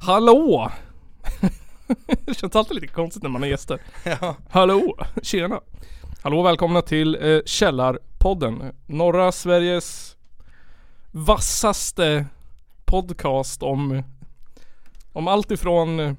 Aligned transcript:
Hallå! 0.00 0.70
det 2.24 2.34
känns 2.34 2.56
alltid 2.56 2.74
lite 2.74 2.86
konstigt 2.86 3.22
när 3.22 3.30
man 3.30 3.42
har 3.42 3.48
gäster. 3.48 3.80
Ja. 4.04 4.36
Hallå! 4.50 4.96
Tjena! 5.22 5.60
Hallå 6.22 6.42
välkomna 6.42 6.82
till 6.82 7.14
eh, 7.14 7.38
Källarpodden. 7.46 8.72
Norra 8.86 9.32
Sveriges 9.32 10.16
vassaste 11.10 12.26
podcast 12.84 13.62
om, 13.62 14.02
om 15.12 15.28
allt 15.28 15.50
ifrån 15.50 16.16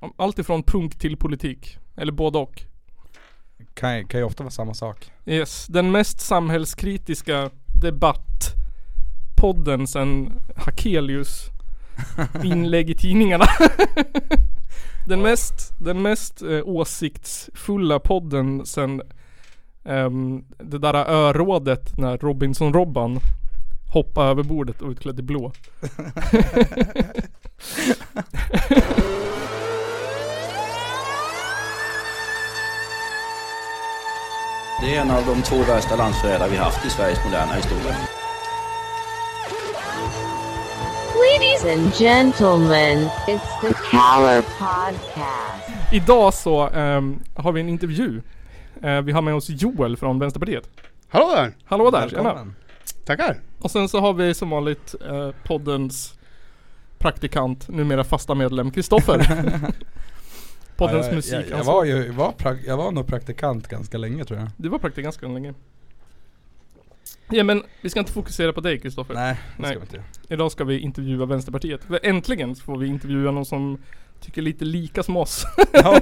om 0.00 0.12
allt 0.16 0.38
ifrån 0.38 0.62
punk 0.62 0.98
till 0.98 1.16
politik. 1.16 1.78
Eller 1.96 2.12
både 2.12 2.38
och. 2.38 2.62
Kan, 3.74 4.06
kan 4.06 4.20
ju 4.20 4.26
ofta 4.26 4.42
vara 4.42 4.50
samma 4.50 4.74
sak. 4.74 5.10
Yes, 5.26 5.66
den 5.66 5.90
mest 5.90 6.20
samhällskritiska 6.20 7.50
debattpodden 7.82 9.86
sen 9.86 10.32
Hakelius 10.56 11.50
inlägg 12.44 12.90
i 12.90 12.94
tidningarna. 12.94 13.44
den 15.08 15.22
mest, 15.22 15.72
den 15.78 16.02
mest 16.02 16.42
eh, 16.42 16.60
åsiktsfulla 16.64 17.98
podden 17.98 18.66
sen 18.66 19.02
ehm, 19.84 20.44
det 20.58 20.78
där 20.78 20.94
örådet 20.94 21.98
när 21.98 22.18
Robinson-Robban 22.18 23.20
hoppade 23.92 24.30
över 24.30 24.42
bordet 24.42 24.82
och 24.82 24.90
utklädd 24.90 25.18
i 25.18 25.22
blå. 25.22 25.52
Det 34.82 34.96
är 34.96 35.00
en 35.00 35.10
av 35.10 35.26
de 35.26 35.42
två 35.42 35.56
värsta 35.56 35.96
landsförrädare 35.96 36.50
vi 36.50 36.56
haft 36.56 36.86
i 36.86 36.90
Sveriges 36.90 37.24
moderna 37.24 37.52
historia. 37.54 38.19
Ladies 41.14 41.64
and 41.64 41.94
gentlemen, 41.94 43.08
it's 43.26 43.60
the 43.60 43.74
Caller 43.90 44.42
Podcast. 44.42 45.92
Idag 45.92 46.34
så 46.34 46.68
ehm, 46.68 47.20
har 47.34 47.52
vi 47.52 47.60
en 47.60 47.68
intervju. 47.68 48.22
Eh, 48.82 49.00
vi 49.00 49.12
har 49.12 49.22
med 49.22 49.34
oss 49.34 49.48
Joel 49.48 49.96
från 49.96 50.18
Vänsterpartiet. 50.18 50.70
Hallå 51.08 51.30
där! 51.34 51.52
Hallå 51.64 51.90
där, 51.90 52.08
tjena. 52.08 52.52
Tackar! 53.04 53.40
Och 53.58 53.70
sen 53.70 53.88
så 53.88 54.00
har 54.00 54.12
vi 54.12 54.34
som 54.34 54.50
vanligt 54.50 54.94
eh, 55.08 55.30
poddens 55.44 56.14
praktikant, 56.98 57.68
numera 57.68 58.04
fasta 58.04 58.34
medlem, 58.34 58.70
Kristoffer. 58.70 59.18
poddens 60.76 61.06
Ja, 61.06 61.06
jag, 61.06 61.14
musik. 61.14 61.46
jag, 61.50 61.58
jag, 61.58 61.64
var 61.64 61.84
ju, 61.84 62.10
var 62.10 62.34
jag 62.66 62.76
var 62.76 62.90
nog 62.90 63.06
praktikant 63.06 63.68
ganska 63.68 63.98
länge 63.98 64.24
tror 64.24 64.38
jag. 64.40 64.48
Du 64.56 64.68
var 64.68 64.78
praktikant 64.78 65.16
ganska 65.16 65.26
länge. 65.34 65.54
Ja 67.30 67.44
men 67.44 67.62
vi 67.80 67.90
ska 67.90 68.00
inte 68.00 68.12
fokusera 68.12 68.52
på 68.52 68.60
dig 68.60 68.78
Kristoffer. 68.80 69.14
Nej, 69.14 69.40
det 69.56 69.62
Nej. 69.62 69.70
ska 69.70 69.78
vi 69.78 69.84
inte. 69.84 70.02
Idag 70.34 70.52
ska 70.52 70.64
vi 70.64 70.78
intervjua 70.78 71.26
Vänsterpartiet. 71.26 71.84
För 71.84 72.00
Äntligen 72.02 72.54
får 72.54 72.78
vi 72.78 72.86
intervjua 72.86 73.30
någon 73.30 73.46
som 73.46 73.78
tycker 74.20 74.42
lite 74.42 74.64
lika 74.64 75.02
som 75.02 75.16
oss. 75.16 75.44
Ja, 75.72 76.00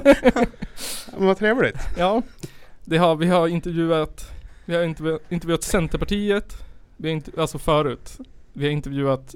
Men 1.16 1.26
vad 1.26 1.38
trevligt. 1.38 1.76
ja. 1.98 2.22
Det 2.84 2.98
har, 2.98 3.16
vi 3.16 3.26
har 3.26 3.48
intervjuat, 3.48 4.30
vi 4.64 4.76
har 4.76 4.82
intervjuat, 4.82 5.22
intervjuat 5.28 5.62
Centerpartiet. 5.62 6.56
Vi 6.96 7.08
har 7.08 7.12
inte, 7.12 7.40
alltså 7.40 7.58
förut. 7.58 8.18
Vi 8.52 8.64
har 8.64 8.72
intervjuat 8.72 9.34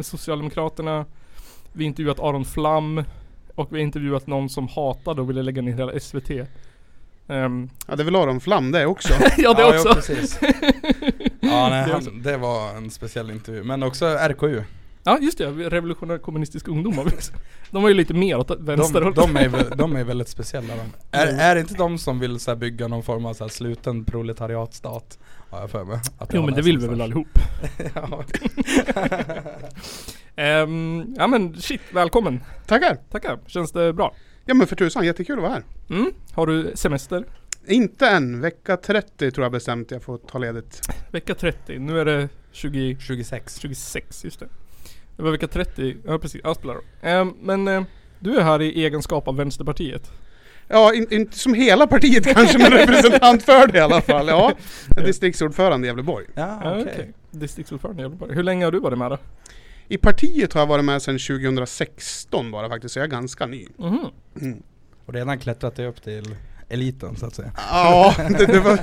Socialdemokraterna. 0.00 1.04
Vi 1.72 1.84
har 1.84 1.86
intervjuat 1.88 2.20
Aron 2.20 2.44
Flam. 2.44 3.04
Och 3.54 3.68
vi 3.72 3.76
har 3.76 3.82
intervjuat 3.82 4.26
någon 4.26 4.48
som 4.48 4.68
hatade 4.68 5.20
och 5.20 5.28
ville 5.30 5.42
lägga 5.42 5.62
ner 5.62 5.72
hela 5.72 6.00
SVT. 6.00 6.30
Ehm, 7.28 7.70
Ja 7.86 7.96
det 7.96 8.02
är 8.02 8.04
väl 8.04 8.16
Aron 8.16 8.40
Flam 8.40 8.70
det 8.72 8.86
också. 8.86 9.12
ja 9.38 9.54
det 9.54 9.62
ja, 9.62 9.68
också. 9.74 9.88
Ja, 9.88 9.94
precis. 9.94 10.38
ja 11.46 11.68
nej, 11.68 11.90
han, 11.92 12.22
det 12.22 12.36
var 12.36 12.74
en 12.74 12.90
speciell 12.90 13.30
intervju. 13.30 13.64
Men 13.64 13.82
också 13.82 14.06
RKU. 14.06 14.62
Ja 15.02 15.18
just 15.20 15.38
det, 15.38 15.46
Revolutionär 15.46 16.18
Kommunistisk 16.18 16.68
Ungdom 16.68 16.98
har 16.98 17.04
vi 17.04 17.10
också. 17.10 17.32
De 17.70 17.82
var 17.82 17.88
ju 17.88 17.94
lite 17.94 18.14
mer 18.14 18.36
åt 18.36 18.50
vänster 18.50 19.00
De, 19.00 19.14
de, 19.14 19.36
är, 19.36 19.76
de 19.76 19.96
är 19.96 20.04
väldigt 20.04 20.28
speciella 20.28 20.74
de. 20.76 21.16
Är, 21.18 21.26
är 21.26 21.54
det 21.54 21.60
inte 21.60 21.74
de 21.74 21.98
som 21.98 22.18
vill 22.18 22.40
så 22.40 22.50
här, 22.50 22.56
bygga 22.56 22.88
någon 22.88 23.02
form 23.02 23.26
av 23.26 23.34
så 23.34 23.44
här, 23.44 23.48
sluten 23.48 24.04
proletariatstat? 24.04 25.18
Har 25.50 25.60
jag 25.60 25.70
för 25.70 25.84
mig. 25.84 25.98
Att 26.18 26.30
Jo 26.34 26.40
men 26.40 26.50
har 26.50 26.56
det 26.56 26.62
vill 26.62 26.78
vi 26.78 26.86
väl 26.86 27.00
allihop. 27.00 27.28
Ehm, 30.36 31.14
ja 31.18 31.26
men 31.26 31.60
shit, 31.60 31.80
välkommen. 31.92 32.40
Tackar! 32.66 32.98
Tackar. 33.10 33.38
Känns 33.46 33.72
det 33.72 33.92
bra? 33.92 34.14
Ja 34.44 34.54
men 34.54 34.66
för 34.66 34.76
tusan, 34.76 35.06
jättekul 35.06 35.38
att 35.38 35.42
vara 35.42 35.52
här. 35.52 35.64
Mm. 35.90 36.12
Har 36.32 36.46
du 36.46 36.72
semester? 36.74 37.26
Inte 37.68 38.06
än, 38.08 38.40
vecka 38.40 38.76
30 38.76 39.30
tror 39.30 39.44
jag 39.44 39.52
bestämt 39.52 39.90
jag 39.90 40.02
får 40.02 40.18
ta 40.18 40.38
ledigt. 40.38 40.80
Vecka 41.12 41.34
30. 41.34 41.78
Nu 41.78 42.00
är 42.00 42.04
det 42.04 42.28
20, 42.52 42.96
26. 43.00 43.58
26, 43.58 44.24
just 44.24 44.40
det. 44.40 44.48
Det 45.16 45.22
var 45.22 45.30
vecka 45.30 45.48
30. 45.48 45.96
Ja 46.06 46.18
precis, 46.18 46.40
ja 46.44 46.54
spelar. 46.54 46.76
Ehm, 47.02 47.34
Men 47.42 47.68
eh, 47.68 47.82
du 48.18 48.36
är 48.36 48.42
här 48.42 48.62
i 48.62 48.84
egenskap 48.84 49.28
av 49.28 49.36
Vänsterpartiet. 49.36 50.10
Ja, 50.68 50.94
in, 50.94 51.06
inte 51.10 51.38
som 51.38 51.54
hela 51.54 51.86
partiet 51.86 52.24
kanske, 52.34 52.58
men 52.58 52.70
representant 52.70 53.42
för 53.42 53.66
det 53.66 53.78
i 53.78 53.80
alla 53.80 54.00
fall. 54.00 54.28
Ja, 54.28 54.52
jag 54.88 54.98
är 54.98 55.06
distriktsordförande 55.06 55.86
i 55.86 55.88
Gävleborg. 55.88 56.26
Ja, 56.34 56.58
okej. 56.64 56.92
Okej. 56.92 57.12
Distriktsordförande 57.30 58.02
i 58.02 58.04
Gävleborg. 58.04 58.34
Hur 58.34 58.42
länge 58.42 58.64
har 58.64 58.72
du 58.72 58.78
varit 58.80 58.98
med 58.98 59.10
då? 59.10 59.18
I 59.88 59.98
partiet 59.98 60.52
har 60.52 60.60
jag 60.60 60.66
varit 60.66 60.84
med 60.84 61.02
sedan 61.02 61.18
2016 61.18 62.50
bara 62.50 62.68
faktiskt, 62.68 62.92
så 62.94 62.98
jag 62.98 63.04
är 63.04 63.10
ganska 63.10 63.46
ny. 63.46 63.66
Mhm. 63.78 64.62
Och 65.06 65.14
redan 65.14 65.38
klättrat 65.38 65.76
dig 65.76 65.86
upp 65.86 66.02
till 66.02 66.36
eliten 66.68 67.16
så 67.16 67.26
att 67.26 67.34
säga. 67.34 67.52
Ja, 67.56 68.14
det, 68.38 68.46
det, 68.46 68.60
var, 68.60 68.78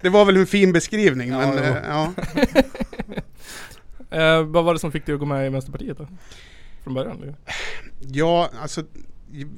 det 0.00 0.08
var 0.08 0.24
väl 0.24 0.36
en 0.36 0.46
fin 0.46 0.72
beskrivning 0.72 1.30
Ja, 1.30 1.38
men 1.38 1.58
eh, 1.58 1.76
ja. 1.88 2.12
Eh, 4.10 4.42
vad 4.42 4.64
var 4.64 4.72
det 4.72 4.78
som 4.78 4.92
fick 4.92 5.06
dig 5.06 5.12
att 5.12 5.20
gå 5.20 5.26
med 5.26 5.46
i 5.46 5.48
Vänsterpartiet 5.48 5.98
då? 5.98 6.08
Från 6.82 6.94
början? 6.94 7.16
liksom? 7.16 7.36
Ja, 8.12 8.50
alltså 8.62 8.82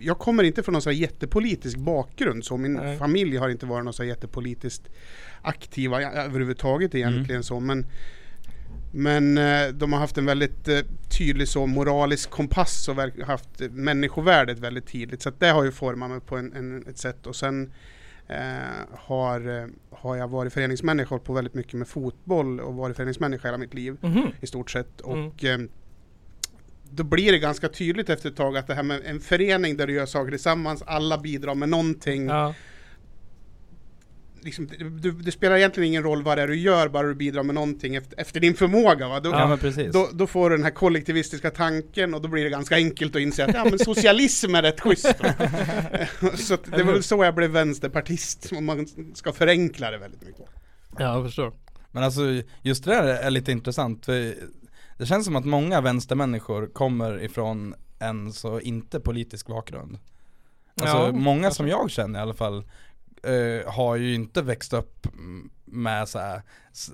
jag 0.00 0.19
kommer 0.19 0.42
inte 0.42 0.62
från 0.62 0.72
någon 0.72 0.82
så 0.82 0.91
här 0.91 0.97
jättepolitisk 0.97 1.78
bakgrund 1.78 2.44
så 2.44 2.56
min 2.56 2.72
Nej. 2.72 2.98
familj 2.98 3.37
har 3.37 3.48
inte 3.48 3.66
varit 3.66 3.84
någon 3.84 3.94
så 3.94 4.03
här 4.03 4.10
jättepolitiskt 4.10 4.88
aktiva 5.43 6.03
överhuvudtaget 6.03 6.94
egentligen 6.94 7.43
så 7.43 7.60
men 7.60 7.87
men 8.96 9.38
eh, 9.38 9.68
de 9.68 9.92
har 9.92 10.00
haft 10.00 10.18
en 10.18 10.26
väldigt 10.26 10.68
eh, 10.68 10.78
tydlig 11.18 11.48
så 11.48 11.66
moralisk 11.66 12.30
kompass 12.30 12.88
och 12.88 12.96
haft 13.26 13.60
människovärdet 13.70 14.58
väldigt 14.58 14.86
tydligt 14.86 15.22
så 15.22 15.30
det 15.38 15.48
har 15.48 15.64
ju 15.64 15.72
format 15.72 16.10
mig 16.10 16.20
på 16.20 16.36
en, 16.36 16.52
en, 16.52 16.86
ett 16.88 16.98
sätt 16.98 17.26
och 17.26 17.36
sen 17.36 17.72
eh, 18.28 18.36
har, 18.92 19.60
eh, 19.62 19.66
har 19.90 20.16
jag 20.16 20.28
varit 20.28 20.52
föreningsmänniska 20.52 21.08
hållit 21.08 21.24
på 21.24 21.32
väldigt 21.32 21.54
mycket 21.54 21.74
med 21.74 21.88
fotboll 21.88 22.60
och 22.60 22.74
varit 22.74 22.96
föreningsmänniska 22.96 23.48
hela 23.48 23.58
mitt 23.58 23.74
liv 23.74 23.96
Mhm. 24.00 24.26
i 24.40 24.46
stort 24.46 24.70
sett. 24.70 25.00
Mm. 25.06 25.26
Och 25.26 25.44
eh, 25.44 25.58
då 26.90 27.04
blir 27.04 27.32
det 27.32 27.38
ganska 27.38 27.68
tydligt 27.68 28.10
efter 28.10 28.28
ett 28.30 28.36
tag 28.36 28.56
att 28.56 28.66
det 28.66 28.74
här 28.74 28.82
med 28.82 29.00
en 29.04 29.20
förening 29.20 29.76
där 29.76 29.86
du 29.86 29.92
gör 29.92 30.06
saker 30.06 30.30
tillsammans, 30.30 30.82
alla 30.86 31.18
bidrar 31.18 31.54
med 31.54 31.68
någonting. 31.68 32.26
Ja. 32.26 32.54
Liksom, 34.46 34.66
det, 35.00 35.10
det 35.10 35.32
spelar 35.32 35.56
egentligen 35.56 35.88
ingen 35.88 36.02
roll 36.02 36.22
vad 36.22 36.38
det 36.38 36.42
är 36.42 36.48
du 36.48 36.56
gör, 36.56 36.88
bara 36.88 37.06
du 37.06 37.14
bidrar 37.14 37.42
med 37.42 37.54
någonting 37.54 37.94
efter, 37.94 38.20
efter 38.20 38.40
din 38.40 38.54
förmåga. 38.54 39.08
Va? 39.08 39.20
Då, 39.20 39.30
Ja, 39.30 39.46
men 39.48 39.58
precis. 39.58 39.92
då, 39.92 40.08
då 40.12 40.26
får 40.26 40.50
du 40.50 40.56
den 40.56 40.64
här 40.64 40.70
kollektivistiska 40.70 41.50
tanken 41.50 42.14
och 42.14 42.22
då 42.22 42.28
blir 42.28 42.44
det 42.44 42.50
ganska 42.50 42.74
enkelt 42.74 43.16
att 43.16 43.22
inse 43.22 43.44
att 43.44 43.54
ja, 43.54 43.64
men 43.64 43.78
socialism 43.78 44.54
är 44.54 44.62
rätt 44.62 44.80
schysst. 44.80 45.14
så 46.46 46.54
att 46.54 46.64
det 46.64 46.82
var 46.82 46.92
väl 46.92 47.02
så 47.02 47.24
jag 47.24 47.34
blev 47.34 47.50
vänsterpartist, 47.50 48.52
om 48.52 48.64
man 48.64 48.86
ska 49.14 49.32
förenkla 49.32 49.90
det 49.90 49.98
väldigt 49.98 50.22
mycket. 50.22 50.44
ja, 50.98 51.14
jag 51.14 51.24
förstår. 51.24 51.52
Men 51.90 52.02
alltså 52.02 52.22
just 52.62 52.84
det 52.84 52.90
där 52.90 53.04
är 53.04 53.30
lite 53.30 53.52
intressant 53.52 54.04
för 54.04 54.34
Det 54.98 55.06
känns 55.06 55.24
som 55.24 55.36
att 55.36 55.44
många 55.44 55.80
vänstermänniskor 55.80 56.66
kommer 56.66 57.22
ifrån 57.22 57.74
en 57.98 58.32
så 58.32 58.60
inte 58.60 59.00
politisk 59.00 59.46
bakgrund 59.46 59.98
Alltså 60.80 60.96
Ja, 60.96 61.12
många 61.12 61.50
som 61.50 61.68
jag 61.68 61.90
känner 61.90 62.18
i 62.18 62.22
alla 62.22 62.34
fall 62.34 62.64
eh, 63.26 63.72
Har 63.72 63.97
ju 63.97 64.14
inte 64.14 64.42
växt 64.42 64.72
upp 64.72 65.06
med 65.64 66.09
så 66.09 66.19
här, 66.19 66.42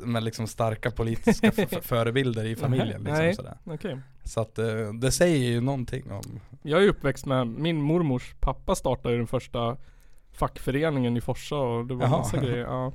med 0.05 0.23
liksom 0.23 0.47
starka 0.47 0.91
politiska 0.91 1.53
förebilder 1.83 2.45
i 2.45 2.57
familjen 2.57 3.03
liksom 3.03 3.13
Nej. 3.25 3.35
sådär. 3.35 3.57
Okej. 3.65 3.99
Så 4.25 4.41
att 4.41 4.59
eh, 4.59 4.93
det 5.01 5.11
säger 5.13 5.39
ju 5.51 5.61
någonting 5.61 6.11
om 6.13 6.41
Jag 6.63 6.85
är 6.85 6.89
uppväxt 6.89 7.27
med, 7.27 7.47
min 7.47 7.83
mormors 7.83 8.35
pappa 8.41 8.75
startade 8.75 9.13
ju 9.15 9.19
den 9.19 9.27
första 9.27 9.77
fackföreningen 10.33 11.17
i 11.17 11.21
Forsa 11.21 11.57
och 11.57 11.87
det 11.87 11.95
var 11.95 12.03
Jaha. 12.07 12.19
massa 12.19 12.37
grejer. 12.37 12.57
Ja, 12.65 12.93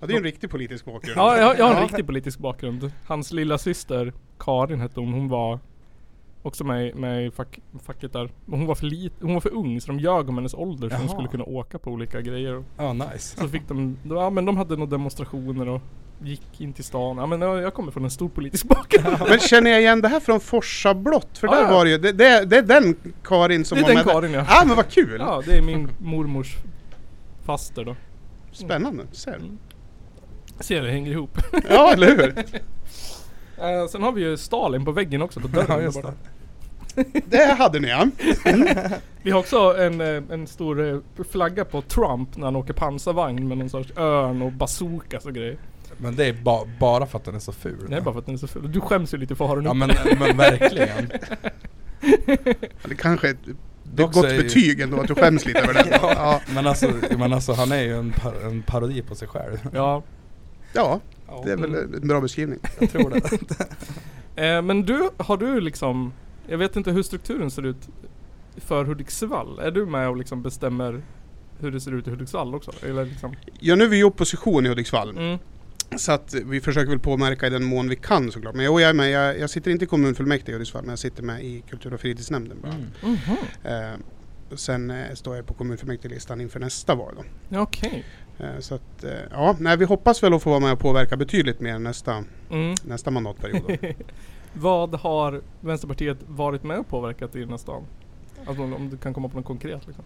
Ja, 0.00 0.06
det 0.06 0.12
är 0.14 0.16
en 0.16 0.22
riktig 0.24 0.50
politisk 0.50 0.84
bakgrund. 0.84 1.16
ja 1.18 1.36
jag, 1.38 1.58
jag 1.58 1.64
har 1.64 1.70
en 1.72 1.76
Ja. 1.78 1.84
riktig 1.84 2.06
politisk 2.06 2.38
bakgrund. 2.38 2.92
Hans 3.06 3.32
lilla 3.32 3.58
syster 3.58 4.12
Karin 4.38 4.80
hette 4.80 5.00
hon, 5.00 5.12
hon 5.12 5.28
var 5.28 5.60
också 6.42 6.64
med, 6.64 6.96
med 6.96 7.26
i 7.26 7.30
fack, 7.30 7.58
facket 7.86 8.12
där. 8.12 8.30
Men 8.44 8.58
hon 8.58 8.68
var 8.68 8.74
för 8.74 8.86
lit, 8.86 9.12
hon 9.20 9.34
var 9.34 9.40
för 9.40 9.54
ung 9.54 9.80
så 9.80 9.86
de 9.86 9.98
ljög 10.00 10.28
om 10.28 10.36
hennes 10.36 10.54
ålder 10.54 10.88
så 10.88 10.94
hon 10.94 11.04
Jaha. 11.06 11.12
skulle 11.14 11.28
kunna 11.28 11.44
åka 11.44 11.78
på 11.78 11.90
olika 11.90 12.20
grejer. 12.20 12.64
Ja 12.78 12.92
nice 12.92 13.40
Så 13.40 13.48
fick 13.48 13.68
de, 13.68 13.96
ja 14.04 14.30
men 14.30 14.44
de 14.44 14.56
hade 14.56 14.76
några 14.76 14.90
demonstrationer 14.90 15.68
och 15.68 15.80
gick 16.24 16.60
in 16.60 16.72
till 16.72 16.84
stan. 16.84 17.16
Ja 17.16 17.26
men 17.26 17.40
jag, 17.40 17.62
jag 17.62 17.74
kommer 17.74 17.92
från 17.92 18.04
en 18.04 18.10
stor 18.10 18.28
politisk 18.28 18.66
bakgrund. 18.68 19.16
Men 19.28 19.38
känner 19.38 19.70
jag 19.70 19.80
igen 19.80 20.00
det 20.00 20.08
här 20.08 20.20
från 20.20 20.40
Forsa 20.40 20.94
blott? 20.94 21.38
För 21.38 21.46
Ja, 21.46 21.54
där 21.54 21.62
ja. 21.62 21.70
var 21.70 21.84
det 21.84 21.90
ju, 21.90 21.98
det, 21.98 22.12
det, 22.12 22.44
det 22.44 22.56
är 22.56 22.62
den 22.62 22.96
Karin 23.24 23.64
som 23.64 23.78
Det 23.78 23.84
är 23.84 23.84
var 23.84 23.94
den 23.94 24.04
med. 24.04 24.14
Karin 24.14 24.32
ja. 24.32 24.46
Ja 24.48 24.62
men 24.66 24.76
vad 24.76 24.88
kul! 24.88 25.16
Ja 25.20 25.42
det 25.46 25.56
är 25.56 25.62
min 25.62 25.88
mormors 25.98 26.56
faster 27.44 27.84
då. 27.84 27.96
Spännande, 28.52 29.02
ser 29.12 29.34
Mm. 29.36 29.58
Ser 30.60 30.82
det 30.82 30.90
hänger 30.90 31.10
ihop. 31.12 31.38
Ja 31.68 31.92
eller 31.92 32.06
hur? 32.06 32.34
Eh, 33.62 33.86
sen 33.86 34.02
har 34.02 34.12
vi 34.12 34.20
ju 34.22 34.36
Stalin 34.36 34.84
på 34.84 34.92
väggen 34.92 35.22
också 35.22 35.40
på 35.40 35.48
dörren 35.48 35.92
Ja 35.94 36.12
det 36.94 37.20
Det 37.26 37.54
hade 37.54 37.80
ni 37.80 37.88
ja. 37.88 38.06
Vi 39.22 39.30
har 39.30 39.38
också 39.40 39.76
en, 39.78 40.00
eh, 40.00 40.22
en 40.30 40.46
stor 40.46 40.88
eh, 40.88 40.98
flagga 41.30 41.64
på 41.64 41.82
Trump 41.82 42.36
när 42.36 42.44
han 42.44 42.56
åker 42.56 42.72
pansarvagn 42.72 43.48
med 43.48 43.58
någon 43.58 43.70
sorts 43.70 43.92
örn 43.96 44.42
och 44.42 44.52
bazookas 44.52 45.26
och 45.26 45.34
grejer. 45.34 45.56
Men 45.96 46.16
det 46.16 46.26
är 46.26 46.32
ba 46.32 46.64
bara 46.80 47.06
för 47.06 47.18
att 47.18 47.24
den 47.24 47.34
är 47.34 47.38
så 47.38 47.52
ful. 47.52 47.86
Det 47.88 47.96
är 47.96 48.00
bara 48.00 48.12
för 48.12 48.18
att 48.20 48.26
den 48.26 48.34
är 48.34 48.38
så 48.38 48.46
ful. 48.48 48.72
Du 48.72 48.80
skäms 48.80 49.14
ju 49.14 49.18
lite 49.18 49.34
för 49.34 49.44
att 49.44 49.48
ha 49.48 49.56
den 49.56 49.64
Ja 49.64 49.70
uppe. 49.70 50.06
men, 50.08 50.18
men 50.18 50.36
verkligen. 50.36 51.10
Det 52.88 52.94
kanske 52.98 53.28
är 53.28 53.32
ett 53.32 53.38
Dock 53.94 54.12
gott 54.12 54.24
så 54.24 54.30
är 54.30 54.34
ju- 54.34 54.42
betyg 54.42 54.80
ändå 54.80 55.00
att 55.00 55.08
du 55.08 55.14
skäms 55.14 55.46
lite 55.46 55.58
över 55.58 55.74
det. 55.74 55.98
Ja. 56.02 56.40
Men 56.54 56.66
alltså, 56.66 56.90
men 57.18 57.32
alltså 57.32 57.52
han 57.52 57.72
är 57.72 57.82
ju 57.82 57.96
en, 57.98 58.12
par 58.12 58.46
en 58.46 58.62
parodi 58.62 59.02
på 59.02 59.14
sig 59.14 59.28
själv. 59.28 59.58
Ja. 59.72 60.02
Ja, 60.74 61.00
det 61.44 61.52
är 61.52 61.56
väl 61.56 61.74
en 61.74 62.08
bra 62.08 62.20
beskrivning. 62.20 62.58
Jag 62.80 62.90
tror 62.90 63.10
det. 63.10 63.38
Eh, 64.36 64.62
men 64.62 64.82
du, 64.82 65.10
har 65.16 65.36
du 65.36 65.60
liksom, 65.60 66.12
jag 66.46 66.58
vet 66.58 66.76
inte 66.76 66.90
hur 66.90 67.02
strukturen 67.02 67.50
ser 67.50 67.66
ut 67.66 67.88
för 68.56 68.84
Hudiksvall. 68.84 69.58
Är 69.58 69.70
du 69.70 69.86
med 69.86 70.08
och 70.08 70.16
liksom 70.16 70.42
bestämmer 70.42 71.02
hur 71.58 71.70
det 71.70 71.80
ser 71.80 71.94
ut 71.94 72.06
i 72.06 72.10
Hudiksvall 72.10 72.54
också? 72.54 72.72
Eller 72.82 73.04
liksom? 73.04 73.34
Ja 73.60 73.76
nu 73.76 73.84
är 73.84 73.88
vi 73.88 73.98
i 73.98 74.04
opposition 74.04 74.66
i 74.66 74.68
Hudiksvall. 74.68 75.10
Mm. 75.10 75.38
Så 75.96 76.12
att 76.12 76.34
vi 76.34 76.60
försöker 76.60 76.90
väl 76.90 76.98
påverka 76.98 77.46
i 77.46 77.50
den 77.50 77.64
mån 77.64 77.88
vi 77.88 77.96
kan 77.96 78.32
såklart. 78.32 78.54
Men 78.54 78.64
jo, 78.64 78.80
jag 78.80 78.90
är 78.90 78.94
med. 78.94 79.10
Jag, 79.10 79.38
jag 79.38 79.50
sitter 79.50 79.70
inte 79.70 79.84
i 79.84 79.88
kommunfullmäktige 79.88 80.50
i 80.50 80.52
Hudiksvall 80.52 80.82
men 80.82 80.90
jag 80.90 80.98
sitter 80.98 81.22
med 81.22 81.44
i 81.44 81.62
kultur 81.70 81.94
och 81.94 82.00
fritidsnämnden 82.00 82.58
bara. 82.62 82.72
Mm. 82.72 82.86
Mhm. 83.02 83.36
Eh, 83.64 83.98
och 84.52 84.58
sen 84.58 84.90
eh, 84.90 85.14
står 85.14 85.36
jag 85.36 85.46
på 85.46 85.54
kommunfullmäktigelistan 85.54 86.40
inför 86.40 86.60
nästa 86.60 86.94
val 86.94 87.14
Okej. 87.50 87.90
Eh, 87.94 88.04
så 88.60 88.74
att, 88.74 89.04
eh, 89.04 89.10
ja, 89.30 89.56
nej, 89.60 89.76
vi 89.76 89.84
hoppas 89.84 90.22
väl 90.22 90.34
att 90.34 90.42
få 90.42 90.50
vara 90.50 90.60
med 90.60 90.72
och 90.72 90.78
påverka 90.78 91.16
betydligt 91.16 91.60
mer 91.60 91.78
nästa, 91.78 92.24
Mm. 92.50 92.74
nästa 92.84 93.10
mandatperiod. 93.10 93.76
Vad 94.52 94.94
har 94.94 95.40
Vänsterpartiet 95.60 96.18
varit 96.26 96.62
med 96.62 96.78
och 96.78 96.88
påverkat 96.88 97.36
i 97.36 97.40
den 97.40 97.50
här 97.50 97.56
stan? 97.56 97.82
Alltså 98.46 98.62
om 98.62 98.88
du 98.90 98.96
kan 98.96 99.14
komma 99.14 99.28
på 99.28 99.36
något 99.36 99.46
konkret 99.46 99.86
liksom. 99.86 100.04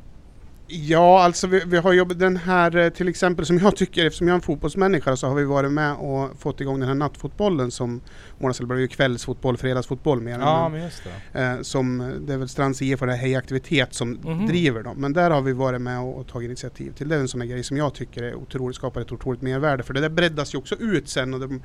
Ja, 0.68 1.22
alltså 1.22 1.46
vi, 1.46 1.62
vi 1.66 1.76
har 1.76 1.92
jobbat 1.92 2.18
den 2.18 2.36
här 2.36 2.76
eh, 2.76 2.88
till 2.88 3.08
exempel 3.08 3.46
som 3.46 3.58
jag 3.58 3.76
tycker, 3.76 4.06
eftersom 4.06 4.28
jag 4.28 4.32
är 4.32 4.36
en 4.36 4.42
fotbollsmänniska 4.42 5.16
så 5.16 5.26
har 5.26 5.34
vi 5.34 5.44
varit 5.44 5.72
med 5.72 5.92
och 5.94 6.30
fått 6.40 6.60
igång 6.60 6.80
den 6.80 6.88
här 6.88 6.94
nattfotbollen 6.94 7.70
som 7.70 8.00
Månads 8.38 8.60
eller 8.60 8.74
ju 8.74 8.88
kvällsfotboll, 8.88 9.56
fredagsfotboll 9.56 10.20
mer. 10.20 10.38
Ja 10.38 10.68
men, 10.68 10.82
just 10.82 11.02
det. 11.32 11.40
eh, 11.40 11.60
som, 11.62 12.00
eh, 12.00 12.08
det 12.08 12.32
är 12.32 12.38
väl 12.38 12.48
Strands 12.48 12.82
IF 12.82 13.00
och 13.00 13.06
det 13.06 13.12
här 13.12 13.20
Hejaktivitet 13.20 13.94
som 13.94 14.10
Mhm. 14.10 14.46
driver 14.46 14.82
dem. 14.82 14.96
Men 15.00 15.12
där 15.12 15.30
har 15.30 15.40
vi 15.42 15.52
varit 15.52 15.80
med 15.80 16.00
och, 16.00 16.18
och 16.20 16.26
tagit 16.26 16.46
initiativ 16.46 16.92
till. 16.92 17.08
Det 17.08 17.14
är 17.16 17.20
en 17.20 17.28
sån 17.28 17.40
här 17.40 17.48
grej 17.48 17.62
som 17.62 17.76
jag 17.76 17.94
tycker 17.94 18.22
är 18.22 18.34
otroligt, 18.34 18.76
skapar 18.76 19.00
ett 19.00 19.12
otroligt 19.12 19.42
mervärde. 19.42 19.82
För 19.82 19.94
det 19.94 20.00
där 20.00 20.08
breddas 20.08 20.54
ju 20.54 20.58
också 20.58 20.74
ut 20.80 21.08
sen 21.08 21.34
och 21.34 21.40
de 21.40 21.62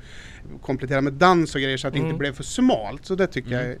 kompletterar 0.62 1.00
med 1.00 1.12
dans 1.12 1.54
och 1.54 1.60
grejer 1.60 1.76
så 1.76 1.86
att 1.86 1.92
det 1.92 1.98
Mm. 1.98 2.10
inte 2.10 2.18
blev 2.18 2.32
för 2.32 2.42
smalt. 2.44 3.06
Så 3.06 3.14
det 3.14 3.26
tycker 3.26 3.48
Mm. 3.52 3.60
jag 3.62 3.70
är 3.70 3.78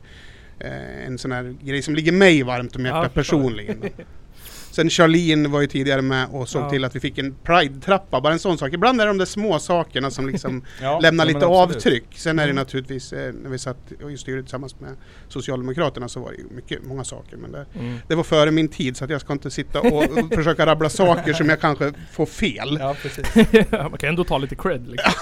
eh, 0.58 1.06
en 1.06 1.18
sån 1.18 1.32
här 1.32 1.54
grej 1.62 1.82
som 1.82 1.94
ligger 1.94 2.12
mig 2.12 2.42
varmt 2.42 2.76
om 2.76 2.84
Ja, 2.86 2.96
hjärtat 2.96 3.14
förstår. 3.14 3.38
personligen. 3.38 3.82
Sen 4.72 4.90
Charlene 4.90 5.48
var 5.48 5.60
ju 5.60 5.66
tidigare 5.66 6.02
med 6.02 6.28
och 6.30 6.48
såg 6.48 6.62
Ja. 6.62 6.70
till 6.70 6.84
att 6.84 6.96
vi 6.96 7.00
fick 7.00 7.18
en 7.18 7.34
Pride-trappa, 7.44 8.20
bara 8.20 8.32
en 8.32 8.38
sån 8.38 8.58
sak. 8.58 8.72
Ibland 8.72 9.00
är 9.00 9.04
det 9.06 9.10
de 9.10 9.18
där 9.18 9.24
små 9.26 9.58
sakerna 9.58 10.10
som 10.10 10.28
liksom 10.28 10.64
Ja, 10.82 10.98
lämnar 11.02 11.24
ja, 11.24 11.28
lite 11.28 11.46
absolut. 11.46 11.76
avtryck. 11.76 12.04
Sen 12.14 12.38
är 12.38 12.42
det 12.42 12.50
Mm. 12.50 12.56
naturligtvis, 12.62 13.12
eh, 13.12 13.32
när 13.42 13.50
vi 13.50 13.58
satt 13.58 13.78
i 14.12 14.16
styret 14.16 14.44
tillsammans 14.44 14.80
med 14.80 14.90
Socialdemokraterna 15.28 16.08
så 16.08 16.20
var 16.20 16.30
det 16.30 16.36
ju 16.36 16.44
mycket, 16.54 16.84
många 16.86 17.04
saker. 17.04 17.36
Men 17.36 17.52
det, 17.52 17.66
Mm. 17.78 17.98
det 18.08 18.14
var 18.14 18.22
före 18.24 18.50
min 18.50 18.68
tid 18.68 18.96
så 18.96 19.04
att 19.04 19.10
jag 19.10 19.20
ska 19.20 19.32
inte 19.32 19.50
sitta 19.50 19.80
och, 19.80 20.02
och 20.02 20.34
försöka 20.34 20.66
rabbla 20.66 20.88
saker 20.88 21.32
som 21.32 21.48
jag 21.48 21.60
kanske 21.60 21.92
får 22.12 22.26
fel. 22.26 22.76
Ja 22.80 22.96
precis. 23.02 23.34
Man 23.70 23.98
kan 23.98 24.08
ändå 24.08 24.24
ta 24.24 24.38
lite 24.38 24.54
cred 24.54 24.88
liksom. 24.88 25.12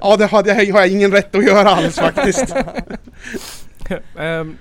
Ja, 0.00 0.16
det 0.16 0.26
hade 0.26 0.48
jag, 0.64 0.72
har 0.72 0.80
jag 0.80 0.88
ingen 0.88 1.12
rätt 1.12 1.34
att 1.34 1.44
göra 1.44 1.68
alls 1.70 1.96
faktiskt. 1.96 2.54
Ehm, 4.18 4.56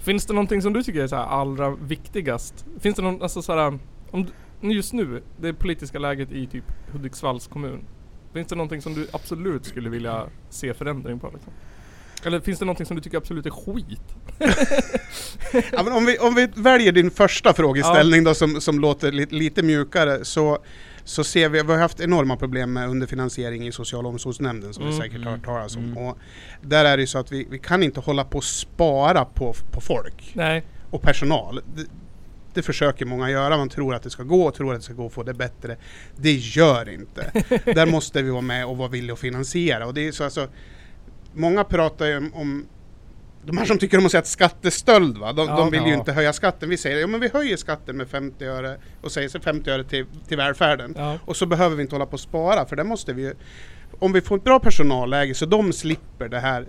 finns 0.00 0.26
det 0.26 0.32
någonting 0.32 0.62
som 0.62 0.72
du 0.72 0.82
tycker 0.82 1.02
är 1.02 1.06
så 1.06 1.16
allra 1.16 1.70
viktigast? 1.70 2.64
Finns 2.80 2.96
det 2.96 3.02
någon, 3.02 3.22
alltså 3.22 3.42
så 3.42 3.56
här, 3.56 3.78
om 4.10 4.26
just 4.60 4.92
nu, 4.92 5.22
det 5.36 5.52
politiska 5.52 5.98
läget 5.98 6.32
i 6.32 6.46
typ 6.46 6.64
Hudiksvalls 6.92 7.46
kommun. 7.46 7.84
Finns 8.32 8.48
det 8.48 8.56
någonting 8.56 8.82
som 8.82 8.94
du 8.94 9.06
absolut 9.12 9.64
skulle 9.64 9.90
vilja 9.90 10.26
se 10.50 10.74
förändring 10.74 11.18
på 11.18 11.30
liksom? 11.34 11.52
Eller 12.24 12.40
finns 12.40 12.58
det 12.58 12.64
någonting 12.64 12.86
som 12.86 12.96
du 12.96 13.02
tycker 13.02 13.18
absolut 13.18 13.46
är 13.46 13.50
skit? 13.50 14.00
Ja, 15.72 15.82
men 15.82 15.92
om, 15.92 16.06
vi, 16.06 16.18
om 16.18 16.34
vi 16.34 16.48
väljer 16.54 16.92
din 16.92 17.10
första 17.10 17.52
frågeställning 17.52 18.24
då 18.24 18.34
som, 18.34 18.60
som 18.60 18.80
låter 18.80 19.12
li, 19.12 19.26
lite 19.30 19.62
mjukare 19.62 20.24
så, 20.24 20.58
så 21.10 21.24
ser 21.24 21.48
vi, 21.48 21.62
vi 21.62 21.72
har 21.72 21.78
haft 21.78 22.00
enorma 22.00 22.36
problem 22.36 22.72
med 22.72 22.88
underfinansiering 22.88 23.66
i 23.66 23.72
social 23.72 24.06
och 24.06 24.12
omsorgsnämnden 24.12 24.74
som 24.74 24.82
Mm. 24.82 24.94
vi 24.94 25.02
säkert 25.02 25.24
har 25.24 25.30
hört 25.30 25.44
talas 25.44 25.76
om. 25.76 25.84
Mm. 25.84 25.96
Och 25.96 26.18
där 26.62 26.84
är 26.84 26.96
det 26.96 27.00
ju 27.00 27.06
så 27.06 27.18
att 27.18 27.32
vi, 27.32 27.46
vi 27.50 27.58
kan 27.58 27.82
inte 27.82 28.00
hålla 28.00 28.24
på 28.24 28.38
och 28.38 28.44
spara 28.44 29.24
på, 29.24 29.54
på 29.70 29.80
folk 29.80 30.30
Nej. 30.34 30.64
och 30.90 31.02
personal. 31.02 31.60
Det, 31.76 31.86
det 32.54 32.62
försöker 32.62 33.06
många 33.06 33.30
göra, 33.30 33.56
man 33.56 33.68
tror 33.68 33.94
att 33.94 34.02
det 34.02 34.10
ska 34.10 34.22
gå 34.22 34.42
och 34.42 34.54
tror 34.54 34.72
att 34.74 34.80
det 34.80 34.84
ska 34.84 34.94
gå 34.94 35.06
att 35.06 35.12
få 35.12 35.22
det 35.22 35.34
bättre. 35.34 35.76
Det 36.16 36.32
gör 36.32 36.88
inte. 36.88 37.44
Där 37.64 37.86
måste 37.90 38.22
vi 38.22 38.30
vara 38.30 38.42
med 38.42 38.66
och 38.66 38.76
vara 38.76 38.88
villiga 38.88 39.12
att 39.12 39.20
finansiera. 39.20 39.86
Och 39.86 39.94
det 39.94 40.08
är 40.08 40.12
så 40.12 40.24
alltså, 40.24 40.48
många 41.32 41.64
pratar 41.64 42.06
ju 42.06 42.16
om, 42.16 42.34
om 42.34 42.66
de 43.44 43.58
här 43.58 43.64
som 43.64 43.78
tycker 43.78 43.98
om 43.98 44.06
att 44.06 44.10
säga 44.10 44.20
att 44.20 44.26
skattestöld 44.26 45.18
va, 45.18 45.32
de, 45.32 45.48
Ja, 45.48 45.56
de 45.56 45.70
vill 45.70 45.82
ju 45.82 45.88
ja. 45.88 45.98
inte 45.98 46.12
höja 46.12 46.32
skatten. 46.32 46.68
Vi 46.68 46.76
säger 46.76 46.98
ja 46.98 47.06
men 47.06 47.20
vi 47.20 47.28
höjer 47.28 47.56
skatten 47.56 47.96
med 47.96 48.08
50 48.08 48.44
öre 48.44 48.76
och 49.00 49.12
säger 49.12 49.28
så 49.28 49.40
50 49.40 49.70
öre 49.70 49.84
till, 49.84 50.06
till 50.28 50.36
välfärden. 50.36 50.94
Ja. 50.96 51.18
Och 51.24 51.36
så 51.36 51.46
behöver 51.46 51.76
vi 51.76 51.82
inte 51.82 51.94
hålla 51.94 52.06
på 52.06 52.12
och 52.12 52.20
spara 52.20 52.66
för 52.66 52.76
det 52.76 52.84
måste 52.84 53.12
vi 53.12 53.22
ju 53.22 53.34
Om 53.98 54.12
vi 54.12 54.20
får 54.20 54.36
ett 54.36 54.44
bra 54.44 54.60
personalläge 54.60 55.34
så 55.34 55.46
de 55.46 55.72
slipper 55.72 56.28
det 56.28 56.40
här 56.40 56.66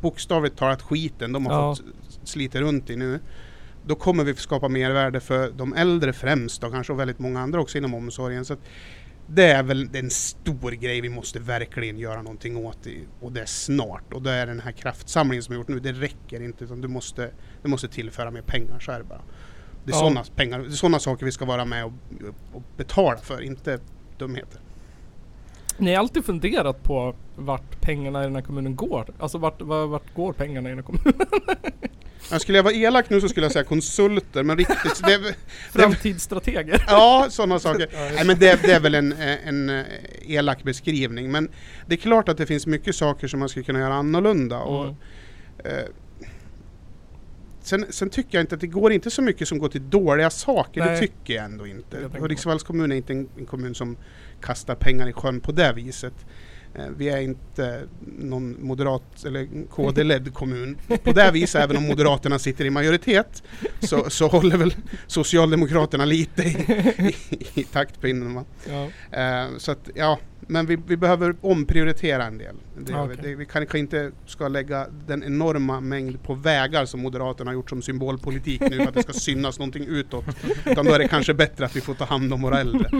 bokstavligt 0.00 0.58
talat 0.58 0.82
skiten 0.82 1.32
de 1.32 1.46
har 1.46 1.74
fått 1.74 1.84
slita 2.24 2.60
runt 2.60 2.90
i 2.90 2.96
nu. 2.96 3.20
Då 3.86 3.94
kommer 3.94 4.24
vi 4.24 4.34
skapa 4.34 4.68
mervärde 4.68 5.20
för 5.20 5.50
de 5.50 5.74
äldre 5.74 6.12
främst 6.12 6.60
då, 6.60 6.70
kanske 6.70 6.92
och 6.92 7.00
väldigt 7.00 7.18
många 7.18 7.40
andra 7.40 7.60
också 7.60 7.78
inom 7.78 7.94
omsorgen. 7.94 8.44
Så 8.44 8.52
att 8.52 8.60
det 9.26 9.44
är 9.44 9.62
väl 9.62 9.88
en 9.96 10.10
stor 10.10 10.70
grej 10.70 11.00
vi 11.00 11.08
måste 11.08 11.38
verkligen 11.38 11.98
göra 11.98 12.22
någonting 12.22 12.56
åt 12.56 12.86
i, 12.86 13.06
och 13.20 13.32
det 13.32 13.40
är 13.40 13.46
snart. 13.46 14.12
Och 14.12 14.22
det 14.22 14.30
är 14.30 14.46
den 14.46 14.60
här 14.60 14.72
kraftsamlingen 14.72 15.42
som 15.42 15.52
vi 15.52 15.58
gjort 15.58 15.68
nu, 15.68 15.80
det 15.80 15.92
räcker 15.92 16.42
inte 16.42 16.64
utan 16.64 16.80
du 16.80 16.88
måste, 16.88 17.30
du 17.62 17.68
måste 17.68 17.88
tillföra 17.88 18.30
mer 18.30 18.42
pengar, 18.42 18.78
så 18.80 18.92
är 18.92 18.98
det 18.98 19.04
bara. 19.04 19.22
Det 19.84 19.92
är 19.92 19.96
Ja. 19.96 20.70
sådana 20.70 20.98
saker 20.98 21.24
vi 21.26 21.32
ska 21.32 21.44
vara 21.44 21.64
med 21.64 21.84
och, 21.84 21.92
och 22.52 22.62
betala 22.76 23.16
för, 23.18 23.42
inte 23.42 23.78
dumheter. 24.18 24.60
Ni 25.78 25.92
har 25.94 25.98
alltid 25.98 26.24
funderat 26.24 26.82
på 26.82 27.14
vart 27.36 27.80
pengarna 27.80 28.20
i 28.20 28.24
den 28.24 28.34
här 28.34 28.42
kommunen 28.42 28.76
går? 28.76 29.06
Alltså 29.18 29.38
vart, 29.38 29.62
vart, 29.62 29.88
vart 29.88 30.14
går 30.14 30.32
pengarna 30.32 30.68
i 30.68 30.72
den 30.74 30.78
här 30.78 30.84
kommunen? 30.84 31.14
Jag 32.30 32.40
skulle 32.40 32.58
jag 32.58 32.62
vara 32.62 32.74
elak 32.74 33.10
nu 33.10 33.20
så 33.20 33.28
skulle 33.28 33.46
jag 33.46 33.52
säga 33.52 33.64
konsulter, 33.64 34.42
men 34.42 34.56
riktigt... 34.58 35.02
Det, 35.06 35.18
det, 35.18 35.34
Framtidsstrateger? 35.72 36.84
ja, 36.86 37.26
sådana 37.30 37.58
saker. 37.58 37.88
Nej 38.14 38.24
men 38.26 38.38
det, 38.38 38.62
det 38.62 38.72
är 38.72 38.80
väl 38.80 38.94
en, 38.94 39.12
eh, 39.12 39.48
en 39.48 39.70
eh, 39.70 39.84
elak 40.26 40.62
beskrivning. 40.62 41.30
Men 41.32 41.48
det 41.86 41.94
är 41.94 41.98
klart 41.98 42.28
att 42.28 42.36
det 42.38 42.46
finns 42.46 42.66
mycket 42.66 42.94
saker 42.96 43.28
som 43.28 43.40
man 43.40 43.48
skulle 43.48 43.64
kunna 43.64 43.78
göra 43.78 43.94
annorlunda. 43.94 44.58
Och, 44.58 44.84
Mm. 44.84 44.96
eh, 45.64 45.84
sen, 47.64 47.86
sen 47.90 48.10
tycker 48.10 48.38
jag 48.38 48.42
inte 48.42 48.54
att 48.54 48.60
det 48.60 48.66
går 48.66 48.92
inte 48.92 49.10
så 49.10 49.22
mycket 49.22 49.48
som 49.48 49.58
går 49.58 49.68
till 49.68 49.90
dåliga 49.90 50.30
saker. 50.30 50.84
Nej. 50.84 50.94
Det 50.94 51.00
tycker 51.00 51.34
jag 51.34 51.44
ändå 51.44 51.66
inte. 51.66 52.10
Hudiksvalls 52.18 52.62
kommun 52.62 52.92
är 52.92 52.96
inte 52.96 53.12
en, 53.12 53.28
en 53.38 53.46
kommun 53.46 53.74
som 53.74 53.96
kastar 54.40 54.74
pengar 54.74 55.08
i 55.08 55.12
sjön 55.12 55.40
på 55.40 55.52
det 55.52 55.72
viset. 55.72 56.14
Eh, 56.74 56.84
Vi 56.96 57.08
är 57.08 57.18
inte 57.20 57.82
någon 58.18 58.56
moderat 58.66 59.24
eller 59.24 59.48
KD-ledd 59.70 60.34
kommun 60.34 60.76
på 61.04 61.12
det 61.12 61.30
viset, 61.30 61.60
även 61.64 61.76
om 61.76 61.86
Moderaterna 61.86 62.38
sitter 62.38 62.64
i 62.64 62.70
majoritet 62.70 63.42
så, 63.80 64.10
så 64.10 64.28
håller 64.28 64.56
väl 64.56 64.74
Socialdemokraterna 65.06 66.04
lite 66.04 66.42
i, 66.42 66.56
i, 67.30 67.60
i 67.60 67.64
taktpinnen. 67.64 68.34
Va? 68.34 68.44
Ja. 68.68 68.88
Eh, 69.20 69.48
så 69.58 69.72
att, 69.72 69.90
ja, 69.94 70.18
men 70.48 70.66
vi, 70.66 70.76
vi 70.86 70.96
behöver 70.96 71.36
omprioritera 71.40 72.24
en 72.24 72.38
del. 72.38 72.54
Det. 72.78 72.94
Okej. 72.94 73.16
det, 73.22 73.34
vi 73.34 73.46
kanske 73.46 73.78
inte 73.78 74.10
ska 74.26 74.48
lägga 74.48 74.86
den 75.06 75.22
enorma 75.22 75.80
mängd 75.80 76.22
på 76.22 76.34
vägar 76.34 76.84
som 76.84 77.02
Moderaterna 77.02 77.50
har 77.50 77.54
gjort 77.54 77.70
som 77.70 77.82
symbolpolitik 77.82 78.60
nu 78.60 78.76
för 78.76 78.88
att 78.88 78.94
det 78.94 79.02
ska 79.02 79.12
synas 79.12 79.58
någonting 79.58 79.86
utåt. 79.86 80.24
Utan 80.64 80.84
då 80.84 80.92
är 80.92 80.98
det 80.98 81.08
kanske 81.08 81.34
bättre 81.34 81.64
att 81.64 81.76
vi 81.76 81.80
får 81.80 81.94
ta 81.94 82.04
hand 82.04 82.32
om 82.32 82.42
våra 82.42 82.60
äldre. 82.60 82.90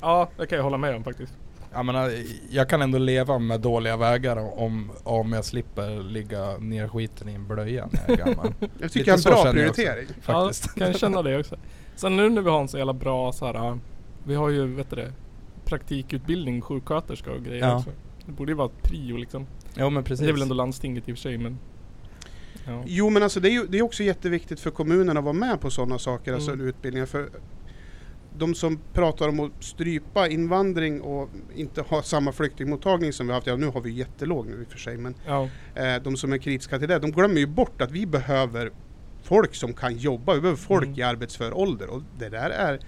ja, 0.00 0.30
det 0.36 0.46
kan 0.46 0.56
jag 0.56 0.62
hålla 0.62 0.78
med 0.78 0.96
om 0.96 1.04
faktiskt. 1.04 1.32
Jag 1.74 1.86
menar, 1.86 2.12
jag 2.50 2.68
kan 2.68 2.82
ändå 2.82 2.98
leva 2.98 3.38
med 3.38 3.60
dåliga 3.60 3.96
vägar 3.96 4.60
om, 4.62 4.90
om 5.02 5.32
jag 5.32 5.44
slipper 5.44 6.02
ligga 6.02 6.56
ner 6.58 6.88
skiten 6.88 7.28
i 7.28 7.34
en 7.34 7.46
blöja 7.46 7.88
när 7.92 8.00
jag 8.06 8.20
är 8.20 8.24
gammal. 8.24 8.54
Jag 8.78 8.92
tycker 8.92 9.10
jag 9.10 9.18
är 9.18 9.18
en 9.18 9.22
bra 9.22 9.32
jag 9.32 9.40
också. 9.40 9.52
prioritering. 9.52 10.06
Faktiskt. 10.22 10.66
Ja, 10.66 10.72
kan 10.78 10.86
jag 10.86 11.00
känna 11.00 11.22
det 11.22 11.38
också. 11.38 11.56
Sen 11.96 12.16
nu 12.16 12.30
när 12.30 12.42
vi 12.42 12.50
har 12.50 12.60
en 12.60 12.68
så 12.68 12.78
jävla 12.78 12.92
bra 12.92 13.32
så 13.32 13.46
här, 13.46 13.54
äh, 13.54 13.76
vi 14.24 14.34
har 14.34 14.50
ju 14.50 14.66
vet 14.66 14.90
du 14.90 14.96
det, 14.96 15.12
praktikutbildning, 15.64 16.60
sjuksköterska 16.60 17.30
och 17.32 17.44
grejer 17.44 17.62
Ja. 17.62 17.76
också. 17.78 17.90
Det 18.26 18.32
borde 18.32 18.52
ju 18.52 18.56
vara 18.56 18.70
prio 18.82 19.16
liksom. 19.16 19.46
Jo 19.76 19.90
men 19.90 20.04
precis. 20.04 20.24
Det 20.24 20.30
är 20.30 20.32
väl 20.32 20.42
ändå 20.42 20.54
landstinget 20.54 21.08
i 21.08 21.12
och 21.12 21.16
för 21.16 21.22
sig 21.22 21.38
men... 21.38 21.58
Ja. 22.66 22.82
Jo 22.86 23.10
men 23.10 23.22
alltså 23.22 23.40
det 23.40 23.48
är 23.48 23.52
ju 23.52 23.66
det 23.66 23.78
är 23.78 23.82
också 23.82 24.02
jätteviktigt 24.02 24.60
för 24.60 24.70
kommunerna 24.70 25.18
att 25.20 25.24
vara 25.24 25.32
med 25.34 25.60
på 25.60 25.70
sådana 25.70 25.98
saker, 25.98 26.32
alltså 26.32 26.52
Mm. 26.52 26.66
utbildningar. 26.66 27.06
För 27.06 27.28
de 28.38 28.54
som 28.54 28.78
pratar 28.92 29.28
om 29.28 29.40
att 29.40 29.50
strypa 29.64 30.28
invandring 30.28 31.00
och 31.00 31.28
inte 31.54 31.82
ha 31.82 32.02
samma 32.02 32.32
flyktingmottagning 32.32 33.12
som 33.12 33.26
vi 33.26 33.32
har 33.32 33.36
haft, 33.36 33.46
ja 33.46 33.56
nu 33.56 33.66
har 33.66 33.80
vi 33.80 33.90
jättelåg 33.90 34.46
nu 34.46 34.60
i 34.60 34.64
och 34.64 34.72
för 34.72 34.78
sig, 34.78 34.96
men 34.96 35.14
Ja. 35.26 35.48
eh, 35.74 36.02
de 36.02 36.16
som 36.16 36.32
är 36.32 36.38
kritiska 36.38 36.78
till 36.78 36.88
det, 36.88 36.98
de 36.98 37.10
glömmer 37.10 37.40
ju 37.40 37.46
bort 37.46 37.82
att 37.82 37.90
vi 37.90 38.06
behöver 38.06 38.70
folk 39.22 39.54
som 39.54 39.72
kan 39.72 39.96
jobba, 39.96 40.34
vi 40.34 40.40
behöver 40.40 40.58
folk 40.60 40.84
Mm. 40.86 40.98
i 40.98 41.02
arbetsför 41.02 41.52
ålder 41.58 41.88
och 41.90 42.02
det 42.18 42.28
där 42.28 42.50
är 42.50 42.78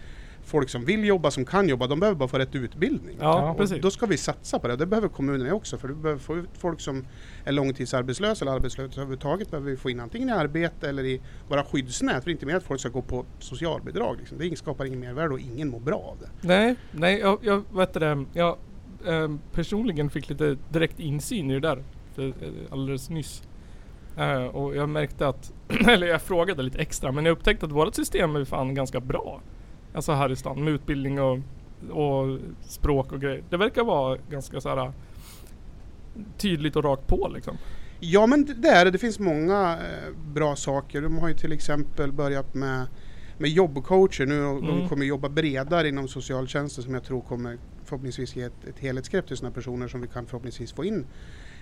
folk 0.46 0.68
som 0.68 0.84
vill 0.84 1.04
jobba, 1.04 1.30
som 1.30 1.44
kan 1.44 1.68
jobba, 1.68 1.86
de 1.86 2.00
behöver 2.00 2.18
bara 2.18 2.28
få 2.28 2.38
rätt 2.38 2.54
utbildning. 2.54 3.16
Ja, 3.20 3.50
Och 3.50 3.56
precis. 3.56 3.82
Då 3.82 3.90
ska 3.90 4.06
vi 4.06 4.16
satsa 4.16 4.58
på 4.58 4.68
det, 4.68 4.76
det 4.76 4.86
behöver 4.86 5.08
kommunerna 5.08 5.54
också 5.54 5.78
för 5.78 5.88
du 5.88 5.94
behöver 5.94 6.20
få 6.20 6.36
ut 6.36 6.48
folk 6.58 6.80
som 6.80 7.06
är 7.44 7.52
långtidsarbetslösa 7.52 8.44
eller 8.44 8.52
arbetslösa 8.52 9.00
överhuvudtaget 9.00 9.50
behöver 9.50 9.70
vi 9.70 9.76
få 9.76 9.90
in 9.90 10.00
antingen 10.00 10.28
i 10.28 10.32
arbete 10.32 10.88
eller 10.88 11.04
i 11.04 11.20
våra 11.48 11.64
skyddsnät. 11.64 12.16
För 12.16 12.24
det 12.24 12.30
är 12.30 12.32
inte 12.32 12.46
mer 12.46 12.56
att 12.56 12.64
folk 12.64 12.80
ska 12.80 12.88
gå 12.88 13.02
på 13.02 13.24
socialbidrag. 13.38 14.16
Liksom. 14.18 14.38
Det 14.38 14.58
skapar 14.58 14.84
ingen 14.84 15.00
mervärde 15.00 15.34
och 15.34 15.40
ingen 15.40 15.68
mår 15.68 15.80
bra 15.80 15.98
av 15.98 16.16
det. 16.20 16.48
Nej, 16.48 16.76
nej, 16.92 17.18
jag, 17.18 17.38
jag 17.42 17.62
vet 17.72 17.92
det, 17.92 18.24
jag 18.32 18.56
eh, 19.06 19.30
personligen 19.52 20.10
fick 20.10 20.28
lite 20.28 20.56
direkt 20.68 21.00
insyn 21.00 21.50
i 21.50 21.54
det 21.54 21.60
där 21.60 21.82
för, 22.14 22.28
eh, 22.28 22.32
alldeles 22.70 23.10
nyss. 23.10 23.42
Eh, 24.16 24.44
och 24.44 24.76
jag 24.76 24.88
märkte 24.88 25.28
att, 25.28 25.52
eller 25.88 26.06
jag 26.06 26.22
frågade 26.22 26.62
lite 26.62 26.78
extra, 26.78 27.12
men 27.12 27.24
jag 27.24 27.32
upptäckte 27.32 27.66
att 27.66 27.72
vårt 27.72 27.94
system 27.94 28.36
är 28.36 28.44
fan 28.44 28.74
ganska 28.74 29.00
bra. 29.00 29.40
Alltså 29.96 30.12
här 30.12 30.32
i 30.32 30.36
stan 30.36 30.64
med 30.64 30.72
utbildning 30.72 31.20
och, 31.20 31.38
och 31.90 32.38
språk 32.62 33.12
och 33.12 33.20
grejer. 33.20 33.42
Det 33.50 33.56
verkar 33.56 33.84
vara 33.84 34.18
ganska 34.30 34.60
så 34.60 34.68
här 34.68 34.92
tydligt 36.38 36.76
och 36.76 36.84
rakt 36.84 37.06
på 37.06 37.30
liksom. 37.34 37.56
Ja 38.00 38.26
men 38.26 38.44
det- 38.62 38.68
är 38.68 38.84
det. 38.84 38.90
Det 38.90 38.98
finns 38.98 39.18
många 39.18 39.72
eh, 39.72 40.12
bra 40.34 40.56
saker. 40.56 41.00
De 41.02 41.18
har 41.18 41.28
ju 41.28 41.34
till 41.34 41.52
exempel 41.52 42.12
börjat 42.12 42.54
med, 42.54 42.86
med 43.38 43.50
jobbcoacher 43.50 44.26
nu 44.26 44.44
och 44.44 44.62
de 44.62 44.70
Mm. 44.76 44.88
kommer 44.88 45.04
jobba 45.06 45.28
bredare 45.28 45.88
inom 45.88 46.08
socialtjänsten 46.08 46.84
som 46.84 46.94
jag 46.94 47.04
tror 47.04 47.20
kommer 47.20 47.58
förhoppningsvis 47.84 48.36
ge 48.36 48.42
ett, 48.42 48.64
ett 48.68 48.78
helhetsgrepp 48.78 49.26
till 49.26 49.36
sådana 49.36 49.54
personer 49.54 49.88
som 49.88 50.00
vi 50.00 50.06
kan 50.08 50.26
förhoppningsvis 50.26 50.72
få 50.72 50.84
in 50.84 51.06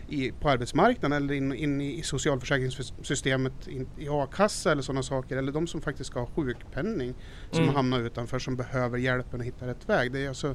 i, 0.08 0.32
på 0.40 0.49
arbetsmarknaden 0.50 1.12
eller 1.25 1.34
in, 1.34 1.52
in 1.52 1.80
i 1.80 2.02
socialförsäkringssystemet, 2.02 3.68
in, 3.68 3.87
i 3.99 4.08
a-kassa 4.08 4.73
eller 4.73 4.82
sådana 4.82 5.02
saker. 5.02 5.37
Eller 5.37 5.52
de 5.52 5.66
som 5.66 5.80
faktiskt 5.80 6.11
ska 6.11 6.20
ha 6.20 6.26
sjukpenning 6.26 7.14
som 7.50 7.58
Mm. 7.62 7.68
har 7.68 7.75
hamnat 7.76 8.00
utanför 8.00 8.38
som 8.38 8.56
behöver 8.56 8.99
hjälpen 8.99 9.40
att 9.40 9.46
hitta 9.46 9.66
rätt 9.66 9.88
väg. 9.88 10.12
Det 10.12 10.25
är, 10.25 10.28
alltså, 10.28 10.54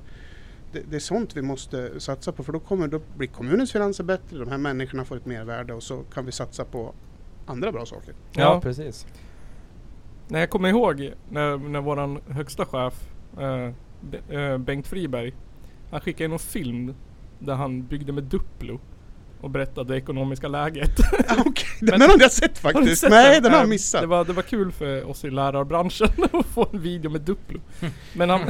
det, 0.72 0.80
det 0.90 0.96
är 0.96 1.00
sånt 1.00 1.38
vi 1.38 1.42
måste 1.42 2.00
satsa 2.00 2.32
på 2.32 2.44
för 2.44 2.54
då 2.54 2.60
kommer 2.60 2.88
då 2.88 3.02
blir 3.18 3.28
kommunens 3.28 3.72
finanser 3.72 4.04
bättre, 4.04 4.38
de 4.38 4.50
här 4.50 4.58
människorna 4.58 5.06
får 5.06 5.18
ett 5.18 5.26
mervärde 5.26 5.74
och 5.74 5.84
så 5.84 6.04
kan 6.14 6.26
vi 6.26 6.32
satsa 6.32 6.66
på 6.66 6.94
andra 7.46 7.72
bra 7.72 7.86
saker. 7.86 8.14
Ja, 8.34 8.42
Ja. 8.42 8.62
precis. 8.62 9.08
Nej, 10.28 10.40
jag 10.42 10.50
kommer 10.50 10.70
ihåg 10.70 11.14
när, 11.30 11.58
när 11.58 11.82
våran 11.82 12.20
högsta 12.28 12.66
chef 12.66 13.10
eh, 13.40 13.72
eh, 14.40 14.58
Bengt 14.58 14.88
Friberg 14.88 15.34
Han 15.92 16.02
skickade 16.02 16.26
in 16.26 16.32
en 16.32 16.40
film 16.40 16.94
Där 17.40 17.54
han 17.56 17.88
byggde 17.88 18.12
med 18.12 18.24
Duplo 18.24 18.80
Och 19.42 19.50
berättade 19.50 19.94
det 19.94 19.98
ekonomiska 19.98 20.48
läget 20.48 20.92
Okej, 21.46 21.66
den 21.80 22.00
Men- 22.00 22.10
har 22.10 22.18
jag 22.20 22.32
sett 22.32 22.64
Har 22.64 22.72
faktiskt. 22.74 23.02
sett 23.02 23.10
Nej, 23.10 23.42
den 23.42 23.52
har 23.52 23.58
Eh, 23.60 23.62
jag 23.64 23.70
missat. 23.70 24.02
Det 24.02 24.08
var, 24.08 24.26
det 24.26 24.34
var 24.34 24.44
kul 24.44 24.72
för 24.72 25.10
oss 25.10 25.26
i 25.26 25.30
lärarbranschen 25.30 26.08
att 26.34 26.46
få 26.46 26.68
en 26.74 26.82
video 26.82 27.12
med 27.12 27.22
Duplo 27.22 27.60
Men 28.14 28.30
han 28.30 28.42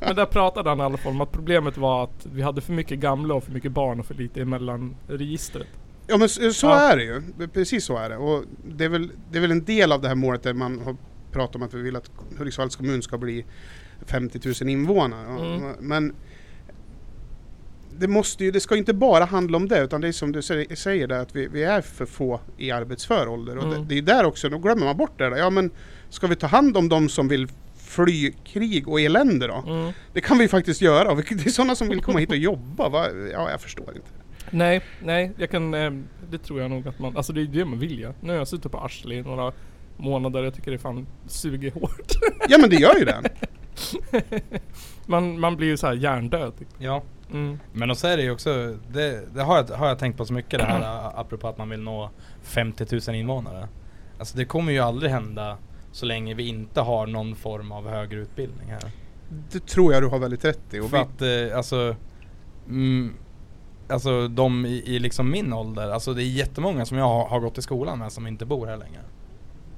Men 0.00 0.16
där 0.16 0.26
pratade 0.26 0.68
han 0.68 0.78
i 0.80 0.82
alla 0.82 0.96
fall 0.98 1.12
om 1.12 1.20
att 1.20 1.32
problemet 1.32 1.76
var 1.76 2.04
att 2.04 2.26
Vi 2.32 2.42
hade 2.42 2.60
för 2.60 2.72
mycket 2.72 2.98
gamla 2.98 3.34
och 3.34 3.44
för 3.44 3.52
mycket 3.52 3.72
barn 3.72 4.00
och 4.00 4.06
för 4.06 4.14
lite 4.14 4.40
emellan 4.42 4.96
registret 5.08 5.66
Ja 6.06 6.16
men 6.16 6.28
så, 6.28 6.50
så 6.52 6.66
Ja. 6.66 6.80
är 6.92 6.96
det 6.96 7.02
ju. 7.04 7.22
Precis 7.48 7.84
så 7.84 7.96
är 7.96 8.08
det. 8.10 8.16
Och 8.16 8.44
det 8.68 8.84
är, 8.84 8.88
väl, 8.88 9.10
det 9.30 9.38
är 9.38 9.42
väl 9.42 9.50
en 9.50 9.64
del 9.64 9.92
av 9.92 10.00
det 10.02 10.08
här 10.08 10.14
målet 10.14 10.42
där 10.42 10.54
man 10.54 10.78
har 10.80 10.96
pratat 11.32 11.56
om 11.56 11.62
att 11.62 11.74
vi 11.74 11.82
vill 11.82 11.96
att 11.96 12.10
Hudiksvalls 12.38 12.76
kommun 12.76 13.02
ska 13.02 13.18
bli 13.18 13.44
50 14.06 14.40
000 14.64 14.70
invånare. 14.70 15.54
Mm. 15.54 15.72
Men 15.80 16.14
det, 17.98 18.08
måste 18.08 18.44
ju, 18.44 18.50
det 18.50 18.60
ska 18.60 18.74
ju 18.74 18.78
inte 18.78 18.94
bara 18.94 19.24
handla 19.24 19.56
om 19.56 19.68
det 19.68 19.80
utan 19.84 20.00
det 20.00 20.08
är 20.08 20.12
som 20.12 20.32
du 20.32 20.42
säger, 20.76 21.06
där 21.06 21.18
att 21.18 21.36
vi, 21.36 21.48
vi 21.48 21.62
är 21.62 21.80
för 21.80 22.06
få 22.06 22.40
i 22.56 22.70
arbetsför 22.70 23.28
ålder. 23.28 23.56
Och 23.58 23.64
Mm. 23.64 23.78
det, 23.78 23.84
det 23.94 23.98
är 23.98 24.02
där 24.16 24.24
också, 24.24 24.48
då 24.48 24.58
glömmer 24.58 24.84
man 24.84 24.96
bort 24.96 25.18
det 25.18 25.30
där. 25.30 25.36
Ja 25.36 25.50
men 25.50 25.70
ska 26.08 26.26
vi 26.26 26.36
ta 26.36 26.46
hand 26.46 26.76
om 26.76 26.88
de 26.88 27.08
som 27.08 27.28
vill 27.28 27.48
fly 27.76 28.32
krig 28.44 28.88
och 28.88 29.00
elände 29.00 29.46
då? 29.46 29.64
mm. 29.66 29.92
Det 30.12 30.20
kan 30.20 30.38
vi 30.38 30.48
faktiskt 30.48 30.80
göra. 30.80 31.14
Det 31.14 31.30
är 31.46 31.50
sådana 31.50 31.74
som 31.74 31.88
vill 31.88 32.00
komma 32.00 32.18
hit 32.18 32.30
och 32.30 32.36
jobba. 32.36 32.88
Va? 32.88 33.06
Ja, 33.32 33.50
jag 33.50 33.60
förstår 33.60 33.88
inte. 33.96 34.08
Nej, 34.50 34.80
nej, 35.04 35.32
jag 35.36 35.50
kan, 35.50 35.74
eh, 35.74 35.90
det 36.30 36.38
tror 36.38 36.60
jag 36.60 36.70
nog 36.70 36.88
att 36.88 36.98
man, 36.98 37.16
alltså 37.16 37.32
det 37.32 37.40
är 37.40 37.44
det 37.44 37.64
man 37.64 37.78
vill 37.78 37.98
ja. 38.00 38.12
Nu 38.20 38.28
har 38.32 38.36
jag 38.38 38.48
suttit 38.48 38.72
på 38.72 38.78
arsle 38.78 39.14
i 39.14 39.22
några 39.22 39.52
månader, 39.96 40.44
jag 40.44 40.54
tycker 40.54 40.70
det 40.70 40.78
fan 40.78 41.06
suger 41.26 41.70
hårt. 41.70 42.12
Ja 42.48 42.58
men 42.58 42.70
det 42.70 42.76
gör 42.76 42.94
ju 42.98 43.04
det. 43.04 43.22
man, 45.06 45.40
man 45.40 45.56
blir 45.56 45.68
ju 45.68 45.76
så 45.76 45.86
här 45.86 45.94
hjärndöd. 45.94 46.58
typ. 46.58 46.68
Ja. 46.78 47.02
Mm. 47.30 47.58
Men 47.72 47.90
och 47.90 47.98
så 47.98 48.06
är 48.06 48.16
det 48.16 48.22
ju 48.22 48.30
också, 48.30 48.76
det, 48.92 49.34
det 49.34 49.42
har, 49.42 49.56
jag, 49.56 49.76
har 49.76 49.88
jag 49.88 49.98
tänkt 49.98 50.16
på 50.16 50.24
så 50.24 50.32
mycket 50.32 50.58
det 50.58 50.64
här 50.64 51.10
apropå 51.20 51.48
att 51.48 51.58
man 51.58 51.68
vill 51.68 51.82
nå 51.82 52.10
50 52.42 52.86
000 53.08 53.16
invånare. 53.16 53.68
Alltså 54.18 54.36
det 54.36 54.44
kommer 54.44 54.72
ju 54.72 54.78
aldrig 54.78 55.10
hända 55.10 55.58
så 55.92 56.06
länge 56.06 56.34
vi 56.34 56.48
inte 56.48 56.80
har 56.80 57.06
någon 57.06 57.36
form 57.36 57.72
av 57.72 57.88
högre 57.88 58.20
utbildning 58.20 58.68
här. 58.68 58.90
Det 59.50 59.66
tror 59.66 59.92
jag 59.92 60.02
du 60.02 60.06
har 60.06 60.18
väldigt 60.18 60.44
rätt 60.44 60.74
i. 60.74 60.80
Och 60.80 60.90
För 60.90 60.96
vi, 60.96 61.02
att 61.02 61.50
eh, 61.50 61.56
alltså, 61.56 61.96
mm, 62.68 63.14
alltså 63.88 64.28
de 64.28 64.66
i, 64.66 64.82
i 64.86 64.98
liksom 64.98 65.30
min 65.30 65.52
ålder, 65.52 65.90
alltså 65.90 66.14
det 66.14 66.22
är 66.22 66.26
jättemånga 66.26 66.86
som 66.86 66.98
jag 66.98 67.04
har, 67.04 67.28
har 67.28 67.40
gått 67.40 67.58
i 67.58 67.62
skolan 67.62 67.98
med 67.98 68.12
som 68.12 68.26
inte 68.26 68.46
bor 68.46 68.66
här 68.66 68.76
längre. 68.76 69.00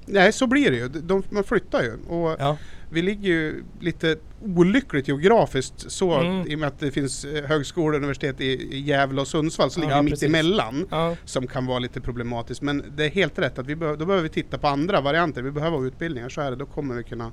Nej, 0.07 0.33
så 0.33 0.47
blir 0.47 0.71
det 0.71 0.77
ju. 0.77 0.89
De, 0.89 1.23
man 1.31 1.45
flyttar 1.45 1.83
ju. 1.83 1.93
Och 2.09 2.37
Ja. 2.39 2.57
vi 2.91 3.03
ligger 3.03 3.29
ju 3.29 3.65
lite 3.81 4.17
olyckligt 4.57 5.09
geografiskt 5.09 5.91
så 5.91 6.15
Mm. 6.15 6.47
i 6.47 6.55
och 6.55 6.59
med 6.59 6.67
att 6.69 6.79
det 6.79 6.91
finns 6.91 7.25
eh, 7.25 7.45
högskolor 7.45 7.91
och 7.93 7.97
universitet 7.97 8.41
i, 8.41 8.79
Gävle 8.79 9.21
och 9.21 9.29
Sundsvall 9.29 9.71
så 9.71 9.81
ligger 9.81 9.93
Ja, 9.93 9.99
vi 9.99 10.05
mitt 10.05 10.13
precis. 10.13 10.29
emellan. 10.29 10.87
Ja, 10.91 11.17
Som 11.25 11.47
kan 11.47 11.67
vara 11.67 11.79
lite 11.79 12.01
problematiskt. 12.01 12.63
Men 12.63 12.85
det 12.97 13.05
är 13.05 13.11
helt 13.11 13.39
rätt 13.39 13.59
att 13.59 13.67
vi 13.67 13.75
då 13.75 13.97
behöver 13.97 14.23
vi 14.23 14.29
titta 14.29 14.59
på 14.59 14.67
andra 14.69 15.01
varianter. 15.01 15.43
Vi 15.43 15.51
behöver 15.51 15.87
utbildningar. 15.87 16.29
Så 16.29 16.41
är 16.41 16.51
det. 16.51 16.57
Då 16.57 16.67
kommer 16.67 16.95
vi 16.95 17.03
kunna 17.03 17.33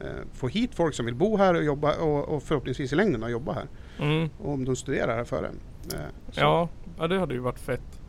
eh, 0.00 0.06
få 0.32 0.48
hit 0.48 0.70
folk 0.74 0.94
som 0.94 1.06
vill 1.06 1.14
bo 1.14 1.36
här 1.36 1.54
och 1.54 1.64
jobba 1.64 1.94
och, 1.94 2.28
och 2.28 2.42
förhoppningsvis 2.42 2.92
i 2.92 2.96
längden 2.96 3.30
jobba 3.30 3.52
här. 3.52 3.66
mm. 4.00 4.28
Och 4.38 4.52
om 4.52 4.64
de 4.64 4.76
studerar 4.76 5.16
här 5.16 5.24
före. 5.24 5.46
Eh, 5.94 6.00
ja, 6.32 6.68
ja 6.98 7.08
det 7.08 7.18
hade 7.18 7.34
ju 7.34 7.40
varit 7.40 7.58
fett. 7.60 8.00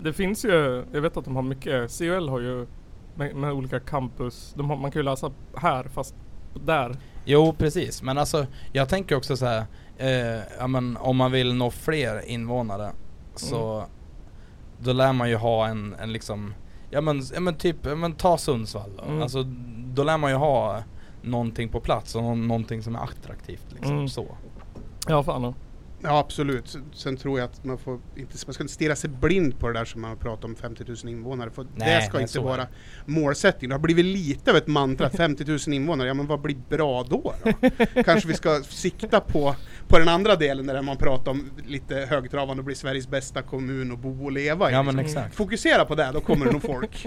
Det 0.00 0.12
finns 0.12 0.44
ju, 0.44 0.84
jag 0.92 1.00
vet 1.00 1.16
att 1.16 1.24
de 1.24 1.36
har 1.36 1.42
mycket, 1.42 1.98
CUL 1.98 2.28
har 2.28 2.40
ju 2.40 2.66
med, 3.18 3.36
med 3.36 3.52
olika 3.52 3.80
campus, 3.80 4.54
har, 4.56 4.76
man 4.76 4.90
kan 4.90 5.00
ju 5.00 5.04
läsa 5.04 5.30
här 5.56 5.84
fast 5.84 6.14
där. 6.54 6.96
Jo 7.24 7.52
precis, 7.58 8.02
men 8.02 8.18
alltså 8.18 8.46
jag 8.72 8.88
tänker 8.88 9.16
också 9.16 9.36
så 9.36 9.46
här, 9.46 9.64
eh, 9.98 10.42
ja, 10.58 10.66
men 10.66 10.96
om 10.96 11.16
man 11.16 11.32
vill 11.32 11.54
nå 11.54 11.70
fler 11.70 12.28
invånare 12.28 12.90
så 13.34 13.84
då 14.78 14.92
lär 14.92 15.12
man 15.12 15.28
ju 15.28 15.36
ha 15.36 15.66
en, 15.66 15.94
en 16.00 16.12
liksom, 16.12 16.54
ja 16.90 17.00
men, 17.00 17.22
ja, 17.34 17.40
men 17.40 17.54
typ, 17.54 17.76
ja, 17.86 17.94
men 17.94 18.12
ta 18.12 18.38
Sundsvall 18.38 18.90
då. 18.96 19.02
Mm. 19.04 19.22
Alltså 19.22 19.42
då 19.94 20.02
lär 20.04 20.18
man 20.18 20.30
ju 20.30 20.36
ha 20.36 20.82
någonting 21.22 21.68
på 21.68 21.80
plats 21.80 22.14
och 22.14 22.22
nå- 22.22 22.34
någonting 22.34 22.82
som 22.82 22.96
är 22.96 23.00
attraktivt 23.00 23.66
liksom 23.72 23.92
Mm. 23.94 24.08
så. 24.08 24.26
Ja 25.08 25.22
fan 25.22 25.42
ja. 25.42 25.54
Ja 26.02 26.18
absolut. 26.18 26.76
Sen- 26.94 27.16
tror 27.16 27.38
jag 27.38 27.46
att 27.50 27.64
man 27.64 27.78
får 27.78 28.00
inte, 28.16 28.36
man 28.46 28.54
ska 28.54 28.62
inte 28.64 28.74
stirra 28.74 28.96
sig 28.96 29.10
blind 29.10 29.58
på 29.58 29.68
det 29.68 29.78
där 29.78 29.84
som 29.84 30.00
man 30.00 30.10
har 30.10 30.16
pratat 30.16 30.44
om 30.44 30.56
50 30.56 30.84
000 30.86 30.96
invånare. 31.04 31.50
För 31.50 31.66
Nej, 31.76 32.00
det 32.00 32.06
ska 32.06 32.20
inte 32.20 32.32
så 32.32 32.42
vara 32.42 32.66
målsättningen. 33.06 33.68
Det 33.70 33.74
har 33.74 33.80
blivit 33.80 34.04
lite 34.04 34.50
av 34.50 34.56
ett 34.56 34.66
mantra, 34.66 35.10
50 35.16 35.44
000 35.44 35.58
invånare. 35.66 36.08
Ja 36.08 36.14
men 36.14 36.26
vad 36.26 36.40
blir 36.40 36.56
bra 36.68 37.02
då? 37.10 37.34
då? 37.44 37.52
Kanske 38.02 38.28
vi 38.28 38.34
ska 38.34 38.62
sikta 38.62 39.20
på, 39.20 39.54
på 39.88 39.98
den 39.98 40.08
andra 40.08 40.36
delen 40.36 40.66
där 40.66 40.82
man 40.82 40.96
pratar 40.96 41.30
om 41.32 41.50
lite 41.66 41.94
högtravande 41.94 42.60
och 42.60 42.64
bli 42.64 42.74
Sveriges 42.74 43.08
bästa 43.08 43.42
kommun 43.42 43.92
att 43.92 43.98
bo 43.98 44.24
och 44.24 44.32
leva 44.32 44.70
i. 44.70 44.72
Ja 44.72 44.82
men 44.82 44.96
liksom. 44.96 45.18
exakt. 45.18 45.34
Fokusera 45.36 45.84
på 45.84 45.94
det, 45.94 46.10
då 46.14 46.20
kommer 46.20 46.46
det 46.46 46.52
nog 46.52 46.62
folk. 46.66 47.06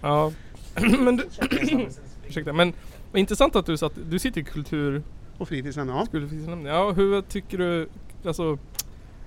Ja. 0.00 0.32
men 1.00 1.16
du, 1.16 1.28
ursäkta, 2.28 2.52
men 2.52 2.72
intressant 3.14 3.56
att 3.56 3.66
du 3.66 3.76
satt, 3.76 3.92
du 4.10 4.18
sitter 4.18 4.40
i 4.40 4.44
kultur, 4.44 5.02
Och 5.38 5.48
fritidsnämnden, 5.48 5.96
ja. 5.96 6.06
Skolfritidsnämnden. 6.06 6.74
Ja, 6.74 6.90
hur 6.92 7.20
tycker 7.22 7.58
du, 7.58 7.88
alltså 8.26 8.58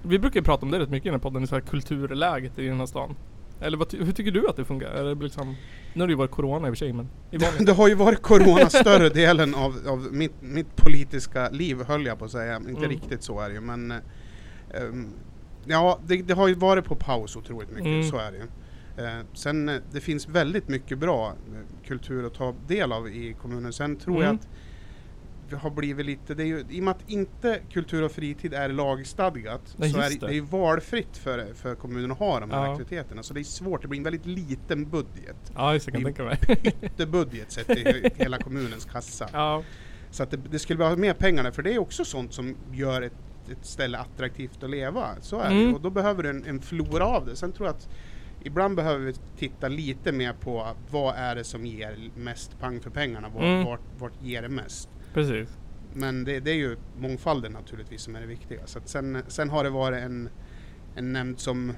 Vi 0.04 0.20
brukar 0.20 0.40
ju 0.40 0.44
prata 0.44 0.66
om 0.66 0.72
det 0.72 0.80
rätt 0.80 0.90
mycket 0.90 1.06
i 1.06 1.10
den 1.10 1.14
här 1.20 1.20
podden, 1.30 1.48
så 1.48 1.56
här 1.56 1.62
kulturläget 1.62 2.60
i 2.60 2.68
den 2.68 2.80
här 2.80 2.86
stan. 2.86 3.16
Eller 3.62 3.78
vad, 3.78 3.94
hur 3.94 4.12
tycker 4.12 4.32
du 4.32 4.48
att 4.50 4.56
det 4.56 4.66
funkar? 4.66 5.04
Det 5.04 5.16
liksom, 5.16 5.56
nu 5.94 6.02
har 6.02 6.08
det 6.08 6.12
ju 6.12 6.18
varit 6.18 6.32
corona 6.32 6.68
i 6.68 6.72
och 6.72 6.74
för 6.74 6.78
sig 6.86 6.94
men 6.94 7.10
Det 7.66 7.72
har 7.72 7.88
ju 7.88 7.96
varit 7.96 8.22
Corona 8.22 8.70
större 8.70 9.10
delen 9.10 9.56
av, 9.56 9.76
av 9.88 10.08
mitt, 10.12 10.34
mitt 10.42 10.76
politiska 10.76 11.50
liv 11.50 11.84
höll 11.84 12.06
jag 12.06 12.20
på 12.20 12.26
att 12.26 12.32
säga. 12.32 12.56
Inte 12.58 12.70
Mm. 12.72 12.90
riktigt 12.90 13.24
så 13.24 13.40
är 13.40 13.48
det 13.50 13.54
ju 13.56 13.62
men 13.62 13.92
ehm, 14.74 15.08
Ja, 15.68 16.00
det, 16.06 16.22
det 16.22 16.34
har 16.34 16.48
ju 16.48 16.54
varit 16.54 16.86
på 16.86 16.96
paus 16.96 17.36
otroligt 17.36 17.70
mycket, 17.70 17.86
Mm. 17.88 18.04
så 18.04 18.18
är 18.18 18.32
det 18.32 18.38
ju. 18.38 18.44
Eh, 19.06 19.20
sen 19.34 19.70
eh, 19.70 19.76
det 19.92 20.00
finns 20.02 20.28
väldigt 20.28 20.68
mycket 20.68 20.98
bra 21.00 21.28
eh, 21.30 21.88
kultur 21.88 22.26
att 22.28 22.34
ta 22.34 22.56
del 22.68 22.92
av 22.92 23.08
i 23.10 23.36
kommunen. 23.42 23.74
Sen 23.74 23.96
tror 23.96 24.16
jag 24.16 24.24
Mm. 24.24 24.36
att 24.36 24.48
har 25.54 25.70
blivit 25.70 26.06
lite, 26.06 26.34
det 26.34 26.44
är 26.44 26.48
ju, 26.48 26.66
i 26.70 26.80
och 26.80 26.84
med 26.84 26.92
att 26.92 27.10
inte 27.10 27.60
kultur 27.72 28.04
och 28.04 28.12
fritid 28.12 28.54
är 28.54 28.70
lagstadgat 28.70 29.76
Nej, 29.78 29.90
så 29.90 30.00
är 30.00 30.10
det, 30.10 30.20
det. 30.20 30.28
det 30.28 30.38
är 30.38 30.42
valfritt 30.42 31.18
för, 31.18 31.54
för 31.54 31.76
kommunen 31.76 32.12
att 32.12 32.18
ha 32.20 32.40
de 32.40 32.52
här 32.52 32.66
Ja. 32.66 32.72
aktiviteterna. 32.72 33.24
Så 33.24 33.34
det 33.34 33.40
är 33.40 33.44
svårt, 33.44 33.82
det 33.82 33.88
blir 33.88 33.98
en 34.00 34.04
väldigt 34.04 34.26
liten 34.26 34.90
budget. 34.90 35.52
Ja 35.56 35.74
just 35.74 35.86
det, 35.86 35.92
kan 35.92 36.04
Det- 36.04 36.14
tänka 36.14 36.24
mig. 36.24 36.74
Det 36.98 37.06
budget 37.06 37.52
sett 37.52 37.70
i 37.70 38.12
hela 38.16 38.38
kommunens 38.38 38.86
kassa. 38.86 39.30
ja. 39.34 39.64
Så 40.12 40.24
att 40.24 40.32
det, 40.32 40.38
det 40.38 40.60
skulle 40.60 40.80
vara 40.80 40.96
mer 40.96 41.14
pengar 41.14 41.52
för 41.52 41.62
det 41.64 41.74
är 41.74 41.80
också 41.80 42.06
sånt 42.06 42.34
som 42.34 42.56
gör 42.72 43.02
ett, 43.02 43.14
ett 43.52 43.66
ställe 43.66 43.98
attraktivt 43.98 44.64
att 44.64 44.70
leva. 44.70 45.10
Så 45.22 45.40
är 45.40 45.50
det 45.50 45.56
Mm. 45.56 45.68
ju. 45.68 45.74
Och 45.74 45.82
då 45.82 45.90
behöver 45.90 46.24
du 46.24 46.30
en, 46.30 46.46
en 46.46 46.62
flora 46.62 47.06
av 47.06 47.26
det. 47.26 47.36
Sen 47.36 47.52
tror 47.52 47.68
jag 47.68 47.76
att 47.76 47.90
ibland 48.44 48.76
behöver 48.76 49.06
vi 49.06 49.14
titta 49.38 49.68
lite 49.68 50.12
mer 50.12 50.34
på 50.34 50.68
vad 50.92 51.16
är 51.16 51.36
det 51.36 51.44
som 51.44 51.66
ger 51.66 51.98
mest 52.16 52.60
pang 52.60 52.80
för 52.82 52.90
pengarna? 52.90 53.30
Vart, 53.30 53.44
Mm. 53.44 53.64
vart, 53.66 53.80
vart 53.98 54.22
ger 54.22 54.42
det 54.42 54.50
mest? 54.50 54.90
Precis. 55.16 55.58
Men 55.94 56.24
det, 56.24 56.40
det 56.40 56.52
är 56.52 56.56
ju 56.56 56.78
mångfalden 56.98 57.52
naturligtvis 57.52 58.02
som 58.02 58.16
är 58.16 58.22
det 58.22 58.28
viktiga. 58.28 58.60
Så 58.66 58.80
sen, 58.86 59.22
sen 59.28 59.50
har 59.50 59.64
det 59.64 59.70
varit 59.70 60.04
en, 60.04 60.30
en 60.96 61.14
nämnd 61.14 61.40
som 61.40 61.74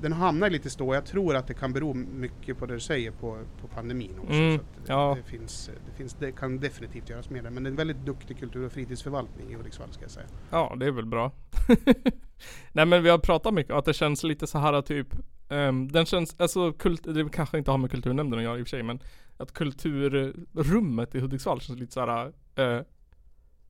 den 0.00 0.44
i 0.44 0.50
lite 0.50 0.70
stå. 0.70 0.94
Jag 0.94 1.06
tror 1.06 1.36
att 1.36 1.46
det 1.46 1.54
kan 1.54 1.72
bero 1.72 1.94
mycket 1.94 2.58
på 2.58 2.66
det 2.66 2.74
du 2.74 2.80
säger 2.80 3.10
på, 3.10 3.38
på 3.60 3.68
pandemin 3.68 4.18
också. 4.18 4.32
Mm, 4.32 4.56
det, 4.56 4.92
ja. 4.92 5.16
det, 5.16 5.30
finns, 5.30 5.70
det, 5.86 5.92
finns, 5.96 6.14
det 6.14 6.32
kan 6.32 6.60
definitivt 6.60 7.10
göras 7.10 7.30
mer 7.30 7.42
där. 7.42 7.50
Men 7.50 7.62
det 7.62 7.68
är 7.68 7.70
en 7.70 7.76
väldigt 7.76 8.06
duktig 8.06 8.38
kultur 8.38 8.66
och 8.66 8.72
fritidsförvaltning 8.72 9.50
i 9.50 9.54
Hudiksvall 9.54 9.92
ska 9.92 10.02
jag 10.02 10.10
säga. 10.10 10.26
Ja, 10.50 10.76
det 10.80 10.86
är 10.86 10.90
väl 10.90 11.06
bra. 11.06 11.32
Nej 12.72 12.86
men 12.86 13.02
vi 13.02 13.10
har 13.10 13.18
pratat 13.18 13.54
mycket 13.54 13.72
och 13.72 13.78
att 13.78 13.84
det 13.84 13.94
känns 13.94 14.22
lite 14.22 14.46
så 14.46 14.58
här 14.58 14.82
typ 14.82 15.08
um, 15.48 15.92
Den 15.92 16.06
känns, 16.06 16.36
alltså 16.38 16.72
kult, 16.72 17.02
det 17.14 17.28
kanske 17.32 17.58
inte 17.58 17.70
har 17.70 17.78
med 17.78 17.90
kulturnämnden 17.90 18.38
att 18.38 18.44
göra 18.44 18.58
i 18.58 18.62
och 18.62 18.66
för 18.66 18.70
sig 18.70 18.82
men 18.82 19.00
Att 19.36 19.52
kulturrummet 19.52 21.14
i 21.14 21.20
Hudiksvall 21.20 21.60
känns 21.60 21.78
lite 21.78 21.92
så 21.92 22.06
här. 22.06 22.26
uh, 22.26 22.82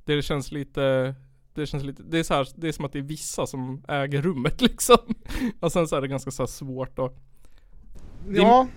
det 0.05 0.23
känns 0.23 0.53
lite 0.53 1.15
det 1.57 1.67
känns 1.67 1.85
lite, 1.85 2.03
det 2.03 2.19
är 2.19 2.23
så 2.23 2.35
här, 2.35 2.49
det 2.57 2.69
är 2.69 2.73
som 2.73 2.85
att 2.85 2.93
det 2.93 2.99
är 2.99 3.03
vissa 3.03 3.47
som 3.47 3.85
äger 3.89 4.23
rummet 4.23 4.61
liksom. 4.69 5.15
Och 5.61 5.73
sen 5.73 5.89
så 5.89 5.97
är 5.97 6.01
det 6.01 6.09
ganska 6.09 6.31
så 6.31 6.43
här 6.43 6.47
svårt 6.47 6.99
att 6.99 7.17
Ja, 8.31 8.69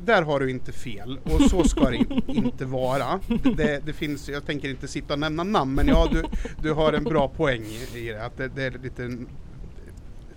där 0.00 0.22
har 0.22 0.40
du 0.40 0.50
inte 0.50 0.72
fel. 0.72 1.18
Och 1.24 1.40
så 1.50 1.64
ska 1.64 1.90
det 1.90 1.96
in- 1.96 2.22
inte 2.26 2.64
vara. 2.64 3.20
Det, 3.56 3.86
det 3.86 3.92
finns, 3.92 4.28
jag 4.28 4.46
tänker 4.46 4.70
inte 4.70 4.88
sitta 4.88 5.14
och 5.14 5.20
nämna 5.20 5.42
namn, 5.44 5.74
men 5.74 5.86
ja, 5.88 6.08
du, 6.12 6.24
du 6.62 6.72
har 6.72 6.92
en 6.92 7.04
bra 7.04 7.28
poäng 7.28 7.62
i, 7.62 7.86
det. 7.94 8.18
Att 8.24 8.36
det, 8.36 8.48
det 8.48 8.62
är 8.62 8.70
lite 8.70 9.16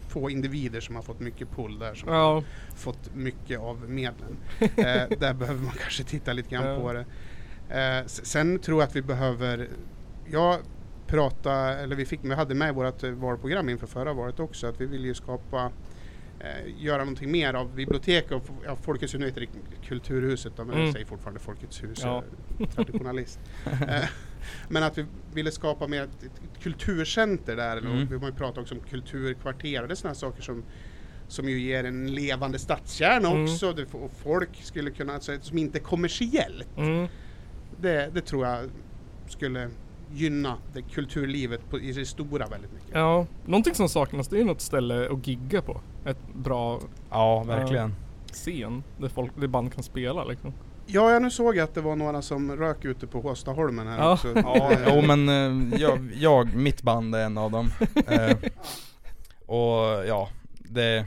få 0.07 0.29
individer 0.29 0.79
som 0.81 0.95
har 0.95 1.01
fått 1.01 1.19
mycket 1.19 1.47
pull 1.55 1.79
där, 1.79 1.93
som 1.95 2.09
har 2.09 2.15
Ja, 2.15 2.43
fått 2.75 3.15
mycket 3.15 3.59
av 3.59 3.89
medlen. 3.89 4.37
Eh, 4.59 5.17
där 5.19 5.33
behöver 5.33 5.61
man 5.61 5.73
kanske 5.81 6.03
titta 6.03 6.33
lite 6.33 6.49
grann 6.49 6.67
Ja. 6.67 6.79
på 6.79 6.93
det. 6.93 7.05
Eh, 7.69 8.05
sen 8.07 8.59
tror 8.59 8.81
jag 8.81 8.87
att 8.87 8.95
vi 8.95 9.01
behöver, 9.01 9.67
jag 10.31 10.57
prata, 11.07 11.53
eller 11.53 11.95
vi, 11.95 12.05
fick, 12.05 12.19
vi 12.23 12.33
hade 12.33 12.55
med 12.55 12.69
i 12.69 12.71
vårt 12.71 13.03
eh, 13.03 13.09
valprogram 13.11 13.69
inför 13.69 13.87
förra 13.87 14.13
valet 14.13 14.39
också, 14.39 14.67
att 14.67 14.81
vi 14.81 14.85
vill 14.85 15.05
ju 15.05 15.13
skapa 15.13 15.71
eh, 16.43 16.83
göra 16.83 16.97
någonting 16.97 17.31
mer 17.31 17.53
av 17.53 17.75
bibliotek 17.75 18.31
och 18.31 18.43
ja, 18.65 18.75
Folkets 18.75 19.13
hus, 19.13 19.19
nu 19.19 19.25
heter 19.25 19.41
det 19.41 19.47
Kulturhuset 19.87 20.53
men 20.57 20.69
Mm. 20.69 20.81
jag 20.83 20.93
säger 20.93 21.05
fortfarande 21.05 21.39
Folkets 21.39 21.83
hus, 21.83 21.99
Ja. 22.03 22.23
jag 22.57 22.67
är 22.67 22.71
traditionalist. 22.71 23.39
eh, 23.65 24.03
men 24.69 24.83
att 24.83 24.97
vi 24.97 25.05
ville 25.33 25.51
skapa 25.51 25.87
mer 25.87 26.03
ett, 26.03 26.23
ett 26.23 26.63
kulturcenter 26.63 27.55
där, 27.55 27.77
Mm. 27.77 28.05
vi 28.07 28.17
har 28.17 28.25
ju 28.27 28.33
pratat 28.33 28.57
också 28.57 28.75
om 28.75 28.81
kulturkvarter 28.81 29.81
och 29.81 29.87
det 29.87 29.93
är 29.93 29.95
sådana 29.95 30.15
saker 30.15 30.41
som 30.41 30.63
som 31.27 31.49
ju 31.49 31.59
ger 31.59 31.83
en 31.83 32.15
levande 32.15 32.59
stadskärna 32.59 33.29
Mm. 33.31 33.43
också, 33.43 33.73
det, 33.73 33.93
och 33.93 34.11
folk 34.11 34.49
skulle 34.63 34.91
kunna, 34.91 35.13
alltså, 35.13 35.37
som 35.41 35.57
inte 35.57 35.77
är 35.77 35.81
kommersiellt. 35.83 36.77
mm, 36.77 37.07
Det, 37.81 38.09
det 38.13 38.21
tror 38.21 38.45
jag 38.47 38.69
skulle 39.27 39.69
gynna 40.13 40.57
det 40.73 40.81
kulturlivet 40.81 41.69
på, 41.69 41.79
i 41.79 41.91
det 41.91 42.05
stora 42.05 42.47
väldigt 42.47 42.73
mycket. 42.73 42.89
ja. 42.93 43.25
Någonting 43.45 43.75
som 43.75 43.89
saknas 43.89 44.27
det 44.27 44.39
är 44.39 44.43
något 44.43 44.61
ställe 44.61 45.09
att 45.11 45.27
gigga 45.27 45.61
på. 45.61 45.81
Ett 46.05 46.33
bra 46.35 46.79
Ja, 47.09 47.43
verkligen. 47.43 47.95
scen 48.31 48.83
där 48.97 49.09
folk, 49.09 49.31
där 49.35 49.47
band 49.47 49.73
kan 49.73 49.83
spela 49.83 50.23
liksom. 50.23 50.53
Ja, 50.85 51.11
jag 51.11 51.21
nu 51.21 51.31
såg 51.31 51.55
jag 51.57 51.63
att 51.63 51.75
det 51.75 51.81
var 51.81 51.95
några 51.95 52.21
som 52.21 52.55
rök 52.57 52.85
ute 52.85 53.07
på 53.07 53.21
Håstaholmen 53.21 53.87
här 53.87 53.97
Ja. 53.97 54.13
också. 54.13 54.27
Ja, 54.35 54.71
jo 54.87 55.01
men 55.01 55.29
eh, 55.29 55.79
jag, 55.81 56.09
jag, 56.15 56.55
mitt 56.55 56.81
band 56.81 57.15
är 57.15 57.25
en 57.25 57.37
av 57.37 57.51
dem. 57.51 57.69
Eh, 58.07 58.37
och 59.45 60.05
ja, 60.07 60.29
det, 60.59 61.05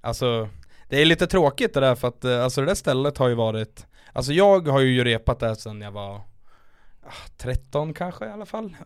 alltså, 0.00 0.48
det 0.88 1.02
är 1.02 1.04
lite 1.04 1.26
tråkigt 1.26 1.74
det 1.74 1.80
där 1.80 1.94
för 1.94 2.08
att 2.08 2.24
eh, 2.24 2.44
alltså 2.44 2.60
det 2.60 2.66
där 2.66 2.74
stället 2.74 3.18
har 3.18 3.28
ju 3.28 3.34
varit, 3.34 3.86
alltså 4.12 4.32
jag 4.32 4.68
har 4.68 4.80
ju 4.80 5.04
repat 5.04 5.40
där 5.40 5.54
sedan 5.54 5.80
jag 5.80 5.92
var 5.92 6.20
13 7.36 7.94
kanske 7.94 8.26
i 8.26 8.30
alla 8.30 8.46
fall, 8.46 8.76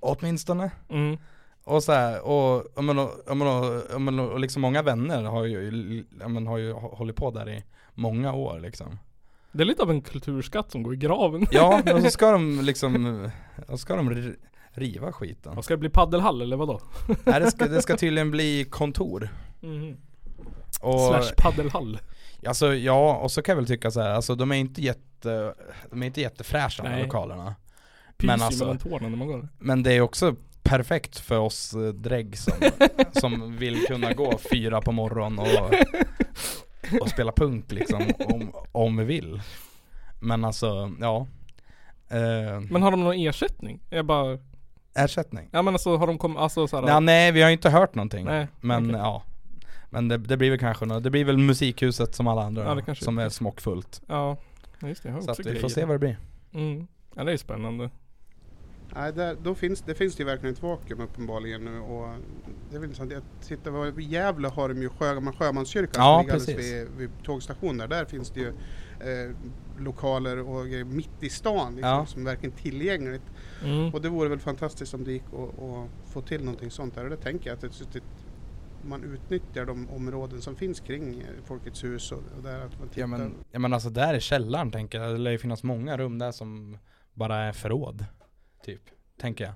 åtminstone. 0.00 0.70
Mm. 0.88 1.18
Och 1.64 1.82
så 1.82 1.92
här, 1.92 2.22
och, 2.22 2.76
och, 2.76 2.84
men, 2.84 2.98
och, 2.98 3.10
och, 3.28 4.08
och, 4.08 4.32
och 4.32 4.40
liksom 4.40 4.62
många 4.62 4.82
vänner 4.82 5.22
har 5.22 5.44
ju, 5.44 6.04
men, 6.10 6.46
har 6.46 6.58
ju 6.58 6.72
hållit 6.72 7.16
på 7.16 7.30
där 7.30 7.48
i 7.48 7.64
många 7.94 8.32
år 8.32 8.60
liksom. 8.60 8.98
Det 9.52 9.62
är 9.62 9.64
lite 9.64 9.82
av 9.82 9.90
en 9.90 10.02
kulturskatt 10.02 10.70
som 10.70 10.82
går 10.82 10.94
i 10.94 10.96
graven. 10.96 11.46
Ja, 11.50 11.82
och 11.94 12.02
så 12.02 12.10
ska 12.10 12.30
de 12.30 12.60
liksom, 12.60 13.30
så 13.68 13.78
ska 13.78 13.96
de 13.96 14.10
ri- 14.10 14.36
riva 14.70 15.12
skiten. 15.12 15.58
Och 15.58 15.64
ska 15.64 15.74
det 15.74 15.78
bli 15.78 15.88
paddelhall 15.88 16.42
eller 16.42 16.56
vadå? 16.56 16.80
Nej 17.24 17.40
det 17.40 17.50
ska, 17.50 17.66
det 17.66 17.82
ska 17.82 17.96
tydligen 17.96 18.30
bli 18.30 18.64
kontor. 18.70 19.28
Mm. 19.62 19.96
Och, 20.80 21.00
Slash 21.00 21.34
paddelhall. 21.36 21.98
alltså 22.46 22.74
ja, 22.74 23.16
och 23.16 23.32
så 23.32 23.42
kan 23.42 23.52
jag 23.52 23.56
väl 23.56 23.66
tycka 23.66 23.90
så 23.90 24.00
här, 24.00 24.10
alltså 24.10 24.34
de 24.34 24.50
är 24.52 24.56
inte 24.56 24.82
jätte, 24.82 25.00
de 25.90 26.02
är 26.02 26.06
inte 26.06 26.20
jättefräscha 26.20 26.82
de 26.82 26.88
här 26.88 26.96
Nej. 26.96 27.04
lokalerna. 27.04 27.54
Pyser 28.16 28.26
Men 28.26 28.42
alltså- 28.42 28.64
mellan 28.64 28.78
tårna 28.78 29.08
när 29.08 29.16
man 29.16 29.28
går. 29.28 29.48
Men 29.58 29.82
det 29.82 29.92
är 29.92 30.00
också 30.00 30.34
perfekt 30.62 31.18
för 31.18 31.38
oss 31.38 31.74
eh, 31.74 31.80
drägg 31.80 32.38
som, 32.38 32.52
som 33.12 33.56
vill 33.56 33.86
kunna 33.86 34.12
gå 34.12 34.38
fyra 34.52 34.80
på 34.80 34.92
morgonen 34.92 35.38
och, 35.38 35.74
och 37.00 37.08
spela 37.08 37.32
punk 37.32 37.72
liksom, 37.72 38.02
om, 38.26 38.52
om 38.72 38.96
vi 38.96 39.04
vill. 39.04 39.42
Men 40.20 40.44
alltså, 40.44 40.92
ja. 41.00 41.26
Eh, 42.08 42.60
Men 42.70 42.82
har 42.82 42.90
de 42.90 43.00
någon 43.04 43.14
ersättning? 43.16 43.80
Jag 43.90 44.06
bara, 44.06 44.38
ersättning? 44.94 45.48
ja 45.52 45.62
men 45.62 45.74
alltså 45.74 45.96
har 45.96 46.06
de 46.06 46.18
kommit, 46.18 46.38
alltså 46.38 46.68
såhär 46.68 46.88
Ja, 46.88 47.00
nej, 47.00 47.32
vi 47.32 47.42
har 47.42 47.50
inte 47.50 47.70
hört 47.70 47.94
någonting. 47.94 48.24
Nej, 48.24 48.48
Men 48.60 48.86
okej. 48.90 49.00
ja. 49.00 49.22
Men 49.90 50.08
det, 50.08 50.16
det 50.18 50.36
blir 50.36 50.50
väl 50.50 50.58
kanske 50.58 50.84
något, 50.86 51.02
det 51.02 51.10
blir 51.10 51.24
väl 51.24 51.38
musikhuset 51.38 52.14
som 52.14 52.26
alla 52.26 52.42
andra 52.42 52.64
Ja, 52.64 52.74
det 52.74 52.82
kanske 52.82 53.04
som 53.04 53.18
är. 53.18 53.28
smockfullt. 53.28 54.02
Ja, 54.06 54.36
just 54.88 55.02
det, 55.02 55.08
jag 55.08 55.14
har 55.14 55.22
Så 55.22 55.30
också 55.30 55.42
att 55.42 55.46
vi 55.46 55.50
grejer. 55.50 55.60
får 55.60 55.68
se 55.68 55.84
vad 55.84 55.94
det 55.94 55.98
blir. 55.98 56.18
Mm. 56.52 56.86
Ja 57.14 57.24
det 57.24 57.32
är 57.32 57.36
spännande. 57.36 57.90
Nej, 58.94 59.12
där, 59.12 59.36
då 59.42 59.54
finns, 59.54 59.80
det 59.82 59.94
finns 59.94 60.16
det 60.16 60.20
ju 60.20 60.26
verkligen 60.26 60.54
ett 60.54 60.62
vakuum 60.62 61.00
uppenbarligen 61.00 61.64
nu 61.64 61.78
och 61.78 62.08
det 62.70 62.76
är 62.76 62.80
väl 62.80 62.84
intressant. 62.88 63.12
Jag 63.12 63.22
tittar, 63.46 63.70
vad- 63.70 64.00
i 64.00 64.04
Gävle 64.04 64.48
har 64.48 64.68
de 64.68 64.82
ju 64.82 64.88
Sjö, 64.88 65.32
Sjömanskyrkan 65.38 66.04
Ja, 66.04 66.16
som 66.18 66.26
ligger 66.26 66.38
precis. 66.38 66.72
vid, 66.72 66.88
vid 66.96 67.10
tågstationen 67.22 67.76
där. 67.78 67.88
Där 67.88 68.04
finns 68.04 68.30
det 68.30 68.40
ju 68.40 68.48
eh, 68.48 69.34
lokaler 69.78 70.38
och 70.38 70.66
grejer 70.66 70.84
mitt 70.84 71.10
i 71.22 71.28
stan 71.28 71.74
liksom, 71.74 71.90
Ja. 71.90 72.06
som 72.06 72.20
är 72.20 72.30
verkligen 72.30 72.56
tillgängligt. 72.56 73.22
Mm. 73.64 73.94
Och 73.94 74.02
det 74.02 74.08
vore 74.08 74.28
väl 74.28 74.38
fantastiskt 74.38 74.94
om 74.94 75.04
det 75.04 75.12
gick 75.12 75.24
att 75.32 75.62
att 75.62 76.12
få 76.12 76.20
till 76.20 76.44
någonting 76.44 76.70
sånt 76.70 76.94
där. 76.94 77.04
Och 77.04 77.10
det 77.10 77.16
tänker 77.16 77.46
jag 77.50 77.54
att 77.54 77.60
det, 77.60 77.68
det, 77.92 78.00
man 78.84 79.04
utnyttjar 79.04 79.66
de 79.66 79.90
områden 79.90 80.42
som 80.42 80.56
finns 80.56 80.80
kring 80.80 81.20
eh, 81.20 81.44
Folkets 81.44 81.84
hus 81.84 82.12
och, 82.12 82.22
och 82.36 82.42
där 82.42 82.60
att 82.60 82.78
man 82.78 82.88
tittar. 82.88 83.00
Ja 83.00 83.06
men, 83.06 83.34
ja 83.50 83.58
men 83.58 83.72
alltså 83.72 83.90
där 83.90 84.14
i 84.14 84.20
källaren 84.20 84.70
tänker 84.70 85.00
jag, 85.00 85.12
det 85.12 85.18
lär 85.18 85.30
ju 85.30 85.38
finnas 85.38 85.62
många 85.62 85.96
rum 85.96 86.18
där 86.18 86.32
som 86.32 86.78
bara 87.14 87.36
är 87.36 87.52
förråd. 87.52 88.04
Typ, 88.64 88.80
tänker 89.20 89.44
jag. 89.44 89.54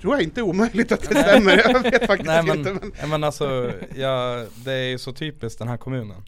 tror 0.00 0.14
jag 0.14 0.22
inte 0.22 0.40
är 0.40 0.42
omöjligt 0.42 0.92
att 0.92 1.02
det 1.02 1.14
Nej. 1.14 1.22
stämmer. 1.22 1.56
Jag 1.56 1.82
vet 1.82 2.06
faktiskt 2.06 2.26
Nej 2.26 2.42
men, 2.42 2.58
inte. 2.58 2.72
Men, 2.72 2.92
ja, 3.00 3.06
men 3.06 3.24
alltså, 3.24 3.72
ja, 3.94 4.46
det 4.64 4.72
är 4.72 4.88
ju 4.88 4.98
så 4.98 5.12
typiskt 5.12 5.58
den 5.58 5.68
här 5.68 5.76
kommunen. 5.76 6.24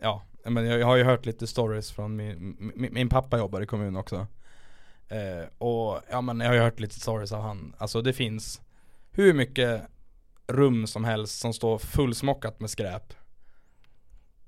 Ja, 0.00 0.22
ja, 0.44 0.50
men 0.50 0.66
jag, 0.66 0.80
jag 0.80 0.86
har 0.86 0.96
ju 0.96 1.04
hört 1.04 1.26
lite 1.26 1.46
stories 1.46 1.90
från 1.90 2.16
min, 2.16 2.56
min, 2.74 2.94
min 2.94 3.08
pappa 3.08 3.38
jobbar 3.38 3.60
i 3.60 3.66
kommunen 3.66 3.96
också. 3.96 4.26
Eh, 5.08 5.48
och 5.58 6.00
ja 6.10 6.20
men 6.20 6.40
jag 6.40 6.48
har 6.48 6.54
ju 6.54 6.60
hört 6.60 6.80
lite 6.80 7.00
stories 7.00 7.32
av 7.32 7.42
han, 7.42 7.74
alltså 7.78 8.02
det 8.02 8.12
finns 8.12 8.60
hur 9.10 9.34
mycket 9.34 9.82
rum 10.48 10.86
som 10.86 11.04
helst 11.04 11.40
som 11.40 11.52
står 11.54 11.78
fullsmockat 11.78 12.60
med 12.60 12.70
skräp. 12.70 13.14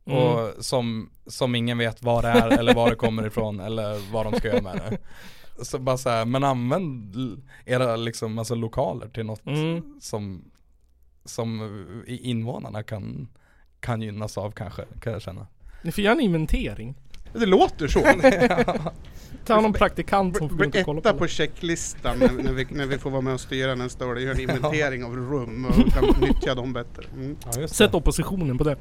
Mm. 0.05 0.19
Och 0.23 0.65
som, 0.65 1.11
som 1.27 1.55
ingen 1.55 1.79
vet 1.79 2.03
vad 2.03 2.25
det 2.25 2.29
är 2.29 2.49
eller 2.59 2.75
var 2.75 2.91
det 2.91 2.97
kommer 2.97 3.27
ifrån 3.27 3.61
eller 3.61 4.13
vad 4.13 4.27
de 4.27 4.39
ska 4.39 4.49
göra 4.49 4.63
med 4.63 4.77
det. 4.77 4.99
Så 5.65 5.79
bara 5.79 5.97
så 5.99 6.11
här, 6.11 6.25
men 6.25 6.45
använd 6.45 7.17
era 7.65 7.97
liksom, 7.97 8.39
alltså 8.39 8.55
lokaler 8.55 9.09
till 9.09 9.27
något 9.27 9.47
Mm. 9.47 10.01
som, 10.01 10.51
som 11.25 12.05
invånarna 12.07 12.83
kan, 12.83 13.29
kan 13.81 14.03
gynnas 14.03 14.39
av 14.39 14.51
kanske, 14.51 14.85
kan 15.01 15.13
jag 15.13 15.23
känna. 15.23 15.47
Ni 15.83 15.93
får 15.93 16.05
göra 16.05 16.15
en 16.15 16.21
inventering. 16.21 16.95
Det 17.33 17.47
låter 17.47 17.89
så. 17.89 18.01
Ta 19.45 19.61
någon 19.61 19.73
praktikant 19.73 20.37
som 20.37 20.49
får 20.49 20.67
och 20.67 20.77
kolla 20.85 21.01
på 21.01 21.19
på 21.19 21.25
det. 21.25 21.31
checklistan 21.31 22.19
när, 22.19 22.33
när, 22.33 22.53
vi, 22.53 22.67
när 22.71 22.87
vi 22.87 22.99
får 22.99 23.11
vara 23.11 23.21
med 23.21 23.35
och 23.35 23.41
styra 23.41 23.75
nästa 23.75 24.07
år. 24.07 24.15
Det 24.15 24.23
gör 24.23 24.35
en 24.35 24.41
inventering 24.41 25.05
av 25.05 25.17
rum 25.17 25.65
och 25.65 25.93
kan 25.93 26.21
nyttja 26.21 26.55
dem 26.55 26.73
bättre. 26.73 27.05
Mm. 27.15 27.37
Ja, 27.57 27.69
Sätt 27.69 27.95
oppositionen 27.95 28.59
på 28.59 28.65
det. 28.65 28.77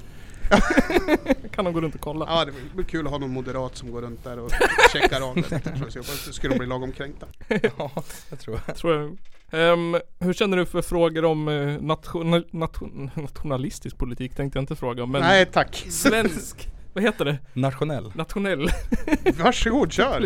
kan 1.51 1.65
de 1.65 1.73
gå 1.73 1.81
runt 1.81 1.95
och 1.95 2.01
kolla. 2.01 2.25
Ja, 2.29 2.45
det 2.45 2.51
blir 2.75 2.85
kul 2.85 3.05
att 3.05 3.12
ha 3.12 3.19
någon 3.19 3.33
moderat 3.33 3.77
som 3.77 3.91
går 3.91 4.01
runt 4.01 4.23
där 4.23 4.39
och 4.39 4.51
checkar 4.93 5.21
av 5.21 5.35
det. 5.35 6.33
skulle 6.33 6.53
de 6.53 6.57
bli 6.57 6.67
lagom 6.67 6.91
kränkta. 6.91 7.25
ja, 7.47 7.91
jag 8.29 8.39
tror 8.39 8.59
jag. 8.67 8.75
Tror 8.75 8.93
jag. 8.93 9.17
Ehm, 9.51 9.97
hur 10.19 10.33
känner 10.33 10.57
du 10.57 10.65
för 10.65 10.81
frågor 10.81 11.25
om 11.25 11.47
eh, 11.47 11.81
national, 11.81 12.45
nation, 12.51 13.12
nationalistisk 13.15 13.97
politik 13.97 14.35
tänkte 14.35 14.57
jag 14.57 14.63
inte 14.63 14.75
fråga 14.75 15.03
om, 15.03 15.12
men 15.12 15.21
Nej 15.21 15.45
tack. 15.45 15.85
svensk, 15.89 16.69
vad 16.93 17.04
heter 17.04 17.25
det? 17.25 17.38
Nationell. 17.54 18.12
Nationell 18.15 18.69
Varsågod, 19.43 19.91
kör. 19.91 20.19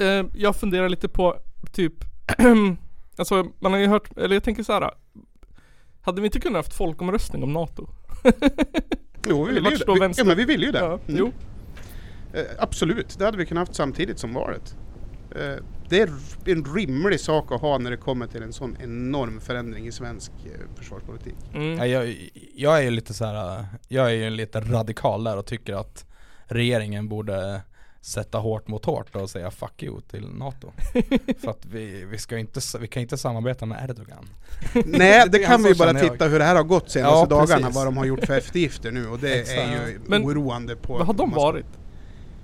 eh, 0.00 0.24
jag 0.34 0.56
funderar 0.56 0.88
lite 0.88 1.08
på 1.08 1.36
typ, 1.72 1.92
alltså 3.18 3.46
man 3.60 3.72
har 3.72 3.78
ju 3.80 3.86
hört, 3.86 4.16
eller 4.18 4.36
jag 4.36 4.42
tänker 4.44 4.62
så 4.62 4.72
här. 4.72 4.90
Hade 6.02 6.20
vi 6.20 6.26
inte 6.26 6.40
kunnat 6.40 6.58
haft 6.66 6.74
folkomröstning 6.76 7.42
om 7.42 7.52
NATO? 7.52 7.88
Jo, 9.28 9.44
vi 9.44 9.50
Eller 9.50 9.54
vill 9.54 9.62
vart 9.64 9.72
ju 9.72 9.78
det. 10.00 10.08
Vi, 10.08 10.14
ja, 10.16 10.24
men 10.24 10.36
vi 10.36 10.44
vill 10.44 10.62
ju 10.62 10.72
det. 10.72 10.78
Ja, 10.78 10.86
Mm. 11.08 11.18
jo. 11.18 11.32
Eh, 12.32 12.44
absolut, 12.58 13.18
det 13.18 13.24
hade 13.24 13.36
vi 13.38 13.46
kunnat 13.46 13.68
haft 13.68 13.74
samtidigt 13.76 14.18
som 14.18 14.34
valet. 14.34 14.76
Eh, 15.36 15.62
det 15.88 16.00
är 16.00 16.10
en 16.44 16.64
rimlig 16.74 17.20
sak 17.20 17.52
att 17.52 17.60
ha 17.60 17.78
när 17.78 17.90
det 17.90 17.96
kommer 17.96 18.26
till 18.26 18.42
en 18.42 18.52
sån 18.52 18.76
enorm 18.80 19.40
förändring 19.40 19.86
i 19.86 19.92
svensk 19.92 20.32
eh, 20.44 20.76
försvarspolitik. 20.76 21.34
Mm. 21.54 21.78
Ja, 21.78 21.86
jag, 21.86 22.30
jag 22.54 22.78
är 22.78 22.82
ju 22.82 22.90
lite 22.90 23.14
så 23.14 23.24
här. 23.24 23.66
jag 23.88 24.06
är 24.06 24.14
ju 24.14 24.30
lite 24.30 24.60
radikal 24.60 25.24
där 25.24 25.36
och 25.36 25.46
tycker 25.46 25.74
att 25.74 26.04
regeringen 26.46 27.08
borde 27.08 27.60
sätta 28.00 28.38
hårt 28.38 28.68
mot 28.68 28.84
hårt 28.84 29.16
och 29.16 29.30
säga 29.30 29.50
fuck 29.50 29.82
you 29.82 30.00
till 30.00 30.28
NATO. 30.28 30.72
För 31.40 31.50
att 31.50 31.66
vi, 31.66 32.04
vi 32.04 32.18
ska 32.18 32.38
inte, 32.38 32.60
vi 32.80 32.88
kan 32.88 33.02
inte 33.02 33.18
samarbeta 33.18 33.66
med 33.66 33.90
Erdogan. 33.90 34.28
Nej, 34.84 35.24
det 35.28 35.38
kan 35.46 35.62
vi 35.62 35.74
bara 35.74 35.94
titta 35.94 36.28
hur 36.28 36.38
det 36.38 36.44
här 36.44 36.56
har 36.56 36.62
gått 36.64 36.90
senaste 36.90 37.18
Ja, 37.18 37.26
dagarna, 37.26 37.56
precis. 37.60 37.76
vad 37.76 37.86
de 37.86 37.96
har 37.96 38.04
gjort 38.04 38.24
för 38.24 38.38
eftergifter 38.38 38.90
nu 38.92 39.06
och 39.08 39.18
det 39.18 39.48
är 39.58 39.88
ju 39.88 40.00
Men 40.06 40.24
oroande 40.24 40.76
på... 40.76 40.92
Vad 40.92 41.06
har 41.06 41.14
de 41.14 41.30
massa- 41.30 41.40
varit? 41.40 41.66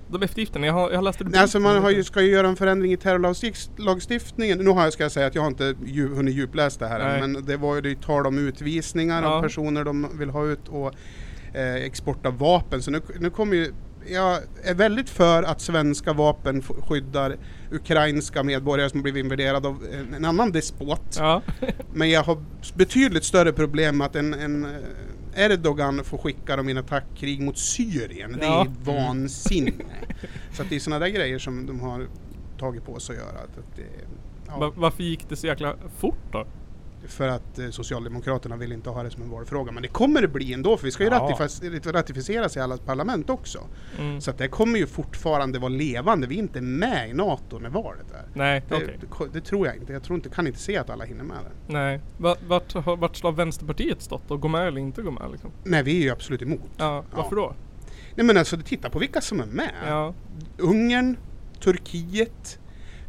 De 0.07 0.23
eftergifterna, 0.23 0.65
jag 0.65 0.73
har, 0.73 0.89
jag 0.89 0.97
har 0.97 1.03
läst 1.03 1.19
Nej, 1.19 1.41
alltså 1.41 1.59
man 1.59 1.93
ju, 1.93 2.03
ska 2.03 2.21
ju 2.21 2.31
göra 2.31 2.47
en 2.47 2.55
förändring 2.55 2.93
i 2.93 2.97
terrorlagstiftningen. 2.97 4.57
Nu 4.57 4.69
har 4.69 4.83
jag, 4.83 4.93
ska 4.93 5.03
jag 5.03 5.11
säga 5.11 5.27
att 5.27 5.35
jag 5.35 5.41
har 5.41 5.47
inte 5.47 5.75
dju, 5.85 6.15
hunnit 6.15 6.35
djupläsa 6.35 6.79
det 6.79 6.87
här 6.87 6.99
Nej. 6.99 7.21
än, 7.21 7.31
men 7.31 7.45
det 7.45 7.57
var 7.57 7.75
ju 7.75 7.81
det 7.81 8.01
tal 8.01 8.27
om 8.27 8.37
utvisningar 8.37 9.23
Ja. 9.23 9.29
av 9.29 9.41
personer 9.41 9.83
de 9.83 10.17
vill 10.17 10.29
ha 10.29 10.45
ut 10.45 10.67
och 10.67 10.93
eh, 11.53 11.75
export 11.75 12.25
av 12.25 12.37
vapen. 12.37 12.81
Så 12.81 12.91
nu, 12.91 13.01
nu 13.19 13.29
kommer 13.29 13.55
ju 13.55 13.73
jag 14.07 14.39
är 14.63 14.73
väldigt 14.73 15.09
för 15.09 15.43
att 15.43 15.61
svenska 15.61 16.13
vapen 16.13 16.61
skyddar 16.61 17.37
ukrainska 17.71 18.43
medborgare 18.43 18.89
som 18.89 19.01
blivit 19.01 19.23
invaderade 19.23 19.67
av 19.67 19.83
en, 19.93 20.13
en 20.13 20.25
annan 20.25 20.51
despot. 20.51 21.15
Ja. 21.19 21.41
Men 21.93 22.09
jag 22.09 22.23
har 22.23 22.37
betydligt 22.75 23.23
större 23.23 23.53
problem 23.53 23.97
med 23.97 24.07
att 24.07 24.15
en, 24.15 24.33
en 24.33 24.65
eh, 24.65 24.71
Erdogan 25.35 26.03
får 26.03 26.17
skicka 26.17 26.55
dem 26.55 26.69
i 26.69 26.71
en 26.71 26.77
attackkrig 26.77 27.41
mot 27.41 27.57
Syrien. 27.57 28.37
Det 28.39 28.45
är 28.45 28.71
vansinne. 28.83 29.85
Så 30.53 30.61
att 30.61 30.69
det 30.69 30.75
är 30.75 30.79
sådana 30.79 31.05
där 31.05 31.11
grejer 31.11 31.39
som 31.39 31.65
de 31.65 31.79
har 31.79 32.07
tagit 32.59 32.85
på 32.85 32.99
sig 32.99 33.17
att 33.17 33.21
göra. 33.21 33.37
Att 33.39 33.57
att 33.57 33.75
det, 33.75 33.83
ja, 34.47 34.73
varför 34.75 35.03
gick 35.03 35.29
det 35.29 35.35
så 35.35 35.47
jäkla 35.47 35.75
fort 35.97 36.31
då? 36.31 36.45
För 37.07 37.27
att 37.27 37.59
eh, 37.59 37.69
Socialdemokraterna 37.69 38.55
vill 38.57 38.71
inte 38.71 38.89
ha 38.89 39.03
det 39.03 39.09
som 39.11 39.23
en 39.23 39.29
valfråga. 39.29 39.71
Men 39.71 39.81
det 39.83 39.87
kommer 39.89 40.21
det 40.21 40.27
bli 40.27 40.53
ändå 40.53 40.77
för 40.77 40.85
vi 40.85 40.91
ska 40.91 41.03
ju 41.03 41.09
Ja. 41.09 41.37
ratificeras 41.85 42.57
i 42.57 42.59
alla 42.59 42.77
parlament 42.77 43.29
också. 43.29 43.59
Mm. 43.99 44.21
Så 44.21 44.31
att 44.31 44.37
det 44.37 44.47
kommer 44.47 44.79
ju 44.79 44.87
fortfarande 44.87 45.59
vara 45.59 45.69
levande. 45.69 46.27
Vi 46.27 46.35
är 46.35 46.39
inte 46.39 46.61
med 46.61 47.09
i 47.09 47.13
NATO 47.13 47.59
när 47.59 47.69
valet 47.69 48.11
är. 48.11 48.23
Nej, 48.33 48.63
Det, 48.69 48.75
okej. 48.75 48.99
det, 49.19 49.39
det 49.39 49.41
tror 49.45 49.67
jag 49.67 49.75
inte. 49.75 49.93
Jag 49.93 50.03
tror 50.03 50.15
inte, 50.15 50.29
kan 50.29 50.47
inte 50.47 50.59
se 50.59 50.77
att 50.77 50.89
alla 50.89 51.05
hinner 51.05 51.23
med 51.23 51.37
det. 51.37 51.73
Nej. 51.73 51.99
Va- 52.17 52.35
Vart, 52.47 52.75
vart 52.75 53.21
har 53.23 53.31
Vänsterpartiet 53.31 54.01
stått 54.01 54.31
och 54.31 54.41
gå 54.41 54.47
med 54.47 54.67
eller 54.67 54.81
inte 54.81 55.01
gå 55.01 55.11
med 55.11 55.31
liksom? 55.31 55.51
Nej, 55.63 55.83
vi 55.83 55.97
är 55.97 56.01
ju 56.03 56.09
absolut 56.09 56.41
emot. 56.41 56.61
Ja, 56.77 57.03
varför 57.15 57.35
då? 57.35 57.55
Nej 58.15 58.25
men 58.25 58.37
alltså 58.37 58.57
titta 58.57 58.89
på 58.89 58.99
vilka 58.99 59.21
som 59.21 59.39
är 59.39 59.45
med. 59.45 59.71
Ja. 59.87 60.13
Ungern, 60.57 61.17
Turkiet, 61.59 62.59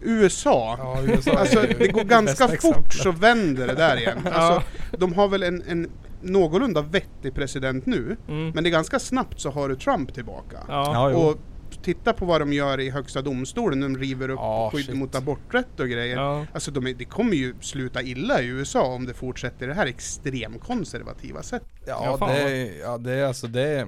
USA. 0.06 0.76
Ja, 0.78 1.02
USA 1.12 1.30
Alltså 1.32 1.60
det 1.78 1.88
går 1.88 2.04
ganska 2.04 2.44
fort 2.48 2.54
exemplet. 2.54 2.92
så 2.92 3.10
vänder 3.12 3.66
det 3.66 3.74
där 3.74 3.96
igen. 3.96 4.18
Ja. 4.24 4.30
Alltså, 4.30 4.68
de 4.98 5.12
har 5.14 5.28
väl 5.28 5.42
en, 5.42 5.62
en 5.68 5.90
någorlunda 6.22 6.82
vettig 6.82 7.34
president 7.34 7.86
nu. 7.86 8.16
Mm. 8.28 8.50
Men 8.50 8.64
det 8.64 8.70
är 8.70 8.72
ganska 8.72 8.98
snabbt 8.98 9.40
så 9.40 9.50
har 9.50 9.68
du 9.68 9.76
Trump 9.76 10.14
tillbaka. 10.14 10.56
Ja. 10.68 11.10
Ja. 11.12 11.16
Och 11.16 11.38
titta 11.82 12.12
på 12.12 12.24
vad 12.24 12.40
de 12.40 12.52
gör 12.52 12.80
i 12.80 12.90
högsta 12.90 13.22
domstolen. 13.22 13.80
De 13.80 13.98
river 13.98 14.28
upp 14.28 14.38
Ja, 14.40 14.70
skydd 14.74 14.86
shit. 14.86 14.96
mot 14.96 15.14
aborträtt 15.14 15.80
och 15.80 15.88
grejer. 15.88 16.16
Ja. 16.16 16.46
Alltså 16.52 16.70
de 16.70 16.94
det 16.98 17.04
kommer 17.04 17.34
ju 17.34 17.54
sluta 17.60 18.02
illa 18.02 18.42
i 18.42 18.46
USA 18.46 18.82
om 18.82 19.06
det 19.06 19.14
fortsätter 19.14 19.66
det 19.66 19.74
här 19.74 19.86
extremkonservativa 19.86 21.42
sättet. 21.42 21.68
Ja, 21.86 22.16
Ja, 22.20 22.26
det, 22.26 22.40
är- 22.40 22.80
ja 22.80 22.98
det 22.98 23.12
är 23.12 23.24
alltså 23.26 23.46
det 23.46 23.62
är, 23.68 23.86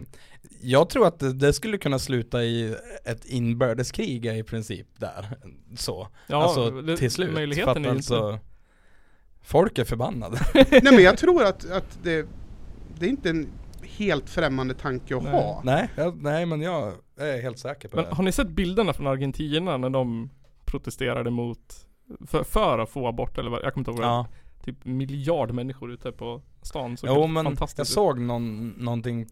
Jag 0.61 0.89
tror 0.91 1.07
att 1.07 1.19
det, 1.19 1.33
det 1.33 1.53
skulle 1.53 1.79
kunna 1.79 1.99
sluta 1.99 2.45
i 2.45 2.75
ett 3.05 3.25
inbördeskrig 3.25 4.27
i 4.27 4.43
princip 4.43 4.87
där. 4.97 5.27
Så. 5.77 6.09
Ja, 6.27 6.43
alltså 6.43 6.71
det- 6.71 6.97
till 6.97 7.11
slut. 7.11 7.35
möjligheten 7.35 7.75
För 7.75 7.81
att 7.81 7.87
är 7.87 7.91
alltså, 7.91 8.39
Folk 9.43 9.79
är 9.79 9.85
förbannade. 9.85 10.39
Nej 10.55 10.81
men 10.83 11.03
jag 11.03 11.19
tror 11.19 11.45
att, 11.45 11.71
att 11.71 11.99
det, 12.03 12.27
det 12.99 13.07
är 13.07 13.11
inte 13.11 13.31
en 13.31 13.49
helt 13.83 14.31
främmande 14.31 14.75
tanke 14.75 15.17
att 15.17 15.23
Nej. 15.23 15.33
ha. 15.33 15.61
nej, 15.65 15.89
jag, 15.97 16.23
nej 16.23 16.47
men 16.47 16.61
jag 16.61 16.93
är 17.19 17.43
helt 17.43 17.59
säker 17.59 17.89
på 17.89 17.97
Men 17.97 18.05
det. 18.05 18.15
har 18.15 18.25
ni 18.25 18.33
sett 18.33 18.49
bilderna 18.49 18.93
från 18.93 19.07
Argentina 19.07 19.77
när 19.77 19.91
de 19.91 20.31
protesterade 20.65 21.31
mot 21.31 21.87
för, 22.27 22.45
för 22.45 22.79
att 22.79 22.91
få 22.91 23.09
abort 23.09 23.39
eller 23.39 23.51
vad, 23.51 23.63
jag 23.65 23.75
kommer 23.75 23.81
inte 23.81 23.91
ihåg 23.91 24.01
vad 24.01 24.09
Ja. 24.09 24.27
Typ 24.65 24.85
miljard 24.85 25.51
människor 25.55 25.93
ute 25.93 26.13
på 26.13 26.43
stan. 26.63 26.97
Så 26.97 27.07
Jo 27.07 27.27
men 27.27 27.45
fantastiskt 27.45 27.79
jag 27.79 27.85
ut. 27.85 27.89
såg 27.89 28.21
någon, 28.21 28.69
någonting 28.69 29.27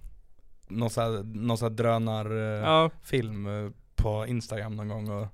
Någon 0.69 0.91
sån 0.91 1.05
här, 1.05 1.23
någon 1.23 1.59
här 1.61 1.71
drönarfilm 1.71 3.47
Ja, 3.47 3.65
eh, 3.65 3.71
på 3.97 4.27
Instagram 4.27 4.77
någon 4.77 4.89
gång 4.89 5.11
och 5.11 5.27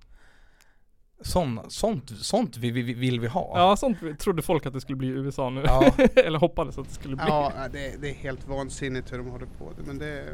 Sån, 1.24 1.60
sånt, 1.68 2.10
sånt 2.10 2.56
vi, 2.56 2.70
vi, 2.70 2.82
vill 2.94 3.20
vi 3.20 3.26
ha. 3.26 3.52
ja, 3.54 3.76
sånt 3.76 4.18
trodde 4.18 4.42
folk 4.42 4.66
att 4.66 4.72
det 4.72 4.80
skulle 4.80 4.96
bli 4.96 5.08
i 5.08 5.10
USA 5.10 5.50
nu. 5.50 5.62
Ja. 5.66 5.92
eller 6.16 6.38
hoppades 6.38 6.78
att 6.78 6.88
det 6.88 6.94
skulle 6.94 7.16
bli. 7.16 7.24
Ja, 7.28 7.52
det, 7.72 7.96
det 8.00 8.10
är 8.10 8.14
helt 8.14 8.48
vansinnigt 8.48 9.12
hur 9.12 9.18
de 9.18 9.26
håller 9.26 9.46
på. 9.46 9.72
Men 9.86 9.98
det, 9.98 10.24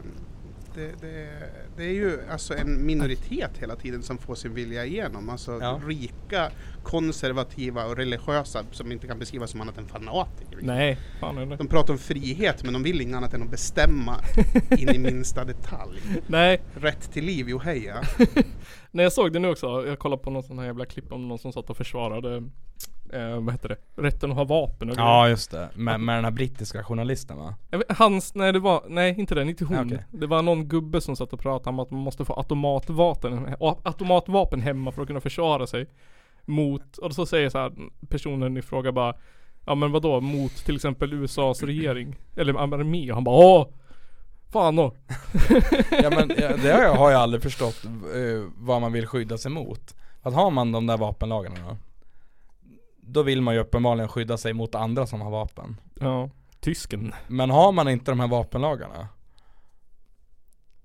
det, 0.78 0.92
det, 1.00 1.28
det 1.76 1.82
är 1.84 1.92
ju 1.92 2.18
alltså 2.30 2.54
en 2.56 2.86
minoritet 2.86 3.50
hela 3.58 3.76
tiden 3.76 4.02
som 4.02 4.18
får 4.18 4.34
sin 4.34 4.54
vilja 4.54 4.84
igenom. 4.84 5.28
Alltså 5.30 5.58
Ja. 5.60 5.80
rika, 5.86 6.50
konservativa 6.82 7.84
och 7.86 7.96
religiösa 7.96 8.64
som 8.72 8.92
inte 8.92 9.06
kan 9.06 9.18
beskrivas 9.18 9.50
som 9.50 9.60
annat 9.60 9.78
än 9.78 9.86
fanatiker. 9.88 10.58
Nej, 10.60 10.98
fan. 11.20 11.56
De 11.58 11.68
pratar 11.68 11.92
om 11.92 11.98
frihet 11.98 12.64
men 12.64 12.72
de 12.72 12.82
vill 12.82 13.00
inget 13.00 13.16
annat 13.16 13.34
än 13.34 13.42
att 13.42 13.50
bestämma 13.50 14.20
in 14.78 14.88
i 14.88 14.98
minsta 15.12 15.44
detalj. 15.44 16.00
Nej, 16.26 16.60
Rätt 16.74 17.12
till 17.12 17.24
liv, 17.24 17.46
jo 17.48 17.58
heja. 17.58 18.02
när 18.90 19.02
jag 19.02 19.12
såg 19.12 19.32
det 19.32 19.38
nu 19.38 19.48
också. 19.48 19.86
Jag 19.86 19.98
kollade 19.98 20.22
på 20.22 20.30
någon 20.30 20.42
sån 20.42 20.58
här 20.58 20.66
jävla 20.66 20.86
klipp 20.86 21.12
om 21.12 21.28
någon 21.28 21.38
som 21.38 21.52
satt 21.52 21.70
och 21.70 21.76
försvarade 21.76 22.42
eh, 23.12 23.40
vad 23.40 23.54
heter 23.54 23.68
det? 23.68 24.02
Rätten 24.02 24.30
att 24.30 24.36
ha 24.36 24.44
vapen 24.44 24.90
och 24.90 24.96
grejer. 24.96 25.10
Ja 25.10 25.28
just 25.28 25.50
det, 25.50 25.68
med, 25.74 26.00
med 26.00 26.16
den 26.16 26.24
här 26.24 26.30
brittiska 26.30 26.84
journalisten 26.84 27.36
va? 27.38 27.54
Jag 27.70 27.78
vet, 27.78 27.98
hans, 27.98 28.34
nej 28.34 28.52
det 28.52 28.58
var, 28.58 28.82
nej 28.88 29.14
inte 29.18 29.34
den, 29.34 29.48
inte 29.48 29.64
hon. 29.64 29.76
Ja, 29.76 29.84
okej. 29.84 30.04
Det 30.10 30.26
var 30.26 30.42
någon 30.42 30.68
gubbe 30.68 31.00
som 31.00 31.16
satt 31.16 31.32
och 31.32 31.40
pratade 31.40 31.70
om 31.70 31.78
att 31.78 31.90
man 31.90 32.00
måste 32.00 32.24
få 32.24 32.34
automatvapen, 32.34 33.56
automatvapen 33.60 34.60
hemma 34.60 34.92
för 34.92 35.02
att 35.02 35.08
kunna 35.08 35.20
försvara 35.20 35.66
sig. 35.66 35.86
Mot, 36.44 36.98
och 36.98 37.12
så 37.12 37.26
säger 37.26 37.50
så 37.50 37.58
här 37.58 37.72
personen 38.08 38.56
i 38.56 38.62
fråga 38.62 38.92
bara 38.92 39.14
Ja 39.68 39.74
men 39.74 39.92
vadå 39.92 40.20
mot 40.20 40.56
till 40.64 40.74
exempel 40.74 41.12
USAs 41.12 41.62
regering? 41.62 42.16
Eller 42.36 42.54
armé? 42.54 43.10
Och 43.10 43.14
han 43.14 43.24
bara 43.24 43.36
åh! 43.36 43.68
Fan 44.52 44.76
då! 44.76 44.94
Ja 46.02 46.10
men 46.10 46.32
ja, 46.38 46.56
det 46.62 46.72
har 46.72 46.82
jag, 46.82 46.94
har 46.94 47.10
jag 47.10 47.20
aldrig 47.20 47.42
förstått 47.42 47.84
eh, 47.84 48.50
vad 48.56 48.80
man 48.80 48.92
vill 48.92 49.06
skydda 49.06 49.38
sig 49.38 49.50
mot. 49.50 49.94
Att 50.22 50.34
har 50.34 50.50
man 50.50 50.72
de 50.72 50.86
där 50.86 50.96
vapenlagarna 50.96 51.56
då? 51.68 51.76
Då 53.10 53.22
vill 53.22 53.42
man 53.42 53.54
ju 53.54 53.60
uppenbarligen 53.60 54.08
skydda 54.08 54.36
sig 54.36 54.52
mot 54.52 54.74
andra 54.74 55.06
som 55.06 55.20
har 55.20 55.30
vapen. 55.30 55.80
Ja, 56.00 56.30
tysken. 56.60 57.14
Men 57.26 57.50
har 57.50 57.72
man 57.72 57.88
inte 57.88 58.10
de 58.10 58.20
här 58.20 58.28
vapenlagarna 58.28 59.08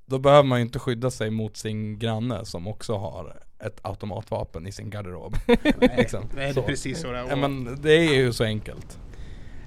Då 0.05 0.19
behöver 0.19 0.43
man 0.43 0.59
ju 0.59 0.65
inte 0.65 0.79
skydda 0.79 1.11
sig 1.11 1.29
mot 1.29 1.57
sin 1.57 1.99
granne 1.99 2.45
som 2.45 2.67
också 2.67 2.97
har 2.97 3.39
ett 3.59 3.79
automatvapen 3.81 4.67
i 4.67 4.71
sin 4.71 4.89
garderob. 4.89 5.35
liksom. 5.97 6.29
Nej, 6.35 6.53
det 6.53 6.59
är 6.59 6.65
precis 6.65 7.01
så 7.01 7.11
det 7.11 7.17
är. 7.17 7.29
Ja, 7.29 7.35
men 7.35 7.81
det 7.81 7.93
är 7.93 8.13
ju 8.13 8.33
så 8.33 8.43
enkelt. 8.43 8.99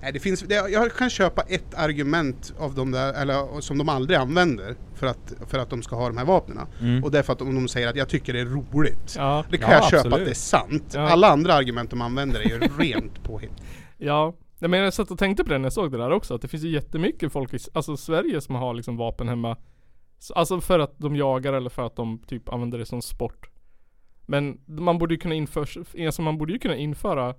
Nej, 0.03 0.13
det 0.13 0.21
finns, 0.21 0.41
det, 0.41 0.55
jag 0.55 0.93
kan 0.93 1.11
köpa 1.11 1.43
ett 1.43 1.75
argument 1.75 2.55
av 2.59 2.75
de 2.75 2.91
där, 2.91 3.13
eller 3.23 3.61
som 3.61 3.79
de 3.79 3.89
aldrig 3.89 4.19
använder 4.19 4.75
för 4.95 5.07
att, 5.07 5.33
för 5.49 5.59
att 5.59 5.71
de 5.71 5.83
ska 5.83 5.97
ha 5.97 6.07
de 6.09 6.17
här 6.17 6.25
vapnen. 6.25 6.59
Mm. 6.81 7.05
Och 7.05 7.11
det 7.11 7.19
är 7.19 7.23
för 7.23 7.33
att 7.33 7.39
de, 7.39 7.55
de 7.55 7.69
säger 7.69 7.89
att 7.89 7.97
jag 7.97 8.09
tycker 8.09 8.33
det 8.33 8.41
är 8.41 8.45
roligt. 8.45 9.15
Ja, 9.19 9.45
Det 9.51 9.59
kan 9.59 9.71
Ja, 9.71 9.77
jag 9.77 9.85
köpa 9.85 9.97
absolut. 9.97 10.19
att 10.19 10.25
det 10.25 10.31
är 10.31 10.35
sant. 10.35 10.93
Ja. 10.95 11.01
Alla 11.01 11.29
andra 11.29 11.55
argument 11.55 11.91
de 11.91 12.01
använder 12.03 12.41
är 12.41 12.45
ju 12.49 12.59
rent 12.79 13.23
påhitt. 13.25 13.53
ja. 13.97 14.35
Nej, 14.59 14.69
men 14.71 14.81
jag 14.81 14.95
satt 14.95 15.11
och 15.11 15.19
tänkte 15.19 15.45
på 15.45 15.51
det 15.51 15.59
när 15.59 15.65
jag 15.67 15.73
såg 15.73 15.93
det 15.93 15.99
där 15.99 16.11
också. 16.11 16.35
Att 16.35 16.43
det 16.43 16.49
finns 16.49 16.63
ju 16.63 16.71
jättemycket 16.71 17.33
folk 17.33 17.55
i 17.55 17.59
alltså 17.73 17.97
Sverige 17.97 18.41
som 18.41 18.55
har 18.55 18.75
liksom 18.75 18.97
vapen 18.97 19.29
hemma. 19.29 19.57
Så, 20.19 20.35
alltså 20.35 20.61
för 20.61 20.79
att 20.79 20.99
de 20.99 21.17
jagar 21.17 21.53
eller 21.53 21.71
för 21.71 21.87
att 21.87 21.97
de 21.97 22.19
typ 22.27 22.49
använder 22.49 22.79
det 22.79 22.87
som 22.87 23.03
sport. 23.03 23.51
Men 24.27 24.59
man 24.67 24.99
borde 24.99 25.15
ju 25.15 25.19
kunna 25.21 25.35
införa, 25.35 25.67
alltså 26.07 26.23
man 26.23 26.39
borde 26.39 26.53
ju 26.53 26.59
kunna 26.59 26.77
införa 26.77 27.35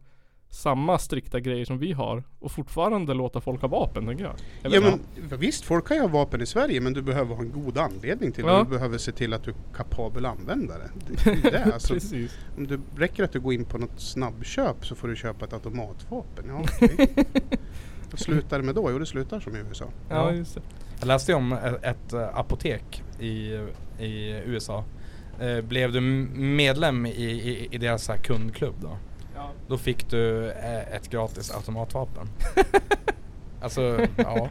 samma 0.49 0.97
strikta 0.97 1.39
grejer 1.39 1.65
som 1.65 1.77
vi 1.77 1.91
har 1.91 2.23
och 2.39 2.51
fortfarande 2.51 3.13
låta 3.13 3.41
folk 3.41 3.61
ha 3.61 3.67
vapen 3.67 4.05
tänker 4.07 4.23
jag. 4.23 4.33
jag 4.61 4.73
Ja, 4.73 4.81
men, 5.29 5.39
visst, 5.39 5.63
folk 5.65 5.87
kan 5.87 5.97
ju 5.97 6.01
ha 6.01 6.09
vapen 6.09 6.41
i 6.41 6.45
Sverige 6.45 6.81
men 6.81 6.93
du 6.93 7.01
behöver 7.01 7.35
ha 7.35 7.41
en 7.43 7.51
god 7.51 7.77
anledning 7.77 8.31
till 8.31 8.43
det. 8.45 8.51
Ja. 8.51 8.63
Du 8.63 8.69
behöver 8.69 8.97
se 8.97 9.11
till 9.11 9.33
att 9.33 9.43
du 9.43 9.51
är 9.51 9.55
kapabel 9.75 10.25
användare. 10.25 10.89
Det, 11.07 11.23
det 11.41 11.47
är 11.47 11.51
det. 11.65 11.73
Alltså, 11.73 11.93
Precis. 11.93 12.37
om 12.57 12.67
det 12.67 12.79
räcker 12.95 13.23
att 13.23 13.31
du 13.31 13.39
går 13.39 13.53
in 13.53 13.65
på 13.65 13.77
något 13.77 13.99
snabbköp 13.99 14.85
så 14.85 14.95
får 14.95 15.07
du 15.07 15.15
köpa 15.15 15.45
ett 15.45 15.53
automatvapen. 15.53 16.45
Ja, 16.47 16.65
okej. 16.81 17.09
Vad 18.11 18.19
slutar 18.19 18.57
det 18.57 18.63
med 18.63 18.75
då? 18.75 18.91
Jo, 18.91 18.99
det 18.99 19.05
slutar 19.05 19.39
som 19.39 19.55
i 19.55 19.59
USA. 19.59 19.85
Ja, 20.09 20.15
Ja. 20.15 20.33
just 20.33 20.55
det. 20.55 20.61
Jag 20.99 21.07
läste 21.07 21.33
om 21.33 21.51
ett, 21.53 21.83
ett 21.83 22.13
apotek 22.13 23.03
i, 23.19 23.27
i 23.99 24.41
USA. 24.45 24.83
Eh, 25.39 25.61
blev 25.61 25.91
du 25.91 26.01
medlem 26.01 27.05
i, 27.05 27.09
i, 27.23 27.67
i 27.71 27.77
deras 27.77 28.09
kundklubb 28.23 28.75
då? 28.81 28.97
Ja. 29.37 29.49
Då 29.67 29.77
fick 29.77 30.09
du 30.09 30.49
eh, 30.51 30.93
ett 30.95 31.09
gratis 31.09 31.51
automatvapen. 31.51 32.29
alltså, 33.61 34.07
ja. 34.17 34.49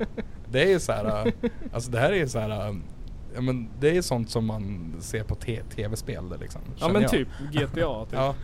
Det 0.51 0.62
är 0.62 0.68
ju 0.68 0.81
så 0.81 0.92
här. 0.92 1.27
eh, 1.27 1.33
Alltså 1.72 1.90
det 1.90 1.99
här 2.01 2.12
är 2.12 2.16
ju 2.16 2.29
så 2.29 2.38
här. 2.38 2.51
eh, 2.68 2.75
Ja 3.35 3.42
men 3.42 3.68
det 3.81 3.96
är 3.96 4.03
sånt 4.03 4.31
som 4.31 4.46
man 4.46 4.94
ser 5.01 5.22
på 5.25 5.35
tv-spel 5.75 6.29
det 6.29 6.37
liksom. 6.37 6.61
Ja 6.79 6.88
men 6.88 7.03
jag. 7.03 7.11
typ 7.11 7.29
GTA 7.53 8.05
typ. 8.11 8.12
Ja. 8.14 8.35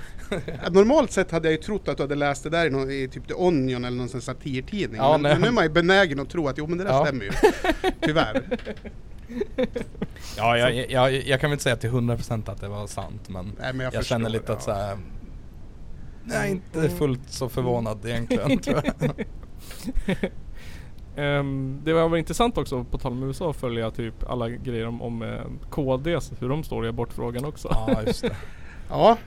Normalt 0.70 1.10
sett 1.12 1.30
hade 1.30 1.48
jag 1.48 1.52
ju 1.52 1.58
trott 1.62 1.88
att 1.88 1.96
du 1.96 2.02
hade 2.02 2.14
läst 2.14 2.42
det 2.44 2.50
där 2.50 2.66
i, 2.66 2.70
någon, 2.70 2.90
i 2.90 3.08
typ 3.12 3.28
The 3.28 3.34
Onion 3.34 3.84
eller 3.84 3.96
någon 3.96 4.08
sån 4.08 4.20
satirtidning. 4.20 4.96
Ja, 5.00 5.12
men, 5.12 5.22
nej. 5.22 5.32
men 5.32 5.40
nu 5.42 5.48
är 5.48 5.52
man 5.52 5.64
ju 5.64 5.70
benägen 5.70 6.20
att 6.20 6.30
tro 6.30 6.48
att 6.48 6.58
jo 6.58 6.66
men 6.66 6.78
det 6.78 6.84
där 6.84 6.90
Ja. 6.90 7.04
stämmer 7.06 7.24
ju. 7.24 7.30
Tyvärr. 8.00 8.42
Ja, 10.36 10.58
jag, 10.58 10.90
jag, 10.90 11.12
jag 11.12 11.40
kan 11.40 11.50
väl 11.50 11.54
inte 11.54 11.62
säga 11.62 11.76
till 11.76 11.90
100% 11.90 12.50
att 12.50 12.60
det 12.60 12.68
var 12.68 12.86
sant 12.86 13.28
men 13.28 13.52
Nej, 13.60 13.72
men 13.72 13.84
jag 13.84 13.94
jag, 13.94 14.04
känner 14.04 14.30
lite 14.30 14.52
att 14.52 14.58
ja. 14.66 14.74
så 14.74 14.80
här. 14.80 14.98
Jag 16.24 16.44
är 16.44 16.48
inte 16.48 16.88
fullt 16.88 17.30
så 17.30 17.48
förvånad 17.48 18.06
egentligen 18.06 18.58
tror 18.62 18.82
jag. 18.84 19.26
Ehm, 21.16 21.80
det 21.84 21.92
var 21.92 22.08
väl 22.08 22.18
intressant 22.18 22.58
också 22.58 22.84
på 22.84 22.98
tal 22.98 23.12
om 23.12 23.22
USA 23.22 23.50
att 23.50 23.56
följa 23.56 23.90
typ 23.90 24.30
alla 24.30 24.48
grejer 24.48 24.86
om, 24.86 25.02
om 25.02 25.22
eh, 25.22 25.40
KD, 25.70 26.18
hur 26.38 26.48
de 26.48 26.64
står 26.64 26.86
i 26.86 26.88
abortfrågan 26.88 27.44
också. 27.44 27.68
Ja 27.70 28.02
just 28.06 28.22
det. 28.22 28.36
Ja, 28.88 29.18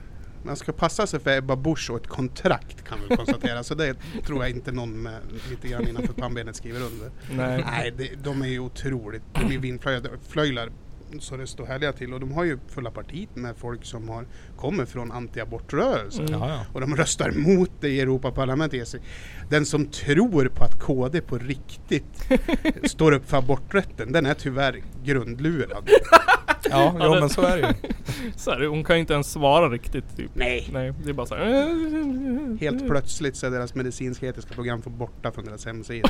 man 0.42 0.56
ska 0.56 0.72
passa 0.72 1.06
sig 1.06 1.20
för 1.20 1.38
Ebba 1.38 1.56
Busch 1.56 1.90
och 1.90 1.96
ett 1.96 2.06
kontrakt 2.06 2.84
kan 2.84 2.98
vi 3.08 3.16
konstatera. 3.16 3.62
Så 3.64 3.74
det 3.74 3.96
tror 4.26 4.42
jag 4.42 4.50
inte 4.50 4.72
någon 4.72 5.02
med 5.02 5.20
lite 5.50 5.68
grann 5.68 5.88
innanför 5.88 6.12
pannbenet 6.12 6.56
skriver 6.56 6.80
under. 6.80 7.10
Nej. 7.30 7.64
Nej, 7.66 7.92
det, 7.96 8.24
de 8.24 8.42
är 8.42 8.46
ju 8.46 8.58
otroligt, 8.58 9.22
de 9.32 9.54
är 9.54 9.58
vindflöjlar 9.58 10.70
så 11.20 11.36
det 11.36 11.46
står 11.46 11.66
härliga 11.66 11.92
till 11.92 12.14
och 12.14 12.20
de 12.20 12.32
har 12.32 12.44
ju 12.44 12.58
fulla 12.68 12.90
partiet 12.90 13.36
med 13.36 13.56
folk 13.56 13.84
som 13.84 14.08
har, 14.08 14.24
kommer 14.56 14.84
från 14.84 15.12
antiabortrörelsen. 15.12 16.26
Mm. 16.26 16.40
Ja, 16.40 16.48
ja. 16.48 16.60
Och 16.72 16.80
de 16.80 16.96
röstar 16.96 17.30
mot 17.30 17.70
det 17.80 17.88
i 17.88 18.00
Europaparlamentet. 18.00 18.94
Den 19.50 19.66
som 19.66 19.86
tror 19.86 20.48
på 20.48 20.64
att 20.64 20.80
KD 20.80 21.20
på 21.20 21.38
riktigt 21.38 22.28
står 22.84 23.12
upp 23.12 23.30
för 23.30 23.36
aborträtten, 23.36 24.12
den 24.12 24.26
är 24.26 24.34
tyvärr 24.34 24.82
grundlurad. 25.04 25.88
Ja, 26.70 26.94
det- 26.98 27.20
men 27.20 27.28
så 27.28 27.42
är 27.42 27.56
det 27.56 27.68
ju. 27.68 27.92
Så 28.36 28.50
här, 28.50 28.66
hon 28.66 28.84
kan 28.84 28.96
ju 28.96 29.00
inte 29.00 29.12
ens 29.14 29.32
svara 29.32 29.68
riktigt 29.68 30.16
typ. 30.16 30.30
Nej. 30.34 30.68
Nej, 30.72 30.92
det 31.04 31.10
är 31.10 31.14
bara 31.14 31.26
så 31.26 31.34
här. 31.34 32.60
Helt 32.60 32.88
plötsligt 32.88 33.36
så 33.36 33.46
är 33.46 33.50
deras 33.50 33.74
medicinsk-etiska 33.74 34.54
program 34.54 34.82
för 34.82 34.90
borta 34.90 35.32
från 35.32 35.44
deras 35.44 35.66
hemsida. 35.66 36.08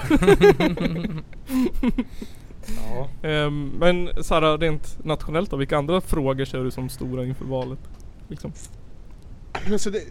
Ja. 2.77 3.29
Ehm, 3.29 3.73
men 3.79 4.25
Sara, 4.25 4.57
rent 4.57 5.05
nationellt 5.05 5.51
då, 5.51 5.57
vilka 5.57 5.79
andra 5.79 6.01
frågor 6.01 6.45
ser 6.45 6.65
du 6.65 6.71
som 6.71 6.89
stora 6.89 7.25
inför 7.25 7.45
valet? 7.45 7.79
Liksom. 8.29 8.53
Alltså 9.73 9.91
det, 9.91 10.03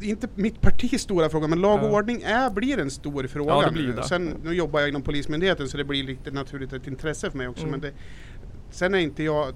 det 0.00 0.06
är 0.06 0.10
inte 0.10 0.28
mitt 0.34 0.60
partis 0.60 1.02
stora 1.02 1.28
fråga, 1.28 1.46
men 1.48 1.60
lag 1.60 1.82
och 1.82 1.88
Ja. 1.88 1.96
ordning 1.96 2.22
är, 2.22 2.50
blir 2.50 2.78
en 2.78 2.90
stor 2.90 3.26
fråga 3.26 3.50
Ja, 3.50 3.66
det 3.66 3.72
blir 3.72 3.92
det. 3.92 4.02
Sen, 4.02 4.34
nu 4.44 4.52
jobbar 4.52 4.80
jag 4.80 4.88
inom 4.88 5.02
Polismyndigheten 5.02 5.68
så 5.68 5.76
det 5.76 5.84
blir 5.84 6.04
lite 6.04 6.30
naturligt 6.30 6.72
ett 6.72 6.86
intresse 6.86 7.30
för 7.30 7.38
mig 7.38 7.48
också. 7.48 7.62
Mm. 7.66 7.70
Men 7.70 7.80
det, 7.80 7.92
sen 8.70 8.94
är 8.94 8.98
inte 8.98 9.22
jag, 9.22 9.54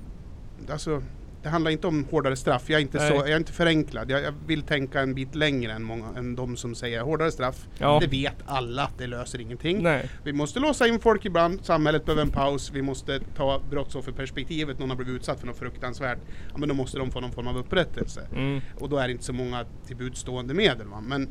alltså 0.70 1.02
det 1.42 1.48
handlar 1.48 1.70
inte 1.70 1.86
om 1.86 2.06
hårdare 2.10 2.36
straff. 2.36 2.70
Jag 2.70 2.78
är 2.78 2.82
inte, 2.82 2.98
så, 2.98 3.14
jag 3.14 3.30
är 3.30 3.36
inte 3.36 3.52
förenklad. 3.52 4.10
Jag, 4.10 4.22
jag 4.22 4.34
vill 4.46 4.62
tänka 4.62 5.00
en 5.00 5.14
bit 5.14 5.34
längre 5.34 5.72
än, 5.72 5.82
många, 5.82 6.06
än 6.16 6.36
de 6.36 6.56
som 6.56 6.74
säger 6.74 7.00
hårdare 7.00 7.32
straff. 7.32 7.68
Ja. 7.78 7.98
Det 8.00 8.06
vet 8.06 8.36
alla 8.46 8.82
att 8.82 8.98
det 8.98 9.06
löser 9.06 9.40
ingenting. 9.40 9.82
Nej. 9.82 10.10
Vi 10.24 10.32
måste 10.32 10.60
låsa 10.60 10.86
in 10.86 11.00
folk 11.00 11.24
ibland, 11.24 11.64
samhället 11.64 12.04
behöver 12.04 12.22
en 12.22 12.30
paus, 12.30 12.70
vi 12.74 12.82
måste 12.82 13.20
ta 13.36 13.60
brottsofferperspektivet, 13.70 14.78
någon 14.78 14.90
har 14.90 14.96
blivit 14.96 15.14
utsatt 15.14 15.40
för 15.40 15.46
något 15.46 15.58
fruktansvärt. 15.58 16.18
Ja 16.52 16.58
men 16.58 16.68
då 16.68 16.74
måste 16.74 16.98
de 16.98 17.10
få 17.10 17.20
någon 17.20 17.32
form 17.32 17.46
av 17.46 17.56
upprättelse. 17.58 18.26
Mm. 18.36 18.60
Och 18.78 18.88
då 18.88 18.96
är 18.96 19.06
det 19.06 19.12
inte 19.12 19.24
så 19.24 19.32
många 19.32 19.64
till 19.86 19.96
budstående 19.96 20.54
medel. 20.54 20.86
Va? 20.86 21.00
Men, 21.00 21.28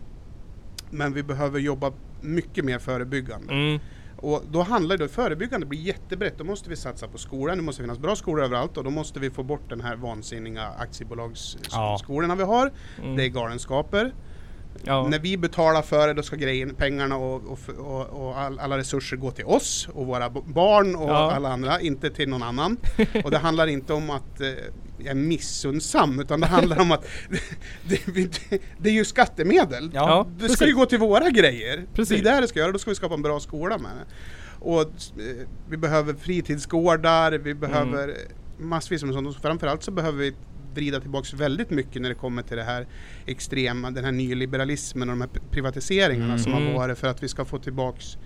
men 0.90 1.14
vi 1.14 1.24
behöver 1.24 1.60
jobba 1.60 1.92
mycket 2.22 2.66
mer 2.66 2.80
förebyggande. 2.80 3.54
Mm. 3.54 3.80
Och 4.22 4.44
då 4.52 4.62
handlar 4.62 4.98
det, 4.98 5.08
förebyggande 5.08 5.66
blir 5.66 5.80
jättebrett. 5.80 6.38
Då 6.38 6.44
måste 6.44 6.70
vi 6.70 6.76
satsa 6.76 7.08
på 7.08 7.18
skolan, 7.18 7.58
det 7.58 7.64
måste 7.64 7.82
finnas 7.82 8.00
bra 8.00 8.16
skolor 8.16 8.46
överallt 8.46 8.78
och 8.78 8.84
då 8.84 8.90
måste 8.90 9.20
vi 9.20 9.30
få 9.30 9.44
bort 9.44 9.70
den 9.70 9.82
här 9.82 9.96
vansinniga 9.96 10.68
aktiebolagsskolorna 10.80 12.36
vi 12.36 12.44
har. 12.44 12.72
Mm. 12.98 13.16
Det 13.16 13.26
är 13.26 13.30
galenskaper. 13.30 14.14
Ja. 14.84 15.08
När 15.08 15.20
vi 15.20 15.38
betalar 15.38 15.82
för 15.82 16.08
det 16.08 16.14
då 16.14 16.24
ska 16.24 16.36
grejen, 16.36 16.76
pengarna 16.76 17.16
och, 17.18 17.42
och, 17.52 17.60
och, 17.78 18.28
och 18.28 18.38
all, 18.40 18.60
alla 18.60 18.78
resurser 18.78 19.18
gå 19.18 19.32
till 19.32 19.46
oss 19.46 19.88
och 19.94 20.06
våra 20.08 20.30
barn 20.30 20.96
och 20.96 21.10
Ja. 21.10 21.32
alla 21.32 21.50
andra, 21.50 21.80
inte 21.82 22.10
till 22.10 22.30
någon 22.30 22.44
annan. 22.44 22.78
och 23.24 23.32
det 23.32 23.38
handlar 23.38 23.68
inte 23.68 23.94
om 23.94 24.10
att 24.10 24.42
eh, 24.42 24.48
jag 24.98 25.08
är 25.08 25.16
missundsam 25.16 26.20
utan 26.20 26.40
det 26.40 26.48
handlar 26.48 26.80
om 26.82 26.92
att 26.92 27.06
det, 27.88 28.06
det, 28.06 28.60
det 28.78 28.90
är 28.90 28.94
ju 28.94 29.06
skattemedel. 29.06 29.92
Ja, 29.94 30.28
det 30.40 30.50
ska 30.50 30.52
ju 30.52 30.58
precis. 30.58 30.76
gå 30.76 30.86
till 30.86 31.00
våra 31.00 31.30
grejer. 31.30 31.86
Precis. 31.94 32.22
Det 32.24 32.30
är 32.30 32.36
det 32.36 32.42
det 32.42 32.48
ska 32.48 32.60
göra, 32.60 32.72
då 32.72 32.80
ska 32.80 32.92
vi 32.92 32.96
skapa 32.96 33.14
en 33.14 33.22
bra 33.22 33.40
skola 33.40 33.78
med 33.78 33.92
det. 33.92 34.14
Och 34.66 34.82
eh, 34.82 35.48
vi 35.70 35.78
behöver 35.78 36.14
fritidsgårdar, 36.14 37.32
vi 37.32 37.54
behöver 37.54 38.04
Mm. 38.04 38.70
massvis 38.70 39.04
med 39.04 39.14
sånt. 39.14 39.28
Och 39.28 39.42
framförallt 39.42 39.84
så 39.84 39.92
behöver 39.92 40.18
vi 40.18 40.34
vrida 40.74 41.00
tillbaks 41.00 41.34
väldigt 41.34 41.70
mycket 41.70 42.02
när 42.02 42.10
det 42.10 42.16
kommer 42.16 42.42
till 42.42 42.58
det 42.58 42.64
här 42.64 42.88
extrema, 43.26 43.92
den 43.92 44.04
här 44.06 44.12
nyliberalismen 44.12 45.10
och 45.10 45.16
de 45.18 45.22
här 45.22 45.30
privatiseringarna 45.52 46.38
som 46.38 46.54
har 46.54 46.62
Mm. 46.62 46.74
varit 46.74 46.98
för 46.98 47.08
att 47.08 47.24
vi 47.24 47.28
ska 47.28 47.46
få 47.46 47.58
tillbaks 47.58 48.18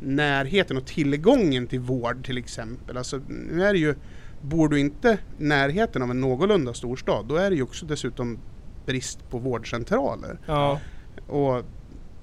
närheten 0.00 0.76
och 0.76 0.86
tillgången 0.86 1.66
till 1.66 1.80
vård 1.80 2.24
till 2.26 2.38
exempel. 2.38 2.96
Alltså, 2.96 3.20
nu 3.28 3.64
är 3.64 3.72
det 3.72 3.78
ju, 3.78 3.94
bor 4.42 4.68
du 4.68 4.78
inte 4.80 5.18
närheten 5.38 6.02
av 6.02 6.10
en 6.10 6.20
någorlunda 6.20 6.74
storstad, 6.74 7.26
då 7.28 7.36
är 7.36 7.50
det 7.50 7.56
ju 7.56 7.62
också 7.62 7.86
dessutom 7.86 8.38
brist 8.86 9.30
på 9.30 9.38
vårdcentraler. 9.38 10.38
Ja. 10.46 10.80
Och 11.26 11.64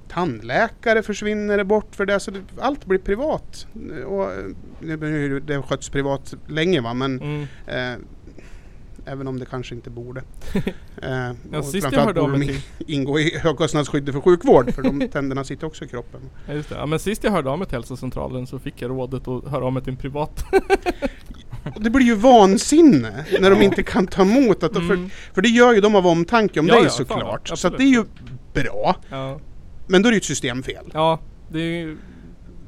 tandläkare 0.10 1.04
försvinner 1.04 1.64
bort 1.64 1.96
för 1.96 2.06
det, 2.06 2.20
så 2.20 2.32
det, 2.32 2.42
allt 2.60 2.86
blir 2.86 3.00
privat. 3.00 3.68
Och, 4.06 4.24
eh, 4.32 4.46
det, 4.98 5.40
det 5.40 5.62
skötts 5.62 5.90
privat 5.90 6.34
länge 6.48 6.82
va, 6.82 6.94
men 6.94 7.22
Mm. 7.22 7.42
eh, 7.68 8.00
även 9.08 9.28
om 9.28 9.40
det 9.40 9.46
kanske 9.46 9.76
inte 9.76 9.90
borde. 9.90 10.22
Eh, 11.02 11.32
Ja, 11.52 11.64
sist 11.64 11.88
jag 11.92 12.00
hörde 12.02 12.22
borde 12.22 12.38
de 12.38 12.60
ingå 12.94 13.20
i 13.20 13.38
högkostnadsskyddet 13.38 14.14
för 14.16 14.22
sjukvård 14.22 14.74
för 14.74 14.82
de 14.82 15.08
tänderna 15.12 15.44
sitter 15.44 15.68
också 15.68 15.86
i 15.86 15.88
kroppen. 15.88 16.20
ja, 16.48 16.54
just 16.54 16.70
det. 16.70 16.76
Ja, 16.76 16.86
men 16.86 17.00
sist 17.00 17.24
jag 17.24 17.32
hörde 17.32 17.50
av 17.50 17.58
mig 17.60 17.68
till 17.68 17.76
hälsocentralen 17.78 18.48
så 18.48 18.60
fick 18.60 18.82
jag 18.82 18.90
rådet 18.92 19.28
att 19.28 19.48
höra 19.48 19.66
av 19.66 19.74
mig 19.74 19.84
till 19.84 19.92
en 19.94 19.98
privat. 19.98 20.44
Och 21.76 21.82
det 21.84 21.90
blir 21.90 22.06
ju 22.06 22.16
vansinne 22.16 23.26
när 23.42 23.50
de 23.52 23.62
inte 23.62 23.84
kan 23.84 24.08
ta 24.08 24.22
emot 24.22 24.64
att 24.64 24.74
för, 24.74 24.80
Mm. 24.82 25.10
för 25.34 25.42
det 25.42 25.50
gör 25.50 25.74
ju 25.74 25.82
de 25.82 25.96
av 25.96 26.08
omtanke 26.08 26.60
om 26.60 26.68
Ja, 26.68 26.74
dig 26.74 26.84
ja, 26.84 26.90
fan, 26.90 26.98
såklart. 26.98 27.48
så 27.48 27.54
absolut. 27.54 27.74
att 27.74 27.78
det 27.80 27.84
är 27.84 27.88
ju 27.88 28.04
bra. 28.54 28.96
Ja. 29.10 29.40
Men 29.88 30.02
då 30.02 30.08
är 30.08 30.12
det 30.12 30.16
ju 30.16 30.20
ett 30.20 30.24
systemfel. 30.26 30.92
Ja, 30.94 31.20
det 31.52 31.60
är 31.60 31.64
ju... 31.80 31.98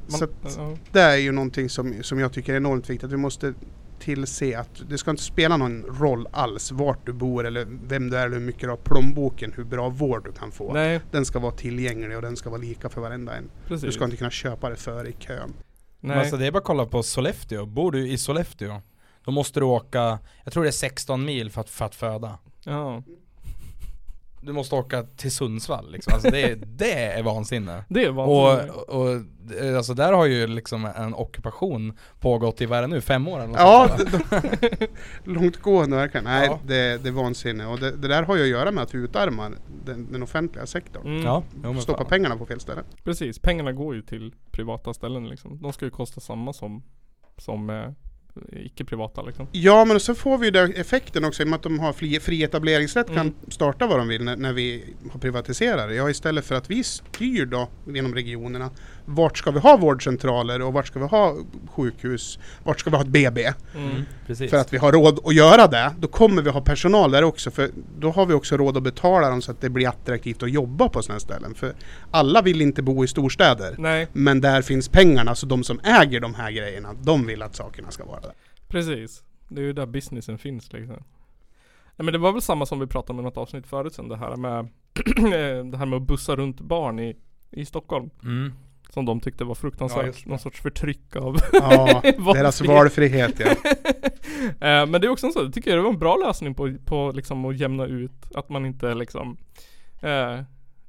Så 0.08 0.24
att-. 0.24 0.60
Det 0.92 1.02
är 1.02 1.16
ju 1.18 1.32
någonting 1.32 1.70
som, 1.70 1.96
som 2.04 2.20
jag 2.20 2.34
tycker 2.34 2.54
är 2.54 2.58
enormt 2.58 2.90
viktigt. 2.90 3.04
Att 3.04 3.12
vi 3.14 3.18
måste 3.18 3.54
tillse 4.00 4.60
att 4.60 4.82
det 4.90 4.98
ska 4.98 5.12
inte 5.12 5.24
spela 5.24 5.58
någon 5.58 5.84
roll 5.84 6.28
alls 6.32 6.72
vart 6.72 7.06
du 7.06 7.14
bor 7.14 7.46
eller 7.46 7.68
vem 7.88 8.10
du 8.10 8.18
är 8.18 8.26
eller 8.26 8.38
hur 8.40 8.46
mycket 8.46 8.62
du 8.62 8.70
har 8.70 8.78
plånboken, 8.78 9.54
hur 9.56 9.64
bra 9.64 9.90
vård 9.90 10.24
du 10.26 10.32
kan 10.32 10.52
få. 10.52 10.74
Nej, 10.74 11.02
Den 11.12 11.26
ska 11.26 11.40
vara 11.40 11.52
tillgänglig 11.52 12.16
och 12.16 12.22
den 12.22 12.36
ska 12.36 12.50
vara 12.50 12.62
lika 12.62 12.90
för 12.90 13.02
varenda 13.02 13.36
en. 13.38 13.50
precis. 13.68 13.86
Du 13.86 13.92
ska 13.92 14.06
inte 14.06 14.18
kunna 14.18 14.30
köpa 14.30 14.70
det 14.70 14.76
före 14.76 15.10
i 15.10 15.14
kön. 15.14 15.38
Nej. 15.40 15.54
Men 16.00 16.20
alltså 16.20 16.38
det 16.38 16.46
är 16.48 16.52
bara 16.52 16.58
att 16.58 16.64
kolla 16.64 16.86
på 16.86 17.04
Sollefteå. 17.04 17.66
Bor 17.66 17.92
du 17.92 18.08
i 18.10 18.18
Sollefteå, 18.18 18.82
då 19.26 19.32
måste 19.32 19.60
du 19.60 19.66
åka, 19.66 20.20
jag 20.44 20.54
tror 20.54 20.64
det 20.64 20.70
är 20.70 20.72
16 20.72 21.26
mil 21.26 21.52
för 21.52 21.62
att, 21.62 21.70
för 21.70 21.86
att 21.86 21.96
föda. 21.96 22.38
Ja. 22.64 23.04
Du 24.42 24.54
måste 24.54 24.76
åka 24.76 25.04
till 25.04 25.32
Sundsvall 25.32 25.92
liksom. 25.92 26.14
Alltså 26.14 26.30
det, 26.32 26.56
det 26.78 26.94
är 26.94 27.24
vansinne. 27.24 27.84
Det 27.90 28.04
är 28.06 28.12
vansinnigt. 28.12 28.76
Och, 28.76 29.02
och 29.02 29.10
eh, 29.62 29.78
alltså 29.78 29.94
där 29.94 30.14
har 30.14 30.26
ju 30.26 30.48
liksom 30.48 30.86
en 30.86 31.14
ockupation 31.14 31.98
pågått 32.20 32.62
i 32.62 32.66
vad 32.66 32.78
är 32.78 32.82
det 32.82 32.88
nu, 32.88 33.02
fem 33.02 33.28
år 33.28 33.40
eller 33.44 33.54
Ja, 33.54 33.98
långtgående 35.24 35.96
verkligen. 35.98 36.24
Nej, 36.24 36.48
Ja. 36.48 36.60
det, 36.64 37.04
det 37.04 37.10
är 37.10 37.14
vansinne. 37.14 37.66
Och 37.66 37.80
det, 37.80 37.92
det 37.92 38.08
där 38.08 38.24
har 38.24 38.36
ju 38.36 38.42
att 38.44 38.50
göra 38.50 38.72
med 38.72 38.84
att 38.84 38.94
vi 38.94 38.98
utarmar 38.98 39.52
den, 39.86 40.12
den 40.12 40.24
offentliga 40.24 40.66
sektorn. 40.66 41.08
Mm. 41.08 41.24
Ja, 41.26 41.44
jo, 41.64 41.82
Stoppa 41.82 42.06
pengarna 42.06 42.38
på 42.38 42.46
fel 42.46 42.60
ställe. 42.60 42.82
Precis, 43.04 43.40
pengarna 43.40 43.72
går 43.72 43.96
ju 43.96 44.02
till 44.02 44.34
privata 44.52 44.94
ställen 44.94 45.28
liksom. 45.30 45.62
De 45.62 45.74
ska 45.74 45.86
ju 45.86 45.92
kosta 45.92 46.22
samma 46.22 46.54
som, 46.54 46.84
som 47.38 47.70
eh, 47.70 47.90
icke-privata 48.52 49.22
liksom. 49.22 49.48
Ja 49.52 49.86
men 49.86 50.00
så 50.00 50.16
får 50.16 50.38
vi 50.38 50.46
ju 50.46 50.52
den 50.52 50.74
effekten 50.74 51.26
också 51.26 51.42
i 51.42 51.46
och 51.46 51.50
med 51.50 51.58
att 51.58 51.64
de 51.64 51.80
har 51.80 51.94
fri, 51.94 52.20
fri 52.20 52.44
etableringsrätt 52.44 53.08
kan 53.08 53.18
Mm. 53.18 53.34
starta 53.48 53.88
vad 53.88 53.98
de 54.00 54.08
vill 54.08 54.24
när, 54.24 54.36
när 54.36 54.54
vi 54.54 54.84
har 55.12 55.20
privatiserat 55.20 55.90
det. 55.90 55.96
Ja 55.96 56.10
istället 56.10 56.46
för 56.46 56.56
att 56.56 56.70
vi 56.72 56.84
styr 56.84 57.46
då 57.46 57.68
genom 57.88 58.16
regionerna 58.16 58.70
vart 59.10 59.38
ska 59.38 59.52
vi 59.52 59.60
ha 59.60 59.78
vårdcentraler 59.78 60.62
och 60.62 60.74
vart 60.74 60.88
ska 60.88 61.00
vi 61.00 61.06
ha 61.06 61.36
sjukhus, 61.70 62.40
vart 62.64 62.80
ska 62.80 62.90
vi 62.90 62.96
ha 62.96 63.04
ett 63.04 63.10
BB? 63.10 63.54
Mm. 63.76 64.04
Precis. 64.28 64.52
För 64.52 64.58
att 64.58 64.74
vi 64.74 64.78
har 64.78 64.92
råd 64.92 65.20
att 65.24 65.36
göra 65.36 65.68
det, 65.68 65.94
då 66.00 66.08
kommer 66.08 66.42
vi 66.42 66.50
ha 66.50 66.62
personal 66.62 67.12
där 67.12 67.24
också 67.24 67.52
för 67.52 67.70
då 68.00 68.12
har 68.12 68.26
vi 68.26 68.34
också 68.34 68.58
råd 68.58 68.78
att 68.78 68.84
betala 68.84 69.30
dem 69.30 69.42
så 69.42 69.52
att 69.52 69.62
det 69.62 69.70
blir 69.70 69.88
attraktivt 69.88 70.44
att 70.44 70.52
jobba 70.52 70.90
på 70.90 71.02
sådana 71.02 71.20
ställen. 71.20 71.56
För 71.56 71.74
alla 72.12 72.42
vill 72.42 72.62
inte 72.62 72.82
bo 72.82 73.04
i 73.04 73.08
storstäder. 73.08 73.76
Nej, 73.78 74.08
Men 74.14 74.42
där 74.42 74.62
finns 74.62 74.90
pengarna, 74.90 75.36
så 75.36 75.46
de 75.46 75.64
som 75.64 75.80
äger 75.84 76.20
de 76.20 76.34
här 76.34 76.52
grejerna, 76.52 76.90
de 77.02 77.26
vill 77.26 77.42
att 77.42 77.56
sakerna 77.56 77.92
ska 77.92 78.06
vara 78.06 78.20
där. 78.20 78.32
precis. 78.68 79.24
Det 79.48 79.62
är 79.62 79.66
ju 79.66 79.74
där 79.74 79.86
businessen 79.86 80.38
finns 80.38 80.74
liksom. 80.74 80.96
Nej 81.96 82.06
men 82.06 82.14
det 82.14 82.18
var 82.18 82.32
väl 82.32 82.42
samma 82.42 82.66
som 82.66 82.80
vi 82.80 82.88
pratade 82.88 83.14
om 83.14 83.20
i 83.20 83.24
något 83.24 83.38
avsnitt 83.38 83.68
förut 83.68 83.94
sen 83.94 84.08
det 84.08 84.18
här 84.18 84.36
med 84.36 84.68
det 85.72 85.78
här 85.78 85.86
med 85.86 85.98
att 85.98 86.08
bussa 86.08 86.36
runt 86.36 86.62
barn 86.62 87.00
i, 87.00 87.16
i 87.52 87.66
Stockholm. 87.66 88.10
Mm. 88.24 88.54
Som 88.94 89.06
de 89.06 89.20
tyckte 89.20 89.44
var 89.44 89.52
Ja, 89.52 89.56
fruktansvärt. 89.56 90.24
det. 90.24 90.30
Någon 90.30 90.40
sorts 90.40 90.62
förtryck 90.62 91.16
av 91.16 91.38
Ja, 91.54 92.02
deras 92.34 92.62
Valfrihet. 92.62 93.40
ja. 93.40 93.48
Eh, 94.60 94.86
Men 94.86 94.92
det 94.92 95.08
är 95.08 95.10
också 95.10 95.26
en 95.28 95.34
sån, 95.34 95.44
jag 95.44 95.54
tycker 95.54 95.76
det 95.76 95.82
var 95.82 95.90
en 95.90 96.00
bra 96.00 96.16
lösning 96.16 96.54
på, 96.56 96.74
på 96.86 97.12
liksom 97.16 97.46
att 97.46 97.58
jämna 97.58 97.86
ut 97.86 98.12
att 98.36 98.50
man 98.50 98.66
inte 98.66 98.94
liksom 98.94 99.38
eh, 100.02 100.10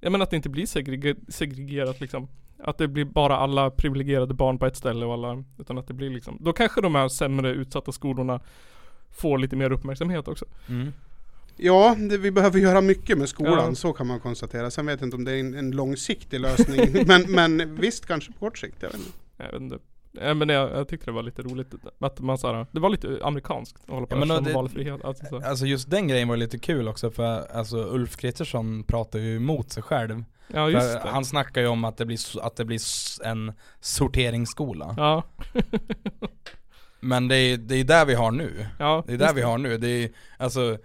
Jag 0.00 0.12
menar 0.12 0.20
att 0.22 0.30
det 0.30 0.36
inte 0.36 0.48
blir 0.48 0.66
segrege- 0.66 1.16
segregerat 1.28 2.00
liksom 2.00 2.28
Att 2.58 2.78
det 2.78 2.88
blir 2.88 3.04
bara 3.04 3.36
alla 3.36 3.70
privilegierade 3.70 4.34
barn 4.34 4.58
på 4.58 4.66
ett 4.66 4.76
ställe 4.76 5.06
och 5.06 5.12
alla 5.12 5.44
Utan 5.58 5.78
att 5.78 5.86
det 5.88 5.94
blir 5.94 6.10
liksom 6.10 6.36
Då 6.40 6.52
kanske 6.52 6.80
de 6.80 6.94
här 6.94 7.08
sämre 7.08 7.50
utsatta 7.50 7.92
skolorna 7.92 8.40
Får 9.10 9.38
lite 9.38 9.56
mer 9.56 9.72
uppmärksamhet 9.72 10.28
också 10.28 10.44
Mm. 10.68 10.92
Ja, 11.62 11.96
det, 11.98 12.18
vi 12.18 12.30
behöver 12.30 12.58
göra 12.60 12.80
mycket 12.80 13.18
med 13.18 13.28
skolan, 13.28 13.68
Ja. 13.68 13.74
så 13.74 13.92
kan 13.92 14.06
man 14.06 14.20
konstatera. 14.20 14.70
Sen 14.70 14.86
vet 14.86 15.00
jag 15.00 15.06
inte 15.06 15.16
om 15.16 15.24
det 15.24 15.32
är 15.32 15.40
en, 15.40 15.54
en 15.54 15.70
långsiktig 15.70 16.40
lösning. 16.40 16.80
men, 17.06 17.22
men 17.32 17.76
visst, 17.76 18.06
kanske 18.06 18.32
på 18.32 18.38
kort 18.38 18.58
sikt. 18.58 18.76
Jag 18.80 18.88
vet 18.90 18.98
inte. 18.98 19.10
Jag 19.36 19.52
vet 19.52 19.60
inte 19.60 19.78
Ja, 20.12 20.34
men 20.34 20.48
jag, 20.48 20.70
jag 20.70 20.88
tyckte 20.88 21.06
det 21.06 21.12
var 21.12 21.22
lite 21.22 21.42
roligt 21.42 21.66
att 22.00 22.20
man 22.20 22.38
såhär, 22.38 22.66
det 22.72 22.80
var 22.80 22.88
lite 22.90 23.18
amerikanskt 23.22 23.82
att 23.84 23.90
hålla 23.94 24.06
på 24.06 24.14
Ja, 24.14 24.18
med 24.18 24.28
men 24.28 24.44
det- 24.44 24.52
valfrihet 24.52 25.04
alltså, 25.04 25.24
så. 25.26 25.42
Alltså 25.44 25.66
just 25.66 25.90
den 25.90 26.08
grejen 26.08 26.28
var 26.28 26.36
lite 26.36 26.58
kul 26.58 26.88
också 26.88 27.10
för 27.10 27.56
alltså 27.56 27.76
Ulf 27.76 28.16
Kristersson 28.16 28.84
pratar 28.84 29.18
ju 29.18 29.36
emot 29.36 29.72
sig 29.72 29.82
själv. 29.82 30.24
Ja 30.54 30.70
just 30.70 30.86
För 30.86 30.94
det 31.04 31.10
han 31.10 31.24
snackar 31.24 31.60
ju 31.60 31.66
om 31.66 31.84
att 31.84 31.96
det 31.96 32.06
blir, 32.06 32.18
att 32.42 32.56
det 32.56 32.64
blir 32.64 32.80
en 33.24 33.52
sorteringsskola. 33.80 34.94
Ja, 34.96 35.22
Men 37.00 37.28
det 37.28 37.36
är, 37.36 37.56
det 37.56 37.76
är 37.76 37.84
där 37.84 38.04
vi 38.06 38.14
har 38.14 38.30
nu. 38.30 38.66
ja 38.78 39.04
Det 39.06 39.12
är 39.12 39.18
där 39.18 39.34
vi 39.34 39.42
har 39.42 39.58
nu. 39.58 39.78
Det 39.78 39.88
är 39.88 40.10
alltså 40.38 40.78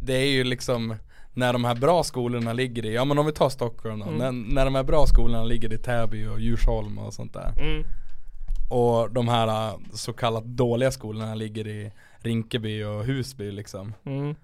det- 0.00 0.12
är 0.16 0.30
ju 0.30 0.44
liksom 0.44 0.94
när 1.34 1.52
de 1.52 1.64
här 1.64 1.74
bra 1.74 2.02
skolorna 2.04 2.52
ligger 2.52 2.84
i, 2.86 2.94
ja 2.94 3.04
men 3.04 3.18
om 3.18 3.26
vi 3.26 3.32
tar 3.32 3.48
Stockholm 3.48 3.98
då, 4.00 4.06
Mm. 4.06 4.18
när, 4.18 4.54
när 4.54 4.64
de 4.64 4.74
här 4.74 4.82
bra 4.84 5.06
skolorna 5.06 5.44
ligger 5.44 5.72
i 5.72 5.78
Täby 5.78 6.26
och 6.26 6.40
Djursholm 6.40 6.98
och 6.98 7.14
sånt 7.14 7.32
där 7.32 7.52
mm. 7.60 7.84
Och 8.70 9.10
de 9.10 9.28
här 9.28 9.68
äh, 9.68 9.74
så 9.92 10.12
kallat 10.12 10.44
dåliga 10.44 10.90
skolorna 10.90 11.34
ligger 11.34 11.66
i 11.68 11.92
Rinkeby 12.18 12.82
och 12.84 13.04
Husby 13.04 13.50
liksom 13.52 13.94
Mm. 14.04 14.34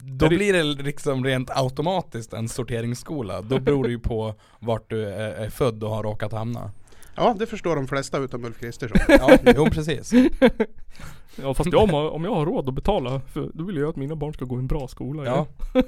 Då 0.00 0.28
det- 0.28 0.36
blir 0.36 0.52
det 0.52 0.62
liksom 0.62 1.24
rent 1.24 1.50
automatiskt 1.50 2.32
en 2.32 2.48
sorteringsskola. 2.48 3.42
Då 3.42 3.58
beror 3.60 3.84
det 3.84 3.90
ju 3.90 3.98
på 3.98 4.34
vart 4.58 4.90
du 4.90 5.08
är, 5.08 5.30
är 5.30 5.50
född 5.50 5.84
och 5.84 5.90
har 5.90 6.02
råkat 6.02 6.32
hamna. 6.32 6.70
Ja, 7.18 7.36
det 7.38 7.46
förstår 7.46 7.76
de 7.76 7.86
flesta 7.88 8.18
utom 8.18 8.44
Ulf 8.44 8.60
Kristersson. 8.60 8.98
Ja, 9.08 9.38
jo 9.56 9.66
precis. 9.70 10.12
Ja 11.42 11.54
fast 11.54 11.72
jag, 11.72 11.82
om 11.82 11.90
jag- 11.90 12.12
om 12.12 12.24
jag 12.24 12.34
har 12.34 12.46
råd 12.46 12.68
att 12.68 12.74
betala 12.74 13.20
för, 13.20 13.50
då 13.54 13.64
vill 13.64 13.76
jag 13.76 13.88
att 13.88 13.96
mina 13.96 14.16
barn 14.16 14.34
ska 14.34 14.44
gå 14.44 14.56
i 14.56 14.58
en 14.58 14.66
bra 14.66 14.88
skola 14.88 15.24
Ja. 15.24 15.46
ja. 15.74 15.82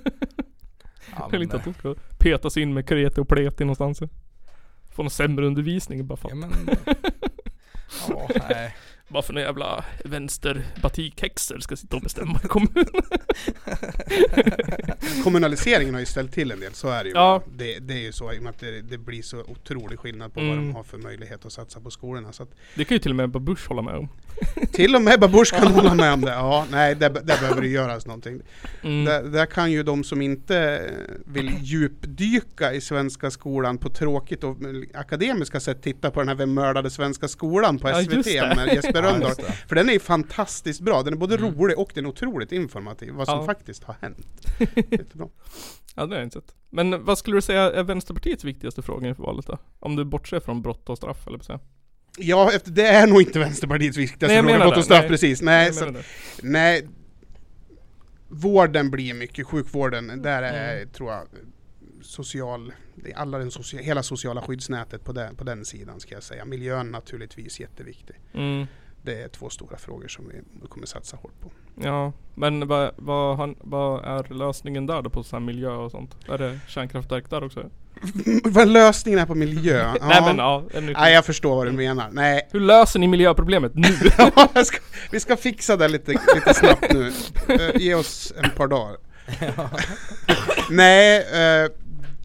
Jag 1.18 1.30
vill 1.30 1.42
inte 1.42 1.56
att 1.56 1.64
det- 1.64 1.70
de 1.70 1.78
ska 1.78 1.94
petas 2.18 2.56
in 2.56 2.74
med 2.74 2.88
kreti 2.88 3.20
och 3.20 3.28
pleti 3.28 3.64
någonstans 3.64 4.00
Få 4.94 5.02
någon 5.02 5.10
sämre 5.10 5.46
undervisning 5.46 6.06
bara 6.06 6.16
för, 6.16 6.28
ja, 6.28 6.34
men, 6.34 6.50
ja, 8.08 8.28
nej. 8.48 8.74
Bara 9.10 9.22
för 9.22 9.32
några 9.32 9.46
jävla 9.46 9.84
vänster 10.04 10.62
batikhäxor 10.82 11.58
ska 11.58 11.76
sitta 11.76 11.96
och 11.96 12.02
bestämma 12.02 12.40
i 12.44 12.48
kommunen 12.48 12.86
Kommunaliseringen 15.24 15.94
har 15.94 16.00
ju 16.00 16.06
ställt 16.06 16.32
till 16.32 16.50
en 16.50 16.60
del, 16.60 16.74
så 16.74 16.88
är 16.88 17.04
det 17.04 17.08
ju. 17.10 17.14
Ja. 17.16 17.42
Det, 17.56 17.78
det 17.78 17.94
är 17.94 17.98
ju 17.98 18.12
så 18.12 18.32
i 18.32 18.38
och 18.38 18.42
med 18.42 18.50
att 18.50 18.58
det, 18.58 18.80
det 18.80 18.98
blir 18.98 19.22
så 19.22 19.40
otrolig 19.40 19.98
skillnad 19.98 20.34
på 20.34 20.40
vad 20.40 20.50
Mm. 20.50 20.66
de 20.68 20.74
har 20.74 20.82
för 20.82 20.98
möjlighet 20.98 21.46
att 21.46 21.52
satsa 21.52 21.80
på 21.80 21.90
skolorna. 21.90 22.32
Så 22.32 22.42
att 22.42 22.48
Det 22.74 22.84
kan 22.84 22.94
ju 22.94 22.98
till 22.98 23.10
och 23.12 23.16
med 23.16 23.30
Busch 23.30 23.68
hålla 23.68 23.82
med 23.82 23.94
om 23.94 24.08
till 24.72 24.96
och 24.96 25.02
med 25.02 25.20
Babush 25.20 25.54
kan 25.58 25.66
hålla 25.72 25.94
med 25.94 26.12
om 26.12 26.20
det. 26.20 26.30
Ja, 26.30 26.66
nej, 26.70 26.94
där, 26.94 27.10
där 27.10 27.22
behöver 27.40 27.60
det 27.60 27.68
göras 27.68 28.06
någonting. 28.06 28.40
mm. 28.82 29.04
Där, 29.04 29.22
där 29.22 29.46
kan 29.46 29.72
ju 29.72 29.82
de 29.82 30.04
som 30.04 30.22
inte 30.22 30.90
vill 31.26 31.52
djupdyka 31.60 32.72
i 32.72 32.80
svenska 32.80 33.30
skolan 33.30 33.78
på 33.78 33.88
tråkigt 33.88 34.44
och 34.44 34.56
akademiska 34.94 35.60
sätt 35.60 35.82
titta 35.82 36.10
på 36.10 36.20
den 36.20 36.28
här 36.28 36.34
Vem 36.34 36.54
mördade 36.54 36.90
svenska 36.90 37.28
skolan 37.28 37.78
på 37.78 37.88
Ja, 37.88 38.02
SVT 38.02 38.24
det. 38.24 38.52
med 38.56 38.68
Jesper 38.74 38.92
Ja, 39.02 39.02
Rönndahl. 39.02 39.32
det. 39.36 39.52
För 39.68 39.74
den 39.74 39.88
är 39.88 39.92
ju 39.92 40.00
fantastiskt 40.00 40.80
bra. 40.80 41.02
Den 41.02 41.12
är 41.14 41.18
både 41.18 41.36
Mm. 41.36 41.54
rolig 41.54 41.78
och 41.78 41.90
den 41.94 42.04
är 42.04 42.08
otroligt 42.08 42.52
informativ. 42.52 43.12
Vad 43.12 43.26
som 43.26 43.38
Ja. 43.38 43.44
faktiskt 43.46 43.84
har 43.84 43.96
hänt. 44.00 44.26
Jättebra. 44.90 45.28
Ja 45.94 46.06
det 46.06 46.14
har 46.14 46.16
jag 46.20 46.26
inte 46.26 46.40
sett 46.40 46.54
Men 46.70 47.04
vad 47.04 47.18
skulle 47.18 47.36
du 47.36 47.40
säga 47.42 47.62
är 47.72 47.82
Vänsterpartiets 47.82 48.44
viktigaste 48.44 48.82
fråga 48.82 49.08
inför 49.08 49.22
valet 49.22 49.46
då? 49.46 49.58
Om 49.80 49.96
du 49.96 50.04
bortser 50.04 50.40
från 50.40 50.62
brott 50.62 50.88
och 50.88 50.96
straff 50.96 51.26
eller 51.26 51.38
så 51.38 51.60
Ja, 52.20 52.52
efter, 52.52 52.70
det 52.70 52.86
är 52.86 53.06
nog 53.06 53.22
inte 53.22 53.38
Vänsterpartiets 53.38 53.96
viktigaste 53.98 54.42
fråga. 54.42 54.68
och 54.76 54.84
straff, 54.84 55.00
Nej. 55.00 55.08
precis. 55.08 55.42
Nej, 55.42 55.72
så, 55.72 55.94
nej. 56.42 56.88
Vården 58.28 58.90
blir 58.90 59.14
mycket, 59.14 59.46
sjukvården, 59.46 60.22
där 60.22 60.42
är, 60.42 60.76
Mm. 60.76 60.88
tror 60.88 61.12
jag, 61.12 61.22
social, 62.02 62.72
det 62.94 63.10
är 63.12 63.16
alla 63.16 63.38
den 63.38 63.50
socia, 63.50 63.80
hela 63.82 64.02
sociala 64.02 64.42
skyddsnätet 64.42 65.04
på 65.04 65.12
den, 65.12 65.36
på 65.36 65.44
den 65.44 65.64
sidan 65.64 66.00
ska 66.00 66.14
jag 66.14 66.22
säga. 66.22 66.44
Miljön 66.44 66.90
naturligtvis 66.90 67.60
jätteviktig. 67.60 68.16
Mm. 68.34 68.66
Det 69.02 69.22
är 69.22 69.28
två 69.28 69.48
stora 69.50 69.76
frågor 69.76 70.08
som 70.08 70.28
vi 70.62 70.68
kommer 70.68 70.86
satsa 70.86 71.16
hårt 71.16 71.40
på. 71.40 71.50
Ja, 71.82 72.12
men 72.34 72.68
vad, 72.68 72.90
vad, 72.96 73.54
vad 73.60 74.04
är 74.04 74.34
lösningen 74.34 74.86
där 74.86 75.02
då 75.02 75.10
på 75.10 75.22
så 75.22 75.40
miljö 75.40 75.70
och 75.70 75.90
sånt? 75.90 76.16
Är 76.28 76.38
det 76.38 76.60
kärnkraftverk 76.68 77.30
där 77.30 77.44
också? 77.44 77.70
Vad 78.44 78.68
lösningen 78.68 79.18
är 79.20 79.26
på 79.26 79.34
miljö? 79.34 79.78
Ja. 80.00 80.06
Nej 80.08 80.22
men 80.22 80.38
ja, 80.38 80.64
Nej, 80.94 81.14
jag 81.14 81.24
förstår 81.26 81.56
vad 81.56 81.66
du 81.66 81.72
menar. 81.72 82.08
Nej, 82.12 82.48
Hur 82.52 82.60
löser 82.60 82.98
ni 82.98 83.08
miljöproblemet 83.08 83.72
nu? 83.74 83.88
Ja, 84.36 84.64
ska, 84.64 84.78
vi 85.10 85.20
ska 85.20 85.36
fixa 85.36 85.76
det 85.76 85.88
lite, 85.88 86.10
lite 86.34 86.54
snabbt 86.54 86.92
nu. 86.92 87.12
Eh, 87.48 87.76
ge 87.82 87.94
oss 87.94 88.32
en 88.42 88.50
par 88.50 88.66
dagar. 88.68 88.96
Nej, 90.70 91.16
eh, 91.18 91.70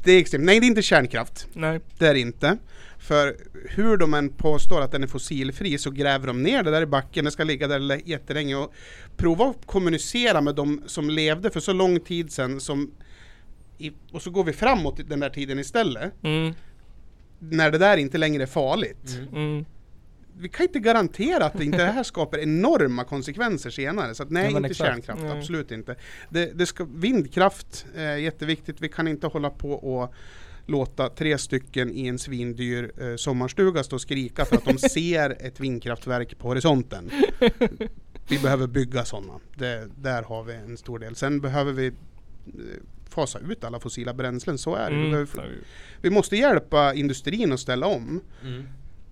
det 0.04 0.12
är 0.12 0.20
extremt. 0.20 0.44
Nej, 0.46 0.60
det 0.60 0.66
är 0.66 0.68
inte 0.68 0.82
kärnkraft. 0.82 1.48
Nej. 1.54 1.80
Det 1.98 2.08
är 2.08 2.14
det 2.14 2.20
inte. 2.20 2.58
För 3.00 3.36
hur 3.70 3.98
de 3.98 4.14
än 4.14 4.30
påstår 4.30 4.82
att 4.82 4.92
den 4.92 5.04
är 5.04 5.08
fossilfri 5.08 5.78
så 5.78 5.92
gräver 5.92 6.28
de 6.28 6.44
ner 6.44 6.64
det 6.64 6.72
där 6.72 6.82
i 6.82 6.86
backen, 6.86 7.26
det 7.26 7.32
ska 7.32 7.44
ligga 7.44 7.68
där 7.68 7.80
lä- 7.80 8.02
jättelänge 8.06 8.56
och 8.56 8.74
prova 9.18 9.46
att 9.46 9.66
kommunicera 9.66 10.42
med 10.42 10.56
de 10.56 10.82
som 10.86 11.10
levde 11.10 11.50
för 11.50 11.60
så 11.60 11.74
lång 11.74 12.00
tid 12.00 12.32
sedan 12.32 12.60
som 12.60 12.92
i, 13.78 13.92
och 14.12 14.22
så 14.22 14.30
går 14.30 14.44
vi 14.44 14.54
framåt 14.54 15.00
den 15.10 15.20
där 15.20 15.30
tiden 15.30 15.60
istället. 15.60 16.14
Mm. 16.24 16.54
När 17.40 17.72
det 17.72 17.78
där 17.78 17.98
inte 17.98 18.18
längre 18.18 18.44
är 18.44 18.48
farligt. 18.48 19.20
Mm. 19.36 19.66
Vi 20.38 20.50
kan 20.50 20.66
inte 20.66 20.80
garantera 20.80 21.46
att 21.46 21.54
det 21.58 21.66
inte 21.66 21.78
det 21.78 21.92
här 21.92 22.04
skapar 22.04 22.38
enorma 22.38 23.04
konsekvenser 23.04 23.70
senare. 23.70 24.16
Så 24.16 24.24
att 24.24 24.30
nej, 24.30 24.52
Ja, 24.52 24.58
inte 24.58 24.70
exakt. 24.70 24.90
kärnkraft. 24.90 25.22
Nej. 25.22 25.38
Absolut 25.38 25.72
inte. 25.72 25.96
Det, 26.30 26.46
det 26.46 26.66
ska, 26.66 26.84
vindkraft 26.84 27.86
är 27.96 28.16
jätteviktigt. 28.16 28.82
Vi 28.82 28.90
kan 28.90 29.08
inte 29.08 29.28
hålla 29.28 29.50
på 29.50 29.72
och 29.72 30.14
låta 30.66 31.10
tre 31.10 31.38
stycken 31.38 31.92
i 31.92 32.08
en 32.08 32.20
svindyr 32.20 32.92
eh, 33.02 33.16
sommarstuga 33.16 33.84
stå 33.84 33.96
och 33.96 34.02
skrika 34.02 34.46
för 34.46 34.56
att 34.56 34.66
de 34.66 34.78
ser 34.90 35.38
ett 35.40 35.60
vindkraftverk 35.60 36.38
på 36.38 36.48
horisonten. 36.48 37.10
Vi 38.28 38.40
behöver 38.40 38.68
bygga 38.68 39.06
sådana. 39.06 39.34
Där 39.96 40.24
har 40.24 40.44
vi 40.44 40.54
en 40.54 40.78
stor 40.78 41.00
del. 41.00 41.16
Sen 41.16 41.42
behöver 41.42 41.72
vi 41.72 41.88
eh, 41.88 41.94
fasa 43.16 43.40
ut 43.40 43.64
alla 43.64 43.80
fossila 43.80 44.14
bränslen. 44.14 44.58
Så 44.58 44.76
är 44.76 44.92
det. 44.92 44.96
Vi, 44.96 45.08
Mm. 45.08 45.28
vi 46.02 46.10
måste 46.10 46.36
hjälpa 46.38 46.94
industrin 46.94 47.52
att 47.54 47.60
ställa 47.60 47.88
om. 47.88 48.22
Mm. 48.44 48.64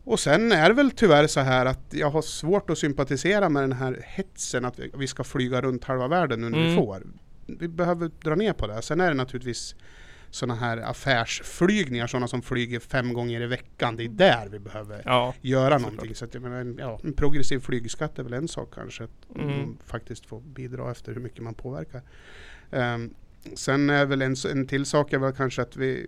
Och 0.04 0.20
sen 0.20 0.52
är 0.52 0.70
det 0.70 0.76
väl 0.76 0.92
tyvärr 0.92 1.28
så 1.28 1.40
här 1.40 1.66
att 1.66 1.86
jag 1.90 2.10
har 2.10 2.22
svårt 2.22 2.70
att 2.70 2.78
sympatisera 2.78 3.50
med 3.50 3.64
den 3.64 3.72
här 3.72 4.02
hetsen 4.06 4.66
att 4.66 4.80
vi- 4.80 4.92
vi 4.98 5.08
ska 5.08 5.24
flyga 5.24 5.62
runt 5.62 5.84
halva 5.84 6.08
världen 6.08 6.42
nu 6.42 6.50
när 6.50 6.58
vi 6.58 6.64
Mm. 6.72 6.76
får. 6.76 7.04
Vi 7.48 7.68
behöver 7.68 8.12
dra 8.24 8.36
ner 8.36 8.54
på 8.54 8.68
det. 8.68 8.82
Sen 8.82 9.02
är 9.02 9.08
det 9.08 9.14
naturligtvis 9.14 9.76
sådana 10.30 10.56
här 10.56 10.78
affärsflygningar, 10.78 12.08
sådana 12.08 12.28
som 12.28 12.42
flyger 12.42 12.80
fem 12.80 13.14
gånger 13.14 13.42
i 13.42 13.46
veckan. 13.48 13.96
Det 13.96 14.04
är 14.04 14.10
där 14.10 14.48
vi 14.52 14.60
behöver 14.60 15.02
Ja. 15.06 15.34
göra 15.42 15.78
någonting. 15.78 16.16
Så 16.16 16.26
att 16.26 16.34
menar, 16.34 16.58
en- 16.62 16.78
ja, 16.80 17.00
en 17.04 17.14
progressiv 17.14 17.60
flygskatt 17.60 18.20
är 18.20 18.24
väl 18.24 18.34
en 18.34 18.48
sak 18.48 18.74
kanske. 18.76 19.04
Att 19.04 19.36
Mm. 19.36 19.78
faktiskt 19.86 20.26
få 20.26 20.40
bidra 20.40 20.92
efter 20.92 21.14
hur 21.14 21.22
mycket 21.22 21.44
man 21.44 21.54
påverkar. 21.54 22.02
Ehm, 22.72 23.14
sen 23.56 23.90
är 23.90 24.06
väl 24.06 24.22
en, 24.22 24.36
en 24.52 24.68
till 24.68 24.86
sak 24.86 25.14
är 25.14 25.18
väl 25.20 25.34
kanske 25.34 25.62
att 25.62 25.76
vi 25.78 26.08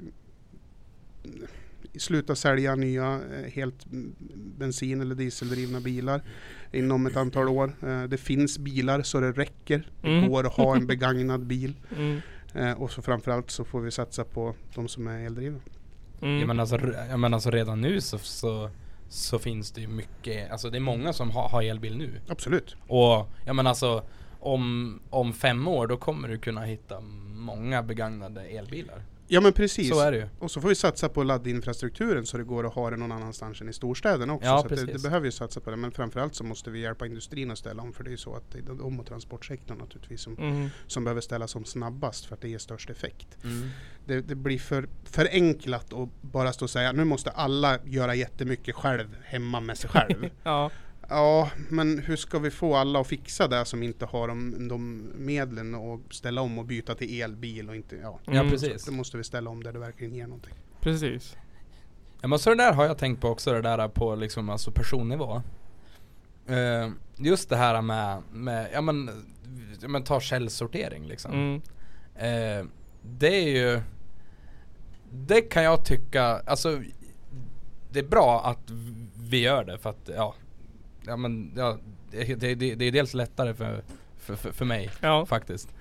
sluta 1.98 2.36
sälja 2.36 2.76
nya 2.76 3.14
eh, 3.14 3.52
helt 3.52 3.86
bensin 4.58 5.02
eller 5.02 5.16
dieseldrivna 5.16 5.80
bilar 5.82 6.22
inom 6.72 7.08
ett 7.08 7.18
antal 7.18 7.48
år. 7.50 7.72
Eh, 7.88 8.04
det 8.04 8.18
finns 8.18 8.60
bilar 8.60 9.02
så 9.02 9.20
det 9.20 9.32
räcker. 9.32 9.90
Det 10.02 10.08
Mm. 10.08 10.30
går 10.30 10.46
att 10.48 10.54
ha 10.54 10.76
en 10.76 10.88
begagnad 10.88 11.46
bil. 11.46 11.74
Mm. 11.98 12.20
Eh, 12.54 12.82
och 12.82 12.92
så 12.92 13.02
framförallt 13.02 13.52
så 13.52 13.64
får 13.66 13.82
vi 13.82 13.92
satsa 13.92 14.24
på 14.24 14.56
de 14.76 14.88
som 14.88 15.08
är 15.08 15.26
eldrivna. 15.26 15.60
Mm. 16.22 16.40
Ja, 16.40 16.48
men 16.48 16.60
alltså, 16.60 16.80
ja, 17.10 17.18
men 17.18 17.34
alltså 17.34 17.52
redan 17.52 17.82
nu 17.82 18.02
så, 18.02 18.18
så, 18.18 18.70
så 19.10 19.40
finns 19.40 19.72
det 19.72 19.82
ju 19.82 19.88
mycket, 19.88 20.52
alltså 20.52 20.70
det 20.70 20.78
är 20.78 20.82
många 20.82 21.14
som 21.14 21.32
har, 21.32 21.50
har 21.50 21.64
elbil 21.64 21.98
nu. 21.98 22.22
Absolut. 22.28 22.76
Och 22.88 23.30
ja 23.46 23.54
men 23.54 23.68
alltså 23.68 24.04
om, 24.40 25.00
om 25.10 25.34
fem 25.34 25.68
år 25.68 25.88
då 25.88 25.98
kommer 25.98 26.28
du 26.28 26.38
kunna 26.38 26.62
hitta 26.64 27.02
många 27.36 27.84
begagnade 27.84 28.42
elbilar. 28.42 29.04
Ja 29.28 29.42
men 29.42 29.54
precis. 29.54 29.90
Så 29.90 30.00
är 30.00 30.12
det 30.12 30.18
ju. 30.18 30.28
Och 30.40 30.52
så 30.52 30.62
får 30.62 30.70
vi 30.70 30.76
satsa 30.76 31.10
på 31.10 31.24
laddinfrastrukturen 31.24 32.26
så 32.26 32.38
det 32.38 32.44
går 32.44 32.68
att 32.68 32.74
ha 32.74 32.90
det 32.90 32.98
någon 32.98 33.12
annanstans 33.12 33.62
än 33.62 33.70
i 33.70 33.74
storstäderna 33.74 34.34
också. 34.34 34.48
Ja, 34.48 34.60
så 34.60 34.66
att 34.74 34.76
det, 34.76 34.94
det 34.94 35.02
behöver 35.04 35.26
ju 35.26 35.32
satsa 35.32 35.60
på 35.60 35.70
det. 35.72 35.76
Men 35.78 35.92
framförallt 35.92 36.36
så 36.36 36.44
måste 36.44 36.70
vi 36.72 36.80
hjälpa 36.80 37.06
industrin 37.06 37.52
att 37.52 37.58
ställa 37.58 37.82
om. 37.84 37.94
För 37.94 38.04
det 38.04 38.08
är 38.10 38.12
ju 38.12 38.18
så 38.18 38.36
att 38.36 38.52
det 38.52 38.58
är 38.60 38.64
de 38.64 39.00
och 39.00 39.06
transportsektorn 39.06 39.78
naturligtvis 39.78 40.22
som, 40.22 40.38
Mm. 40.38 40.70
som 40.88 41.04
behöver 41.04 41.22
ställas 41.22 41.56
om 41.56 41.66
snabbast 41.66 42.26
för 42.26 42.36
att 42.36 42.42
det 42.42 42.50
ger 42.50 42.58
störst 42.58 42.90
effekt. 42.90 43.28
Mm. 43.44 43.70
Det, 44.06 44.22
det 44.22 44.36
blir 44.36 44.60
för 44.60 44.88
förenklat 45.04 45.94
att 45.94 46.10
bara 46.22 46.54
stå 46.54 46.66
och 46.66 46.70
säga 46.70 46.92
nu 46.92 47.04
måste 47.06 47.30
alla 47.32 47.80
göra 47.86 48.16
jättemycket 48.16 48.76
själv 48.76 49.16
hemma 49.24 49.60
med 49.60 49.78
sig 49.78 49.90
själv. 49.90 50.30
Ja. 50.44 50.72
Ja, 51.10 51.50
men 51.70 52.00
hur 52.00 52.16
ska 52.16 52.40
vi 52.40 52.52
få 52.52 52.76
alla 52.76 53.00
att 53.02 53.08
fixa 53.08 53.48
det 53.48 53.66
som 53.66 53.84
inte 53.84 54.06
har 54.06 54.28
de, 54.28 54.68
de 54.68 55.12
medlen 55.16 55.76
och 55.76 56.02
ställa 56.14 56.42
om 56.42 56.58
och 56.60 56.66
byta 56.66 56.96
till 56.96 57.22
elbil 57.22 57.70
och 57.70 57.76
inte, 57.76 57.96
ja. 57.96 58.20
Ja 58.26 58.32
Mm. 58.32 58.50
precis. 58.52 58.86
Då 58.86 58.92
måste 58.92 59.18
vi 59.18 59.24
ställa 59.24 59.50
om 59.50 59.64
där 59.64 59.74
det 59.74 59.80
verkligen 59.80 60.16
ger 60.16 60.28
någonting. 60.28 60.54
Precis. 60.82 61.36
Ja 62.22 62.28
men 62.28 62.40
så 62.40 62.50
det 62.50 62.56
där 62.56 62.74
har 62.74 62.86
jag 62.86 62.98
tänkt 62.98 63.22
på 63.22 63.28
också 63.30 63.52
det 63.54 63.62
där 63.62 63.88
på 63.88 64.16
liksom 64.16 64.50
alltså 64.50 64.72
personnivå. 64.72 65.42
Eh, 66.48 66.90
just 67.18 67.50
det 67.50 67.56
här 67.56 67.82
med, 67.82 68.22
med 68.32 68.70
ja 68.74 68.82
men, 68.82 69.10
ja 69.82 69.88
men 69.88 70.04
ta 70.04 70.20
källsortering 70.20 71.06
liksom. 71.08 71.32
Mm. 71.34 71.62
Eh, 72.16 72.66
det 73.02 73.28
är 73.36 73.50
ju 73.50 73.82
Det 75.12 75.42
kan 75.42 75.64
jag 75.64 75.86
tycka, 75.86 76.24
alltså 76.24 76.82
Det 77.92 78.00
är 78.00 78.08
bra 78.08 78.42
att 78.46 78.72
vi 79.30 79.40
gör 79.42 79.64
det 79.64 79.78
för 79.78 79.90
att 79.90 80.10
ja 80.16 80.36
Ja 81.08 81.18
men 81.18 81.52
ja, 81.56 81.78
det, 82.12 82.36
det, 82.56 82.76
det, 82.76 82.86
är 82.86 82.92
dels 82.92 83.14
lättare 83.14 83.54
för, 83.54 83.84
för, 84.16 84.36
för, 84.36 84.52
för 84.52 84.66
mig 84.66 84.90
Ja. 85.02 85.26
faktiskt 85.26 85.76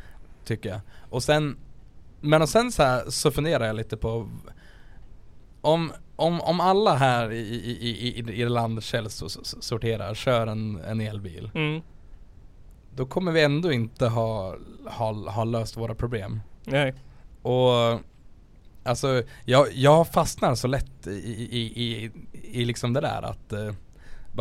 Tycker 0.44 0.68
jag 0.68 0.80
Och 1.10 1.22
sen 1.22 1.56
Men 2.20 2.42
och 2.42 2.48
sen 2.48 2.72
så, 2.72 2.82
här, 2.82 3.10
så 3.10 3.30
funderar 3.30 3.66
jag 3.66 3.76
lite 3.76 3.96
på 3.96 4.28
Om, 5.60 5.92
om, 6.16 6.40
om 6.40 6.60
alla 6.60 6.94
här 6.94 7.32
i, 7.32 7.38
i, 7.38 7.70
i, 7.80 8.20
i, 8.20 8.42
i 8.42 8.48
landet 8.48 8.84
källsorterar, 8.84 10.14
kör 10.14 10.46
en, 10.46 10.80
en 10.84 11.00
elbil 11.00 11.50
Mm. 11.54 11.82
Då 12.96 13.06
kommer 13.06 13.32
vi 13.32 13.42
ändå 13.42 13.72
inte 13.72 14.06
ha, 14.08 14.56
ha, 14.86 15.30
ha 15.30 15.44
löst 15.44 15.76
våra 15.76 15.94
problem 15.94 16.40
Nej. 16.64 16.94
och 17.42 18.00
Alltså 18.86 19.22
jag, 19.44 19.72
jag 19.72 20.08
fastnar 20.08 20.54
så 20.54 20.68
lätt 20.68 21.06
i, 21.06 21.10
i, 21.10 21.72
i, 21.74 22.10
i, 22.42 22.64
liksom 22.64 22.92
det 22.92 23.00
där 23.00 23.22
att 23.22 23.52
uh, 23.52 23.72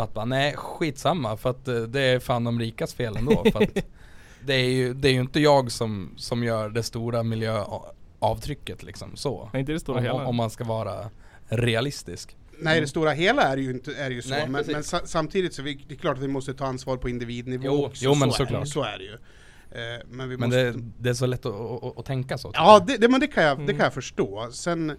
att 0.02 0.14
bara, 0.14 0.26
nej 0.26 0.54
skitsamma 0.58 1.38
för 1.38 1.50
att 1.50 1.68
eh, 1.68 1.76
det 1.82 2.02
är 2.02 2.20
fan 2.20 2.44
de 2.44 2.60
rikas 2.60 2.94
fel 2.94 3.18
ändå 3.18 3.44
för 3.52 3.64
att 3.64 3.86
det 4.46 4.54
är 4.54 4.70
ju, 4.70 4.94
det 4.94 5.08
är 5.10 5.14
ju 5.14 5.20
inte 5.22 5.40
jag 5.40 5.72
som, 5.72 6.14
som 6.18 6.44
gör 6.44 6.70
det 6.70 6.84
stora 6.84 7.24
miljöavtrycket 7.24 8.84
liksom 8.84 9.16
så. 9.16 9.50
Nej, 9.54 9.60
inte 9.60 9.72
det 9.72 9.80
stora 9.80 9.98
Om, 9.98 10.04
hela. 10.04 10.26
om 10.26 10.36
man 10.36 10.50
ska 10.50 10.64
vara 10.64 11.10
realistisk. 11.48 12.38
Nej, 12.60 12.82
det 12.82 12.88
stora 12.88 13.12
hela 13.12 13.42
är 13.42 13.56
det 13.56 13.62
ju 13.62 13.72
inte 13.72 13.96
är 13.96 14.10
det 14.10 14.16
ju 14.16 14.22
så. 14.22 14.30
Nej, 14.30 14.48
men 14.50 14.64
men 14.68 14.84
sa, 14.84 15.00
samtidigt 15.06 15.54
så 15.54 15.62
vi, 15.62 15.86
det 15.88 15.94
är 15.94 15.98
klart 15.98 16.18
att 16.18 16.24
vi 16.24 16.28
måste 16.28 16.54
ta 16.54 16.66
ansvar 16.66 16.98
på 16.98 17.10
individnivå 17.10 17.64
Jo, 17.66 17.86
också. 17.86 18.06
jo, 18.06 18.16
men 18.16 18.32
så 18.32 18.44
Är 18.44 18.46
såklart. 18.46 18.64
det, 18.64 18.70
så 18.70 18.84
är 18.84 18.98
det 18.98 19.04
ju. 19.04 19.14
Eh, 19.14 20.02
men 20.10 20.30
vi 20.30 20.38
Men 20.38 20.50
måste... 20.50 20.64
det, 20.72 20.90
det 21.00 21.10
är 21.10 21.14
så 21.14 21.26
lätt 21.26 21.46
att, 21.46 21.84
att, 21.84 21.98
att, 22.00 22.06
tänka 22.06 22.38
så. 22.38 22.52
Ja, 22.54 22.84
det, 22.88 22.98
det, 22.98 23.10
men 23.10 23.20
det 23.20 23.28
kan, 23.28 23.44
jag, 23.44 23.58
det 23.58 23.64
Mm. 23.64 23.76
kan 23.78 23.84
jag 23.84 23.94
förstå. 23.94 24.50
Sen, 24.52 24.98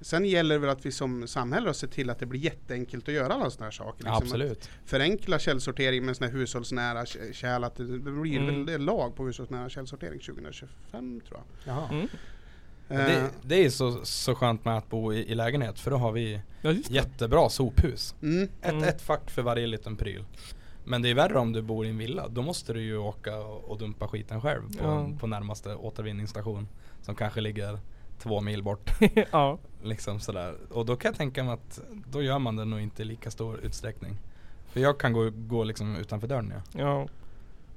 sen 0.00 0.24
gäller 0.24 0.54
det 0.54 0.58
väl 0.58 0.70
att 0.70 0.86
vi 0.86 0.92
som 0.92 1.26
samhälle 1.28 1.74
sett 1.74 1.90
till 1.92 2.10
att 2.10 2.18
det 2.18 2.26
blir 2.26 2.40
jätteenkelt 2.40 3.08
att 3.08 3.14
göra 3.14 3.34
alla 3.34 3.50
sådana 3.50 3.66
här 3.66 3.70
saker. 3.70 4.04
Liksom 4.04 4.16
absolut. 4.22 4.70
Förenkla 4.84 5.38
källsortering 5.38 6.04
med 6.06 6.16
sådana 6.16 6.32
här 6.32 6.38
hushållsnära 6.38 7.06
kärl. 7.32 7.64
Att 7.64 7.76
det 7.76 7.84
blir 7.84 8.38
Mm. 8.38 8.64
väl 8.66 8.80
lag 8.84 9.16
på 9.16 9.26
hushållsnära 9.26 9.68
källsortering 9.68 10.20
2025 10.20 11.20
tror 11.28 11.40
jag. 11.40 11.74
Jaha. 11.76 11.88
Mm. 11.90 12.08
Eh, 12.88 12.96
Det, 12.98 13.30
det 13.42 13.64
är 13.64 13.70
så, 13.70 14.04
så 14.04 14.34
skönt 14.34 14.64
med 14.64 14.76
att 14.78 14.88
bo 14.90 15.12
i, 15.12 15.18
i 15.30 15.34
lägenhet 15.34 15.78
för 15.80 15.90
då 15.90 15.96
har 15.96 16.12
vi 16.12 16.40
Ja, 16.62 16.72
jättebra 16.72 17.48
sophus. 17.48 18.14
mm. 18.22 18.42
Ett, 18.62 18.72
Mm. 18.72 18.84
ett 18.84 19.02
fack 19.02 19.30
för 19.30 19.42
varje 19.42 19.66
liten 19.66 19.96
pryl. 19.96 20.24
Men 20.84 21.02
det 21.02 21.08
är 21.10 21.14
värre 21.14 21.38
om 21.38 21.52
du 21.52 21.62
bor 21.62 21.86
i 21.86 21.88
en 21.88 21.98
villa. 21.98 22.28
Då 22.28 22.42
måste 22.42 22.72
du 22.72 22.82
ju 22.82 22.96
åka 22.96 23.36
och, 23.38 23.64
och 23.70 23.78
dumpa 23.78 24.08
skiten 24.08 24.40
själv 24.40 24.62
på, 24.78 24.84
Ja. 24.84 25.10
på 25.20 25.26
närmaste 25.26 25.74
återvinningsstation. 25.74 26.68
Som 27.02 27.14
kanske 27.14 27.40
ligger 27.40 27.78
två 28.22 28.40
mil 28.40 28.62
bort. 28.62 28.90
ja. 29.32 29.58
liksom 29.82 30.20
sådär. 30.20 30.56
Och 30.70 30.86
då 30.86 30.96
kan 30.96 31.08
jag 31.08 31.16
tänka 31.18 31.44
mig 31.44 31.52
att 31.54 31.80
då 32.10 32.22
gör 32.22 32.38
man 32.38 32.56
det 32.56 32.64
nog 32.64 32.80
inte 32.80 33.02
i 33.02 33.04
lika 33.04 33.30
stor 33.30 33.60
utsträckning. 33.60 34.16
För 34.68 34.80
jag 34.80 35.00
kan 35.00 35.12
gå, 35.12 35.30
gå 35.30 35.64
liksom 35.64 35.96
utanför 35.96 36.28
dörren 36.28 36.52
ja. 36.56 36.80
Ja. 36.80 37.08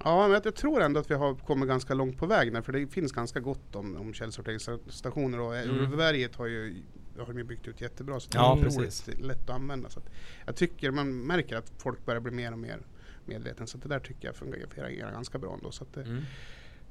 Ja, 0.03 0.27
men 0.27 0.41
jag, 0.43 0.55
tror 0.55 0.81
ändå 0.81 0.99
att 0.99 1.11
vi 1.11 1.15
har 1.15 1.35
kommit 1.35 1.67
ganska 1.69 1.93
långt 1.93 2.17
på 2.17 2.25
väg 2.25 2.53
där, 2.53 2.61
för 2.61 2.71
det 2.73 2.87
finns 2.87 3.11
ganska 3.11 3.39
gott 3.39 3.75
om, 3.75 3.95
om 3.97 4.13
källsorteringsstationer 4.13 5.39
och 5.39 5.55
Mm. 5.55 5.79
Urberget 5.79 6.35
har 6.35 6.45
ju 6.45 6.75
har 7.19 7.33
de 7.33 7.43
byggt 7.43 7.67
ut 7.67 7.81
jättebra 7.81 8.19
så 8.19 8.29
det 8.29 8.37
Ja, 8.37 8.57
är 8.57 8.63
precis. 8.63 9.07
lätt 9.19 9.49
att 9.49 9.55
använda. 9.55 9.89
Så 9.89 9.99
att 9.99 10.09
jag 10.45 10.55
tycker 10.55 10.91
man 10.91 11.17
märker 11.17 11.55
att 11.57 11.71
folk 11.77 12.05
börjar 12.05 12.21
bli 12.21 12.31
mer 12.31 12.51
och 12.51 12.59
mer 12.59 12.79
medveten 13.25 13.67
så 13.67 13.77
att 13.77 13.83
det 13.83 13.89
där 13.89 13.99
tycker 13.99 14.27
jag 14.27 14.35
fungerar 14.35 15.11
ganska 15.11 15.37
bra 15.37 15.53
ändå. 15.53 15.71
Så 15.71 15.83
att 15.83 15.93
det, 15.93 16.01
Mm. 16.01 16.21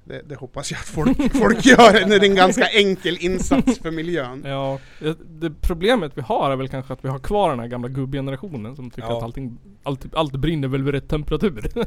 Det, 0.04 0.22
det 0.28 0.34
hoppas 0.34 0.70
jag 0.70 0.78
att 0.78 0.86
folk, 0.86 1.32
folk 1.38 1.64
gör. 1.66 2.08
Det 2.08 2.16
är 2.16 2.24
en 2.24 2.34
ganska 2.34 2.66
enkel 2.66 3.16
insats 3.20 3.78
för 3.78 3.90
miljön. 3.90 4.42
Ja, 4.46 4.78
det, 5.00 5.18
det 5.40 5.50
problemet 5.60 6.12
vi 6.14 6.20
har 6.20 6.50
är 6.50 6.56
väl 6.56 6.68
kanske 6.68 6.92
att 6.92 7.04
vi 7.04 7.08
har 7.08 7.18
kvar 7.18 7.50
den 7.50 7.60
här 7.60 7.66
gamla 7.66 7.88
gubbgenerationen 7.88 8.76
som 8.76 8.90
tycker 8.90 9.08
Ja. 9.08 9.16
att 9.16 9.22
allting, 9.22 9.58
allt, 9.82 10.14
allt 10.14 10.32
brinner 10.32 10.68
väl 10.68 10.82
vid 10.82 10.94
rätt 10.94 11.08
temperatur. 11.08 11.64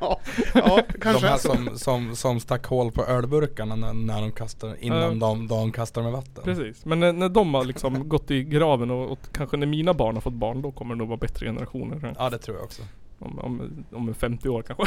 Ja, 0.00 0.20
ja 0.54 0.80
kanske 1.00 1.26
De 1.26 1.28
här 1.28 1.38
som, 1.38 1.78
som, 1.78 2.16
som 2.16 2.40
stack 2.40 2.66
hål 2.66 2.92
på 2.92 3.04
ölburkarna 3.04 3.76
när, 3.76 3.92
när 3.92 4.20
de 4.20 4.32
kastar, 4.32 4.76
innan 4.80 4.98
Ja. 5.20 5.26
de, 5.28 5.48
de 5.48 5.72
kastar 5.72 6.02
med 6.02 6.12
vatten. 6.12 6.44
Precis, 6.44 6.84
men 6.84 7.00
när, 7.00 7.12
när 7.12 7.28
de 7.28 7.54
har 7.54 7.64
liksom 7.64 8.08
gått 8.08 8.30
i 8.30 8.44
graven 8.44 8.90
och, 8.90 9.12
och 9.12 9.18
kanske 9.32 9.56
när 9.56 9.66
mina 9.66 9.94
barn 9.94 10.14
har 10.16 10.20
fått 10.20 10.32
barn, 10.34 10.62
då 10.62 10.72
kommer 10.72 10.94
det 10.94 10.98
nog 10.98 11.08
vara 11.08 11.18
bättre 11.18 11.46
generationer. 11.46 12.14
Ja 12.18 12.30
det 12.30 12.38
tror 12.38 12.56
jag 12.56 12.64
också. 12.64 12.82
Om, 13.18 13.38
om, 13.38 13.84
om 13.92 14.08
en 14.08 14.14
50 14.14 14.48
år 14.48 14.62
kanske. 14.62 14.84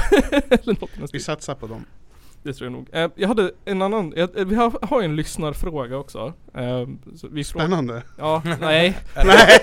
Eller 0.49 0.81
något 0.81 1.13
Vi 1.13 1.19
satsar 1.19 1.55
på 1.55 1.67
dem. 1.67 1.85
Det 2.43 2.53
tror 2.53 2.65
jag 2.65 2.71
nog. 2.73 2.87
Eh, 2.91 3.09
jag 3.15 3.27
hade 3.27 3.51
en 3.65 3.81
annan, 3.81 4.13
jag, 4.15 4.37
eh, 4.37 4.45
vi 4.45 4.55
har, 4.55 4.73
har 4.81 5.01
en 5.01 5.15
lyssnarfråga 5.15 5.97
också. 5.97 6.33
Eh, 6.53 6.85
vi 7.31 7.43
frågar- 7.43 7.65
Spännande. 7.65 8.03
Ja, 8.17 8.41
nej. 8.61 8.97
Nej. 9.15 9.59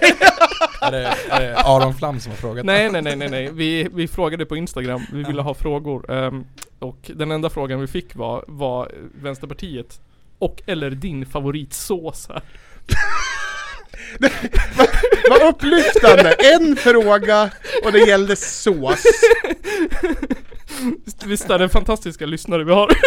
Är 0.80 0.90
det, 0.92 1.14
är 1.30 1.40
det 1.40 1.56
Aron 1.56 1.94
Flam 1.94 2.20
som 2.20 2.30
har 2.32 2.36
frågat? 2.36 2.64
Nej 2.66 2.90
nej 2.90 3.02
nej 3.02 3.16
nej 3.16 3.28
nej. 3.30 3.50
Vi, 3.52 3.88
vi 3.94 4.08
frågade 4.08 4.46
på 4.46 4.56
Instagram, 4.56 5.02
vi 5.12 5.22
ville 5.22 5.42
ha 5.42 5.54
frågor. 5.54 6.10
ehm, 6.12 6.44
och 6.78 7.10
den 7.14 7.30
enda 7.30 7.50
frågan 7.50 7.80
vi 7.80 7.86
fick 7.86 8.16
var, 8.16 8.44
var 8.48 8.92
Vänsterpartiet 9.22 10.00
och 10.38 10.62
eller 10.66 10.90
din 10.90 11.26
favoritsås 11.26 12.28
här. 12.28 12.42
Vad 15.30 15.48
upplyftande! 15.48 16.32
En 16.54 16.76
fråga 16.76 17.50
och 17.84 17.92
det 17.92 17.98
gällde 17.98 18.36
sås. 18.36 19.02
Visst- 21.26 21.50
är 21.50 21.58
det 21.58 21.68
fantastiska 21.68 22.26
lyssnare 22.26 22.64
vi 22.64 22.72
har? 22.72 22.90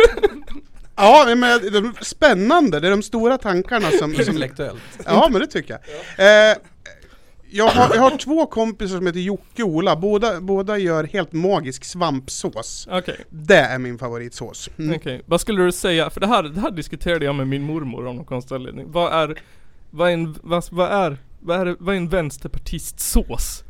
Ja, 1.00 1.24
men 1.28 1.40
det 1.40 1.78
är 1.78 2.04
spännande. 2.04 2.80
Det 2.80 2.88
är 2.88 2.92
de 2.92 3.04
stora 3.04 3.38
tankarna 3.38 3.92
som... 3.92 4.12
Intellektuellt. 4.14 4.82
ja, 5.06 5.28
men 5.32 5.42
det 5.42 5.48
tycker 5.48 5.80
jag. 6.18 6.52
Eh, 6.52 6.58
jag, 7.50 7.68
har, 7.68 7.96
jag 7.96 8.02
har 8.02 8.18
två 8.18 8.46
kompisar 8.46 8.96
som 8.98 9.08
heter 9.08 9.20
Jocke 9.20 9.64
och 9.64 9.70
Ola. 9.70 9.96
Båda, 9.96 10.42
båda 10.42 10.78
gör 10.78 11.04
helt 11.04 11.34
magisk 11.34 11.84
svampsås. 11.86 12.88
Okej, 12.92 13.16
Det 13.30 13.58
är 13.58 13.80
min 13.80 13.98
favoritsås. 13.98 14.70
Mm. 14.80 14.96
okej. 14.96 15.22
Vad 15.26 15.42
skulle 15.42 15.64
du 15.64 15.72
säga, 15.72 16.10
för 16.10 16.20
det 16.20 16.28
här, 16.28 16.44
det 16.44 16.60
här 16.62 16.72
diskuterade 16.72 17.26
jag 17.26 17.36
med 17.36 17.48
min 17.48 17.64
mormor 17.64 18.08
om 18.08 18.16
någon 18.16 18.26
konstig 18.26 18.56
anledning. 18.56 18.92
Vad 18.92 19.14
är, 19.14 19.42
vad 19.90 20.10
är 20.10 20.14
en, 20.14 20.36
vad, 20.44 20.64
vad 20.72 20.92
är, 20.92 21.18
vad 21.40 21.68
är, 21.68 21.76
vad 21.80 21.96
är 21.96 21.98
en 21.98 22.10
vänsterpartistsås? 22.10 23.64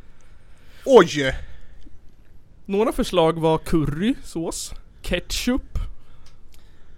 Oj! 0.84 1.34
Några 2.70 2.92
förslag 2.92 3.38
var 3.38 3.58
currysås, 3.58 4.74
ketchup. 5.02 5.78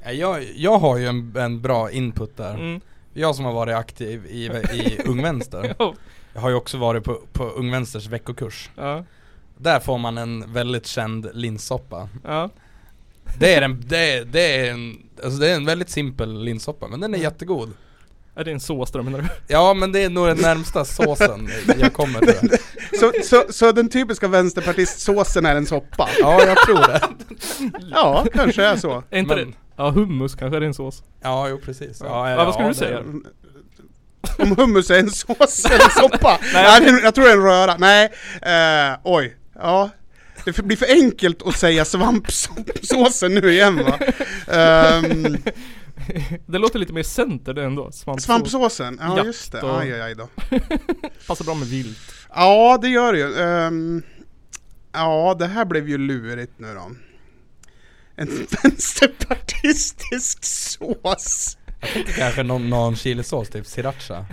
Ja, 0.04 0.12
Jag, 0.12 0.44
jag 0.56 0.78
har 0.78 0.96
ju 0.98 1.06
en, 1.06 1.36
en 1.36 1.60
bra 1.60 1.90
input 1.90 2.36
där. 2.36 2.54
Mm. 2.54 2.80
Jag 3.12 3.36
som 3.36 3.44
har 3.44 3.52
varit 3.52 3.74
aktiv 3.76 4.26
i, 4.26 4.44
i 4.72 4.98
Ung 5.06 5.22
Vänster. 5.22 5.74
Ja, 5.78 5.94
Jag 6.32 6.40
har 6.40 6.48
ju 6.48 6.54
också 6.54 6.78
varit 6.78 7.04
på, 7.04 7.20
på 7.32 7.44
Ung 7.44 7.70
Vänsters 7.70 8.06
veckokurs. 8.06 8.70
ja, 8.76 9.04
Där 9.56 9.80
får 9.80 9.98
man 9.98 10.18
en 10.18 10.52
väldigt 10.52 10.86
känd 10.86 11.28
linssoppa. 11.34 12.08
ja. 12.24 12.50
Det 13.38 13.54
är 13.54 13.62
en, 13.62 13.82
det 13.86 14.12
är, 14.16 14.24
det 14.24 14.40
är 14.56 14.70
en, 14.72 15.02
alltså 15.24 15.38
det 15.40 15.50
är 15.50 15.56
en 15.56 15.64
väldigt 15.64 15.90
simpel 15.90 16.42
linssoppa 16.44 16.88
men 16.88 17.00
den 17.00 17.14
är 17.14 17.18
jättegod. 17.18 17.72
Är 18.40 18.44
det 18.44 18.50
en 18.50 18.60
sås 18.60 18.90
då 18.90 19.02
menar 19.02 19.18
du? 19.18 19.24
Ja 19.46 19.74
men 19.74 19.92
det 19.92 20.00
är 20.04 20.10
nog 20.10 20.26
den 20.26 20.36
närmsta 20.38 20.84
såsen 20.84 21.50
jag 21.78 21.92
kommer 21.92 22.20
till. 22.20 22.50
Så, 23.00 23.12
så, 23.24 23.44
så 23.52 23.72
den 23.72 23.88
typiska 23.88 24.28
vänsterpartistsåsen 24.28 25.46
är 25.46 25.56
en 25.56 25.66
soppa? 25.66 26.08
Ja 26.20 26.42
jag 26.46 26.56
tror 26.58 26.76
det. 26.78 27.00
Ja, 27.90 28.26
kanske 28.32 28.64
är 28.64 28.76
så. 28.76 29.02
Är 29.10 29.18
inte 29.18 29.36
Men- 29.36 29.50
det? 29.50 29.56
Ja 29.76 29.90
hummus 29.90 30.34
kanske 30.34 30.56
är 30.56 30.60
en 30.60 30.74
sås. 30.74 31.02
Ja 31.22 31.48
jo 31.48 31.58
precis. 31.58 32.00
Ja, 32.04 32.34
vad 32.36 32.54
skulle 32.54 32.68
du 32.68 32.72
det- 32.72 32.78
säga? 32.78 33.00
Om 34.38 34.56
hummus 34.56 34.90
är 34.90 34.98
en 34.98 35.10
sås 35.10 35.64
eller 35.64 35.84
en 35.84 35.90
soppa? 35.90 36.38
Nej, 36.54 36.80
det- 36.80 37.00
jag 37.02 37.14
tror 37.14 37.24
det 37.24 37.30
är 37.30 37.36
en 37.36 37.42
röra. 37.42 37.76
Nej, 37.78 38.04
eh, 38.42 38.98
oj. 39.04 39.36
Ja. 39.54 39.90
Det 40.44 40.62
blir 40.62 40.76
för 40.76 40.86
enkelt 40.90 41.42
att 41.46 41.56
säga 41.56 41.84
svampsåsen 41.84 43.34
nu 43.34 43.52
igen 43.52 43.84
va? 43.84 43.98
Ehm, 44.56 45.36
Det 46.46 46.58
låter 46.58 46.78
lite 46.78 46.92
mer 46.92 47.02
center 47.02 47.54
det 47.54 47.64
ändå. 47.64 47.92
Svampsås. 47.92 48.24
svampsåsen, 48.26 48.98
ja 49.00 49.16
Jakt 49.16 49.26
just 49.26 49.52
det. 49.52 49.60
och- 49.62 49.80
Aj, 49.80 50.00
aj, 50.00 50.14
då. 50.14 50.28
Passar 51.26 51.44
bra 51.44 51.54
med 51.54 51.68
vilt. 51.68 51.98
Ja, 52.34 52.78
det 52.82 52.88
gör 52.88 53.12
det 53.12 53.18
ju. 53.18 53.38
Ehm, 53.38 54.02
ja, 54.92 55.36
det 55.38 55.46
här 55.46 55.64
blev 55.64 55.88
ju 55.88 55.98
lurigt 55.98 56.52
nu 56.58 56.74
då. 56.74 56.90
En 58.16 58.28
vänsterpartistisk 58.62 60.44
sås. 60.44 61.56
Kanske 62.16 62.42
någon, 62.42 62.70
någon 62.70 62.96
chilisås, 62.96 63.48
typ 63.48 63.66
sriracha. 63.66 64.26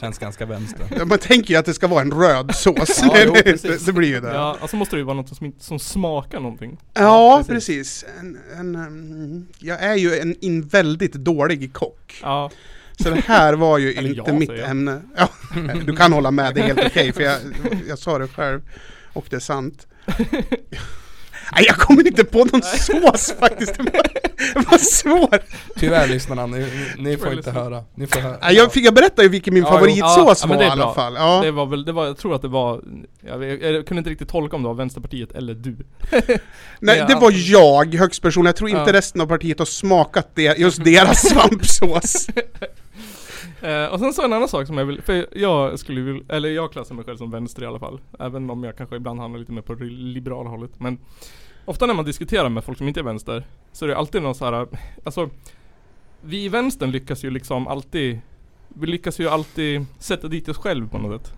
Känns 0.00 0.18
ganska 0.18 0.46
vänster. 0.46 0.86
Ja, 0.98 1.04
Man 1.04 1.18
tänker 1.18 1.50
ju 1.50 1.56
att 1.56 1.66
det 1.66 1.74
ska 1.74 1.86
vara 1.86 2.00
en 2.00 2.10
röd 2.12 2.54
sås. 2.54 3.00
Ja, 3.02 3.16
jo, 3.26 3.32
det, 3.44 3.86
det 3.86 3.92
blir 3.92 4.08
ju 4.08 4.20
det. 4.20 4.32
Ja, 4.34 4.56
alltså 4.60 4.76
måste 4.76 4.96
det 4.96 5.00
ju 5.00 5.04
vara 5.04 5.16
något 5.16 5.36
som, 5.36 5.52
som 5.58 5.78
smakar 5.78 6.40
någonting. 6.40 6.78
Ja, 6.94 7.44
precis. 7.48 8.04
precis. 8.04 8.04
En, 8.20 8.38
en, 8.58 8.76
um, 8.76 9.46
jag 9.58 9.82
är 9.82 9.94
ju 9.94 10.18
en, 10.18 10.36
en 10.40 10.62
väldigt 10.68 11.12
dålig 11.12 11.72
kock. 11.72 12.20
Ja, 12.22 12.50
Så 12.96 13.10
det 13.10 13.20
här 13.26 13.52
var 13.54 13.78
ju 13.78 13.92
Eller 13.98 14.08
inte 14.08 14.22
jag, 14.30 14.38
mitt 14.38 14.50
jag. 14.50 14.70
ämne. 14.70 15.02
Ja, 15.16 15.28
du 15.86 15.96
kan 15.96 16.12
hålla 16.12 16.30
med, 16.30 16.54
det 16.54 16.60
är 16.60 16.64
helt 16.64 16.86
okej 16.86 17.12
för 17.12 17.22
jag, 17.22 17.38
jag 17.88 17.98
sa 17.98 18.18
det 18.18 18.28
själv. 18.28 18.60
Och 19.12 19.26
det 19.30 19.36
är 19.36 19.40
sant. 19.40 19.86
Nej, 21.52 21.64
jag 21.66 21.76
kommer 21.76 22.06
inte 22.06 22.24
på 22.24 22.44
någon 22.44 22.62
sås 22.62 23.34
faktiskt. 23.40 23.74
Det 23.74 23.82
var, 23.82 24.02
det 24.54 24.70
var 24.70 24.78
svårt. 24.78 25.40
Tyvärr 25.76 26.08
lyssnarna, 26.08 26.46
ni, 26.46 26.66
ni 26.98 27.16
får 27.16 27.32
inte 27.32 27.50
höra. 27.50 27.84
Ni 27.94 28.06
får 28.06 28.20
höra. 28.20 28.36
Nej, 28.42 28.54
Jag, 28.56 28.72
fick, 28.72 28.84
jag 28.86 28.94
berättade 28.94 29.22
ju 29.22 29.28
vilken 29.28 29.54
min 29.54 29.62
Ja, 29.62 29.68
favoritsås 29.72 30.40
Ja, 30.42 30.48
var 30.48 30.56
det 30.56 30.64
i 30.64 30.68
alla 30.68 30.94
fall. 30.94 31.14
Ja. 31.14 31.40
det 31.44 31.50
var 31.50 31.66
väl, 31.66 31.84
det 31.84 31.92
var, 31.92 32.06
jag 32.06 32.18
tror 32.18 32.34
att 32.34 32.42
det 32.42 32.48
var, 32.48 32.80
jag, 33.26 33.44
jag, 33.44 33.62
jag 33.62 33.86
kunde 33.86 33.98
inte 33.98 34.10
riktigt 34.10 34.28
tolka 34.28 34.56
om 34.56 34.62
det 34.62 34.68
var 34.68 34.74
Vänsterpartiet 34.74 35.32
eller 35.32 35.54
du. 35.54 35.76
Nej, 36.80 36.98
Ja, 36.98 37.06
det 37.06 37.14
var 37.14 37.32
jag 37.34 37.94
högst 37.94 38.22
personligen. 38.22 38.46
Jag 38.48 38.56
tror 38.56 38.70
inte 38.70 38.82
Ja. 38.86 38.92
resten 38.92 39.20
av 39.20 39.26
partiet 39.26 39.58
har 39.58 39.66
smakat 39.66 40.30
det, 40.34 40.58
just 40.58 40.84
deras 40.84 41.28
svampsås. 41.28 42.26
Eh, 43.62 43.86
och 43.86 44.00
sen 44.00 44.12
så 44.12 44.24
en 44.24 44.32
annan 44.32 44.48
sak 44.48 44.66
som 44.66 44.78
jag 44.78 44.84
vill, 44.84 45.02
för 45.02 45.38
jag 45.38 45.78
skulle 45.78 46.00
vilja, 46.00 46.22
eller 46.28 46.48
jag 46.48 46.72
klassar 46.72 46.94
mig 46.94 47.04
själv 47.04 47.16
som 47.16 47.30
vänster 47.30 47.62
i 47.62 47.66
alla 47.66 47.78
fall. 47.78 48.00
Även 48.18 48.50
om 48.50 48.64
jag 48.64 48.76
kanske 48.76 48.96
ibland 48.96 49.20
hamnar 49.20 49.38
lite 49.38 49.52
mer 49.52 49.62
på 49.62 49.74
det 49.74 49.84
liberala 49.84 50.50
hållet. 50.50 50.70
Men 50.78 50.98
ofta 51.64 51.86
när 51.86 51.94
man 51.94 52.04
diskuterar 52.04 52.48
med 52.48 52.64
folk 52.64 52.78
som 52.78 52.88
inte 52.88 53.00
är 53.00 53.04
vänster, 53.04 53.44
så 53.72 53.84
är 53.84 53.88
det 53.88 53.96
alltid 53.96 54.22
någon 54.22 54.34
så 54.34 54.44
här, 54.44 54.66
alltså 55.04 55.30
vi 56.20 56.44
i 56.44 56.48
vänstern 56.48 56.90
lyckas 56.90 57.24
ju 57.24 57.30
liksom 57.30 57.66
alltid, 57.66 58.20
vi 58.68 58.86
lyckas 58.86 59.18
ju 59.18 59.28
alltid 59.28 59.86
sätta 59.98 60.28
dit 60.28 60.48
oss 60.48 60.58
själv 60.58 60.88
på 60.88 60.98
något 60.98 61.26
sätt. 61.26 61.34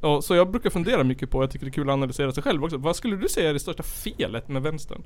Och, 0.00 0.24
så 0.24 0.34
jag 0.34 0.50
brukar 0.50 0.70
fundera 0.70 1.04
mycket 1.04 1.30
på, 1.30 1.42
jag 1.42 1.50
tycker 1.50 1.66
det 1.66 1.70
är 1.70 1.72
kul 1.72 1.90
att 1.90 1.94
analysera 1.94 2.32
sig 2.32 2.42
själv 2.42 2.64
också. 2.64 2.76
Vad 2.76 2.96
skulle 2.96 3.16
du 3.16 3.28
säga 3.28 3.48
är 3.48 3.52
det 3.52 3.60
största 3.60 3.82
felet 3.82 4.48
med 4.48 4.62
vänstern? 4.62 5.02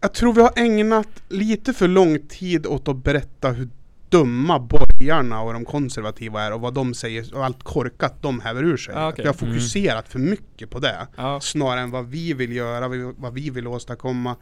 Jag 0.00 0.12
tror 0.14 0.32
vi 0.32 0.42
har 0.42 0.52
ägnat 0.56 1.08
lite 1.28 1.72
för 1.72 1.88
lång 1.88 2.18
tid 2.18 2.66
åt 2.66 2.88
att 2.88 2.96
berätta 3.04 3.50
hur 3.50 3.68
dumma 4.08 4.58
borgarna 4.58 5.42
och 5.42 5.52
de 5.52 5.64
konservativa 5.64 6.42
är 6.42 6.52
och 6.52 6.60
vad 6.60 6.74
de 6.74 6.94
säger 6.94 7.34
och 7.34 7.44
allt 7.44 7.62
korkat 7.62 8.22
de 8.22 8.40
häver 8.40 8.62
ur 8.64 8.76
sig. 8.76 8.94
Ah, 8.96 9.08
okej. 9.08 9.22
Vi 9.22 9.26
har 9.26 9.34
fokuserat 9.34 10.08
för 10.08 10.18
mycket 10.18 10.70
på 10.70 10.78
det. 10.78 11.06
Ja. 11.16 11.40
Snarare 11.40 11.80
än 11.80 11.90
vad 11.90 12.06
vi 12.06 12.32
vill 12.32 12.52
göra, 12.56 12.88
vad 13.16 13.34
vi- 13.34 13.50
vill 13.50 13.66
åstadkomma. 13.66 14.36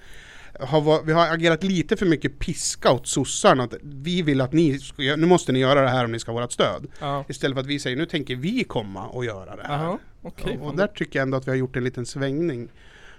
Har, 0.60 1.02
vi 1.04 1.12
har 1.12 1.34
agerat 1.34 1.62
lite 1.62 1.96
för 1.96 2.06
mycket 2.06 2.38
piska 2.38 2.92
åt 2.92 3.06
sossarna. 3.06 3.62
Att 3.64 3.74
vi 3.82 4.22
vill 4.22 4.40
att 4.40 4.52
ni, 4.52 4.78
ska, 4.78 5.02
nu 5.02 5.26
måste 5.26 5.52
ni 5.52 5.58
göra 5.58 5.80
det 5.82 5.88
här 5.88 6.04
om 6.04 6.12
ni 6.12 6.18
ska 6.18 6.32
ha 6.32 6.40
vårt 6.40 6.52
stöd. 6.52 6.86
Ja. 7.00 7.24
Istället 7.28 7.54
för 7.54 7.60
att 7.60 7.66
vi 7.66 7.78
säger, 7.78 7.96
nu 7.96 8.06
tänker 8.06 8.36
vi 8.36 8.64
komma 8.64 9.06
och 9.06 9.24
göra 9.24 9.56
det 9.56 9.62
här. 9.66 9.78
Okej. 10.22 10.58
och, 10.60 10.66
och 10.66 10.76
där 10.76 10.86
tycker 10.86 11.18
jag 11.18 11.22
ändå 11.22 11.36
att 11.36 11.46
vi 11.46 11.50
har 11.50 11.56
gjort 11.56 11.76
en 11.76 11.84
liten 11.84 12.06
svängning 12.06 12.68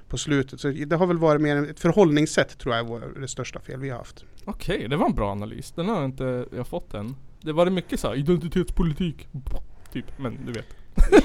på 0.09 0.17
slutet. 0.17 0.59
Så 0.59 0.67
det 0.69 0.95
har 0.95 1.07
väl 1.07 1.17
varit 1.17 1.41
mer 1.41 1.69
ett 1.69 1.79
förhållningssätt 1.79 2.57
tror 2.57 2.75
jag 2.75 3.03
är 3.03 3.19
det 3.21 3.27
största 3.27 3.59
fel 3.59 3.79
vi 3.79 3.89
har 3.89 3.97
haft. 3.97 4.23
Okej, 4.45 4.87
det 4.89 4.95
var 4.95 5.05
en 5.05 5.15
bra 5.15 5.31
analys. 5.31 5.71
Den 5.71 5.89
har 5.89 5.95
jag 5.95 6.05
inte 6.05 6.45
jag 6.55 6.67
fått 6.67 6.93
än. 6.93 7.15
Det 7.41 7.53
var 7.53 7.65
det 7.65 7.71
mycket 7.71 7.99
så 7.99 8.07
här, 8.07 8.15
identitetspolitik. 8.15 9.27
Typ, 9.93 10.05
men 10.19 10.45
du 10.45 10.51
vet. 10.51 10.65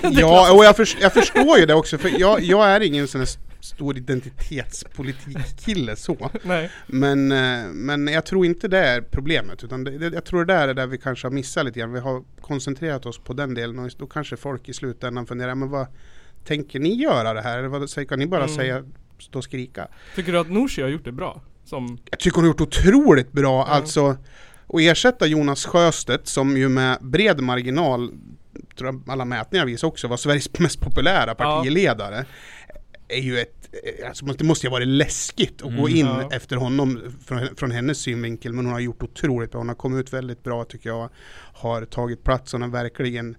ja, 0.19 0.55
och 0.57 0.65
jag, 0.65 0.77
förs- 0.77 0.97
jag 1.01 1.13
förstår 1.13 1.59
ju 1.59 1.67
det 1.67 1.75
också 1.75 1.99
för 1.99 2.21
jag, 2.21 2.41
jag 2.43 2.69
är 2.71 2.81
ingen 2.81 3.09
sån 3.09 3.21
här 3.21 3.27
st- 3.27 3.43
stor 3.61 3.97
identitetspolitik-kille 3.97 5.97
så. 5.97 6.31
Nej. 6.43 6.71
Men, 6.87 7.33
eh, 7.33 7.65
men 7.73 8.07
jag 8.07 8.27
tror 8.27 8.47
inte 8.47 8.69
det 8.69 8.79
är 8.79 9.01
problemet 9.01 9.65
utan 9.65 9.85
det, 9.85 10.15
jag 10.15 10.25
tror 10.25 10.45
det 10.45 10.55
där 10.55 10.69
är 10.69 10.75
där 10.75 10.87
vi 10.87 10.99
kanske 10.99 11.27
har 11.27 11.33
missat 11.33 11.65
lite 11.65 11.81
grann. 11.81 11.93
Vi 11.93 12.01
har 12.01 12.23
koncentrerat 12.41 13.07
oss 13.07 13.19
på 13.19 13.33
den 13.33 13.55
delen 13.55 13.79
och 13.79 13.91
då 13.99 14.07
kanske 14.07 14.37
folk 14.37 14.69
i 14.69 14.73
slutändan 14.73 15.27
funderar, 15.27 15.55
men 15.55 15.71
vad 15.71 15.87
tänker 16.45 16.81
ni 16.81 16.95
göra 16.95 17.33
det 17.35 17.41
här? 17.43 17.59
Eller 17.59 17.69
vad, 17.69 18.09
kan 18.09 18.19
ni 18.19 18.27
bara 18.27 18.45
Mm. 18.45 18.57
säga, 18.57 18.85
stå 19.19 19.39
och 19.39 19.45
skrika? 19.45 19.89
Tycker 20.17 20.33
du 20.33 20.39
att 20.39 20.51
Nooshi 20.51 20.83
har 20.83 20.89
gjort 20.89 21.05
det 21.05 21.13
bra? 21.13 21.41
Som, 21.65 21.99
Jag 22.11 22.19
tycker 22.21 22.35
hon 22.37 22.45
har 22.45 22.49
gjort 22.49 22.61
otroligt 22.61 23.33
bra, 23.33 23.67
Ja. 23.69 23.75
alltså 23.75 24.07
att 24.69 24.81
ersätta 24.81 25.27
Jonas 25.27 25.67
Sjöstedt 25.67 26.27
som 26.27 26.57
ju 26.57 26.69
med 26.69 26.99
bred 27.01 27.41
marginal, 27.41 28.11
tror 28.79 28.89
jag 28.95 29.03
alla 29.13 29.25
mätningar 29.25 29.67
visar 29.67 29.89
också, 29.89 30.09
var 30.09 30.17
Sveriges 30.17 30.51
mest 30.59 30.81
populära 30.81 31.35
partiledare. 31.35 32.25
Är 33.09 33.21
ju 33.21 33.39
ett, 33.39 33.69
eh, 34.01 34.09
alltså 34.09 34.25
det 34.27 34.45
måste 34.45 34.67
ju 34.67 34.71
ha 34.71 34.77
varit 34.77 34.89
läskigt 34.89 35.63
att 35.63 35.77
gå 35.77 35.89
in 35.89 36.07
Ja. 36.07 36.29
efter 36.33 36.57
honom 36.57 37.01
från, 37.27 37.49
från 37.57 37.71
hennes 37.71 37.99
synvinkel, 37.99 38.53
men 38.53 38.65
hon 38.65 38.73
har 38.73 38.81
gjort 38.81 39.03
otroligt 39.03 39.51
bra. 39.51 39.61
Hon 39.61 39.69
har 39.69 39.75
kommit 39.77 40.01
ut 40.07 40.13
väldigt 40.13 40.43
bra 40.43 40.65
tycker 40.65 40.89
jag, 40.91 41.09
har 41.55 41.85
tagit 41.85 42.25
plats, 42.25 42.53
hon 42.53 42.63
har 42.63 42.69
verkligen 42.69 43.37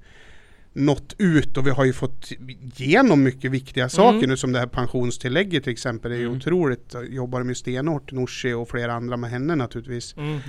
nått 0.76 1.16
ut 1.18 1.58
och 1.58 1.68
vi 1.68 1.72
har 1.72 1.86
ju 1.86 1.94
fått 1.94 2.32
igenom 2.78 3.24
mycket 3.24 3.52
viktiga 3.52 3.90
saker 3.90 4.18
Mm. 4.18 4.30
nu 4.30 4.38
som 4.38 4.52
det 4.52 4.60
här 4.60 4.68
pensionstillägget 4.68 5.64
till 5.64 5.74
exempel 5.74 6.12
är 6.12 6.16
ju 6.16 6.26
Mm. 6.26 6.38
otroligt. 6.38 6.94
Jag 6.94 7.14
jobbar 7.14 7.44
med 7.44 7.58
stenhårt, 7.58 8.12
Nooshi 8.12 8.54
och 8.54 8.70
flera 8.70 8.94
andra 8.94 9.18
med 9.18 9.30
henne 9.30 9.56
naturligtvis 9.56 10.18
mm, 10.18 10.40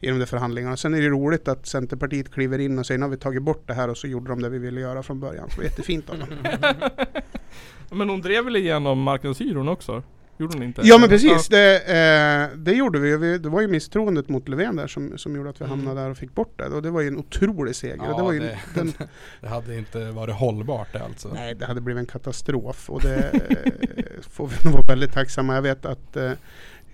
det. 0.00 0.06
i 0.06 0.10
de 0.10 0.26
förhandlingarna. 0.26 0.76
Sen 0.76 0.94
är 0.94 1.00
det 1.00 1.08
roligt 1.08 1.48
att 1.48 1.66
Centerpartiet 1.66 2.32
kliver 2.32 2.58
in 2.58 2.78
och 2.78 2.86
säger 2.86 2.98
nu 2.98 3.04
har 3.04 3.10
vi 3.10 3.16
tagit 3.16 3.42
bort 3.42 3.64
det 3.66 3.74
här 3.74 3.88
och 3.90 3.96
så 3.96 4.06
gjorde 4.06 4.28
de 4.30 4.42
det 4.42 4.48
vi 4.48 4.58
ville 4.58 4.80
göra 4.80 5.02
från 5.02 5.20
början. 5.20 5.50
Så 5.50 5.54
det 5.54 5.56
var 5.56 5.64
jättefint 5.64 6.10
av 6.10 6.18
dem. 6.18 6.28
Men 7.98 8.08
hon 8.08 8.20
drev 8.20 8.44
väl 8.44 8.56
igenom 8.56 9.02
marknadshyrorna 9.02 9.70
också? 9.70 10.02
Gjorde 10.42 10.54
hon 10.54 10.62
inte? 10.62 10.80
Ja 10.84 10.98
men 10.98 11.08
precis, 11.08 11.48
det, 11.48 11.76
eh, 12.52 12.58
det 12.58 12.72
gjorde 12.72 12.98
vi. 12.98 13.16
vi. 13.16 13.38
Det 13.38 13.48
var 13.48 13.60
ju 13.60 13.68
misstroendet 13.68 14.28
mot 14.28 14.48
Löfven 14.48 14.76
där 14.76 14.86
som, 14.86 15.18
som 15.18 15.36
gjorde 15.36 15.50
att 15.50 15.60
vi 15.60 15.64
Mm. 15.64 15.78
hamnade 15.78 16.00
där 16.00 16.10
och 16.10 16.16
fick 16.16 16.34
bort 16.34 16.58
det. 16.58 16.66
Och 16.66 16.82
det 16.82 16.90
var 16.90 17.00
ju 17.00 17.08
en 17.08 17.16
otrolig 17.18 17.76
seger. 17.76 17.96
Ja, 17.96 18.16
det 18.16 18.22
var 18.22 18.32
ju 18.32 18.40
det- 18.40 18.58
Den, 18.74 18.92
Det 19.40 19.48
hade 19.48 19.78
inte 19.78 20.10
varit 20.10 20.34
hållbart 20.34 20.92
det 20.92 21.04
alltså. 21.04 21.28
nej, 21.34 21.54
det 21.54 21.66
hade 21.66 21.80
blivit 21.80 22.00
en 22.00 22.06
katastrof 22.06 22.90
och 22.90 23.00
det 23.00 23.16
eh, 23.16 24.04
får 24.30 24.46
vi 24.46 24.54
nog 24.64 24.72
vara 24.72 24.86
väldigt 24.86 25.12
tacksamma. 25.12 25.54
Jag 25.54 25.62
vet 25.62 25.86
att 25.86 26.16
eh, 26.16 26.32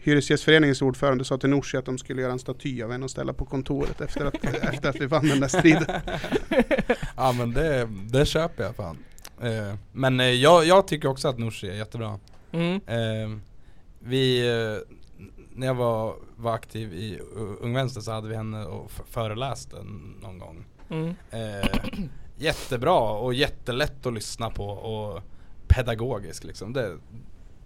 Hyresgästföreningens 0.00 0.82
ordförande 0.82 1.24
sa 1.24 1.38
till 1.38 1.50
Nooshi 1.50 1.76
att 1.76 1.84
de 1.84 1.98
skulle 1.98 2.22
göra 2.22 2.32
en 2.32 2.38
staty 2.38 2.82
av 2.82 2.92
henne 2.92 3.04
och 3.04 3.10
ställa 3.10 3.32
på 3.32 3.44
kontoret 3.44 4.00
efter 4.00 4.24
att, 4.24 4.34
efter 4.74 4.88
att 4.88 4.96
vi 5.00 5.06
vann 5.06 5.28
den 5.28 5.40
där 5.40 5.48
striden. 5.48 5.84
Ja 7.16 7.32
men 7.32 7.52
det, 7.52 7.88
det 8.10 8.26
köper 8.26 8.64
jag 8.64 8.76
fan. 8.76 8.98
Eh, 9.42 9.74
men 9.92 10.20
eh, 10.20 10.26
jag, 10.26 10.64
jag 10.66 10.88
tycker 10.88 11.08
också 11.08 11.28
att 11.28 11.38
Nooshi 11.38 11.68
är 11.68 11.74
jättebra. 11.74 12.18
Mm. 12.52 12.74
Eh, 12.86 13.38
vi, 13.98 14.42
när 15.54 15.66
jag 15.66 15.74
var, 15.74 16.14
var 16.36 16.54
aktiv 16.54 16.92
i 16.92 17.20
Ung 17.60 17.74
Vänster 17.74 18.00
så 18.00 18.12
hade 18.12 18.28
vi 18.28 18.34
henne 18.36 18.64
och 18.64 18.90
föreläste 19.10 19.76
någon 20.22 20.38
gång. 20.38 20.64
Mm. 20.90 21.14
Eh, 21.30 21.70
jättebra 22.36 23.00
och 23.00 23.34
jättelätt 23.34 24.06
att 24.06 24.12
lyssna 24.14 24.50
på 24.50 24.64
och 24.66 25.22
pedagogisk 25.68 26.44
liksom. 26.44 26.72
Det, 26.72 26.96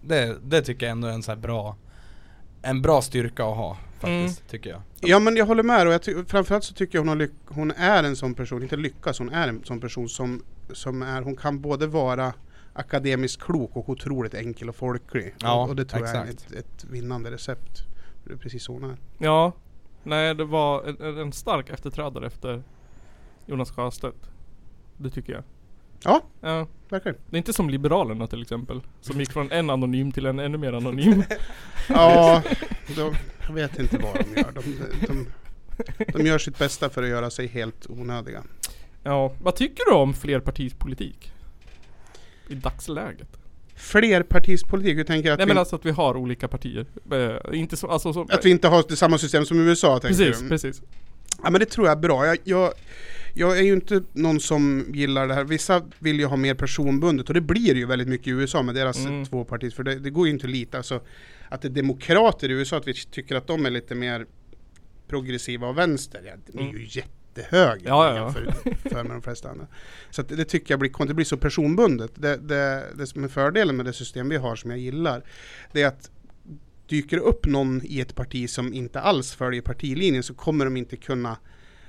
det, 0.03 0.37
det 0.45 0.63
tycker 0.63 0.87
jag 0.87 0.91
ändå 0.91 1.09
är 1.09 1.13
en 1.13 1.23
så 1.23 1.31
här 1.31 1.39
bra 1.39 1.77
En 2.63 2.83
bra 2.83 3.03
styrka 3.03 3.45
att 3.45 3.57
ha 3.57 3.77
faktiskt, 4.01 4.49
tycker 4.49 4.71
jag. 4.71 4.81
Ja 5.01 5.19
men 5.19 5.37
jag 5.37 5.47
håller 5.47 5.63
med 5.63 5.87
och 5.87 5.93
jag 5.93 6.03
ty- 6.03 6.25
framförallt 6.27 6.65
så 6.65 6.75
tycker 6.75 6.99
jag 6.99 7.05
hon, 7.05 7.29
hon 7.47 7.71
är 7.71 8.03
en 8.05 8.17
sån 8.17 8.35
person, 8.35 8.63
inte 8.63 8.77
lyckas, 8.77 9.19
hon 9.19 9.29
är 9.31 9.49
en 9.49 9.65
sån 9.65 9.81
person 9.81 10.09
som, 10.09 10.43
som 10.73 11.03
är, 11.03 11.23
hon 11.23 11.37
kan 11.37 11.61
både 11.61 11.87
vara 11.87 12.33
akademiskt 12.75 13.43
klok 13.43 13.77
och 13.77 13.89
otroligt 13.89 14.35
enkel 14.35 14.69
och 14.69 14.77
folklig. 14.77 15.35
Ja, 15.39 15.63
och, 15.63 15.69
och 15.69 15.77
det 15.77 15.85
tror 15.85 16.07
jag 16.07 16.17
är 16.17 16.25
exakt. 16.25 16.53
ett, 16.53 16.59
ett 16.59 16.85
vinnande 16.91 17.31
recept. 17.31 17.83
Det 18.25 18.33
är 18.33 18.37
precis 18.37 18.63
så 18.65 18.73
hon 18.73 18.85
är. 18.85 18.97
Ja. 19.19 19.53
Nej, 20.03 20.35
det 20.35 20.45
var 20.45 20.85
en, 20.85 21.01
en- 21.01 21.19
en 21.19 21.33
stark 21.33 21.71
efterträdare 21.71 22.27
efter 22.27 22.63
Jonas 23.47 23.71
Sjöstedt. 23.71 24.31
Det 24.97 25.11
tycker 25.11 25.33
jag. 25.33 25.43
Ja, 26.05 26.21
Ja. 26.41 26.67
verkligen. 26.89 27.19
Det 27.31 27.37
är 27.37 27.39
inte 27.39 27.53
som 27.53 27.71
Liberalerna 27.71 28.27
till 28.27 28.43
exempel. 28.43 28.81
Som 29.01 29.21
gick 29.21 29.33
från 29.33 29.53
en 29.53 29.71
anonym 29.71 30.13
till 30.13 30.27
en 30.27 30.39
ännu 30.39 30.59
mer 30.59 30.73
anonym. 30.73 31.23
Ja, 31.89 32.43
de, 32.97 33.15
jag 33.47 33.55
vet 33.55 33.79
inte 33.79 33.99
vad 33.99 34.15
de 34.15 34.41
gör. 34.41 34.53
De, 34.53 34.63
de, 35.07 35.27
De 36.13 36.27
gör 36.27 36.39
sitt 36.39 36.59
bästa 36.59 36.91
för 36.91 37.03
att 37.03 37.09
göra 37.09 37.31
sig 37.31 37.47
helt 37.47 37.87
onödiga. 37.91 38.43
Ja, 39.03 39.33
vad 39.43 39.57
tycker 39.57 39.85
du 39.91 39.93
om 39.97 40.15
flerpartispolitik? 40.15 41.33
I 42.49 42.55
dagsläget? 42.55 43.29
Flerpartispolitik, 43.77 44.97
du 44.97 45.05
tänker 45.05 45.33
att, 45.33 45.39
Nej 45.39 45.47
vi, 45.47 45.49
men 45.51 45.59
alltså 45.59 45.77
att 45.77 45.87
vi 45.87 45.91
har 45.91 46.17
olika 46.17 46.49
partier. 46.49 46.87
Eh, 47.13 47.59
inte 47.61 47.77
så, 47.77 47.89
alltså 47.89 48.13
så, 48.13 48.23
att 48.31 48.45
vi 48.45 48.51
inte 48.51 48.69
har 48.69 48.95
samma 48.95 49.19
system 49.19 49.45
som 49.45 49.61
USA 49.69 49.99
tänker 49.99 50.25
Precis, 50.25 50.43
du? 50.43 50.49
precis. 50.49 50.83
Ja 51.43 51.51
men 51.51 51.61
det 51.61 51.67
tror 51.67 51.87
jag 51.87 51.97
är 51.97 52.01
bra. 52.01 52.27
Jag, 52.27 52.39
jag, 52.45 52.73
jag 53.35 53.59
är 53.59 53.63
ju 53.63 53.73
inte 53.73 54.03
någon 54.13 54.41
som 54.41 54.85
gillar 54.95 55.29
det 55.29 55.35
här. 55.35 55.45
Vissa 55.45 55.83
vill 55.99 56.21
ju 56.21 56.27
ha 56.27 56.37
mer 56.37 56.55
personbundet 56.55 57.29
och 57.29 57.35
det 57.35 57.41
blir 57.41 57.75
ju 57.75 57.87
väldigt 57.87 58.09
mycket 58.09 58.27
i 58.27 58.31
USA 58.31 58.63
med 58.63 58.75
deras 58.75 58.99
Mm. 59.07 59.25
två 59.25 59.45
partier. 59.45 59.71
För 59.71 59.83
det, 59.83 59.99
det 59.99 60.11
går 60.11 60.27
ju 60.27 60.33
inte 60.33 60.47
att 60.47 60.51
lita. 60.53 60.77
Alltså, 60.77 61.01
att 61.49 61.63
det 61.63 61.69
är 61.69 61.71
demokrater 61.71 62.49
i 62.49 62.53
USA, 62.53 62.77
att 62.77 62.89
vi 62.89 62.95
tycker 62.95 63.35
att 63.37 63.47
de 63.47 63.67
är 63.67 63.71
lite 63.71 63.95
mer 63.95 64.27
progressiva 65.09 65.69
och 65.69 65.79
vänster. 65.79 66.21
Ja, 66.27 66.33
de 66.53 66.59
är 66.69 66.73
ju 66.73 66.85
jättehöga 66.85 67.07
Ja, 67.85 68.17
ja, 68.17 68.17
ja. 68.17 68.33
för 68.91 69.03
med 69.03 69.13
de 69.13 69.23
flesta 69.23 69.51
andra. 69.51 69.67
Så 70.11 70.23
det, 70.23 70.45
tycker 70.45 70.73
jag 70.73 70.81
blir, 70.81 71.07
det 71.07 71.15
blir 71.15 71.25
så 71.25 71.37
personbundet. 71.37 72.11
Det, 72.15 72.37
det, 72.37 72.85
det 72.95 73.07
som 73.07 73.25
är 73.25 73.29
fördelen 73.29 73.77
med 73.77 73.87
det 73.87 73.93
system 73.93 74.29
vi 74.29 74.37
har 74.37 74.57
som 74.57 74.71
jag 74.71 74.81
gillar, 74.81 75.25
det 75.73 75.83
är 75.83 75.87
att 75.87 76.11
dyker 76.87 77.19
upp 77.19 77.47
någon 77.47 77.81
i 77.85 78.01
ett 78.01 78.15
parti 78.15 78.51
som 78.51 78.75
inte 78.75 79.01
alls 79.01 79.35
följer 79.35 79.63
partilinjen 79.63 80.23
så 80.23 80.35
kommer 80.35 80.65
de 80.65 80.77
inte 80.77 80.97
kunna 80.97 81.37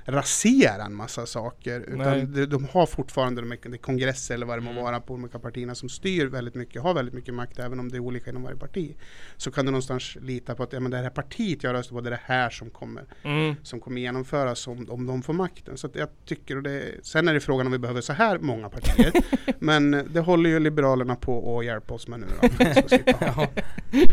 rasera 0.06 0.84
en 0.84 0.94
massa 0.94 1.26
saker. 1.26 1.80
Utan 1.80 2.32
de, 2.32 2.46
de 2.46 2.64
har 2.72 2.86
fortfarande 2.86 3.56
de, 3.70 3.78
kongresser 3.78 4.34
eller 4.34 4.46
vad 4.46 4.56
det 4.58 4.62
må 4.62 4.70
Mm. 4.70 4.82
vara 4.84 5.00
på 5.00 5.14
olika 5.14 5.38
partierna 5.38 5.74
som 5.74 5.88
styr 5.88 6.26
väldigt 6.26 6.54
mycket, 6.54 6.82
har 6.82 6.94
väldigt 6.94 7.14
mycket 7.14 7.34
makt 7.34 7.58
även 7.58 7.80
om 7.80 7.88
det 7.88 7.96
är 7.96 8.00
olika 8.00 8.30
inom 8.30 8.42
varje 8.42 8.56
parti. 8.58 8.96
Så 9.36 9.50
kan 9.50 9.64
du 9.64 9.70
någonstans 9.70 10.16
lita 10.20 10.54
på 10.54 10.62
att 10.62 10.72
ja, 10.72 10.80
men 10.80 10.90
det 10.90 10.96
här 10.96 11.10
partiet 11.10 11.62
jag 11.62 11.72
röstar 11.74 11.94
på, 11.96 12.00
det 12.00 12.08
är 12.08 12.10
det 12.10 12.20
här 12.24 12.50
som 12.50 12.70
kommer, 12.70 13.04
Mm. 13.22 13.54
som 13.62 13.80
kommer 13.80 14.00
genomföras 14.00 14.66
om, 14.66 14.90
om 14.90 15.06
de 15.06 15.22
får 15.22 15.32
makten. 15.32 15.76
Så 15.78 15.88
jag 15.94 16.08
tycker, 16.24 16.56
och 16.56 16.62
det, 16.62 16.82
sen 17.02 17.28
är 17.28 17.34
det 17.34 17.40
frågan 17.40 17.66
om 17.66 17.72
vi 17.72 17.78
behöver 17.78 18.00
så 18.00 18.12
här 18.12 18.38
många 18.38 18.68
partier. 18.68 19.12
men 19.58 19.90
det 20.10 20.20
håller 20.20 20.50
ju 20.50 20.60
Liberalerna 20.60 21.16
på 21.16 21.58
att 21.58 21.64
hjälpa 21.64 21.94
oss 21.94 22.08
med 22.08 22.20
nu 22.20 22.26
då. 22.40 22.48
Ja, 23.20 23.48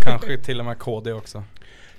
kanske 0.02 0.38
till 0.38 0.60
och 0.60 0.66
med 0.66 0.80
KD 0.80 1.14
också. 1.14 1.44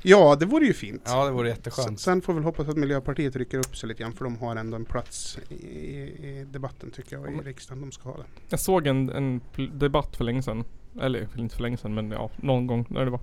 Ja, 0.02 0.36
det 0.40 0.46
vore 0.46 0.66
ju 0.66 0.72
fint. 0.72 1.02
Ja, 1.06 1.24
det 1.24 1.30
vore 1.30 1.48
jätteskönt. 1.48 2.00
sen 2.00 2.22
får 2.22 2.32
vi 2.32 2.38
väl 2.38 2.44
hoppas 2.44 2.68
att 2.68 2.76
Miljöpartiet 2.76 3.36
rycker 3.36 3.58
upp 3.58 3.76
sig 3.76 3.88
lite 3.88 4.02
grann 4.02 4.12
för 4.12 4.24
de 4.24 4.36
har 4.38 4.56
ändå 4.56 4.76
en 4.76 4.84
plats 4.84 5.38
i, 5.48 5.54
i, 5.54 6.46
debatten 6.50 6.90
tycker 6.90 7.16
jag 7.16 7.34
i 7.34 7.38
riksdagen. 7.38 7.80
De 7.80 7.92
ska 7.92 8.08
ha 8.08 8.16
det. 8.16 8.24
Jag 8.48 8.60
såg 8.60 8.86
en, 8.86 9.10
en 9.10 9.40
debatt 9.72 10.16
för 10.16 10.24
länge 10.24 10.42
sedan. 10.42 10.64
Eller 11.00 11.28
inte 11.38 11.56
för 11.56 11.62
länge 11.62 11.76
sedan 11.76 11.94
men 11.94 12.10
ja, 12.10 12.30
någon 12.36 12.66
gång 12.66 12.86
när 12.88 13.04
det 13.04 13.10
var. 13.10 13.20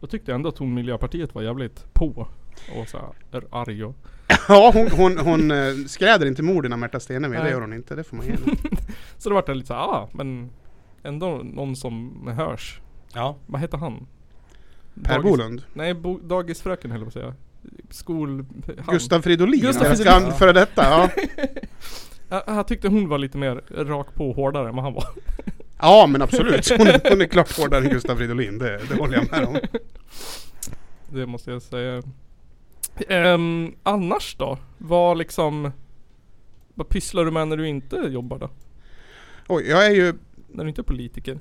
Då 0.00 0.06
tyckte 0.06 0.30
jag 0.30 0.36
ändå 0.36 0.48
att 0.48 0.58
hon 0.58 0.74
Miljöpartiet 0.74 1.34
var 1.34 1.42
jävligt 1.42 1.94
på. 1.94 2.28
Och 2.76 2.88
så 2.88 2.98
här, 3.32 3.44
arg 3.50 3.84
och... 3.84 3.96
Ja, 4.48 4.70
hon, 4.74 4.88
hon, 4.90 5.18
hon 5.18 5.50
eh, 5.50 5.74
skräder 5.86 6.26
inte 6.26 6.42
morden 6.42 6.72
av 6.72 6.78
Märta 6.78 7.00
Stenevi, 7.00 7.36
det 7.36 7.50
gör 7.50 7.60
hon 7.60 7.72
inte. 7.72 7.94
Det 7.94 8.04
får 8.04 8.16
man 8.16 8.26
ge. 8.26 8.36
Så 9.18 9.28
då 9.28 9.34
vart 9.34 9.46
det 9.46 9.54
lite 9.54 9.66
så 9.66 9.74
här, 9.74 9.80
ah 9.80 10.08
men 10.12 10.50
ändå 11.02 11.40
någon 11.44 11.76
som 11.76 12.26
hörs. 12.36 12.80
Ja, 13.14 13.36
Vad 13.46 13.60
heter 13.60 13.78
han? 13.78 14.06
Per 15.02 15.18
Dagis- 15.18 15.22
Bolund. 15.22 15.62
Nej, 15.72 15.94
bo, 15.94 16.18
dagisfröken 16.18 16.90
höll 16.90 17.00
jag 17.00 17.12
på 17.12 17.18
att 17.18 17.24
säga. 17.24 17.34
Skol... 17.90 18.44
Han. 18.84 18.94
Gustav 18.94 19.20
Fridolin, 19.22 19.60
Gustav 19.60 19.84
Fridolin, 19.84 20.26
ja. 20.28 20.32
före 20.32 20.52
detta. 20.52 20.82
Ja. 20.82 21.10
Jag, 22.46 22.66
tyckte 22.66 22.88
hon 22.88 23.08
var 23.08 23.18
lite 23.18 23.38
mer 23.38 23.62
rak 23.84 24.14
på 24.14 24.32
hårdare 24.32 24.68
än 24.68 24.74
vad 24.74 24.84
han 24.84 24.94
var. 24.94 25.04
ja, 25.80 26.06
men 26.08 26.22
absolut. 26.22 26.68
Hon, 26.78 26.86
är- 26.86 27.10
hon 27.10 27.20
är 27.20 27.26
klart 27.26 27.58
hårdare 27.58 27.84
än 27.84 27.90
Gustav 27.90 28.16
Fridolin, 28.16 28.58
det, 28.58 28.80
det 28.88 28.94
håller 28.94 29.14
jag 29.14 29.30
med 29.30 29.44
om. 29.48 29.56
Det 31.12 31.26
måste 31.26 31.50
jag 31.50 31.62
säga. 31.62 32.02
Ehm, 33.08 33.74
annars 33.82 34.36
då? 34.38 34.58
Vad 34.78 35.18
liksom... 35.18 35.72
Vad 36.74 36.88
pysslar 36.88 37.24
du 37.24 37.30
med 37.30 37.48
när 37.48 37.56
du 37.56 37.68
inte 37.68 37.96
jobbar 37.96 38.38
då? 38.38 38.50
Oj, 39.48 39.64
jag 39.68 39.86
är 39.86 39.90
ju 39.90 40.14
När 40.48 40.64
du 40.64 40.68
inte 40.68 40.80
är 40.80 40.84
politiker? 40.84 41.38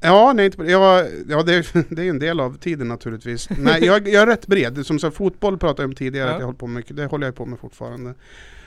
Ja, 0.00 0.32
nej, 0.32 0.46
inte, 0.46 0.62
ja, 0.62 1.04
ja 1.28 1.42
det, 1.42 1.54
är- 1.54 1.94
det 1.94 2.02
är 2.04 2.10
en 2.10 2.18
del 2.18 2.40
av 2.40 2.58
tiden 2.58 2.88
naturligtvis. 2.88 3.48
Nej, 3.58 3.84
jag, 3.84 4.08
jag 4.08 4.22
är 4.22 4.26
rätt 4.26 4.46
bred. 4.46 4.86
Som 4.86 4.98
sagt, 4.98 5.16
fotboll 5.16 5.58
pratade 5.58 5.82
jag 5.82 5.88
om 5.88 5.94
tidigare, 5.94 6.28
Ja. 6.28 6.34
att 6.34 6.40
jag 6.40 6.46
håller 6.46 6.58
på 6.58 6.66
mycket. 6.66 6.96
Det 6.96 7.06
håller 7.06 7.26
jag 7.26 7.34
på 7.34 7.46
med 7.46 7.58
fortfarande. 7.58 8.14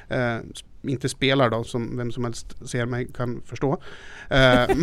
Eh, 0.09 0.37
inte 0.81 1.09
spelar 1.09 1.49
då, 1.49 1.63
som 1.63 1.97
vem 1.97 2.11
som 2.11 2.23
helst 2.23 2.69
ser 2.69 2.85
mig 2.85 3.07
kan 3.15 3.41
förstå. 3.45 3.81
Eh, 4.29 4.61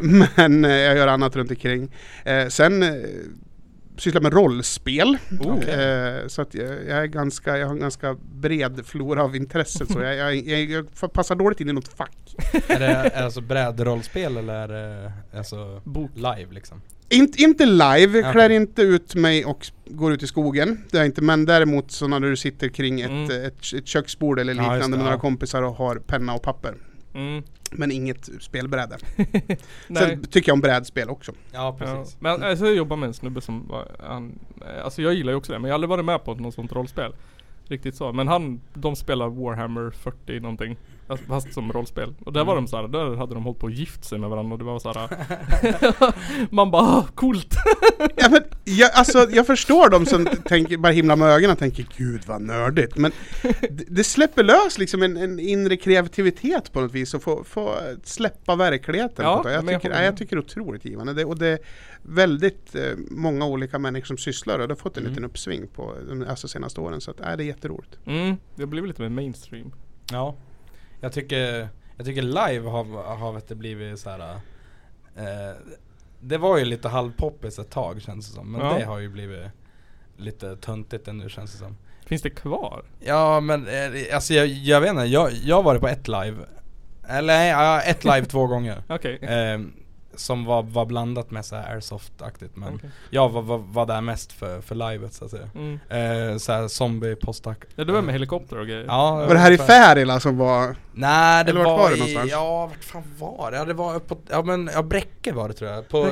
men 0.00 0.26
men 0.36 0.64
eh, 0.64 0.70
jag 0.70 0.96
gör 0.96 1.06
annat 1.08 1.36
runt 1.36 1.50
omkring. 1.50 1.92
Eh, 2.24 2.48
sen 2.48 2.82
eh, 2.82 2.88
sysslar 3.96 4.20
med 4.20 4.32
rollspel. 4.32 5.18
Oh. 5.40 5.68
Eh, 5.68 6.26
så 6.26 6.42
att 6.42 6.54
jag, 6.54 6.68
jag 6.68 6.98
är 6.98 7.06
ganska, 7.06 7.58
jag 7.58 7.66
har 7.66 7.74
en 7.74 7.80
ganska 7.80 8.16
bred 8.34 8.80
flora 8.86 9.22
av 9.22 9.36
intressen. 9.36 9.86
så 9.86 10.00
jag, 10.00 10.16
jag, 10.16 10.36
jag, 10.36 10.60
jag 11.02 11.12
passar 11.12 11.34
dåligt 11.34 11.60
in 11.60 11.68
i 11.68 11.72
något 11.72 11.88
fack. 11.88 12.34
är 12.68 12.78
det, 12.78 12.86
är 12.86 13.22
alltså 13.24 13.40
brädrollspel 13.40 14.36
eller 14.36 14.54
är 14.54 14.68
det 14.68 15.12
alltså 15.38 15.80
Bok. 15.84 16.10
live 16.14 16.46
liksom? 16.50 16.80
Inte, 17.08 17.42
inte 17.42 17.66
live, 17.66 18.18
jag 18.18 18.32
klär 18.32 18.50
inte 18.50 18.82
ut 18.82 19.14
mig 19.14 19.44
och 19.44 19.66
går 19.86 20.12
ut 20.12 20.22
i 20.22 20.26
skogen. 20.26 20.84
Det 20.90 20.98
är 20.98 21.04
inte, 21.04 21.22
men 21.22 21.44
däremot 21.44 21.90
så 21.90 22.08
när 22.08 22.20
du 22.20 22.36
sitter 22.36 22.68
kring 22.68 23.00
ett, 23.00 23.10
Mm. 23.10 23.44
ett, 23.44 23.72
ett 23.74 23.86
köksbord 23.86 24.38
eller 24.40 24.54
Ja, 24.54 24.60
liknande 24.62 24.84
det, 24.86 24.90
med 24.90 24.98
några 24.98 25.12
ja. 25.14 25.18
kompisar 25.20 25.62
och 25.62 25.74
har 25.74 25.96
penna 25.96 26.34
och 26.34 26.42
papper. 26.42 26.74
Mm. 27.14 27.42
Men 27.70 27.92
inget 27.92 28.28
spelbräde. 28.40 28.96
Nej. 29.16 29.58
Sen 29.96 30.22
tycker 30.24 30.48
jag 30.50 30.54
om 30.54 30.60
brädspel 30.60 31.08
också. 31.10 31.32
Ja, 31.52 31.76
Ja. 31.80 31.86
precis. 31.96 32.16
Men 32.20 32.42
alltså, 32.42 32.64
jag 32.66 32.74
jobbar 32.74 32.96
med 32.96 33.06
en 33.06 33.14
snubbe 33.14 33.40
som 33.40 33.68
var, 33.68 33.88
han, 34.00 34.38
alltså 34.84 35.02
jag 35.02 35.14
gillar 35.14 35.32
ju 35.32 35.36
också 35.36 35.52
det 35.52 35.58
men 35.58 35.68
jag 35.68 35.72
har 35.72 35.74
aldrig 35.74 35.88
varit 35.88 36.04
med 36.04 36.24
på 36.24 36.34
något 36.34 36.54
sånt 36.54 36.72
rollspel. 36.72 37.12
Riktigt 37.68 37.94
så. 37.94 38.12
Men 38.12 38.28
han, 38.28 38.60
de 38.74 38.96
spelar 38.96 39.28
Warhammer 39.28 39.90
40 39.90 40.40
någonting. 40.40 40.76
Fast 41.28 41.52
som 41.54 41.72
rollspel. 41.72 42.14
Och 42.24 42.32
där 42.32 42.44
var 42.44 42.52
Mm. 42.52 42.64
de 42.64 42.68
såhär, 42.70 42.88
där 42.88 43.16
hade 43.16 43.34
de 43.34 43.44
hållit 43.44 43.58
på 43.60 43.66
att 43.66 43.74
gift 43.74 44.04
sig 44.04 44.18
med 44.18 44.30
varandra 44.30 44.52
och 44.52 44.58
det 44.58 44.64
var 44.64 44.78
såhär 44.78 45.08
Man 46.50 46.70
bara 46.70 46.82
"Ah, 46.82 47.06
coolt! 47.14 47.54
Ja, 48.16 48.28
men 48.30 48.42
jag, 48.64 48.90
alltså, 48.94 49.26
jag 49.30 49.46
förstår 49.46 49.90
de 49.90 50.06
som 50.06 50.26
tänker, 50.26 50.76
bara 50.76 50.92
himla 50.92 51.16
med 51.16 51.28
ögonen 51.28 51.50
och 51.50 51.58
tänker 51.58 51.86
Gud 51.96 52.22
vad 52.26 52.42
nördigt. 52.42 52.96
Men 52.96 53.12
det, 53.70 53.84
det 53.88 54.04
släpper 54.04 54.42
lös 54.44 54.78
liksom 54.78 55.02
en, 55.02 55.16
en 55.16 55.38
inre 55.40 55.76
kreativitet 55.76 56.72
på 56.72 56.80
något 56.80 56.92
vis 56.92 57.14
och 57.14 57.22
få, 57.22 57.44
få 57.44 57.74
släppa 58.02 58.56
verkligheten. 58.56 59.24
Ja, 59.24 59.36
på 59.42 59.48
det. 59.48 59.54
jag, 59.54 59.64
jag 59.72 59.82
tycker, 59.82 59.94
jag 59.94 60.00
med. 60.04 60.16
tycker 60.16 60.36
det 60.36 60.40
är 60.40 60.44
otroligt 60.44 60.84
givande. 60.84 61.12
Det, 61.14 61.24
och 61.24 61.38
det 61.38 61.46
är 61.46 61.58
väldigt 62.02 62.74
eh, 62.74 62.82
många 63.10 63.46
olika 63.46 63.78
människor 63.78 64.06
som 64.06 64.16
sysslar 64.18 64.58
och 64.58 64.68
det 64.68 64.74
har 64.74 64.78
fått 64.78 64.96
en 64.96 65.02
Mm. 65.02 65.10
liten 65.12 65.24
uppsving 65.24 65.66
på 65.66 65.94
de 66.08 66.26
alltså, 66.28 66.48
senaste 66.48 66.80
åren. 66.80 67.00
Så 67.00 67.10
att, 67.10 67.18
nej, 67.18 67.36
det 67.36 67.42
är 67.42 67.46
jätteroligt. 67.46 67.98
Mm, 68.06 68.36
det 68.54 68.66
blev 68.66 68.86
lite 68.86 69.02
mer 69.02 69.08
mainstream. 69.08 69.72
Ja. 70.12 70.34
Jag 71.04 71.12
tycker, 71.12 71.68
jag 71.96 72.06
tycker 72.06 72.22
live 72.22 72.68
har, 72.68 73.14
har 73.16 73.32
vet 73.32 73.48
du, 73.48 73.54
blivit 73.54 74.00
så 74.00 74.10
här. 74.10 74.20
Eh, 75.16 75.56
det 76.20 76.38
var 76.38 76.58
ju 76.58 76.64
lite 76.64 76.88
halvpoppis 76.88 77.58
ett 77.58 77.70
tag 77.70 78.02
känns 78.02 78.28
det 78.28 78.34
som. 78.34 78.52
Men 78.52 78.60
Ja. 78.60 78.78
det 78.78 78.84
har 78.84 78.98
ju 78.98 79.08
blivit 79.08 79.46
lite 80.16 80.56
töntigt 80.56 81.06
nu 81.06 81.28
känns 81.28 81.52
det 81.52 81.58
som. 81.58 81.76
Finns 82.06 82.22
det 82.22 82.30
kvar? 82.30 82.82
Ja 83.00 83.40
men 83.40 83.66
eh, 83.66 84.14
alltså 84.14 84.34
jag, 84.34 84.46
jag 84.46 84.80
vet 84.80 84.90
inte, 84.90 85.02
jag, 85.04 85.32
jag 85.32 85.56
har 85.56 85.62
varit 85.62 85.80
på 85.80 85.88
ett 85.88 86.08
live. 86.08 86.36
Eller 87.08 87.34
nej, 87.38 87.82
ett 87.90 88.04
live 88.04 88.24
två 88.24 88.46
gånger. 88.46 88.82
Okej. 88.88 89.16
Eh, 89.16 89.60
som 90.16 90.44
var, 90.44 90.62
var 90.62 90.86
blandat 90.86 91.30
med 91.30 91.44
så 91.44 91.56
här 91.56 91.76
airsoft-aktigt 91.76 92.50
men 92.54 92.74
Okej. 92.74 92.90
jag 93.10 93.28
var, 93.28 93.42
var, 93.42 93.58
var 93.58 93.86
där 93.86 94.00
mest 94.00 94.32
för, 94.32 94.60
för 94.60 94.74
livet 94.74 95.12
så 95.12 95.24
att 95.24 95.30
säga. 95.30 95.50
Mm. 95.54 95.78
Eh, 95.88 96.36
så 96.38 96.52
här 96.52 96.68
zombie 96.68 97.16
postack 97.16 97.58
Ja, 97.76 97.84
det 97.84 97.92
var 97.92 98.02
med 98.02 98.12
helikopter 98.12 98.58
och 98.58 98.66
grejer. 98.66 98.84
Ja, 98.88 99.14
Var 99.14 99.34
det 99.34 99.40
här 99.40 99.50
i 99.50 99.58
Färila 99.58 100.20
som 100.20 100.38
var... 100.38 100.76
Nej 100.94 101.44
det 101.44 101.50
Eller 101.50 101.60
vart 101.64 101.66
var, 101.68 101.78
var 101.78 101.90
det 101.90 101.96
i, 101.96 101.98
någonstans? 101.98 102.30
ja 102.30 102.66
vart 102.66 102.84
fan 102.84 103.02
var 103.18 103.50
det? 103.50 103.56
Ja 103.56 103.64
det 103.64 103.74
var 103.74 103.94
uppåt, 103.96 104.20
ja 104.30 104.42
men, 104.42 104.70
ja 104.74 104.82
Bräcke 104.82 105.32
var 105.32 105.48
det 105.48 105.54
tror 105.54 105.70
jag. 105.70 105.88
På 105.88 106.06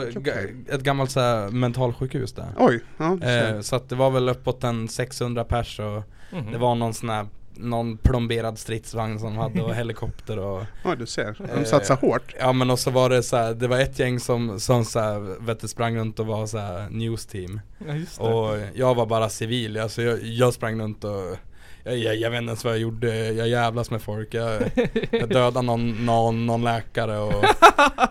ett 0.68 0.82
gammalt 0.82 1.10
så 1.10 1.20
här, 1.20 1.48
mentalsjukhus 1.48 2.32
där. 2.32 2.48
Oj, 2.58 2.80
ja. 2.98 3.22
Eh, 3.22 3.60
så 3.60 3.76
att 3.76 3.88
det 3.88 3.94
var 3.94 4.10
väl 4.10 4.28
uppåt 4.28 4.64
en 4.64 4.88
600 4.88 5.44
pers 5.44 5.80
och 5.80 6.02
Mhm. 6.34 6.52
det 6.52 6.58
var 6.58 6.74
någon 6.74 6.94
sån 6.94 7.08
här 7.10 7.26
någon 7.54 7.96
plomberad 7.96 8.58
stridsvagn 8.58 9.18
som 9.18 9.28
de 9.28 9.36
hade 9.38 9.62
och 9.62 9.74
helikopter 9.74 10.38
och 10.38 10.62
Oj, 10.84 10.96
du 10.98 11.06
ser. 11.06 11.36
De 11.38 11.44
Eh, 11.60 11.64
satsar 11.64 11.96
hårt. 11.96 12.34
Ja 12.40 12.52
men 12.52 12.70
och 12.70 12.78
så 12.78 12.90
var 12.90 13.10
det 13.10 13.22
så 13.22 13.36
här, 13.36 13.54
det 13.54 13.68
var 13.68 13.78
ett 13.78 13.98
gäng 13.98 14.20
som, 14.20 14.60
som 14.60 14.84
så 14.84 15.00
här, 15.00 15.44
vet 15.46 15.60
du, 15.60 15.68
sprang 15.68 15.96
runt 15.96 16.18
och 16.18 16.26
var 16.26 16.46
så 16.46 16.58
här 16.58 16.88
news 16.90 17.26
team 17.26 17.60
Ja 17.86 17.94
just 17.94 18.18
det. 18.18 18.24
Och 18.24 18.58
jag 18.74 18.94
var 18.94 19.06
bara 19.06 19.28
civil, 19.28 19.78
alltså 19.78 20.02
jag, 20.02 20.22
jag 20.22 20.54
sprang 20.54 20.80
runt 20.80 21.04
och 21.04 21.36
jag, 21.84 21.98
jag, 21.98 22.16
jag 22.16 22.30
vet 22.30 22.38
inte 22.38 22.50
ens 22.50 22.64
vad 22.64 22.72
jag 22.72 22.80
gjorde, 22.80 23.32
jag 23.32 23.48
jävlas 23.48 23.90
med 23.90 24.02
folk. 24.02 24.34
Jag, 24.34 24.62
jag 25.10 25.28
dödade 25.28 25.62
någon, 25.62 26.06
någon, 26.06 26.46
någon 26.46 26.64
läkare 26.64 27.18
och 27.18 27.44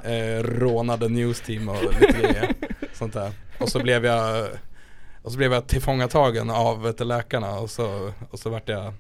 eh, 0.05 0.43
rånade 0.43 1.09
news 1.09 1.41
team 1.41 1.69
och 1.69 1.83
lite 1.83 2.19
grejer. 2.19 2.53
Sånt 2.93 3.13
där. 3.13 3.31
Och 3.59 3.69
så 3.69 3.79
blev 3.79 4.05
jag 4.05 4.47
Och 5.21 5.31
så 5.31 5.37
blev 5.37 5.53
jag 5.53 5.67
tillfångatagen 5.67 6.49
av 6.49 6.81
vet 6.81 6.99
läkarna. 6.99 7.59
Och 7.59 7.69
så, 7.69 8.11
och 8.29 8.39
så 8.39 8.49
vart 8.49 8.69
jag 8.69 8.93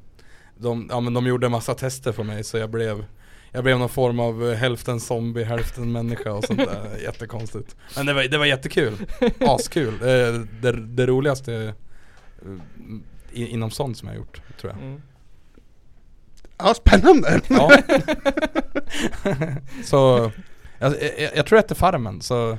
de, 0.57 0.87
ja, 0.91 0.99
men 0.99 1.13
de 1.13 1.27
gjorde 1.27 1.49
massa 1.49 1.73
tester 1.73 2.11
på 2.11 2.23
mig. 2.23 2.43
Så 2.43 2.57
jag 2.57 2.69
blev 2.69 3.05
jag 3.53 3.63
blev 3.63 3.79
någon 3.79 3.89
form 3.89 4.19
av 4.19 4.53
hälften 4.53 4.99
zombie, 4.99 5.43
hälften 5.43 5.91
människa 5.91 6.31
och 6.31 6.43
sånt 6.43 6.59
där, 6.59 6.97
jättekonstigt. 7.03 7.75
Men 7.95 8.05
det 8.05 8.13
var, 8.13 8.23
det 8.23 8.37
var 8.37 8.45
jättekul, 8.45 8.93
askul. 9.39 9.93
Eh, 9.93 10.41
det, 10.61 10.71
det 10.71 11.05
roligaste 11.05 11.53
eh, 11.53 11.73
i, 13.33 13.47
inom 13.47 13.71
sånt 13.71 13.97
som 13.97 14.07
jag 14.07 14.15
har 14.15 14.19
gjort, 14.19 14.41
tror 14.61 14.73
jag. 14.73 14.83
Mm. 14.83 15.01
Ja, 16.57 16.73
spännande! 16.73 17.41
Ja. 17.47 17.71
så, 19.83 20.31
jag, 20.79 20.93
jag, 21.01 21.31
jag 21.35 21.45
tror 21.45 21.59
att 21.59 21.67
det 21.67 21.73
är 21.73 21.75
Farmen, 21.75 22.21
så 22.21 22.57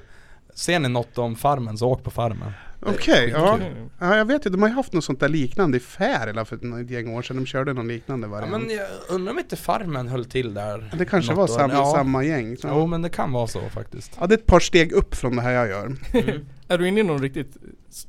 ser 0.54 0.78
ni 0.78 0.88
något 0.88 1.18
om 1.18 1.36
Farmen 1.36 1.78
så 1.78 1.88
åk 1.88 2.02
på 2.02 2.10
Farmen. 2.10 2.52
Okej, 2.86 3.30
ja. 3.34 3.54
Okej. 3.54 3.72
ja. 3.98 4.16
Jag 4.16 4.24
vet 4.24 4.46
ju, 4.46 4.50
de 4.50 4.62
har 4.62 4.68
ju 4.68 4.74
haft 4.74 4.92
något 4.92 5.04
sånt 5.04 5.20
där 5.20 5.28
liknande 5.28 5.76
i 5.76 5.80
Färila 5.80 6.44
för 6.44 6.80
ett 6.80 6.90
gäng 6.90 7.14
år 7.14 7.22
sedan. 7.22 7.36
De 7.36 7.46
körde 7.46 7.72
någon 7.72 7.88
liknande 7.88 8.26
Ja, 8.26 8.30
variant. 8.30 8.50
men 8.50 8.76
jag 8.76 8.86
undrar 9.08 9.32
om 9.32 9.38
inte 9.38 9.56
Farmen 9.56 10.08
höll 10.08 10.24
till 10.24 10.54
där 10.54 10.90
det 10.98 11.04
kanske 11.04 11.34
var 11.34 11.46
samma, 11.46 11.74
ja. 11.74 11.92
samma 11.96 12.24
gäng. 12.24 12.56
Så. 12.56 12.68
Jo 12.68 12.86
men 12.86 13.02
det 13.02 13.08
kan 13.08 13.32
vara 13.32 13.46
så 13.46 13.60
faktiskt. 13.60 14.16
Ja, 14.20 14.26
det 14.26 14.34
är 14.34 14.38
ett 14.38 14.46
par 14.46 14.60
steg 14.60 14.92
upp 14.92 15.14
från 15.14 15.36
det 15.36 15.42
här 15.42 15.52
jag 15.52 15.68
gör. 15.68 15.96
Är 16.68 16.78
du 16.78 16.88
inne 16.88 17.00
i 17.00 17.02
någon 17.02 17.22
riktigt 17.22 17.56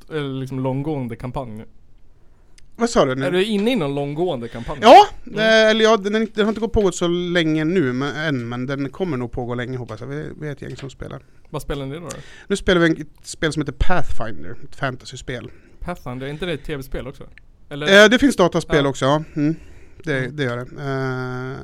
liksom 0.09 0.59
långgående 0.59 1.16
kampanj 1.16 1.51
nu? 1.51 1.66
Vad 2.76 2.89
sa 2.89 3.05
du 3.05 3.15
nu? 3.15 3.26
Är 3.26 3.32
du 3.32 3.43
inne 3.45 3.71
i 3.71 3.76
någon 3.76 3.95
långgående 3.95 4.47
kampanj? 4.47 4.80
Ja, 4.82 5.07
det, 5.24 5.43
eller 5.43 5.84
ja, 5.84 5.97
den, 5.97 6.13
den 6.13 6.45
har 6.45 6.49
inte 6.49 6.61
gått 6.61 6.74
pågått 6.74 6.95
så 6.95 7.07
länge 7.07 7.63
nu 7.65 7.93
men, 7.93 8.15
än, 8.15 8.49
men 8.49 8.65
den 8.65 8.89
kommer 8.89 9.17
nog 9.17 9.32
pågå 9.32 9.55
länge 9.55 9.78
hoppas 9.78 9.99
jag. 10.01 10.07
Vi, 10.07 10.30
vi 10.41 10.47
är 10.47 10.51
ett 10.51 10.61
gäng 10.61 10.76
som 10.78 10.89
spelar. 10.89 11.21
Vad 11.49 11.61
spelar 11.61 11.86
ni 11.86 11.95
då? 11.95 11.99
då? 12.01 12.09
Nu 12.47 12.55
spelar 12.55 12.82
vi 12.82 13.01
ett 13.01 13.07
spel 13.24 13.53
som 13.53 13.61
heter 13.61 13.74
Pathfinder, 13.74 14.55
ett 14.69 14.76
fantasyspel. 14.76 15.51
Pathfinder, 15.80 16.28
är 16.28 16.32
inte 16.32 16.45
det 16.45 16.53
ett 16.53 16.63
tv-spel 16.63 17.07
också? 17.07 17.24
Eller? 17.69 18.03
Eh, 18.03 18.09
det 18.09 18.19
finns 18.19 18.36
dataspel 18.36 18.84
Ja. 18.84 18.89
också, 18.89 19.05
ja. 19.05 19.24
Mm. 19.36 19.55
Det, 20.03 20.17
Mm. 20.19 20.36
det 20.36 20.43
gör 20.43 20.57
det. 20.57 20.61
Eh, 20.61 21.57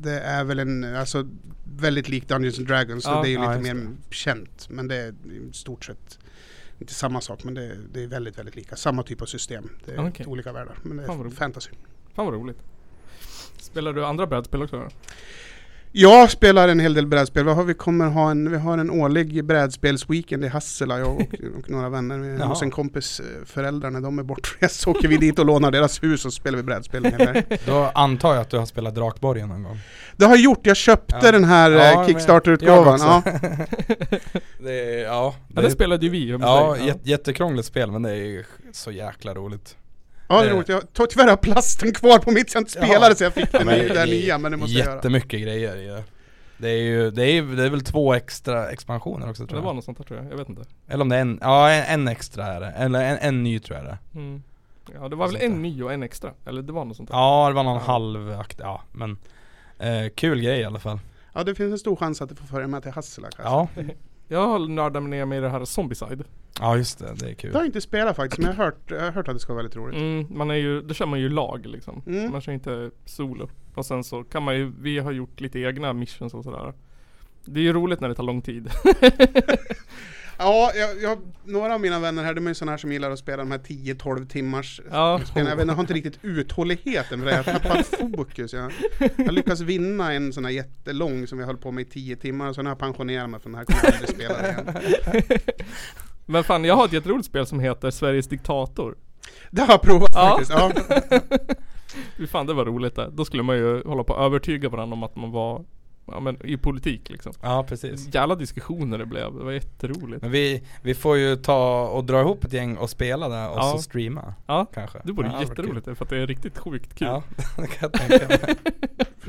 det 0.00 0.20
är 0.20 0.44
väl 0.44 0.58
en, 0.58 0.84
alltså 0.96 1.28
väldigt 1.78 2.08
likt 2.08 2.28
Dungeons 2.28 2.58
and 2.58 2.68
Dragons, 2.68 3.04
så 3.04 3.10
Ja, 3.10 3.22
det 3.22 3.28
är 3.28 3.30
ju 3.30 3.38
lite 3.58 3.74
mer 3.74 3.86
känt. 4.10 4.66
Men 4.70 4.88
det 4.88 4.96
är 4.96 5.08
i 5.08 5.52
stort 5.52 5.84
sett 5.84 6.18
inte 6.82 6.94
samma 6.94 7.20
sak, 7.20 7.44
men 7.44 7.54
det, 7.54 7.64
är- 7.64 7.80
det 7.92 8.02
är 8.02 8.06
väldigt, 8.06 8.38
väldigt 8.38 8.56
lika. 8.56 8.76
Samma 8.76 9.02
typ 9.02 9.22
av 9.22 9.26
system. 9.26 9.68
Det 9.84 9.92
är 9.92 10.08
Okej. 10.08 10.26
olika 10.26 10.52
världar, 10.52 10.78
men 10.82 10.96
det 10.96 11.02
är 11.04 11.30
fantasy. 11.30 11.70
Fan 12.14 12.24
vad 12.24 12.34
roligt. 12.34 12.58
Spelar 13.58 13.92
du 13.92 14.04
andra 14.06 14.26
brädspel 14.26 14.62
också? 14.62 14.88
Jag 15.94 16.30
spelar 16.30 16.68
en 16.68 16.80
hel 16.80 16.94
del 16.94 17.06
brädspel. 17.06 17.44
Vi, 17.44 17.50
har, 17.52 17.64
vi 17.64 17.74
kommer 17.74 18.06
ha 18.06 18.30
en, 18.30 18.50
vi 18.50 18.56
har 18.58 18.78
en 18.78 18.90
årlig 18.90 19.44
brädspelsweekend 19.44 20.44
i 20.44 20.48
Hassela, 20.48 20.98
jag 20.98 21.08
och, 21.16 21.20
och 21.58 21.70
några 21.70 21.88
vänner. 21.88 22.36
Jaha. 22.38 22.46
hos 22.48 22.62
en 22.62 22.70
kompis 22.70 23.20
eh, 23.20 23.44
föräldrar 23.46 23.90
när 23.90 24.00
de 24.00 24.18
är 24.18 24.22
bortresta 24.22 24.68
så 24.84 24.90
åker 24.90 25.08
vi 25.08 25.16
dit 25.16 25.38
och 25.38 25.46
lånar 25.46 25.70
deras 25.70 26.02
hus 26.02 26.24
och 26.26 26.32
spelar 26.32 26.56
vi 26.56 26.62
brädspel. 26.62 27.02
Då 27.66 27.90
antar 27.94 28.34
jag 28.34 28.40
att 28.42 28.50
du 28.50 28.58
har 28.58 28.66
spelat 28.66 28.94
Drakborgen 28.94 29.48
någon 29.48 29.62
gång? 29.62 29.78
Det 30.16 30.24
har 30.24 30.32
jag 30.32 30.40
gjort, 30.44 30.66
jag 30.66 30.76
köpte 30.76 31.18
Ja. 31.22 31.32
den 31.32 31.44
här 31.44 31.70
Ja, 31.70 31.84
ja, 31.84 31.96
men 31.98 32.06
Kickstarter-utgåvan. 32.08 32.98
Ja. 33.00 33.22
Det 34.64 34.72
är, 35.00 35.04
ja, 35.04 35.34
Ja, 35.54 35.62
det 35.62 35.70
spelade 35.70 36.06
ju 36.06 36.10
vi. 36.12 36.30
Ja, 36.40 36.76
jät- 36.80 37.00
jättekrångligt 37.02 37.66
spel 37.68 37.90
men 37.90 38.02
det 38.02 38.16
är 38.16 38.46
så 38.72 38.90
jäkla 38.90 39.34
roligt. 39.34 39.76
Ja, 40.32 40.40
det 40.40 40.46
är 40.46 40.50
Det- 40.50 40.56
roligt. 40.56 40.68
Jag 40.68 40.92
tar 40.92 41.06
tyvärr 41.06 41.28
har 41.28 41.36
plasten 41.36 41.92
kvar 41.92 42.18
på 42.18 42.30
mitt 42.30 42.50
så 42.50 42.56
jag 42.56 42.60
inte 42.62 42.78
Ja. 42.78 42.86
spelade 42.86 43.14
så 43.16 43.24
jag 43.24 43.32
fick 43.34 43.52
den 43.52 43.66
Men 43.66 43.78
där 43.78 43.94
det 43.94 44.00
är 44.00 44.06
nya, 44.06 44.38
men 44.38 44.50
det 44.52 44.56
måste 44.58 44.78
jag 44.78 44.84
göra. 44.86 44.94
Jättemycket 44.94 45.40
grejer 45.42 45.76
i 45.76 45.86
det. 45.86 46.04
Det 46.56 46.68
är 46.70 46.82
ju, 46.82 47.10
det 47.10 47.24
är, 47.30 47.42
det 47.42 47.64
är 47.66 47.70
väl 47.70 47.84
två 47.84 48.14
extra 48.14 48.70
expansioner 48.70 49.30
också 49.30 49.42
Det 49.42 49.48
tror 49.48 49.60
var 49.60 49.68
jag. 49.68 49.74
något 49.76 49.84
sånt 49.84 49.98
där 49.98 50.04
tror 50.04 50.18
jag, 50.22 50.32
jag 50.32 50.36
vet 50.36 50.48
inte. 50.48 50.62
Eller 50.88 51.02
om 51.02 51.08
det 51.08 51.16
är 51.16 51.20
en, 51.20 51.38
ja 51.42 51.70
en, 51.70 52.00
en 52.00 52.08
extra 52.08 52.46
är 52.46 52.60
det. 52.60 52.66
Eller 52.70 53.00
en, 53.04 53.18
en 53.18 53.42
ny 53.42 53.58
tror 53.58 53.78
jag 53.78 53.86
det. 53.86 53.98
Mm. 54.14 54.42
Ja 55.00 55.08
det 55.08 55.16
var 55.16 55.26
väl 55.28 55.36
en 55.40 55.62
ny 55.62 55.82
och 55.82 55.92
en 55.92 56.02
extra, 56.02 56.30
eller 56.46 56.62
det 56.62 56.72
var 56.72 56.84
något 56.84 56.96
sånt 56.96 57.08
där. 57.08 57.16
Ja 57.16 57.48
det 57.48 57.54
var 57.54 57.62
någon 57.62 57.74
Ja. 57.74 57.92
halvakt, 57.92 58.58
ja 58.60 58.82
men 58.92 59.16
eh, 59.78 60.08
Kul 60.14 60.40
grej 60.40 60.60
i 60.60 60.64
alla 60.64 60.80
fall. 60.80 60.98
Ja, 61.34 61.44
det 61.44 61.54
finns 61.54 61.72
en 61.72 61.78
stor 61.78 61.96
chans 61.96 62.22
att 62.22 62.28
du 62.28 62.34
får 62.34 62.46
följa 62.46 62.66
med 62.68 62.82
till 62.82 62.92
Hassela 62.92 63.28
kanske. 63.36 63.42
Ja, 63.54 63.68
Jag 64.32 64.46
har 64.48 64.58
nördat 64.68 65.02
ner 65.02 65.24
mig 65.24 65.38
i 65.38 65.40
det 65.40 65.48
här 65.48 65.64
Zombicide. 65.64 66.24
ja 66.60 66.76
just 66.76 66.98
det, 66.98 67.04
det 67.14 67.24
är 67.24 67.28
Det 67.28 67.34
kul. 67.34 67.52
har 67.52 67.60
jag 67.60 67.66
inte 67.68 67.80
spelat 67.80 68.16
faktiskt, 68.16 68.38
men 68.38 68.50
jag 68.50 68.56
har 68.56 68.64
hört, 68.64 68.90
jag 68.90 69.00
har 69.00 69.10
hört 69.12 69.28
att 69.28 69.34
det 69.34 69.40
ska 69.40 69.52
vara 69.52 69.62
väldigt 69.62 69.76
roligt. 69.76 69.96
Mm, 69.96 70.26
man 70.38 70.50
är 70.50 70.54
ju, 70.54 70.80
då 70.82 70.94
kör 70.94 71.06
man 71.06 71.20
ju 71.20 71.28
lag 71.28 71.66
liksom. 71.66 72.02
Mm. 72.06 72.32
Man 72.32 72.40
kör 72.40 72.52
inte 72.52 72.90
solo. 73.04 73.48
Och 73.74 73.86
sen 73.86 74.04
så 74.04 74.24
kan 74.24 74.42
man 74.42 74.56
ju, 74.56 74.72
vi 74.80 74.98
har 74.98 75.12
gjort 75.12 75.40
lite 75.40 75.60
egna 75.60 75.92
missions 75.92 76.34
och 76.34 76.44
sådär. 76.44 76.72
Det 77.44 77.60
är 77.60 77.64
ju 77.64 77.72
roligt 77.72 78.00
när 78.00 78.08
det 78.08 78.14
tar 78.14 78.22
lång 78.22 78.42
tid. 78.42 78.70
Ja, 80.38 80.72
jag, 80.74 81.02
jag, 81.02 81.18
några 81.44 81.74
av 81.74 81.80
mina 81.80 81.98
vänner 82.00 82.24
här, 82.24 82.34
de 82.34 82.46
är 82.46 82.50
ju 82.50 82.54
sådana 82.54 82.72
här 82.72 82.76
som 82.78 82.92
gillar 82.92 83.10
att 83.10 83.18
spela 83.18 83.36
de 83.36 83.50
här 83.50 83.58
10-12 83.58 84.26
timmars 84.28 84.80
Ja. 84.90 85.20
spelen. 85.24 85.48
Jag, 85.48 85.56
vet, 85.56 85.66
jag 85.66 85.74
har 85.74 85.80
inte 85.80 85.94
riktigt 85.94 86.18
uthålligheten 86.22 87.18
för 87.20 87.26
det, 87.26 87.36
jag 87.36 87.44
tappar 87.44 87.82
fokus. 88.16 88.52
Jag, 88.52 88.72
jag 89.16 89.32
lyckas 89.32 89.60
vinna 89.60 90.12
en 90.12 90.32
sån 90.32 90.44
här 90.44 90.52
jättelång 90.52 91.26
som 91.26 91.38
jag 91.38 91.46
höll 91.46 91.56
på 91.56 91.70
med 91.70 91.82
i 91.86 91.90
10 91.90 92.16
timmar 92.16 92.48
och 92.48 92.54
sen 92.54 92.66
har 92.66 92.70
jag 92.70 92.78
pensionerat 92.78 93.30
mig 93.30 93.40
från 93.40 93.52
den 93.52 93.58
här, 93.58 93.64
kommer 93.64 93.84
jag 93.84 93.94
aldrig 93.94 94.10
spela 94.10 94.48
igen. 94.48 94.74
Men 96.26 96.44
fan 96.44 96.64
jag 96.64 96.76
har 96.76 96.84
ett 96.84 96.92
jätteroligt 96.92 97.26
spel 97.26 97.46
som 97.46 97.60
heter 97.60 97.90
Sveriges 97.90 98.28
Diktator. 98.28 98.94
Det 99.50 99.60
har 99.62 99.68
jag 99.68 99.82
provat 99.82 100.10
Ja. 100.14 100.28
faktiskt. 100.28 100.50
Ja. 100.50 100.72
Fy 102.16 102.26
fan 102.26 102.46
det 102.46 102.54
var 102.54 102.64
roligt 102.64 102.94
det. 102.96 103.10
Då 103.12 103.24
skulle 103.24 103.42
man 103.42 103.56
ju 103.56 103.82
hålla 103.84 104.04
på 104.04 104.14
att 104.14 104.26
övertyga 104.26 104.68
varandra 104.68 104.94
om 104.94 105.02
att 105.02 105.16
man 105.16 105.30
var 105.30 105.64
Ja 106.06 106.20
men 106.20 106.46
i 106.46 106.56
politik 106.56 107.10
liksom. 107.10 107.32
Ja 107.42 107.64
precis. 107.68 108.14
Jävla 108.14 108.34
diskussioner 108.34 108.98
det 108.98 109.06
blev. 109.06 109.34
Det 109.38 109.44
var 109.44 109.52
jätteroligt. 109.52 110.22
Men 110.22 110.30
vi, 110.30 110.62
vi 110.82 110.94
får 110.94 111.16
ju 111.16 111.36
ta 111.36 111.86
och 111.88 112.04
dra 112.04 112.20
ihop 112.20 112.44
ett 112.44 112.52
gäng 112.52 112.76
och 112.76 112.90
spela 112.90 113.28
det 113.28 113.48
och 113.48 113.56
Ja. 113.58 113.72
så 113.76 113.82
streama 113.82 114.34
Ja. 114.46 114.66
kanske. 114.74 114.98
Det 115.04 115.12
vore 115.12 115.26
ja, 115.34 115.40
jätteroligt 115.42 115.86
det, 115.86 115.94
för 115.94 116.04
att 116.04 116.10
det 116.10 116.18
är 116.18 116.26
riktigt 116.26 116.58
sjukt 116.58 116.94
kul. 116.98 117.08
Ja, 117.08 117.22
det 117.56 117.66
kan 117.66 117.90
jag 117.92 117.92
tänka 117.92 118.28
mig. 118.28 118.56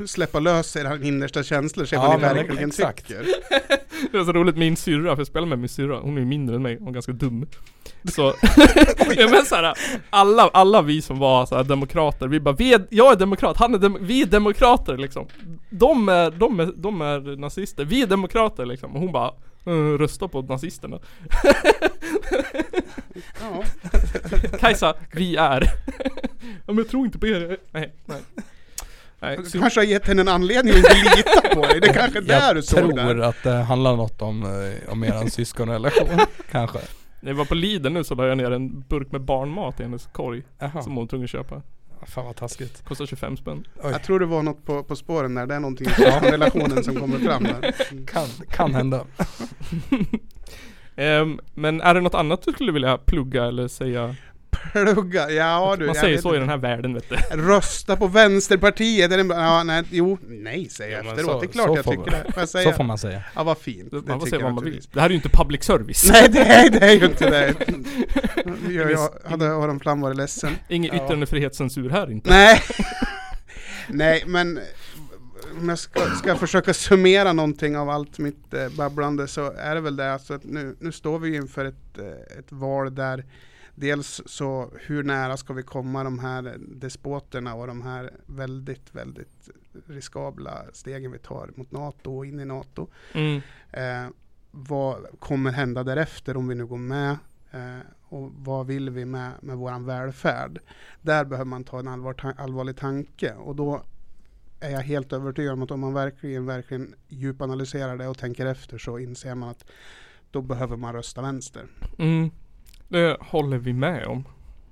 Släppa 0.08 0.40
lös 0.40 0.76
era 0.76 0.96
innersta 0.96 1.42
känslor, 1.42 1.84
se 1.84 1.96
Ja, 1.96 2.02
vad 2.06 2.16
ni 2.16 2.22
verkligen 2.42 2.68
exakt. 2.68 3.08
tycker. 3.08 3.26
Det 4.12 4.18
är 4.18 4.24
så 4.24 4.32
roligt, 4.32 4.56
min 4.56 4.76
syrra, 4.76 5.14
för 5.16 5.20
jag 5.20 5.26
spelar 5.26 5.46
med 5.46 5.58
min 5.58 5.68
syrra, 5.68 6.00
hon 6.00 6.16
är 6.16 6.20
ju 6.20 6.26
mindre 6.26 6.56
än 6.56 6.62
mig, 6.62 6.76
hon 6.78 6.88
är 6.88 6.92
ganska 6.92 7.12
dum. 7.12 7.46
Så, 8.14 8.34
ja 9.16 9.28
men 9.30 9.44
såhär, 9.44 9.74
alla, 10.10 10.42
alla 10.52 10.82
vi 10.82 11.02
som 11.02 11.18
var 11.18 11.46
såhär 11.46 11.64
demokrater, 11.64 12.28
vi 12.28 12.40
bara, 12.40 12.54
vi 12.54 12.72
är, 12.74 12.86
jag 12.90 13.12
är 13.12 13.16
demokrat, 13.16 13.56
han 13.56 13.74
är 13.74 13.78
dem, 13.78 13.98
vi 14.00 14.22
är 14.22 14.26
demokrater 14.26 14.96
liksom. 14.98 15.26
De 15.70 16.08
är, 16.08 16.30
de 16.30 16.60
är, 16.60 16.63
de 16.76 17.00
är 17.00 17.36
nazister, 17.36 17.84
vi 17.84 18.02
är 18.02 18.06
demokrater 18.06 18.66
liksom. 18.66 18.94
Och 18.94 19.00
hon 19.00 19.12
bara, 19.12 19.32
"Eh, 19.66 19.70
rösta 19.98 20.28
på 20.28 20.42
nazisterna. 20.42 20.98
Ja. 23.40 23.64
Kajsa, 24.60 24.94
vi 25.12 25.36
är. 25.36 25.62
ja 26.44 26.50
men 26.66 26.76
jag 26.76 26.88
tror 26.88 27.06
inte 27.06 27.18
på 27.18 27.26
er. 27.26 27.56
Nej, 27.70 27.94
nej. 28.04 28.20
Nej, 29.20 29.38
Du 29.52 29.58
kanske 29.60 29.80
har 29.80 29.84
gett 29.84 30.06
henne 30.06 30.20
en 30.20 30.28
anledning 30.28 30.72
att 30.72 30.78
inte 30.78 31.16
lita 31.16 31.54
på 31.54 31.60
dig. 31.66 31.80
Det 31.80 31.88
är 31.88 31.92
kanske 31.92 32.18
är 32.18 32.22
där 32.22 32.40
Jag 32.46 32.56
du 32.56 32.62
såg 32.62 32.78
tror 32.78 33.14
det. 33.14 33.26
att 33.26 33.42
det 33.42 33.50
handlar 33.54 33.96
något 33.96 34.22
om, 34.22 34.42
eh, 34.44 34.92
om 34.92 35.02
eran 35.04 35.30
syskonrelation, 35.30 36.08
kanske. 36.50 36.78
när 37.20 37.30
jag 37.30 37.36
var 37.36 37.44
på 37.44 37.54
Lidl 37.54 37.88
nu 37.92 38.04
så 38.04 38.14
la 38.14 38.26
jag 38.26 38.38
ner 38.38 38.50
en 38.50 38.80
burk 38.80 39.12
med 39.12 39.20
barnmat 39.20 39.80
i 39.80 39.82
hennes 39.82 40.06
korg. 40.12 40.42
Jaha, 40.58 40.82
Som 40.82 40.92
hon 40.92 41.04
var 41.04 41.08
tvungen 41.08 41.24
att 41.24 41.30
köpa. 41.30 41.62
Fan 42.06 42.24
vad 42.26 42.36
taskigt. 42.36 42.84
Kostar 42.84 43.06
25 43.06 43.36
spänn. 43.36 43.66
Oj, 43.82 43.90
Jag 43.92 44.02
tror 44.02 44.20
det 44.20 44.26
var 44.26 44.42
något 44.42 44.64
på, 44.64 44.82
på 44.84 44.96
spåren 44.96 45.34
där. 45.34 45.46
Det 45.46 45.54
är 45.54 45.60
någonting 45.60 45.86
i 45.86 45.90
relationen 46.30 46.84
som 46.84 46.94
kommer 46.96 47.18
fram 47.18 47.42
där. 47.42 47.74
Mm. 47.90 48.06
kan, 48.06 48.26
kan 48.50 48.74
hända. 48.74 49.04
Ehm, 50.96 51.40
men 51.54 51.80
är 51.80 51.94
det 51.94 52.00
något 52.00 52.14
annat 52.14 52.42
du 52.42 52.52
skulle 52.52 52.72
vilja 52.72 52.98
plugga 52.98 53.44
eller 53.44 53.68
säga? 53.68 54.16
Plugga, 54.72 55.30
ja 55.30 55.76
du. 55.78 55.86
Man 55.86 55.94
säger 55.94 56.18
så 56.18 56.34
i 56.34 56.38
den 56.38 56.48
här 56.48 56.56
världen 56.56 56.94
vet 56.94 57.08
du. 57.08 57.16
Rösta 57.36 57.96
på 57.96 58.06
Vänsterpartiet. 58.06 59.12
Är 59.12 59.16
det, 59.24 59.34
ja, 59.34 59.62
nej, 59.62 59.82
jo, 59.90 60.18
nej 60.28 60.68
säger 60.68 60.96
jag 60.96 61.06
Ja, 61.06 61.10
efteråt. 61.10 61.32
så- 61.32 61.40
det 61.40 61.46
är 61.46 61.52
klart 61.52 61.66
så 61.68 61.74
jag 61.76 61.84
tycker 61.84 61.96
man- 61.98 62.04
det. 62.26 62.32
Får 62.32 62.40
jag 62.42 62.48
Så 62.48 62.58
säga? 62.58 62.72
får 62.72 62.84
man 62.84 62.98
säga. 62.98 63.22
Ja, 63.34 63.42
vad 63.44 63.58
fint. 63.58 63.92
Man 63.92 64.04
det 64.04 64.12
får 64.20 64.26
säga 64.26 64.42
vad 64.42 64.54
man 64.54 64.64
vill. 64.64 64.80
Det 64.92 65.00
här 65.00 65.06
är 65.06 65.10
ju 65.10 65.16
inte 65.16 65.28
public 65.28 65.64
service. 65.64 66.08
Nej, 66.12 66.28
det 66.28 66.40
är, 66.40 66.70
det 66.70 66.86
är 66.86 66.92
ju 66.92 67.06
inte 67.06 67.30
det. 67.30 67.54
Jag, 68.74 68.90
jag 68.90 69.08
hade 69.24 69.46
Aron 69.54 69.80
Flam 69.80 70.00
varit 70.00 70.16
ledsen. 70.16 70.52
Ingen 70.68 70.96
Ja. 70.96 71.04
yttrandefrihetscensur 71.04 71.90
här 71.90 72.10
inte. 72.10 72.30
Nej. 72.30 72.60
Nej, 73.88 74.22
men 74.26 74.60
om 75.60 75.68
jag 75.68 75.78
ska, 75.78 76.00
ska 76.00 76.36
försöka 76.36 76.74
summera 76.74 77.32
någonting 77.32 77.76
av 77.76 77.90
allt 77.90 78.18
mitt 78.18 78.54
eh, 78.54 78.68
babblande 78.76 79.28
så 79.28 79.52
är 79.52 79.74
det 79.74 79.80
väl 79.80 79.96
det 79.96 80.12
alltså 80.12 80.34
att 80.34 80.44
nu, 80.44 80.76
nu 80.80 80.92
står 80.92 81.18
vi 81.18 81.36
inför 81.36 81.64
ett, 81.64 81.98
eh, 81.98 82.38
ett 82.38 82.52
val 82.52 82.94
där 82.94 83.24
dels 83.74 84.22
så 84.26 84.70
hur 84.80 85.02
nära 85.02 85.36
ska 85.36 85.52
vi 85.52 85.62
komma 85.62 86.04
de 86.04 86.18
här 86.18 86.56
despoterna 86.58 87.54
och 87.54 87.66
de 87.66 87.82
här 87.82 88.10
väldigt, 88.26 88.94
väldigt 88.94 89.50
riskabla 89.86 90.64
stegen 90.72 91.12
vi 91.12 91.18
tar 91.18 91.50
mot 91.54 91.70
NATO 91.70 92.16
och 92.16 92.26
in 92.26 92.40
i 92.40 92.44
NATO. 92.44 92.88
Mm. 93.12 93.40
Eh, 93.72 94.10
vad 94.50 95.06
kommer 95.18 95.52
hända 95.52 95.84
därefter 95.84 96.36
om 96.36 96.48
vi 96.48 96.54
nu 96.54 96.66
går 96.66 96.78
med? 96.78 97.16
Eh, 97.50 97.78
och 98.08 98.32
vad 98.36 98.66
vill 98.66 98.90
vi 98.90 99.04
med, 99.04 99.32
med 99.40 99.56
våran 99.56 99.86
välfärd? 99.86 100.58
Där 101.02 101.24
behöver 101.24 101.48
man 101.48 101.64
ta 101.64 101.78
en 101.78 101.88
allvar, 101.88 102.12
ta, 102.12 102.32
allvarlig 102.32 102.76
tanke 102.76 103.34
och 103.34 103.56
då 103.56 103.82
är 104.60 104.70
jag 104.70 104.80
helt 104.80 105.12
övertygad 105.12 105.52
om 105.52 105.62
att 105.62 105.70
om 105.70 105.80
man 105.80 105.94
verkligen, 105.94 106.46
verkligen 106.46 106.94
djupanalyserar 107.08 107.96
det 107.96 108.08
och 108.08 108.18
tänker 108.18 108.46
efter 108.46 108.78
så 108.78 108.98
inser 108.98 109.34
man 109.34 109.48
att 109.48 109.64
då 110.30 110.42
behöver 110.42 110.76
man 110.76 110.92
rösta 110.92 111.22
vänster. 111.22 111.66
Mm. 111.98 112.30
Det 112.94 113.16
håller 113.20 113.58
vi 113.58 113.72
med 113.72 114.06
om. 114.06 114.24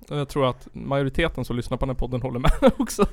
Jag 0.09 0.29
tror 0.29 0.51
att 0.51 0.69
majoriteten 0.73 1.45
som 1.45 1.57
lyssnar 1.57 1.77
på 1.77 1.87
den 1.87 1.95
här 1.95 1.99
podden 2.01 2.23
håller 2.23 2.39
med 2.41 2.53
också. 2.79 3.07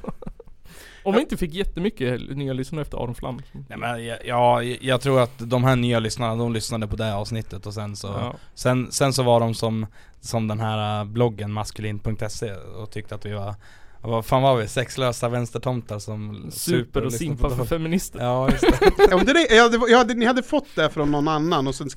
Om 1.03 1.15
vi 1.15 1.21
inte 1.21 1.37
fick 1.37 1.53
jättemycket 1.53 2.21
nya 2.37 2.53
lyssnare 2.53 2.81
efter 2.81 2.97
Aron 2.97 3.15
Flam. 3.15 3.41
Nej 3.69 3.77
men 3.77 4.05
jag, 4.05 4.17
ja, 4.25 4.63
jag 4.63 5.01
tror 5.01 5.21
att 5.21 5.31
de 5.37 5.63
här 5.63 5.75
nya 5.75 5.99
lyssnarna, 5.99 6.35
de 6.35 6.53
lyssnade 6.53 6.87
på 6.87 6.95
det 6.95 7.03
här 7.03 7.13
avsnittet 7.15 7.65
och 7.65 7.73
sen 7.73 7.95
så 7.95 8.07
Ja. 8.07 8.35
sen, 8.53 8.91
sen 8.91 9.13
så 9.13 9.23
var 9.23 9.39
de 9.39 9.53
som, 9.53 9.85
som 10.21 10.47
den 10.47 10.59
här 10.59 10.99
äh, 10.99 11.05
bloggen 11.05 11.51
maskulin.se 11.53 12.53
och 12.53 12.91
tyckte 12.91 13.15
att 13.15 13.25
vi 13.25 13.33
var 13.33 13.55
vad 14.01 14.25
fan 14.25 14.41
var 14.41 14.55
vi? 14.55 14.67
Sexlösa 14.67 15.29
vänstertomtar 15.29 15.99
som 15.99 16.47
Super 16.51 16.99
och 16.99 17.05
lyssnar 17.05 17.17
simpa 17.17 17.49
på 17.49 17.55
för 17.55 17.65
feminister. 17.65 18.19
Ja 18.19 18.49
just 18.51 18.61
det. 18.61 18.91
Ja, 19.09 19.17
men 19.17 19.25
det, 19.25 19.47
ja, 19.55 19.69
det, 19.69 19.77
var- 19.77 19.87
ja, 19.89 20.03
det, 20.03 20.13
ni 20.13 20.25
hade 20.25 20.43
fått 20.43 20.67
det 20.75 20.89
från 20.89 21.11
någon 21.11 21.27
annan 21.27 21.67
och 21.67 21.75
sen 21.75 21.89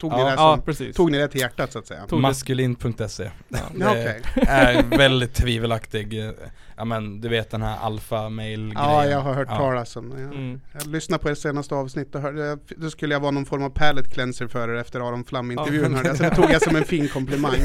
tog, 0.00 0.12
ni 0.12 0.18
Ja, 0.18 0.24
det 0.24 0.30
Ja, 0.68 0.74
som, 0.74 0.92
tog 0.92 1.10
ni 1.12 1.18
det 1.18 1.28
till 1.28 1.40
hjärtat 1.40 1.72
så 1.72 1.78
att 1.78 1.86
säga. 1.86 2.00
Det- 2.08 2.16
Maskulin.se 2.16 3.30
Ja, 3.48 3.58
Det 3.74 3.86
okej. 3.86 4.22
är 4.36 4.82
väldigt 4.98 5.34
tvivelaktig, 5.34 6.24
eh, 6.26 6.30
ja 6.76 6.84
men 6.84 7.20
du 7.20 7.28
vet 7.28 7.50
den 7.50 7.62
här 7.62 7.78
alfa 7.78 8.28
mail 8.28 8.72
Ja, 8.74 9.06
jag 9.06 9.20
har 9.20 9.34
hört 9.34 9.48
ja. 9.50 9.56
talas 9.56 9.96
om 9.96 10.10
det. 10.10 10.20
Jag, 10.20 10.32
Mm. 10.34 10.60
jag 10.72 10.86
lyssnade 10.86 11.22
på 11.22 11.28
det 11.28 11.36
senaste 11.36 11.74
avsnittet 11.74 12.14
och 12.14 12.20
hörde, 12.20 12.58
då 12.76 12.90
skulle 12.90 13.14
jag 13.14 13.20
vara 13.20 13.30
någon 13.30 13.46
form 13.46 13.62
av 13.62 13.70
pallet 13.70 14.12
cleanser 14.14 14.46
för 14.46 14.68
er 14.68 14.74
efter 14.74 15.00
Aron 15.08 15.24
Flam-intervjun. 15.24 15.98
Ja. 16.04 16.14
Så 16.14 16.22
det 16.22 16.30
tog 16.34 16.50
jag 16.50 16.62
som 16.62 16.76
en 16.76 16.84
fin 16.84 17.08
komplimang. 17.08 17.54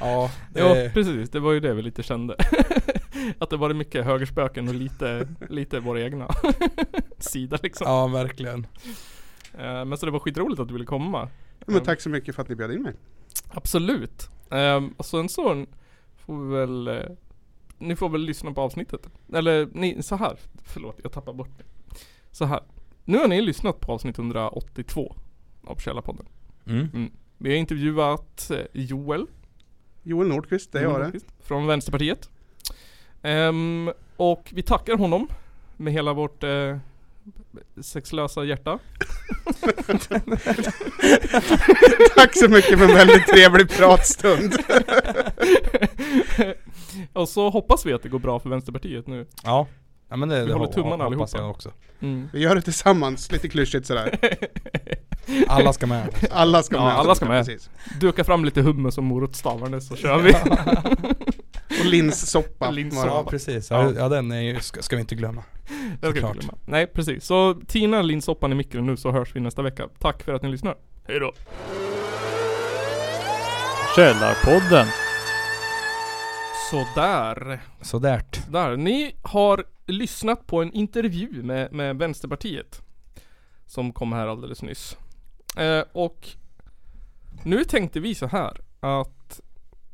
Ja, 0.00 0.30
Ja, 0.54 0.74
det, 0.74 0.90
precis. 0.94 1.30
Det 1.30 1.40
var 1.40 1.52
ju 1.52 1.60
det 1.60 1.74
vi 1.74 1.82
lite 1.82 2.02
kände. 2.02 2.36
att 3.38 3.50
det 3.50 3.56
var 3.56 3.74
mycket 3.74 4.04
högerspöken 4.04 4.68
och 4.68 4.74
lite, 4.74 5.28
lite 5.48 5.80
vår 5.80 5.98
egna 5.98 6.28
sida 7.18 7.58
liksom. 7.62 7.86
ja 7.86 8.06
verkligen 8.06 8.66
Eh, 9.58 9.84
Men 9.84 9.98
så 9.98 10.06
det 10.06 10.12
var 10.12 10.18
skitroligt 10.18 10.60
att 10.60 10.68
du 10.68 10.74
ville 10.74 10.86
komma. 10.86 11.28
Men 11.66 11.82
tack 11.82 12.00
så 12.00 12.08
mycket 12.08 12.34
för 12.34 12.42
att 12.42 12.48
ni 12.48 12.54
bjöd 12.54 12.72
in 12.72 12.82
mig. 12.82 12.94
Absolut. 13.48 14.28
Um, 14.48 14.94
och 14.96 15.06
sen 15.06 15.28
så 15.28 15.66
får 16.16 16.38
vi 16.44 16.54
väl 16.54 16.88
eh, 16.88 17.10
Ni 17.78 17.96
får 17.96 18.08
väl 18.08 18.20
lyssna 18.20 18.52
på 18.52 18.60
avsnittet. 18.60 19.08
Eller 19.34 19.68
ni, 19.72 20.02
så 20.02 20.16
här. 20.16 20.36
Förlåt, 20.64 21.00
jag 21.02 21.12
tappar 21.12 21.32
bort 21.32 21.58
det. 21.58 21.64
Så 22.30 22.44
här. 22.44 22.60
Nu 23.04 23.18
har 23.18 23.28
ni 23.28 23.40
lyssnat 23.40 23.80
på 23.80 23.92
avsnitt 23.92 24.18
182 24.18 25.16
av 25.64 25.76
Källarpodden. 25.76 26.26
mm. 26.66 27.10
Vi 27.38 27.50
har 27.50 27.56
intervjuat 27.56 28.50
eh, 28.50 28.58
Joel. 28.72 29.26
Joel 30.02 30.28
Nordqvist, 30.28 30.72
det 30.72 30.78
är 30.78 30.82
jag 30.82 31.12
det. 31.12 31.20
Från 31.40 31.66
Vänsterpartiet. 31.66 32.30
Ehm, 33.22 33.90
och 34.16 34.50
vi 34.54 34.62
tackar 34.62 34.96
honom 34.96 35.28
med 35.76 35.92
hela 35.92 36.12
vårt 36.12 36.42
eh, 36.42 36.78
sexlösa 37.82 38.44
hjärta. 38.44 38.78
Tack 42.16 42.36
så 42.38 42.48
mycket 42.48 42.78
för 42.78 42.88
en 42.88 42.94
väldigt 42.94 43.26
trevlig 43.26 43.70
pratstund. 43.70 44.52
och 47.12 47.28
så 47.28 47.50
hoppas 47.50 47.86
vi 47.86 47.92
att 47.92 48.02
det 48.02 48.08
går 48.08 48.18
bra 48.18 48.40
för 48.40 48.50
Vänsterpartiet 48.50 49.06
nu. 49.06 49.26
Ja, 49.44 49.66
ja 50.08 50.16
men 50.16 50.28
det, 50.28 50.40
Vi 50.40 50.46
det 50.46 50.52
håller 50.52 50.72
tummarna 50.72 51.04
allihopa. 51.04 51.42
också 51.44 51.72
Mm. 52.00 52.28
Vi 52.32 52.40
gör 52.40 52.54
det 52.54 52.62
tillsammans, 52.62 53.32
lite 53.32 53.48
klyschigt 53.48 53.86
sådär. 53.86 54.18
Alla 55.48 55.72
ska 55.72 55.86
med 55.86 56.08
Alla 56.30 56.62
ska 56.62 56.76
Ja, 56.76 56.84
med. 56.84 56.94
alla 56.94 57.14
ska 57.14 57.24
med. 57.26 57.46
Precis. 57.46 57.70
Duka 58.00 58.24
fram 58.24 58.44
lite 58.44 58.62
hummus 58.62 58.98
och 58.98 59.04
morotstavarna 59.04 59.80
så 59.80 59.96
kör 59.96 60.18
vi. 60.18 60.34
Och 61.84 61.90
linssoppa. 61.90 62.70
Linssoppa. 62.70 63.06
Ja 63.06 63.24
precis, 63.30 63.70
Ja. 63.70 63.92
ja, 63.96 64.08
den 64.08 64.32
är 64.32 64.40
ju, 64.40 64.60
ska, 64.60 64.82
ska 64.82 64.96
vi 64.96 65.00
inte 65.00 65.14
glömma 65.14 65.44
Det 66.00 66.10
ska 66.10 66.10
vi 66.12 66.20
inte 66.20 66.32
glömma. 66.38 66.58
Nej 66.64 66.86
precis. 66.86 67.24
Så 67.24 67.54
tina 67.66 68.02
linssoppan 68.02 68.52
i 68.52 68.54
mikron 68.54 68.86
nu 68.86 68.96
så 68.96 69.10
hörs 69.10 69.36
vi 69.36 69.40
nästa 69.40 69.62
vecka. 69.62 69.88
Tack 69.98 70.22
för 70.22 70.34
att 70.34 70.42
ni 70.42 70.48
lyssnar. 70.48 70.76
Hej 71.08 71.20
då. 71.20 71.32
Källarpodden. 73.96 74.86
Sådär. 76.70 77.60
Sådärt 77.80 78.52
Där. 78.52 78.76
Ni 78.76 79.16
har 79.22 79.64
lyssnat 79.86 80.46
på 80.46 80.62
en 80.62 80.72
intervju 80.72 81.42
med, 81.42 81.72
med 81.72 81.96
Vänsterpartiet. 81.98 82.82
Som 83.66 83.92
kom 83.92 84.12
här 84.12 84.26
alldeles 84.26 84.62
nyss. 84.62 84.96
Eh, 85.56 85.84
och 85.92 86.28
nu 87.44 87.64
tänkte 87.64 88.00
vi 88.00 88.14
så 88.14 88.26
här 88.26 88.60
att 88.80 89.21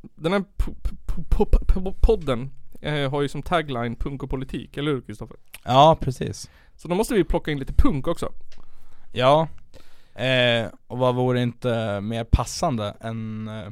den 0.00 0.32
här 0.32 0.40
po- 0.40 0.76
po- 1.06 1.26
po- 1.28 1.66
po- 1.66 1.94
podden 2.00 2.50
eh, 2.80 3.10
har 3.10 3.22
ju 3.22 3.28
som 3.28 3.42
tagline 3.42 3.96
punk 3.96 4.22
och 4.22 4.30
politik, 4.30 4.76
eller 4.76 4.90
hur 4.92 5.00
Kristoffer? 5.00 5.36
Ja 5.64 5.98
precis 6.00 6.50
Så 6.76 6.88
då 6.88 6.94
måste 6.94 7.14
vi 7.14 7.24
plocka 7.24 7.50
in 7.50 7.58
lite 7.58 7.72
punk 7.72 8.06
också. 8.06 8.32
Ja, 9.12 9.48
eh, 10.14 10.66
och 10.86 10.98
vad 10.98 11.14
vore 11.14 11.42
inte 11.42 12.00
mer 12.00 12.24
passande 12.24 12.94
än 13.00 13.48
eh, 13.48 13.66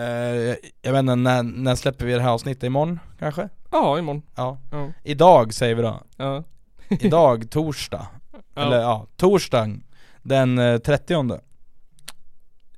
eh, 0.00 0.56
Jag 0.82 0.92
vet 0.92 0.98
inte, 1.00 1.14
när, 1.14 1.42
när 1.42 1.74
släpper 1.74 2.06
vi 2.06 2.12
det 2.12 2.20
här 2.22 2.30
avsnittet? 2.30 2.62
Imorgon 2.62 3.00
kanske? 3.18 3.48
Ja, 3.70 3.98
imorgon. 3.98 4.22
Ja 4.34 4.58
Ja. 4.70 4.92
Idag 5.04 5.54
säger 5.54 5.74
vi 5.74 5.82
då, 5.82 6.02
Ja. 6.16 6.44
idag 6.88 7.50
torsdag 7.50 8.06
Ja. 8.54 8.62
Eller 8.62 8.80
ja, 8.80 9.06
torsdagen 9.16 9.82
den 10.22 10.58
eh, 10.58 10.78
30 10.78 11.40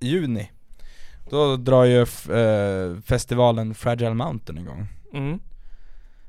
juni 0.00 0.50
Då 1.30 1.56
drar 1.56 1.84
ju 1.84 2.00
eh, 2.02 3.00
festivalen 3.04 3.74
Fragile 3.74 4.14
Mountain 4.14 4.58
igång 4.58 4.86
Mm. 5.14 5.40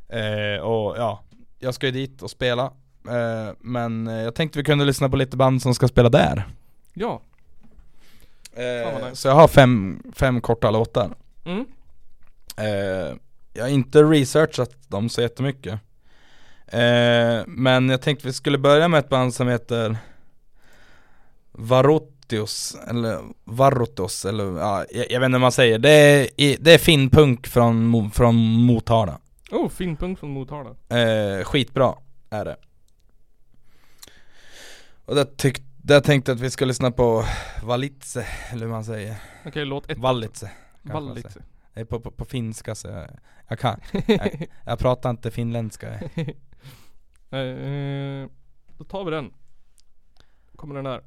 eh, 0.10 0.62
Och 0.62 0.98
ja, 0.98 1.24
jag 1.60 1.74
ska 1.74 1.86
ju 1.86 1.92
dit 1.92 2.22
och 2.22 2.30
spela 2.32 2.64
eh, 3.10 3.54
Men 3.60 4.08
eh, 4.08 4.14
jag 4.14 4.36
tänkte 4.36 4.60
vi 4.60 4.66
kunde 4.66 4.86
lyssna 4.86 5.10
på 5.10 5.16
lite 5.18 5.38
band 5.38 5.62
som 5.62 5.76
ska 5.76 5.88
spela 5.88 6.10
där 6.10 6.44
Ja. 6.94 7.22
Eh, 8.54 8.94
nice. 9.04 9.16
Så 9.16 9.28
jag 9.28 9.36
har 9.36 9.48
fem, 9.48 10.04
fem 10.16 10.42
korta 10.42 10.72
låtar 10.72 11.10
Mm. 11.46 11.66
eh, 12.58 13.16
Jag 13.54 13.64
har 13.64 13.70
inte 13.70 14.04
researchat 14.04 14.90
dem 14.90 15.10
så 15.10 15.22
jättemycket 15.22 15.80
Men 17.48 17.90
jag 17.90 18.02
tänkte 18.02 18.28
vi 18.28 18.34
skulle 18.34 18.58
börja 18.58 18.88
med 18.88 19.00
ett 19.00 19.10
band 19.10 19.34
som 19.34 19.48
heter 19.48 19.98
Varotios, 22.30 22.76
eller 22.88 23.20
Varotos, 23.44 24.26
eller 24.26 24.60
ja, 24.60 24.86
jag, 24.92 25.12
jag 25.12 25.20
vet 25.20 25.26
inte 25.26 25.34
vad 25.34 25.42
man 25.42 25.52
säger. 25.52 25.80
Det 25.80 25.90
är, 25.92 26.58
det 26.60 26.74
är 26.74 26.78
finpunk 26.78 27.48
från, 27.48 28.12
från 28.12 28.36
Motala. 28.36 29.20
Oh, 29.52 29.70
fin 29.70 29.96
punkt 29.98 30.20
från 30.20 30.30
Motala. 30.30 30.70
eh, 30.70 31.44
Skitbra 31.44 31.96
är 32.30 32.46
det. 32.46 32.58
Och 35.06 35.16
där, 35.16 35.26
tyck, 35.26 35.62
där 35.78 36.02
tänkte 36.02 36.32
jag 36.32 36.36
att 36.36 36.42
vi 36.42 36.50
ska 36.50 36.66
lyssna 36.66 36.92
på 36.92 37.24
Valitse, 37.64 38.28
eller 38.52 38.66
hur 38.66 38.72
man 38.72 38.86
säger. 38.86 39.16
Okej, 39.46 39.66
låt 39.66 39.90
ett. 39.92 39.98
Valitse 39.98 40.52
är 41.74 41.86
på, 41.86 42.00
på, 42.00 42.12
på 42.12 42.26
finska 42.26 42.76
så 42.76 42.88
jag, 42.88 43.10
jag 43.48 43.60
kan, 43.60 43.80
jag, 44.08 44.48
jag 44.66 44.80
pratar 44.80 45.10
inte 45.10 45.32
finländska. 45.32 46.00
Eh, 47.32 48.28
då 48.78 48.84
tar 48.84 49.06
vi 49.06 49.12
den. 49.12 49.34
Kommer 50.56 50.76
den 50.76 51.02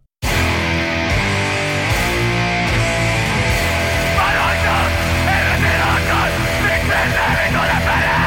Jesús, 4.63 4.93
eres 5.27 5.59
mi 5.61 5.73
loco, 5.83 6.19
mi 6.45 6.55
prisionero 6.67 8.22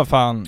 Vad 0.00 0.08
fan, 0.08 0.46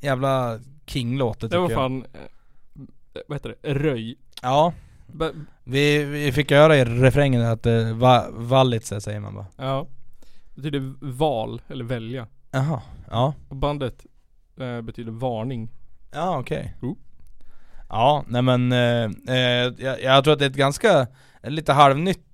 jävla 0.00 0.60
king-låt 0.86 1.40
det 1.40 1.46
Det 1.46 1.50
tycker 1.50 1.60
var 1.60 1.70
jag. 1.70 1.76
fan, 1.78 2.04
eh, 2.12 3.20
vad 3.28 3.36
heter 3.36 3.54
det, 3.62 3.74
röj. 3.74 4.16
Ja, 4.42 4.72
Ba- 5.06 5.30
vi, 5.64 6.04
vi 6.04 6.32
fick 6.32 6.50
höra 6.50 6.76
i 6.76 6.84
refrängen 6.84 7.42
att 7.42 7.62
det 7.62 7.92
va, 7.92 8.26
Wallitze 8.30 9.00
säger 9.00 9.20
man 9.20 9.34
bara. 9.34 9.46
Ja. 9.56 9.86
Det 10.54 10.62
betyder 10.62 10.94
val, 11.00 11.62
eller 11.68 11.84
välja. 11.84 12.26
Jaha, 12.50 12.82
ja. 13.10 13.34
Och 13.48 13.56
bandet 13.56 14.06
eh, 14.60 14.80
betyder 14.80 15.12
varning. 15.12 15.70
Ja 16.12 16.38
okej. 16.38 16.74
Jo. 16.82 16.98
Ja, 17.88 18.24
nej 18.28 18.42
men 18.42 18.72
eh, 18.72 19.10
eh, 19.36 19.72
jag, 19.78 20.02
jag 20.02 20.24
tror 20.24 20.32
att 20.32 20.38
det 20.38 20.44
är 20.44 20.50
ett 20.50 20.56
ganska, 20.56 21.06
lite 21.42 21.72
halvnytt 21.72 22.26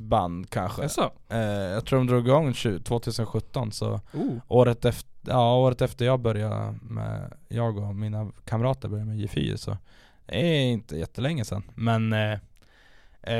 band 0.00 0.50
kanske. 0.50 0.88
Eh, 1.28 1.38
jag 1.40 1.84
tror 1.86 1.98
de 1.98 2.06
drog 2.06 2.26
igång 2.26 2.54
20 2.54 2.78
2017 2.84 3.72
så 3.72 4.00
Oh. 4.14 4.36
året 4.48 4.84
efter, 4.84 5.10
ja, 5.26 5.56
året 5.56 5.82
efter 5.82 6.04
jag 6.04 6.20
började 6.20 6.74
med, 6.82 7.32
jag 7.48 7.78
och 7.78 7.94
mina 7.94 8.30
kamrater 8.44 8.88
började 8.88 9.10
med 9.10 9.18
J4 9.20 9.56
så 9.56 9.76
det 10.26 10.36
är 10.36 10.60
inte 10.72 10.96
jättelänge 10.98 11.44
sedan 11.44 11.62
men 11.74 12.12
eh, 12.12 12.38
eh, 13.22 13.36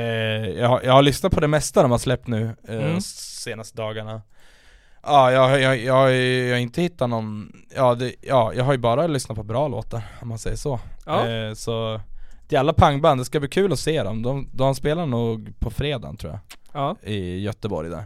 jag, 0.49 0.69
har- 0.69 0.81
jag 0.83 0.93
har 0.93 1.01
lyssnat 1.01 1.31
på 1.33 1.39
det 1.39 1.47
mesta 1.47 1.81
de 1.81 1.91
har 1.91 1.97
släppt 1.97 2.27
nu 2.27 2.55
eh, 2.67 2.75
Mm. 2.85 3.01
senaste 3.01 3.77
dagarna 3.77 4.21
Ja, 5.05 5.31
jag, 5.31 5.61
jag, 5.61 5.77
jag, 5.77 6.13
jag 6.15 6.53
har 6.55 6.59
inte 6.59 6.81
hittat 6.81 7.09
någon, 7.09 7.51
ja, 7.75 7.95
det, 7.95 8.13
ja 8.21 8.53
jag 8.53 8.63
har 8.63 8.71
ju 8.71 8.77
bara 8.77 9.07
lyssnat 9.07 9.35
på 9.37 9.43
bra 9.43 9.67
låtar 9.67 10.01
om 10.21 10.27
man 10.29 10.39
säger 10.39 10.57
så 10.57 10.79
Ja. 11.05 11.27
eh, 11.29 11.53
Så 11.53 12.01
till 12.47 12.57
alla 12.57 12.73
pangband, 12.73 13.19
det 13.21 13.25
ska 13.25 13.39
bli 13.39 13.49
kul 13.49 13.73
att 13.73 13.79
se 13.79 14.03
dem, 14.03 14.21
de, 14.21 14.49
de 14.53 14.75
spelar 14.75 15.05
nog 15.05 15.59
på 15.59 15.69
fredagen 15.71 16.17
tror 16.17 16.31
jag 16.31 16.39
Ja. 16.73 16.95
I 17.09 17.39
Göteborg 17.39 17.89
där 17.89 18.05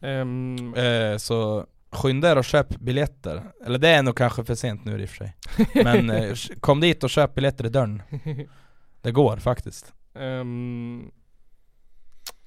Ehm, 0.00 0.74
Eh, 0.74 1.16
så 1.16 1.66
skynda 1.90 2.32
er 2.32 2.38
och 2.38 2.44
köp 2.44 2.68
biljetter. 2.76 3.42
Eller 3.66 3.78
det 3.78 3.88
är 3.88 4.02
nog 4.02 4.16
kanske 4.16 4.44
för 4.44 4.54
sent 4.54 4.84
nu 4.84 5.02
i 5.02 5.04
och 5.04 5.08
för 5.08 5.16
sig. 5.16 5.36
Men 5.84 6.10
eh, 6.10 6.34
kom 6.60 6.80
dit 6.80 7.04
och 7.04 7.10
köp 7.10 7.34
biljetter 7.34 7.66
i 7.66 7.68
dörren. 7.68 8.02
Det 9.02 9.12
går 9.12 9.36
faktiskt. 9.36 9.92
ehm, 10.14 11.10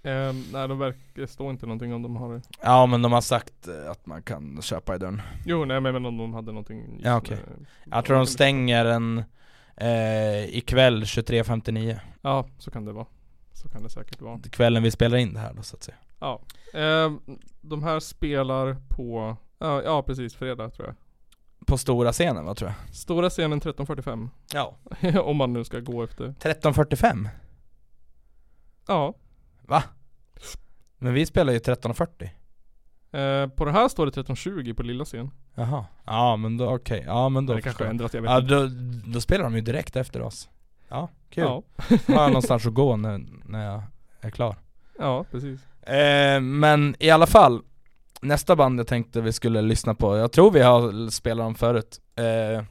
ehm, 0.04 0.44
nej 0.54 0.68
de 0.68 0.80
verkar, 0.80 1.26
står 1.26 1.50
inte 1.52 1.66
någonting 1.66 1.94
om 1.94 2.02
de 2.02 2.16
har 2.16 2.34
det. 2.34 2.42
Ja 2.62 2.86
men 2.86 3.02
de 3.02 3.12
har 3.12 3.22
sagt 3.22 3.68
eh, 3.68 3.92
att 3.92 4.06
man 4.06 4.22
kan 4.24 4.62
köpa 4.62 4.96
i 4.96 4.98
dörren. 4.98 5.22
Jo 5.46 5.66
nej 5.66 5.82
men 5.82 6.06
om 6.06 6.18
de 6.18 6.34
hade 6.34 6.48
någonting 6.52 7.00
Ja, 7.04 7.18
okej. 7.18 7.38
med- 7.38 7.66
Jag 7.96 8.06
tror 8.06 8.18
de 8.18 8.26
stänger 8.28 8.86
en 8.86 9.24
eh, 9.78 10.58
ikväll 10.58 11.04
23.59. 11.04 12.00
Ja, 12.22 12.48
så 12.58 12.72
kan 12.72 12.86
det 12.86 12.92
vara. 12.92 13.06
Så 13.54 13.70
kan 13.70 13.84
det 13.84 13.90
säkert 13.90 14.22
vara. 14.22 14.40
Kvällen 14.40 14.84
vi 14.84 14.92
spelar 14.92 15.18
in 15.18 15.34
det 15.34 15.40
här 15.40 15.54
då 15.54 15.64
så 15.64 15.76
att 15.76 15.84
säga. 15.84 15.98
Ja. 16.20 16.42
Ehm, 16.74 17.20
de 17.62 17.84
här 17.84 18.00
spelar 18.00 18.78
på, 18.90 19.38
ja, 19.60 19.82
ja 19.84 20.04
precis, 20.04 20.36
fredag 20.36 20.70
tror 20.70 20.88
jag. 20.88 20.96
På 21.68 21.78
stora 21.78 22.12
scenen 22.12 22.46
va 22.46 22.56
tror 22.56 22.70
jag? 22.70 22.96
Stora 22.96 23.30
scenen 23.30 23.62
13.45. 23.62 24.30
Ja. 24.54 24.78
om 25.22 25.38
man 25.38 25.54
nu 25.54 25.64
ska 25.64 25.80
gå 25.80 26.04
efter. 26.04 26.36
13.45? 26.40 27.30
Ja. 28.88 29.14
Va? 29.62 29.84
Men 30.98 31.14
vi 31.14 31.26
spelar 31.26 31.54
ju 31.54 31.60
13.40. 31.60 32.30
Eh, 33.16 33.48
på 33.48 33.66
det 33.66 33.72
här 33.72 33.88
står 33.88 34.06
det 34.06 34.12
13.20 34.12 34.74
på 34.74 34.84
lilla 34.84 35.06
scen. 35.06 35.32
Jaha. 35.56 35.86
Ja 36.06 36.36
men 36.36 36.58
då 36.58 36.76
okej. 36.76 37.04
Ja 37.08 37.30
men 37.30 37.46
då 37.46 37.54
det 37.54 37.62
kanske 37.62 37.84
har 37.84 37.94
jag. 37.94 38.22
vet 38.22 38.32
Ja 38.32 38.38
inte. 38.40 38.54
då, 38.56 38.68
då 39.14 39.22
spelar 39.22 39.44
de 39.44 39.56
ju 39.56 39.62
direkt 39.62 39.96
efter 39.96 40.22
oss. 40.22 40.50
Ja, 40.90 41.10
kul. 41.30 41.44
Ja. 41.44 41.64
Då 42.08 42.14
har 42.14 42.22
jag 42.22 42.30
någonstans 42.30 42.66
att 42.66 42.74
gå 42.74 42.96
när, 42.96 43.26
när 43.46 43.66
jag 43.72 43.82
är 44.22 44.30
klar. 44.30 44.56
ja, 45.00 45.26
precis. 45.32 45.60
Eh, 45.82 46.42
men 46.42 46.96
i 47.00 47.10
alla 47.10 47.28
fall, 47.28 47.62
nästa 48.22 48.56
band 48.56 48.80
jag 48.80 48.88
tänkte 48.88 49.22
vi 49.22 49.32
skulle 49.34 49.62
lyssna 49.62 49.96
på, 49.96 50.18
jag 50.18 50.32
tror 50.32 50.52
vi 50.52 50.62
har 50.62 51.10
spelat 51.10 51.46
dem 51.46 51.56
förut. 51.56 52.00
Eh, 52.16 52.64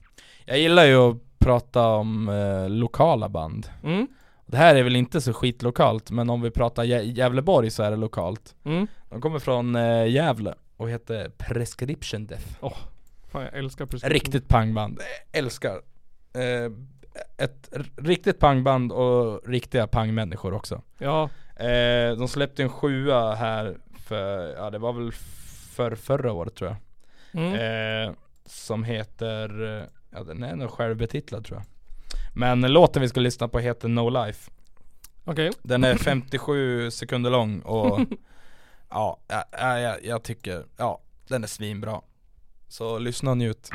jag 0.45 0.59
gillar 0.59 0.85
ju 0.85 0.97
att 0.97 1.17
prata 1.39 1.89
om 1.89 2.29
eh, 2.29 2.69
lokala 2.69 3.29
band. 3.29 3.67
Mm. 3.83 4.07
Det 4.47 4.57
här 4.57 4.75
är 4.75 4.83
väl 4.83 4.97
inte 4.97 5.21
så 5.21 5.33
skitlokalt, 5.33 6.11
men 6.11 6.31
om 6.31 6.41
vi 6.43 6.51
pratar 6.51 6.85
Gä- 6.85 7.03
Gävleborg 7.03 7.71
så 7.71 7.83
är 7.83 7.91
det 7.91 7.97
lokalt. 7.97 8.55
Mm. 8.65 8.87
De 9.09 9.21
kommer 9.21 9.39
från 9.39 9.77
eh, 9.77 10.07
Gävle 10.07 10.55
och 10.77 10.91
heter 10.91 11.29
Prescription 11.29 12.27
Death. 12.27 12.47
Fan 13.29 13.43
jag 13.43 13.55
älskar 13.55 13.87
prescription. 13.87 14.13
Riktigt 14.15 14.49
pangband, 14.49 15.01
älskar. 15.33 15.81
Eh, 16.35 16.73
ett 17.37 17.69
riktigt 17.97 18.39
pangband 18.39 18.93
och 18.93 19.49
riktiga 19.49 19.87
pangmänniskor 19.87 20.55
också. 20.55 20.83
Ja. 20.99 21.31
Eh, 21.57 22.17
de 22.17 22.29
släppte 22.29 22.63
en 22.63 22.69
sjua 22.69 23.35
här 23.35 23.77
för, 23.99 24.55
ja 24.57 24.71
det 24.71 24.79
var 24.79 24.93
väl 24.93 25.13
för 25.75 25.95
förra 25.95 26.33
året 26.33 26.55
tror 26.55 26.71
jag. 26.71 26.77
Mm. 27.43 28.09
Eh, 28.09 28.15
som 28.47 28.85
heter, 28.85 29.63
eh, 29.79 29.85
ja 30.11 30.25
den 30.25 30.43
är 30.43 30.57
nog 30.57 30.71
självbetitlad 30.71 31.45
tror 31.45 31.59
jag. 31.59 31.67
Men 32.33 32.61
låten 32.61 33.03
vi 33.03 33.09
ska 33.09 33.21
lyssna 33.21 33.49
på 33.49 33.59
heter 33.59 33.89
No 33.89 34.09
Life. 34.09 34.51
Okej. 35.25 35.51
Den 35.63 35.85
är 35.85 35.97
57 35.97 36.91
sekunder 36.91 37.31
lång 37.31 37.61
och 37.61 38.01
ja, 38.91 39.19
ja, 39.29 39.45
ja, 39.51 39.79
jag, 39.79 40.05
jag 40.05 40.23
tycker, 40.23 40.65
ja 40.77 41.01
den 41.29 41.45
är 41.45 41.49
svinbra. 41.49 42.01
Så 42.69 42.99
lyssna 42.99 43.31
och 43.31 43.37
njut. 43.37 43.71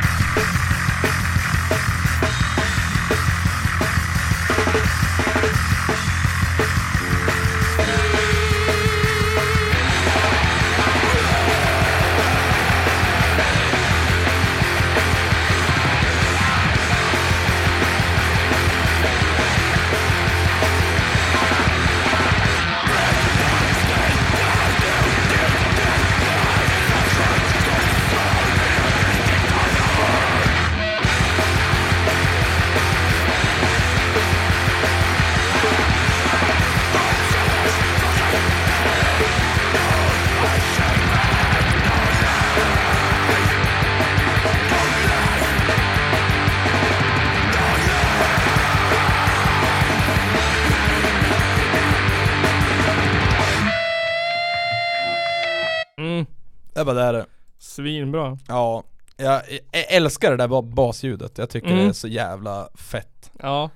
Det 56.80 56.84
var 56.86 56.94
där 56.96 57.14
det. 57.14 57.26
Svinbra. 57.58 58.38
Ja, 58.48 58.84
jag, 59.18 59.42
jag 59.72 59.92
älskar 59.94 60.32
det 60.32 60.38
där 60.38 60.48
ba- 60.48 60.62
basljudet. 60.62 61.38
Jag 61.38 61.50
tycker 61.50 61.68
Mm. 61.68 61.80
det 61.80 61.90
är 61.90 61.94
så 61.94 62.08
jävla 62.08 62.70
fett. 62.76 63.32
Ja. 63.42 63.70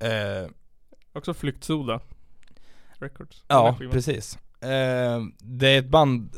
Eh, 0.00 0.50
Också 1.14 1.34
Flyktsoda. 1.34 2.00
Records. 2.98 3.42
ja, 3.48 3.76
här 3.80 3.88
precis. 3.88 4.38
Eh, 4.60 5.20
det 5.38 5.68
är 5.68 5.78
ett 5.78 5.88
band, 5.88 6.30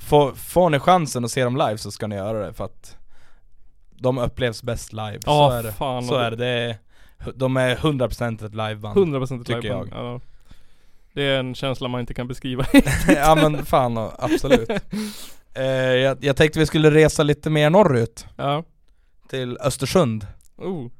får, 0.00 0.32
får 0.32 0.70
ni 0.70 0.78
chansen 0.78 1.24
att 1.24 1.30
se 1.30 1.44
dem 1.44 1.56
live 1.56 1.78
så 1.78 1.90
ska 1.90 2.06
ni 2.06 2.16
göra 2.16 2.46
det 2.46 2.52
för 2.52 2.64
att 2.64 2.96
de 3.90 4.18
upplevs 4.18 4.62
bäst 4.62 4.92
live. 4.92 5.18
Ja, 5.26 5.48
så 5.50 5.50
är 5.50 5.62
det. 5.62 5.72
fan, 5.72 6.04
så 6.04 6.14
är 6.14 6.30
det. 6.30 6.36
det 6.36 6.46
är, 6.48 6.76
de 7.34 7.56
är 7.56 7.76
100% 7.76 8.46
ett 8.46 8.54
liveband. 8.54 8.96
100% 8.96 9.40
ett 9.40 9.46
Tycker 9.46 9.62
liveband. 9.62 9.90
Ja. 9.92 10.20
Det 11.14 11.22
är 11.22 11.38
en 11.40 11.54
känsla 11.54 11.88
man 11.88 12.00
inte 12.00 12.14
kan 12.14 12.28
beskriva. 12.28 12.64
ja 13.08 13.34
men 13.34 13.64
fan 13.66 13.98
absolut. 14.18 14.70
Eh, 15.54 15.64
jag, 15.64 16.24
jag 16.24 16.36
tänkte 16.36 16.58
vi 16.58 16.66
skulle 16.66 16.90
resa 16.90 17.22
lite 17.22 17.50
mer 17.50 17.70
norrut. 17.70 18.26
Ja. 18.36 18.64
Till 19.28 19.58
Östersund. 19.60 20.26
Oh. 20.56 20.90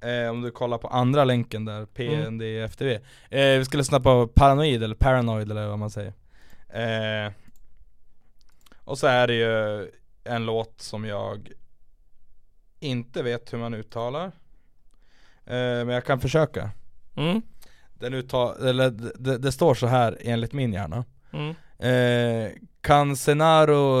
Eh, 0.00 0.30
om 0.30 0.42
du 0.42 0.50
kollar 0.50 0.78
på 0.78 0.88
andra 0.88 1.24
länken 1.24 1.64
där, 1.64 1.86
PNDFTV. 1.86 2.94
Eh, 3.30 3.58
vi 3.58 3.64
ska 3.64 3.78
lyssna 3.78 4.00
på 4.00 4.26
Paranoid 4.26 4.82
eller 4.82 4.94
Paranoid 4.94 5.50
eller 5.50 5.66
vad 5.66 5.78
man 5.78 5.90
säger. 5.90 6.12
Eh, 6.68 7.32
och 8.84 8.98
så 8.98 9.06
är 9.06 9.26
det 9.26 9.34
ju 9.34 9.88
en 10.24 10.46
låt 10.46 10.80
som 10.80 11.04
jag 11.04 11.52
inte 12.80 13.22
vet 13.22 13.52
hur 13.52 13.58
man 13.58 13.74
uttalar. 13.74 14.24
Eh, 15.46 15.84
men 15.84 15.88
jag 15.88 16.04
kan 16.04 16.20
försöka. 16.20 16.70
Mm. 17.16 17.42
Den 17.94 18.14
uttal, 18.14 18.66
eller 18.66 18.90
det, 18.90 19.12
det, 19.18 19.38
det 19.38 19.52
står 19.52 19.74
så 19.74 19.86
här 19.86 20.18
enligt 20.20 20.52
min 20.52 20.72
hjärna. 20.72 21.04
Mm. 21.32 21.54
Eh, 22.82 22.86
Kansenaro 22.86 23.98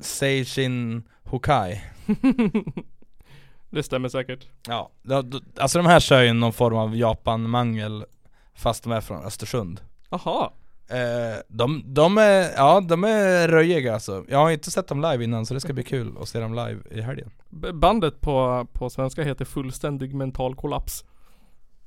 Seishin 0.00 1.02
Hokai. 1.24 1.80
det 3.70 3.82
stämmer 3.82 4.08
säkert. 4.08 4.46
Ja, 4.66 4.90
alltså 5.56 5.78
de 5.78 5.86
här 5.86 6.00
kör 6.00 6.22
ju 6.22 6.32
någon 6.32 6.52
form 6.52 6.76
av 6.76 6.96
Japan-mangel 6.96 8.04
Fast 8.54 8.84
de 8.84 8.92
är 8.92 9.00
från 9.00 9.24
Östersund 9.24 9.80
Aha. 10.10 10.52
Eh, 10.90 11.40
de, 11.48 11.82
de 11.86 12.18
är, 12.18 12.50
ja 12.56 12.80
de 12.80 13.04
är 13.04 13.48
röjiga 13.48 13.94
alltså. 13.94 14.24
Jag 14.28 14.38
har 14.38 14.50
inte 14.50 14.70
sett 14.70 14.88
dem 14.88 15.00
live 15.00 15.24
innan 15.24 15.46
så 15.46 15.54
det 15.54 15.60
ska 15.60 15.72
bli 15.72 15.84
kul 15.84 16.14
att 16.20 16.28
se 16.28 16.40
dem 16.40 16.54
live 16.54 16.80
i 16.90 17.00
helgen. 17.00 17.30
Bandet 17.74 18.20
på, 18.20 18.66
på 18.72 18.90
svenska 18.90 19.22
heter 19.22 19.44
Fullständig 19.44 20.14
mental 20.14 20.54
kollaps. 20.54 21.04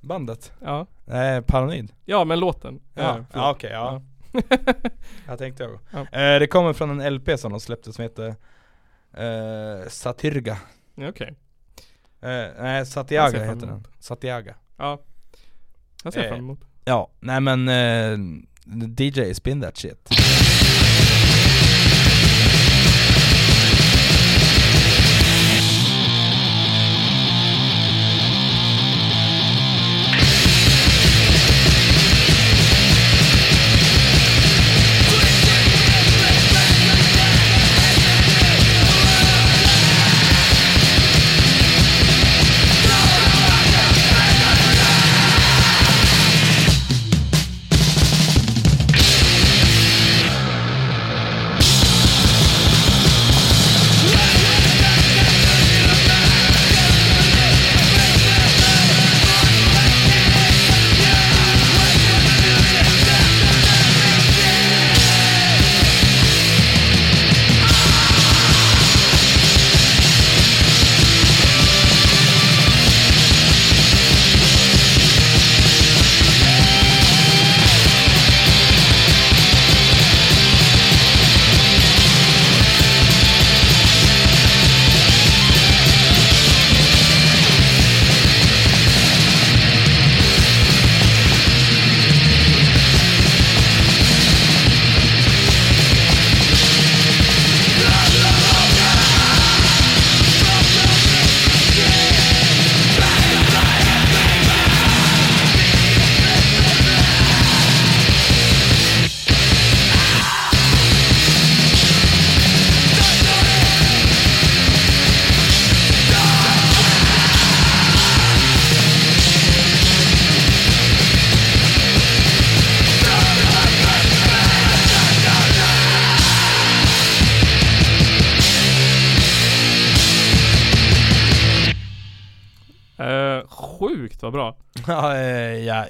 Bandet? 0.02 0.54
Ja. 0.62 0.86
Nej, 1.06 1.42
Paranoid? 1.42 1.94
Ja 2.06 2.24
men 2.24 2.39
låten. 2.39 2.80
Ja, 2.94 3.18
Eh, 3.18 3.24
ja 3.34 3.52
okej, 3.52 3.72
ja. 3.72 4.02
Jag 5.28 5.38
tänkte 5.38 5.64
jag. 5.64 5.80
Ja. 5.92 6.00
Eh, 6.20 6.40
det 6.40 6.48
kommer 6.48 6.74
från 6.74 7.00
en 7.02 7.14
LP 7.16 7.40
som 7.40 7.52
de 7.52 7.60
släppte 7.60 7.94
som 7.94 8.04
heter 8.04 8.36
eh, 9.18 9.88
Satyrga. 9.90 10.58
Okej. 10.98 11.36
Eh, 12.22 12.48
nej, 12.62 12.86
Satyaga 12.86 13.44
heter 13.44 13.68
den. 13.68 13.88
Satyaga. 14.00 14.56
Ja. 14.78 15.02
Jag 16.04 16.14
ser 16.14 16.24
Eh, 16.24 16.30
fram 16.30 16.40
emot. 16.40 16.60
Ja, 16.86 17.12
nej 17.20 17.40
men 17.42 17.70
eh, 17.70 18.18
DJ 19.00 19.34
spin 19.34 19.62
that 19.62 19.78
shit. 19.78 20.10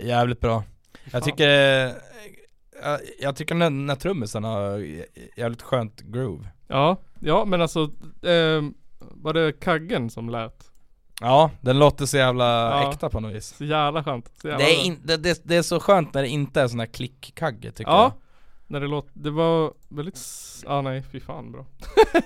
Jävligt 0.07 0.39
bra. 0.39 0.63
Jag 1.11 1.23
tycker, 1.23 1.47
eh, 1.47 1.91
jag, 2.83 2.99
jag 3.21 3.35
tycker 3.35 3.55
när, 3.55 3.69
när 3.69 3.95
trummisen 3.95 4.43
har 4.43 4.77
jä- 4.77 5.05
jävligt 5.37 5.61
skönt 5.61 6.01
groove. 6.01 6.47
Ja, 6.67 6.97
ja 7.19 7.45
men 7.45 7.61
alltså 7.61 7.79
eh, 8.21 8.61
Var 8.99 9.33
det 9.33 9.51
Kaggen 9.59 10.09
som 10.09 10.29
lät? 10.29 10.71
Ja, 11.21 11.51
den 11.61 11.79
låter 11.79 12.05
så 12.05 12.17
jävla 12.17 12.45
Ja. 12.45 12.91
äkta 12.91 13.09
på 13.09 13.19
något 13.19 13.35
vis. 13.35 13.55
Så 13.57 13.65
jävla 13.65 14.03
skönt. 14.03 14.31
Så 14.41 14.47
jävla 14.47 14.65
Det 14.65 14.71
är, 14.71 14.85
in, 14.85 14.99
det, 15.03 15.17
det, 15.17 15.41
det 15.43 15.55
är 15.55 15.61
så 15.61 15.79
skönt 15.79 16.13
när 16.13 16.21
det 16.21 16.27
inte 16.27 16.61
är 16.61 16.67
sån 16.67 16.79
här 16.79 16.87
klickkagge 16.87 17.71
tycker 17.71 17.91
Ja. 17.91 18.01
jag. 18.03 18.11
När 18.67 18.79
det 18.79 18.87
låter, 18.87 19.11
det 19.13 19.29
var 19.31 19.73
väldigt, 19.89 20.19
ah 20.67 20.81
nej 20.81 21.03
fy 21.11 21.19
fan 21.19 21.51
bra. 21.51 21.65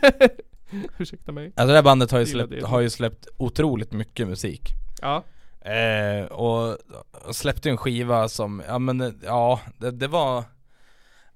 Ursäkta 0.98 1.32
mig. 1.32 1.46
Alltså 1.56 1.68
det 1.68 1.74
här 1.74 1.84
bandet 1.84 2.12
har 2.12 2.20
ju, 2.20 2.26
släppt, 2.26 2.64
har 2.64 2.80
ju 2.80 2.90
släppt 2.90 3.28
otroligt 3.38 3.92
mycket 3.92 4.28
musik. 4.28 4.70
Ja. 5.02 5.24
Eh, 5.66 6.26
och 6.26 6.78
och 7.28 7.36
släppte 7.36 7.70
en 7.70 7.78
skiva 7.78 8.30
som, 8.30 8.64
ja 8.68 8.80
men 8.80 9.20
ja, 9.24 9.60
det, 9.78 9.92
det 9.92 10.08
var 10.08 10.44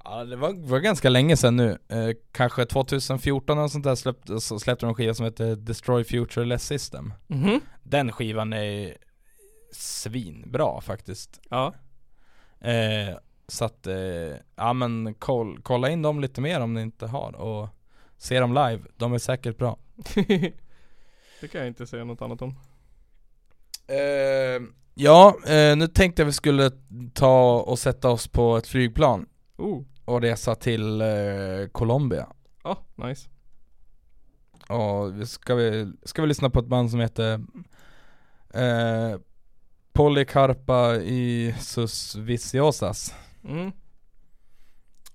Ja 0.04 0.24
det 0.26 0.36
var, 0.36 0.54
var 0.68 0.80
ganska 0.80 1.10
länge 1.10 1.38
sedan 1.38 1.56
nu, 1.56 1.78
eh, 1.88 2.10
kanske 2.32 2.66
2014 2.66 3.58
eller 3.58 3.68
sånt 3.68 3.84
där 3.84 3.96
släppte, 3.96 4.40
så 4.40 4.60
släppte 4.60 4.86
de 4.86 4.90
en 4.90 4.96
skiva 4.96 5.14
som 5.14 5.26
heter 5.26 5.56
Destroy 5.56 6.04
Future 6.04 6.46
Less 6.46 6.64
System 6.66 7.14
Mhm. 7.28 7.62
Den 7.84 8.12
skivan 8.12 8.54
är 8.54 8.98
svinbra 9.72 10.82
faktiskt 10.82 11.40
Ja. 11.50 11.74
eh, 12.60 13.18
Så 13.48 13.66
att, 13.66 13.88
eh, 13.88 14.36
ja 14.56 14.74
men 14.74 15.14
koll, 15.14 15.60
kolla 15.64 15.90
in 15.90 16.02
dem 16.02 16.20
lite 16.20 16.42
mer 16.42 16.60
om 16.62 16.74
ni 16.74 16.82
inte 16.82 17.08
har 17.08 17.36
och 17.36 17.68
se 18.18 18.40
dem 18.40 18.54
live, 18.54 18.80
de 18.98 19.14
är 19.14 19.18
säkert 19.20 19.58
bra 19.58 19.78
det 21.42 21.48
kan 21.52 21.62
jag 21.62 21.68
inte 21.68 21.88
säga 21.88 22.04
något 22.04 22.22
annat 22.22 22.42
om. 22.42 22.56
Eh, 23.90 24.62
ja, 24.94 25.36
eh, 25.48 25.76
nu 25.78 25.88
tänkte 25.88 26.22
jag 26.22 26.26
vi 26.26 26.32
skulle 26.34 26.72
ta 27.14 27.60
och 27.62 27.80
sätta 27.80 28.10
oss 28.10 28.28
på 28.28 28.58
ett 28.58 28.68
flygplan 28.68 29.26
Oh, 29.58 29.84
och 30.06 30.22
resa 30.22 30.56
till 30.56 31.02
eh, 31.02 31.08
Colombia. 31.72 32.28
ja 32.64 32.78
nice. 32.96 33.30
Och 34.70 35.20
vi 35.22 35.26
ska, 35.26 35.56
vi, 35.56 35.94
ska 36.04 36.22
vi 36.22 36.28
lyssna 36.28 36.50
på 36.50 36.60
ett 36.60 36.66
band 36.68 36.92
som 36.92 37.00
heter 37.00 37.34
eh, 38.54 39.20
Polycarpa 39.94 40.96
i 40.96 41.56
Sus 41.60 42.16
Viciosas. 42.16 43.14
Mm. 43.44 43.72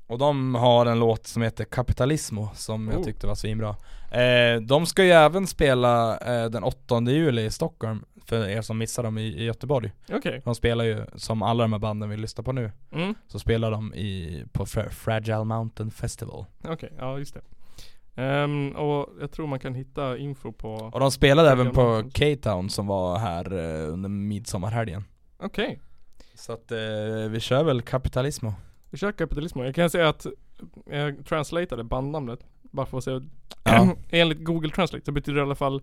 Och 0.06 0.18
de 0.18 0.54
har 0.54 0.86
en 0.86 0.98
låt 0.98 1.26
som 1.26 1.42
heter 1.42 1.64
Capitalismo 1.64 2.48
som 2.54 2.88
jag 2.88 2.98
Oh. 2.98 3.04
tyckte 3.04 3.26
var 3.26 3.34
svinbra. 3.34 3.76
Eh, 4.10 4.60
de 4.60 4.86
ska 4.86 5.04
ju 5.04 5.10
även 5.10 5.46
spela 5.46 6.18
eh, 6.18 6.50
den 6.50 6.62
8 6.64 7.00
juli 7.00 7.44
i 7.44 7.50
Stockholm, 7.50 8.04
för 8.26 8.48
er 8.48 8.62
som 8.62 8.78
missar 8.78 9.02
dem 9.02 9.18
i, 9.18 9.22
i 9.22 9.44
Göteborg. 9.44 9.92
Okej. 10.12 10.40
De 10.44 10.54
spelar 10.54 10.84
ju, 10.84 11.04
som 11.14 11.42
alla 11.42 11.64
de 11.64 11.72
här 11.72 11.80
banden 11.80 12.08
vi 12.10 12.16
lyssnar 12.16 12.42
på 12.44 12.52
nu, 12.52 12.70
Mm. 12.92 13.14
så 13.26 13.38
spelar 13.38 13.70
de 13.70 13.94
i, 13.94 14.44
på 14.52 14.64
Fra- 14.66 14.88
Fragile 14.90 15.44
Mountain 15.44 15.90
Festival. 15.90 16.44
Okej, 16.64 16.92
ja 16.98 17.18
just 17.18 17.34
det. 17.34 17.40
Ehm, 18.22 18.68
och 18.76 19.08
jag 19.20 19.30
tror 19.30 19.46
man 19.46 19.58
kan 19.58 19.74
hitta 19.74 20.18
info 20.18 20.52
på, 20.52 20.74
Och 20.74 21.00
de 21.00 21.10
spelade 21.10 21.50
även 21.50 21.70
på. 21.70 22.02
K-Town 22.18 22.70
som 22.70 22.86
var 22.86 23.18
här 23.18 23.52
eh, 23.52 23.92
under 23.92 24.08
midsommarhelgen. 24.08 25.04
okej. 25.38 25.80
Så 26.34 26.52
att 26.52 26.72
eh, 26.72 26.78
vi 27.30 27.40
kör 27.40 27.64
väl 27.64 27.82
Capitalismo. 27.82 28.54
Vi 28.90 28.98
kör 28.98 29.12
kapitalism. 29.12 29.58
Jag 29.60 29.74
kan 29.74 29.90
säga 29.90 30.08
att 30.08 30.26
jag 30.90 31.26
translatade 31.26 31.84
bandnamnet. 31.84 32.40
Bara 32.62 32.86
för 32.86 32.98
att 32.98 33.04
se. 33.04 33.20
Ja. 33.64 33.96
Enligt 34.10 34.44
Google 34.44 34.70
Translate 34.70 35.04
så 35.04 35.12
betyder 35.12 35.34
det 35.36 35.40
i 35.40 35.46
alla 35.46 35.54
fall 35.54 35.82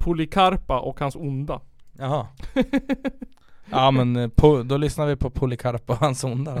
Polycarpa 0.00 0.80
och 0.80 1.00
hans 1.00 1.16
onda. 1.16 1.60
Jaha. 1.98 2.26
ja 3.70 3.90
men 3.90 4.16
eh, 4.16 4.28
po, 4.28 4.62
då 4.62 4.76
lyssnar 4.76 5.06
vi 5.06 5.16
på 5.16 5.30
Polycarpa 5.30 5.92
och 5.92 5.98
hans 5.98 6.24
onda 6.24 6.54
då. 6.54 6.60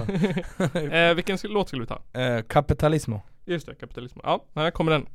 eh, 0.80 1.14
vilken 1.14 1.36
sk- 1.36 1.48
låt 1.48 1.68
skulle 1.68 1.82
vi 1.82 1.86
ta? 1.86 2.20
eh, 2.20 2.42
Capitalismo. 2.42 3.20
Just 3.44 3.66
det, 3.66 3.74
kapitalism. 3.74 4.18
Ja, 4.22 4.44
här 4.54 4.70
kommer 4.70 4.92
den. 4.92 5.06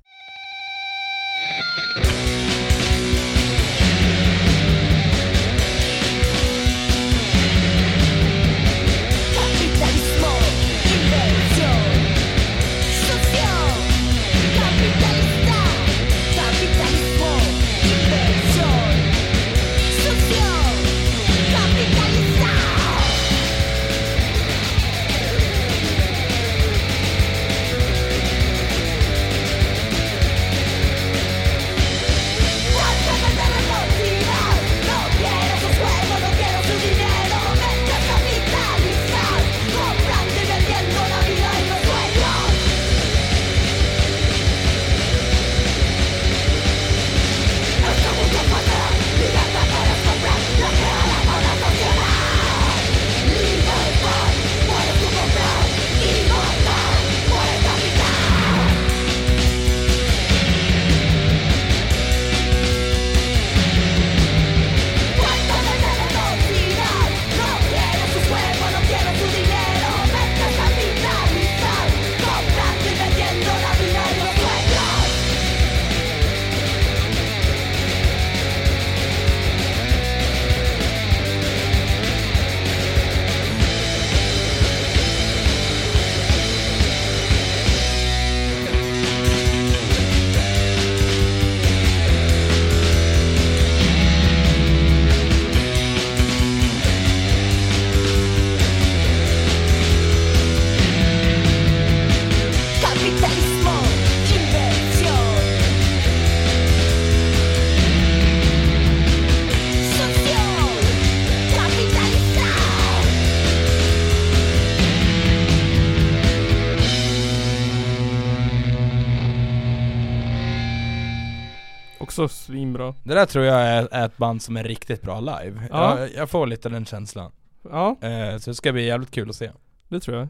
Det 123.16 123.22
där 123.22 123.26
tror 123.26 123.46
jag 123.46 123.62
är, 123.62 123.88
är 123.92 124.06
ett 124.06 124.18
band 124.18 124.42
som 124.42 124.58
är 124.58 124.64
riktigt 124.64 125.02
bra 125.02 125.20
live. 125.20 125.68
Ja. 125.70 126.00
Jag, 126.00 126.14
jag 126.14 126.30
får 126.30 126.48
lite 126.48 126.70
den 126.70 126.86
känslan. 126.86 127.32
Ja, 127.70 127.96
Eh, 128.02 128.38
så 128.38 128.50
det 128.50 128.56
ska 128.56 128.74
bli 128.74 128.86
jävligt 128.86 129.12
kul 129.12 129.30
att 129.30 129.36
se. 129.36 129.52
det 129.88 130.00
tror 130.00 130.18
jag. 130.18 130.28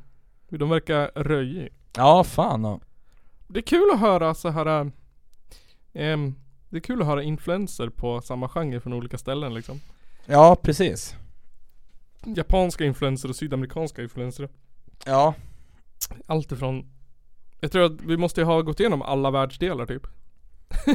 De 0.60 0.70
verkar 0.70 1.12
röjig. 1.16 1.70
Ja, 1.95 2.24
fan 2.24 2.64
ja. 2.64 2.80
Det 3.48 3.60
är 3.60 3.64
kul 3.64 3.91
att 3.94 3.99
höra 3.99 4.34
så 4.34 4.49
här. 4.49 4.91
ehm, 5.94 6.36
det 6.70 6.78
är 6.78 6.82
kul 6.82 7.02
att 7.02 7.07
höra 7.07 7.24
influenser 7.24 7.90
på 7.90 8.22
samma 8.22 8.49
genre 8.49 8.80
från 8.80 8.94
olika 8.94 9.18
ställen 9.18 9.53
liksom. 9.53 9.80
Ja, 10.26 10.56
precis. 10.62 11.16
Japanska 12.26 12.86
influenser 12.86 13.30
och 13.30 13.36
sydamerikanska 13.36 14.02
influenser. 14.03 14.49
Ja. 15.06 15.34
Allt 16.26 16.52
ifrån 16.52 16.91
Jag 17.60 17.72
tror 17.72 17.86
att 17.86 18.02
vi 18.02 18.18
måste 18.18 18.44
ha 18.44 18.62
gått 18.62 18.80
igenom 18.80 19.02
alla 19.02 19.32
världsdelar 19.32 19.86
typ. 19.86 20.07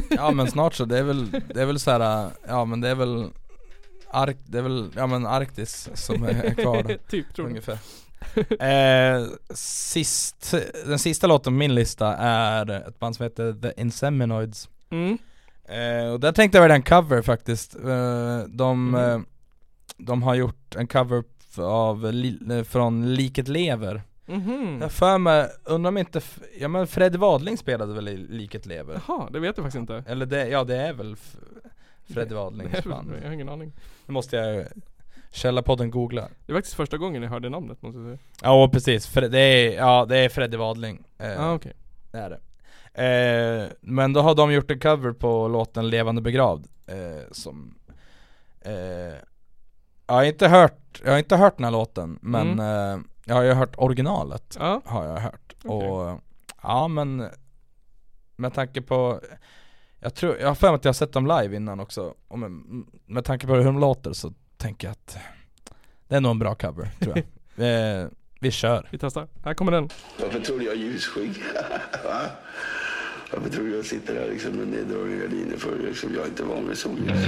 Ja 0.09 0.31
men 0.31 0.47
snart 0.51 0.73
så, 0.73 0.85
det 0.85 0.97
är 0.99 1.03
väl, 1.03 1.31
det 1.31 1.61
är 1.61 1.65
väl 1.65 1.79
så 1.79 1.91
här, 1.91 2.29
ja 2.47 2.65
men 2.65 2.81
det 2.81 2.89
är 2.89 2.95
väl 2.95 3.29
Ark, 4.13 4.37
det 4.45 4.57
är 4.57 4.61
väl, 4.61 4.91
ja 4.95 5.07
men 5.07 5.25
Arktis 5.25 5.89
som 5.93 6.23
är 6.23 6.53
kvar. 6.53 6.83
Då, 6.83 6.89
typ 7.09 7.33
tror 7.35 7.45
ungefär. 7.47 7.77
Eh, 8.59 9.27
sist, 9.55 10.53
Den 10.85 10.99
sista 10.99 11.27
låten 11.27 11.53
på 11.53 11.57
min 11.57 11.75
lista 11.75 12.15
är 12.17 12.69
ett 12.87 12.99
band 12.99 13.15
som 13.15 13.23
heter 13.23 13.53
The 13.53 13.81
Inseminoids. 13.81 14.69
Mm. 14.89 15.17
eh, 15.65 16.11
Och 16.13 16.19
där 16.19 16.31
tänkte 16.31 16.57
jag 16.57 16.61
välja 16.61 16.75
en 16.75 16.83
cover 16.83 17.21
faktiskt. 17.21 17.75
Eh, 17.75 18.39
De, 18.47 18.95
Mm. 18.95 18.95
eh, 19.15 19.19
de 19.97 20.23
har 20.23 20.35
gjort 20.35 20.75
en 20.75 20.87
cover 20.87 21.23
av, 21.57 22.13
li, 22.13 22.39
eh, 22.51 22.63
från 22.63 23.13
Liket 23.13 23.47
Lever 23.47 24.01
Mhm. 24.31 24.81
Jag 24.81 24.91
för 24.91 25.17
mig, 25.17 25.49
undrar 25.65 25.87
om 25.89 25.97
inte, 25.97 26.21
ja 26.59 26.67
men 26.67 26.87
Fred 26.87 27.15
Wadling 27.15 27.57
spelade 27.57 27.93
väl 27.93 28.07
i 28.07 28.17
Liket 28.17 28.65
Lever? 28.65 29.01
Jaha, 29.07 29.29
det 29.31 29.39
vet 29.39 29.57
jag 29.57 29.63
faktiskt 29.65 29.79
inte. 29.79 30.03
Eller 30.07 30.25
det, 30.25 30.47
ja 30.47 30.63
det 30.63 30.75
är 30.75 30.93
väl 30.93 31.13
f- 31.13 31.35
Freddy 32.13 32.35
Wadlings 32.35 32.73
Jag 32.73 32.83
band 32.83 33.11
har 33.25 33.31
ingen 33.31 33.49
aning. 33.49 33.73
Nu 34.05 34.13
måste 34.13 34.35
jag 34.35 34.65
Källarpodden 35.31 35.91
googla 35.91 36.27
Det 36.45 36.51
är 36.51 36.55
faktiskt 36.55 36.75
första 36.75 36.97
gången 36.97 37.23
jag 37.23 37.29
hörde 37.29 37.49
namnet 37.49 37.81
måste 37.81 37.97
jag 37.99 38.07
säga. 38.07 38.17
Ja 38.43 38.69
precis, 38.73 39.09
Fre- 39.15 39.27
det 39.27 39.39
är, 39.39 39.73
ja 39.75 40.05
det 40.09 40.17
är 40.17 40.29
Freddy 40.29 40.57
Wadling 40.57 41.03
eh, 41.17 41.45
ah, 41.45 41.53
okej. 41.53 41.73
Det 42.11 42.17
är 42.17 42.29
det 42.29 42.39
eh, 43.63 43.69
Men 43.81 44.13
då 44.13 44.21
har 44.21 44.35
de 44.35 44.51
gjort 44.53 44.71
en 44.71 44.79
cover 44.79 45.11
på 45.11 45.47
låten 45.47 45.89
Levande 45.89 46.21
begravd 46.21 46.67
eh, 46.87 47.23
Som 47.31 47.75
eh, 48.61 49.13
Jag 50.07 50.13
har 50.15 50.23
inte 50.23 50.47
hört, 50.47 51.01
jag 51.05 51.11
har 51.11 51.17
inte 51.19 51.35
hört 51.35 51.57
den 51.57 51.63
här 51.63 51.71
låten 51.71 52.19
men 52.21 52.59
eh, 52.59 52.99
Jag 53.25 53.35
har 53.35 53.43
ju 53.43 53.53
hört 53.53 53.73
originalet 53.77 54.57
Ja, 54.59 54.81
Har 54.85 55.05
jag 55.05 55.17
hört 55.19 55.53
Okej. 55.63 55.89
och 55.89 56.19
Ja 56.63 56.87
men 56.87 57.29
Med 58.35 58.53
tanke 58.53 58.81
på 58.81 59.21
Jag 59.99 60.13
tror, 60.15 60.37
jag 60.37 60.47
har 60.47 60.55
för 60.55 60.67
mig 60.67 60.75
att 60.75 60.85
jag 60.85 60.89
har 60.89 60.93
sett 60.93 61.13
dem 61.13 61.27
live 61.27 61.55
innan 61.55 61.79
också 61.79 62.13
och 62.27 62.39
med, 62.39 62.51
med 63.05 63.25
tanke 63.25 63.47
på 63.47 63.55
hur 63.55 63.63
de 63.65 63.79
låter 63.79 64.13
så 64.13 64.33
tänker 64.57 64.87
jag 64.87 64.91
att 64.91 65.17
Det 66.07 66.15
är 66.15 66.21
nog 66.21 66.31
en 66.31 66.39
bra 66.39 66.55
cover 66.55 66.91
tror 66.99 67.23
jag 67.55 68.01
eh, 68.01 68.07
Vi 68.39 68.51
kör 68.51 68.87
vi 68.91 68.97
testar. 68.97 69.27
Här 69.45 69.53
kommer 69.53 69.71
den. 69.71 69.89
Varför 70.19 70.39
tror 70.39 70.59
du 70.59 70.65
jag 70.65 70.71
har 70.71 70.77
ljusskygg? 70.77 71.31
Va? 72.05 72.21
Varför 73.33 73.49
tror 73.49 73.65
du 73.65 73.75
jag 73.75 73.85
sitter 73.85 74.15
här 74.21 74.27
liksom 74.29 74.51
med 74.55 74.67
neddragna 74.67 75.15
gardiner 75.15 75.57
för 75.57 75.77
liksom 75.79 76.13
jag 76.15 76.23
är 76.23 76.27
inte 76.27 76.43
van 76.43 76.67
vid 76.67 76.77
solljus? 76.77 77.25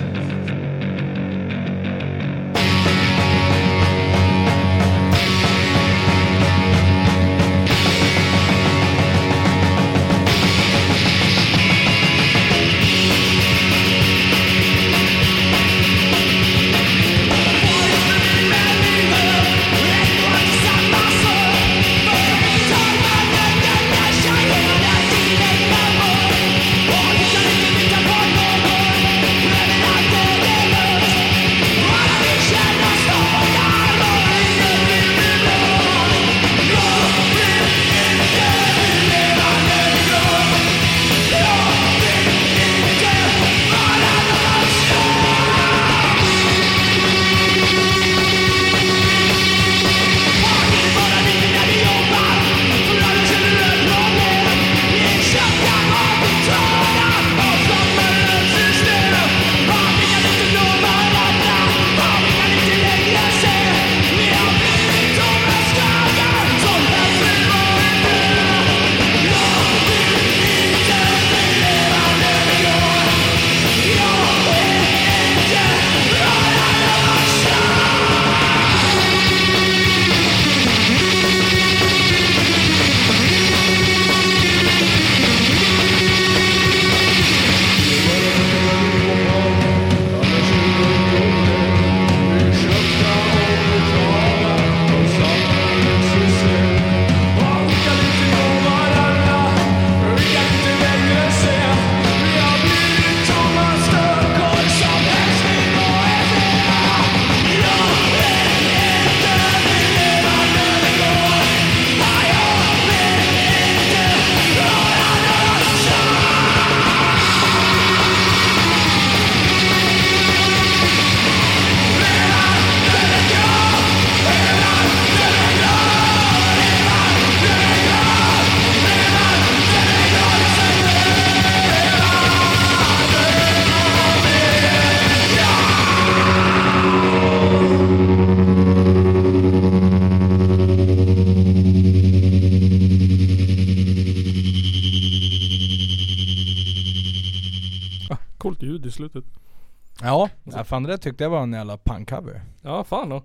Fan 150.73 150.83
det 150.83 150.89
där 150.89 150.97
tyckte 150.97 151.23
jag 151.23 151.31
var 151.31 151.43
en 151.43 151.53
jävla 151.53 151.77
punkcover 151.77 152.41
Ja, 152.61 152.83
fan 152.83 153.09
då. 153.09 153.23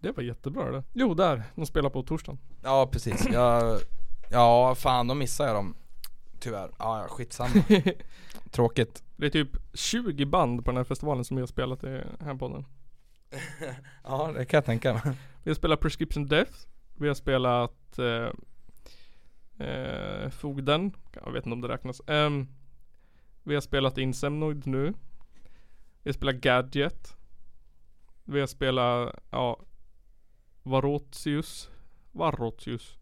Det 0.00 0.16
var 0.16 0.22
jättebra 0.22 0.70
det. 0.70 0.84
Jo, 0.92 1.14
där. 1.14 1.42
De 1.54 1.66
spelar 1.66 1.90
på 1.90 2.02
torsdagen. 2.02 2.38
Ja 2.62 2.88
precis, 2.92 3.28
jag, 3.32 3.80
ja 4.30 4.74
fan 4.74 5.06
då 5.06 5.14
missade 5.14 5.48
jag 5.48 5.56
dem 5.56 5.74
Tyvärr, 6.40 6.70
ja 6.78 7.02
ja, 7.02 7.08
skitsamma 7.08 7.62
Tråkigt 8.50 9.02
Det 9.16 9.26
är 9.26 9.30
typ 9.30 9.48
20 9.74 10.24
band 10.24 10.64
på 10.64 10.70
den 10.70 10.76
här 10.76 10.84
festivalen 10.84 11.24
som 11.24 11.36
vi 11.36 11.42
har 11.42 11.46
spelat 11.46 11.84
i 11.84 12.02
Hempodden. 12.20 12.66
Ja 14.04 14.32
det 14.36 14.44
kan 14.44 14.58
jag 14.58 14.64
tänka 14.64 14.92
mig 14.92 15.02
Vi 15.42 15.50
har 15.50 15.54
spelat 15.54 15.80
Prescription 15.80 16.26
Death. 16.26 16.52
Vi 16.96 17.08
har 17.08 17.14
spelat 17.14 17.98
eh, 17.98 18.30
eh, 19.66 20.30
Fogden. 20.30 20.92
Jag 21.24 21.32
vet 21.32 21.46
inte 21.46 21.54
om 21.54 21.60
det 21.60 21.68
räknas. 21.68 22.00
Ehm, 22.06 22.48
vi 23.42 23.54
har 23.54 23.60
spelat 23.60 23.98
Insemnoid 23.98 24.66
nu. 24.66 24.94
Vi 26.02 26.10
har 26.10 26.12
spelat 26.12 26.36
Gadget. 26.36 27.16
Vi 28.24 28.40
har 28.40 28.46
spelat, 28.46 29.14
ja, 29.30 29.60
Varotius. 30.62 31.70
Varotius. 32.12 32.98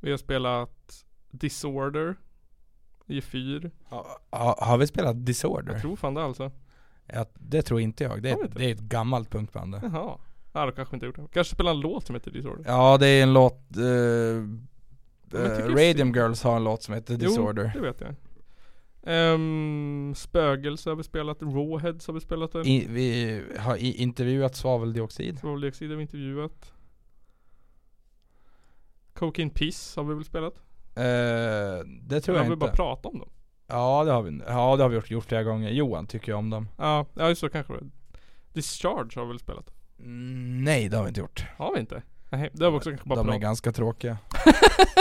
Vi 0.00 0.10
har 0.10 0.18
spelat 0.18 1.04
Disorder. 1.30 2.16
G4. 3.06 3.70
Ha, 3.84 4.20
ha, 4.30 4.56
har 4.60 4.78
vi 4.78 4.86
spelat 4.86 5.26
Disorder? 5.26 5.72
Jag 5.72 5.80
tror 5.80 5.96
fan 5.96 6.14
det 6.14 6.22
alltså. 6.22 6.50
Ja, 7.06 7.26
det 7.34 7.62
tror 7.62 7.80
inte 7.80 8.04
jag. 8.04 8.22
Det 8.22 8.30
är, 8.30 8.44
inte? 8.44 8.58
det 8.58 8.64
är 8.64 8.72
ett 8.74 8.80
gammalt 8.80 9.30
punkband 9.30 9.72
det. 9.72 9.80
Jaha. 9.82 10.18
Ja, 10.52 10.66
då 10.66 10.72
kanske 10.72 10.96
inte 10.96 11.06
gjort 11.06 11.16
det. 11.16 11.28
Kanske 11.32 11.54
spela 11.54 11.70
en 11.70 11.80
låt 11.80 12.06
som 12.06 12.14
heter 12.14 12.30
Disorder. 12.30 12.64
Ja 12.66 12.98
det 12.98 13.06
är 13.06 13.22
en 13.22 13.32
låt, 13.32 13.54
eh, 13.54 14.44
tycker 15.30 15.88
Radium 15.88 16.14
Girls 16.14 16.42
har 16.42 16.56
en 16.56 16.64
låt 16.64 16.82
som 16.82 16.94
heter 16.94 17.16
Disorder. 17.16 17.72
Jo, 17.74 17.80
det 17.80 17.86
vet 17.88 18.00
jag. 18.00 18.14
Um, 19.02 20.14
spögelse 20.14 20.90
har 20.90 20.96
vi 20.96 21.02
spelat, 21.02 21.42
Rawheads 21.42 22.06
har 22.06 22.14
vi 22.14 22.20
spelat 22.20 22.52
där. 22.52 22.66
I, 22.66 22.86
vi 22.88 23.42
har 23.58 23.76
intervjuat 23.76 24.56
svaveldioxid. 24.56 25.38
Svaveldioxid 25.38 25.90
har 25.90 25.96
vi 25.96 26.02
intervjuat. 26.02 26.72
Cocaine 29.14 29.50
Piss 29.50 29.96
har 29.96 30.04
vi 30.04 30.14
väl 30.14 30.24
spelat? 30.24 30.54
Eh, 30.96 31.02
det 32.02 32.20
tror 32.20 32.34
Eller 32.34 32.38
jag 32.38 32.38
har 32.38 32.44
vi 32.44 32.52
inte. 32.52 32.56
bara 32.56 32.72
pratat 32.72 33.06
om 33.06 33.18
dem? 33.18 33.30
ja 33.66 34.04
det 34.04 34.12
har 34.12 34.22
vi, 34.22 34.40
ja 34.46 34.76
det 34.76 34.82
har 34.82 34.88
vi 34.88 34.94
gjort, 34.96 35.10
gjort 35.10 35.24
flera 35.24 35.42
gånger. 35.42 35.70
Johan 35.70 36.06
tycker 36.06 36.32
jag 36.32 36.38
om 36.38 36.50
dem. 36.50 36.68
Ja, 36.78 37.06
ja 37.14 37.34
så 37.34 37.48
kanske 37.48 37.72
det 37.72 37.90
Discharge 38.52 39.20
har 39.20 39.24
vi 39.24 39.28
väl 39.28 39.38
spelat? 39.38 39.70
Mm, 39.98 40.64
nej 40.64 40.88
det 40.88 40.96
har 40.96 41.04
vi 41.04 41.08
inte 41.08 41.20
gjort. 41.20 41.46
Har 41.56 41.74
vi 41.74 41.80
inte? 41.80 42.02
Nej, 42.30 42.50
det 42.52 42.64
har 42.64 42.70
vi 42.70 42.78
också 42.78 42.90
kanske 42.90 43.08
bara 43.08 43.16
De 43.16 43.20
är 43.20 43.32
pratat 43.32 43.42
ganska 43.42 43.72
tråkiga. 43.72 44.18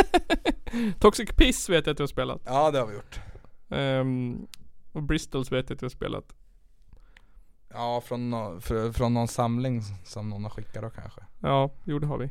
Toxic 0.99 1.29
Piss 1.35 1.69
vet 1.69 1.85
jag 1.85 1.93
att 1.93 1.99
vi 1.99 2.03
har 2.03 2.07
spelat. 2.07 2.41
Ja 2.45 2.71
det 2.71 2.79
har 2.79 2.87
vi 2.87 2.93
gjort. 2.93 3.19
Ehm, 3.69 4.47
och 4.91 5.03
Bristols 5.03 5.51
vet 5.51 5.69
jag 5.69 5.75
att 5.75 5.81
vi 5.83 5.85
har 5.85 5.89
spelat. 5.89 6.33
Ja 7.69 8.01
från, 8.05 8.29
nå- 8.29 8.59
fr- 8.59 8.91
från 8.91 9.13
någon 9.13 9.27
samling 9.27 9.81
som 10.05 10.29
någon 10.29 10.43
har 10.43 10.49
skickat 10.49 10.81
då 10.83 10.89
kanske. 10.89 11.21
Ja, 11.39 11.71
jo 11.83 11.99
det 11.99 12.07
har 12.07 12.17
vi. 12.17 12.29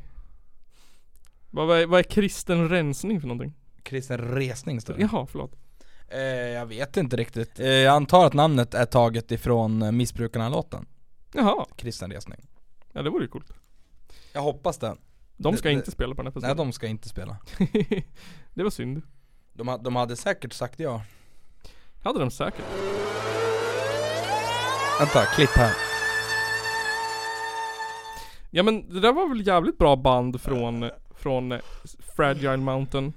Vad, 1.50 1.66
vad, 1.66 1.78
är, 1.78 1.86
vad 1.86 1.98
är 1.98 2.02
kristen 2.04 2.68
rensning 2.68 3.20
för 3.20 3.28
någonting? 3.28 3.54
Kristen 3.82 4.18
resning 4.18 4.80
står 4.80 4.94
det. 4.94 5.00
Jaha, 5.00 5.26
förlåt. 5.26 5.52
Eh, 6.08 6.18
jag 6.28 6.66
vet 6.66 6.96
inte 6.96 7.16
riktigt. 7.16 7.60
Eh, 7.60 7.66
jag 7.66 7.94
antar 7.96 8.26
att 8.26 8.32
namnet 8.34 8.74
är 8.74 8.84
taget 8.86 9.32
ifrån 9.32 9.82
eh, 9.82 9.92
Missbrukarna-låten. 9.92 10.86
Jaha, 11.32 11.66
Kristen 11.76 12.10
resning. 12.12 12.46
ja 12.92 13.02
det 13.02 13.10
vore 13.10 13.22
ju 13.24 13.28
coolt. 13.28 13.52
Jag 14.32 14.42
hoppas 14.42 14.78
det. 14.78 14.96
De 15.36 15.56
ska 15.56 15.68
Det- 15.68 15.74
inte 15.74 15.90
spela 15.90 16.14
på 16.14 16.22
den 16.22 16.26
här 16.26 16.40
Nej 16.40 16.42
festivalen. 16.42 16.66
de 16.66 16.72
ska 16.72 16.86
inte 16.86 17.08
spela. 17.08 17.36
det 18.54 18.62
var 18.62 18.70
synd. 18.70 19.02
De, 19.52 19.78
de 19.82 19.96
hade 19.96 20.16
säkert 20.16 20.52
sagt 20.52 20.80
ja. 20.80 21.02
Hade 22.06 22.18
de 22.18 22.30
säkert. 22.30 22.64
Vänta, 24.98 25.24
klipp 25.24 25.50
här. 25.50 25.72
Ja 28.50 28.62
men 28.62 28.94
det 28.94 29.00
där 29.00 29.12
var 29.12 29.28
väl 29.28 29.46
jävligt 29.46 29.78
bra 29.78 29.96
band 29.96 30.40
från, 30.40 30.90
från 31.16 31.54
Fragile 32.16 32.56
Mountain. 32.56 33.12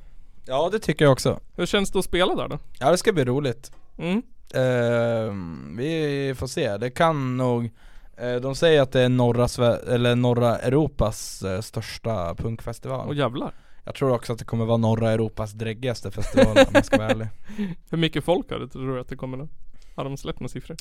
Ja 0.46 0.70
det 0.72 0.80
tycker 0.80 1.06
jag 1.06 1.12
också. 1.12 1.40
Hur 1.56 1.66
känns 1.66 1.92
det 1.92 2.00
att 2.00 2.06
spela 2.06 2.36
där 2.36 2.48
då? 2.48 2.60
Ja 2.80 2.92
det 2.92 2.98
ska 2.98 3.14
bli 3.14 3.26
roligt. 3.26 3.72
Mm. 3.98 4.22
Ehm, 4.54 5.76
vi 5.78 6.34
får 6.38 6.48
se, 6.48 6.78
det 6.78 6.90
kan 6.90 7.38
nog 7.38 7.70
eh, 8.18 8.36
De 8.36 8.56
säger 8.56 8.82
att 8.82 8.92
det 8.92 9.02
är 9.02 9.10
norra, 9.10 9.48
Sve- 9.48 9.90
eller 9.94 10.16
norra 10.16 10.58
Europas 10.58 11.44
eh, 11.44 11.62
största 11.62 12.36
punkfestival 12.36 13.08
Och 13.08 13.16
jävlar. 13.16 13.54
Jag 13.90 13.96
tror 13.96 14.12
också 14.12 14.34
att 14.34 14.40
det 14.40 14.46
kommer 14.46 14.66
vara 14.66 14.78
norra 14.78 15.12
Europas 15.12 15.52
dräggigaste 15.52 16.12
festival 16.12 16.58
om 16.58 16.66
jag 16.74 16.86
ska 16.86 16.98
vara 16.98 17.10
ärlig 17.10 17.28
Hur 17.90 17.98
mycket 17.98 18.24
folk 18.24 18.52
har 18.52 18.60
det 18.60 18.68
tror 18.68 18.96
du 18.96 19.02
att 19.02 19.08
det 19.08 19.16
kommer 19.16 19.38
då? 19.38 19.48
Har 19.96 20.04
de 20.04 20.18
släppt 20.18 20.40
några 20.40 20.50
siffror? 20.50 20.78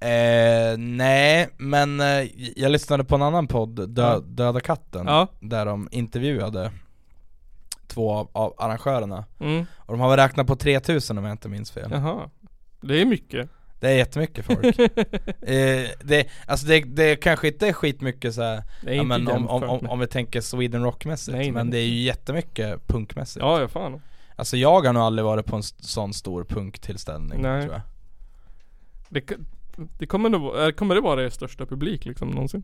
eh, 0.00 0.78
Nej, 0.78 1.48
men 1.56 2.00
eh, 2.00 2.28
jag 2.56 2.72
lyssnade 2.72 3.04
på 3.04 3.14
en 3.14 3.22
annan 3.22 3.46
podd, 3.46 3.90
Dö-. 3.90 4.20
Döda 4.20 4.60
katten 4.60 5.06
Ja. 5.06 5.28
Där 5.40 5.66
de 5.66 5.88
intervjuade 5.90 6.72
två 7.86 8.12
av, 8.12 8.28
av 8.32 8.54
arrangörerna 8.58 9.24
Mm. 9.40 9.66
Och 9.76 9.92
de 9.92 10.00
har 10.00 10.08
väl 10.08 10.16
räknat 10.18 10.46
på 10.46 10.56
3000 10.56 11.18
om 11.18 11.24
jag 11.24 11.32
inte 11.32 11.48
minns 11.48 11.70
fel 11.70 11.90
Jaha. 11.92 12.30
Det 12.80 13.00
är 13.00 13.06
mycket. 13.06 13.50
Det 13.84 13.90
är 13.90 13.96
jättemycket 13.96 14.44
folk 14.44 14.64
eh, 15.42 15.88
det, 16.04 16.28
Alltså 16.46 16.66
det, 16.66 16.80
det 16.80 17.16
kanske 17.16 17.48
inte 17.48 17.68
är 17.68 17.72
skitmycket 17.72 18.34
så 18.34 18.42
här, 18.42 18.62
ja, 18.86 19.02
men 19.02 19.28
om, 19.28 19.48
om, 19.48 19.62
om, 19.62 19.86
om 19.90 19.98
vi 19.98 20.06
tänker 20.06 20.40
Sweden 20.40 20.82
Rock-mässigt 20.84 21.52
Men 21.52 21.66
nej. 21.66 21.72
det 21.72 21.78
är 21.78 21.86
ju 21.88 22.02
jättemycket 22.02 22.86
punkmässigt 22.86 23.42
Ja, 23.42 23.60
ja 23.60 23.68
fan. 23.68 24.02
Alltså 24.36 24.56
jag 24.56 24.82
har 24.84 24.92
nog 24.92 25.02
aldrig 25.02 25.24
varit 25.24 25.46
på 25.46 25.56
en 25.56 25.62
sån 25.62 26.12
stor 26.14 26.44
punktillställning 26.44 27.42
Nej. 27.42 27.62
tror 27.62 27.74
jag 27.74 27.82
Det, 29.08 29.32
det 29.98 30.06
kommer 30.06 30.28
nog, 30.28 30.58
eh, 30.58 30.70
kommer 30.70 30.94
det 30.94 31.00
vara 31.00 31.22
det 31.22 31.30
största 31.30 31.66
publik 31.66 32.04
liksom 32.04 32.28
någonsin? 32.30 32.62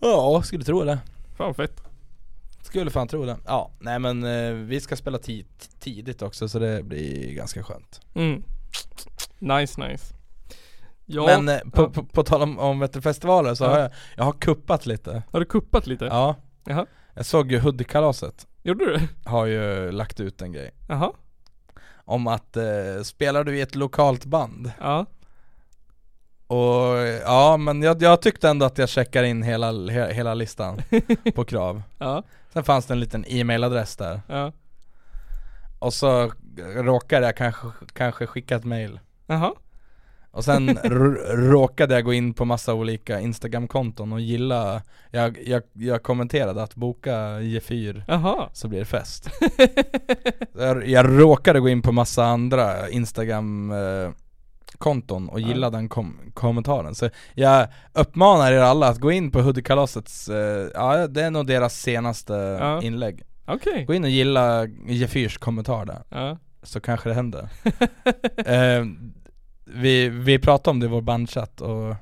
Ja, 0.00 0.42
skulle 0.42 0.64
tro 0.64 0.84
det 0.84 0.98
Fan 1.36 1.54
fett. 1.54 1.82
Skulle 2.62 2.90
fan 2.90 3.08
tro 3.08 3.24
det 3.24 3.36
Ja, 3.46 3.70
nej 3.78 3.98
men 3.98 4.24
eh, 4.24 4.52
vi 4.52 4.80
ska 4.80 4.96
spela 4.96 5.18
ti- 5.18 5.44
tidigt 5.80 6.22
också 6.22 6.48
så 6.48 6.58
det 6.58 6.82
blir 6.82 7.32
ganska 7.34 7.62
skönt 7.62 8.00
Mm. 8.14 8.42
Nice 9.38 9.80
nice. 9.88 10.14
Ja, 11.06 11.26
Men 11.26 11.48
eh, 11.48 11.58
på, 11.72 11.82
ja. 11.82 11.88
på, 11.90 12.04
på 12.04 12.22
tal 12.22 12.42
om, 12.42 12.58
om 12.58 12.88
festivaler 13.02 13.54
så 13.54 13.64
Ja. 13.64 13.70
har 13.70 13.78
jag, 13.78 13.90
jag 14.16 14.24
har 14.24 14.32
kuppat 14.32 14.86
lite 14.86 15.22
Har 15.32 15.40
du 15.40 15.46
kuppat 15.46 15.86
lite? 15.86 16.04
Ja 16.04 16.36
Jaha. 16.64 16.86
Jag 17.14 17.26
såg 17.26 17.52
ju 17.52 17.58
Hoodie-kalaset 17.60 18.46
Gjorde 18.62 18.84
du 18.86 18.92
det? 18.96 19.30
Har 19.30 19.46
ju 19.46 19.92
lagt 19.92 20.20
ut 20.20 20.42
en 20.42 20.52
grej 20.52 20.70
Jaha. 20.88 21.12
Om 22.04 22.26
att 22.26 22.56
eh, 22.56 23.02
spelar 23.02 23.44
du 23.44 23.56
i 23.56 23.60
ett 23.60 23.74
lokalt 23.74 24.24
band 24.24 24.72
Ja. 24.80 25.06
Och 26.46 26.98
ja 27.24 27.56
men 27.56 27.82
jag, 27.82 28.02
jag 28.02 28.22
tyckte 28.22 28.48
ändå 28.48 28.66
att 28.66 28.78
jag 28.78 28.88
checkar 28.88 29.22
in 29.22 29.42
hela, 29.42 29.72
he, 29.90 30.12
hela 30.12 30.34
listan 30.34 30.82
på 31.34 31.44
krav 31.44 31.82
Ja. 31.98 32.22
Sen 32.52 32.64
fanns 32.64 32.86
det 32.86 32.94
en 32.94 33.00
liten 33.00 33.24
e-mailadress 33.28 33.96
där 33.96 34.20
Ja. 34.28 34.52
Och 35.78 35.94
så 35.94 36.32
råkade 36.58 37.26
jag 37.26 37.36
kanske, 37.36 37.66
kanske 37.92 38.26
skicka 38.26 38.56
ett 38.56 38.64
mail 38.64 39.00
Jaha. 39.26 39.52
Och 40.30 40.44
sen 40.44 40.78
råkade 41.32 41.94
jag 41.94 42.04
gå 42.04 42.12
in 42.12 42.34
på 42.34 42.44
massa 42.44 42.74
olika 42.74 43.20
instagramkonton 43.20 44.12
och 44.12 44.20
gilla 44.20 44.82
Jag, 45.10 45.38
jag, 45.46 45.62
jag 45.72 46.02
kommenterade 46.02 46.62
att 46.62 46.74
boka 46.74 47.12
G4 47.40 48.02
Jaha. 48.08 48.48
så 48.52 48.68
blir 48.68 48.78
det 48.78 48.84
fest 48.84 49.28
jag, 50.58 50.88
jag 50.88 51.20
råkade 51.20 51.60
gå 51.60 51.68
in 51.68 51.82
på 51.82 51.92
massa 51.92 52.24
andra 52.24 52.88
instagram 52.90 53.70
eh, 53.70 54.10
och 55.30 55.40
gilla 55.40 55.70
den 55.70 55.88
kom- 55.88 56.18
kommentaren 56.34 56.94
Så 56.94 57.10
jag 57.34 57.66
uppmanar 57.92 58.52
er 58.52 58.58
alla 58.60 58.88
att 58.88 58.98
gå 59.00 59.12
in 59.12 59.30
på 59.30 59.40
Hoodie-kalasets, 59.40 60.28
eh, 60.28 60.68
ja 60.74 61.06
det 61.06 61.22
är 61.22 61.30
nog 61.30 61.46
deras 61.46 61.80
senaste 61.80 62.32
Ja. 62.60 62.82
inlägg 62.82 63.22
Okej. 63.44 63.84
Gå 63.84 63.94
in 63.94 64.04
och 64.04 64.10
gilla 64.10 64.64
G4s 64.66 65.38
kommentar 65.38 65.84
där, 65.86 66.02
Ja. 66.08 66.38
så 66.62 66.80
kanske 66.80 67.08
det 67.08 67.14
händer 67.14 67.48
eh, 68.46 68.84
vi, 69.64 70.08
vi 70.08 70.38
pratade 70.38 70.70
om 70.70 70.80
det 70.80 70.86
i 70.86 70.88
vår 70.88 71.00
bandchatt 71.02 71.60
och 71.60 71.94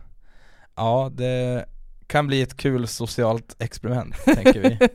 ja 0.76 1.10
det 1.12 1.64
kan 2.06 2.26
bli 2.26 2.42
ett 2.42 2.56
kul 2.56 2.86
socialt 2.86 3.56
experiment 3.58 4.14
tänker 4.24 4.60
vi 4.62 4.78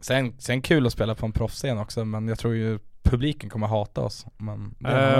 Sen, 0.00 0.34
sen 0.38 0.62
kul 0.62 0.86
att 0.86 0.92
spela 0.92 1.14
på 1.14 1.26
en 1.26 1.32
proffsscen 1.32 1.78
också 1.78 2.04
men 2.04 2.28
jag 2.28 2.38
tror 2.38 2.54
ju 2.54 2.78
publiken 3.02 3.50
kommer 3.50 3.66
hata 3.66 4.00
oss 4.00 4.26
men 4.36 4.74
det 4.78 4.88
är 4.88 5.18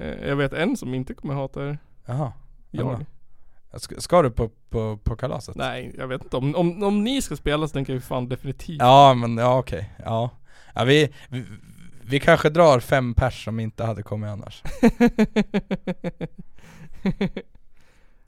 eh, 0.00 0.28
jag 0.28 0.36
vet 0.36 0.52
en 0.52 0.76
som 0.76 0.94
inte 0.94 1.14
kommer 1.14 1.34
hata 1.34 1.68
er. 1.68 1.78
Jaha, 2.06 2.32
Jag. 2.70 3.04
Ska, 3.76 4.00
ska 4.00 4.22
du 4.22 4.30
på, 4.30 4.50
på, 4.70 4.96
på 4.96 5.16
kalaset? 5.16 5.56
Nej, 5.56 5.94
jag 5.98 6.08
vet 6.08 6.22
inte. 6.24 6.36
Om, 6.36 6.54
om, 6.54 6.82
om 6.82 7.04
ni 7.04 7.22
ska 7.22 7.36
spela 7.36 7.68
så 7.68 7.72
tänker 7.72 7.92
jag 7.92 8.02
fan 8.04 8.28
definitivt. 8.28 8.76
Ja 8.80 9.14
men 9.14 9.36
ja 9.36 9.58
okej, 9.58 9.90
ja, 10.04 10.30
ja 10.74 10.84
vi, 10.84 11.12
vi, 11.28 11.44
vi 12.04 12.20
kanske 12.20 12.50
drar 12.50 12.80
fem 12.80 13.14
pers 13.14 13.44
som 13.44 13.60
inte 13.60 13.84
hade 13.84 14.02
kommit 14.02 14.30
annars 14.30 14.62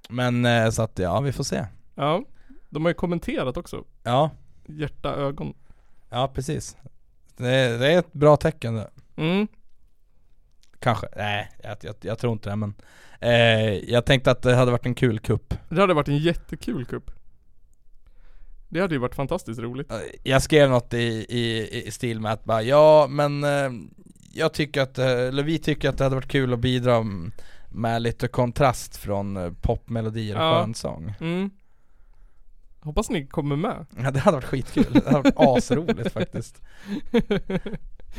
Men 0.09 0.45
eh, 0.45 0.71
så 0.71 0.83
att 0.83 0.99
ja, 0.99 1.21
vi 1.21 1.33
får 1.33 1.45
se 1.45 1.67
ja. 1.95 2.25
De 2.71 2.85
har 2.85 2.91
ju 2.91 2.95
kommenterat 2.95 3.57
också. 3.57 3.85
Ja, 4.03 4.31
Hjärta, 4.67 5.15
ögon. 5.15 5.55
ja 6.11 6.29
precis 6.35 6.77
Det, 7.37 7.49
är- 7.51 7.79
det 7.79 7.93
är 7.93 7.99
ett 7.99 8.13
bra 8.13 8.37
tecken 8.37 8.75
det 8.75 8.91
Mm. 9.17 9.49
Kanske, 10.85 11.07
nej 11.17 11.51
jag, 11.63 11.77
jag, 11.81 11.95
jag 12.01 12.19
tror 12.19 12.33
inte 12.33 12.51
det 12.51 12.57
men 12.57 12.75
eh, 13.21 13.91
Jag 13.91 14.05
tänkte 14.05 14.31
att 14.31 14.43
det 14.43 14.55
hade 14.55 14.71
varit 14.71 14.87
en 14.87 14.95
kul 14.95 15.19
kupp 15.19 15.55
Det 15.69 15.81
hade 15.81 15.95
varit 15.95 16.09
en 16.09 16.19
jättekul 16.19 16.85
kupp. 16.85 17.11
Det 18.69 18.81
hade 18.81 18.95
ju 18.95 18.99
varit 19.01 19.15
fantastiskt 19.15 19.61
roligt. 19.61 19.91
Eh, 19.93 19.99
Jag 20.23 20.43
skrev 20.43 20.71
något 20.71 20.95
i, 20.95 21.27
i, 21.29 21.69
i 21.87 21.91
stil 21.91 22.21
med 22.21 22.33
att 22.33 22.45
bara 22.45 22.63
ja 22.63 23.07
men 23.11 23.45
eh, 23.45 23.71
Jag 24.33 24.53
tycker 24.55 24.83
att, 24.83 24.99
eh, 24.99 25.07
eller 25.11 25.43
vi 25.43 25.59
tycker 25.59 25.89
att 25.89 25.99
det 25.99 26.05
hade 26.05 26.17
varit 26.17 26.29
kul 26.29 26.53
att 26.53 26.59
bidra 26.61 27.05
med 27.69 28.03
lite 28.03 28.29
kontrast 28.29 28.97
från 28.97 29.37
eh, 29.37 29.53
popmelodier 29.61 30.37
och 30.37 30.43
Ja. 30.43 30.61
skönsång 30.61 31.15
Mm. 31.21 31.51
Hoppas 32.81 33.11
ni 33.11 33.27
kommer 33.27 33.57
med. 33.57 33.87
Ja 33.99 34.11
det 34.11 34.19
hade 34.21 34.37
varit 34.37 34.45
skitkul, 34.45 34.93
det 34.93 35.11
hade 35.11 35.31
varit 35.31 35.35
asroligt 35.59 36.13
faktiskt 36.13 36.63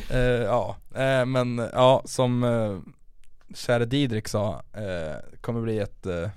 Eh, 0.10 0.20
Ja, 0.20 0.76
eh, 0.96 1.26
men 1.26 1.58
ja 1.74 2.02
som 2.06 2.44
uh, 2.44 2.80
käre 3.56 3.86
Didrik 3.86 4.28
sa, 4.28 4.64
eh, 4.74 5.16
kommer 5.42 5.62
bli 5.62 5.80
ett 5.80 6.06
eh, 6.06 6.30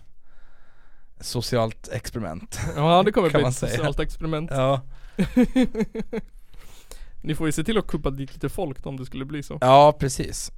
socialt 1.20 1.89
experiment 1.93 2.60
Ja 2.76 3.02
det 3.02 3.12
kommer 3.12 3.30
Kan 3.30 3.40
bli 3.40 3.48
ett 3.48 3.56
säga. 3.56 3.72
socialt 3.76 4.01
experiment. 4.01 4.51
Ja, 4.51 4.80
Ni 7.20 7.35
får 7.35 7.47
ju 7.47 7.52
se 7.52 7.64
till 7.64 7.78
att 7.78 7.86
kuppa 7.86 8.10
dit 8.10 8.32
lite 8.35 8.48
folk 8.48 8.86
om 8.86 8.97
det 8.97 9.06
skulle 9.06 9.24
bli 9.24 9.43
så. 9.43 9.59
Ja, 9.60 9.93
precis. 9.98 10.52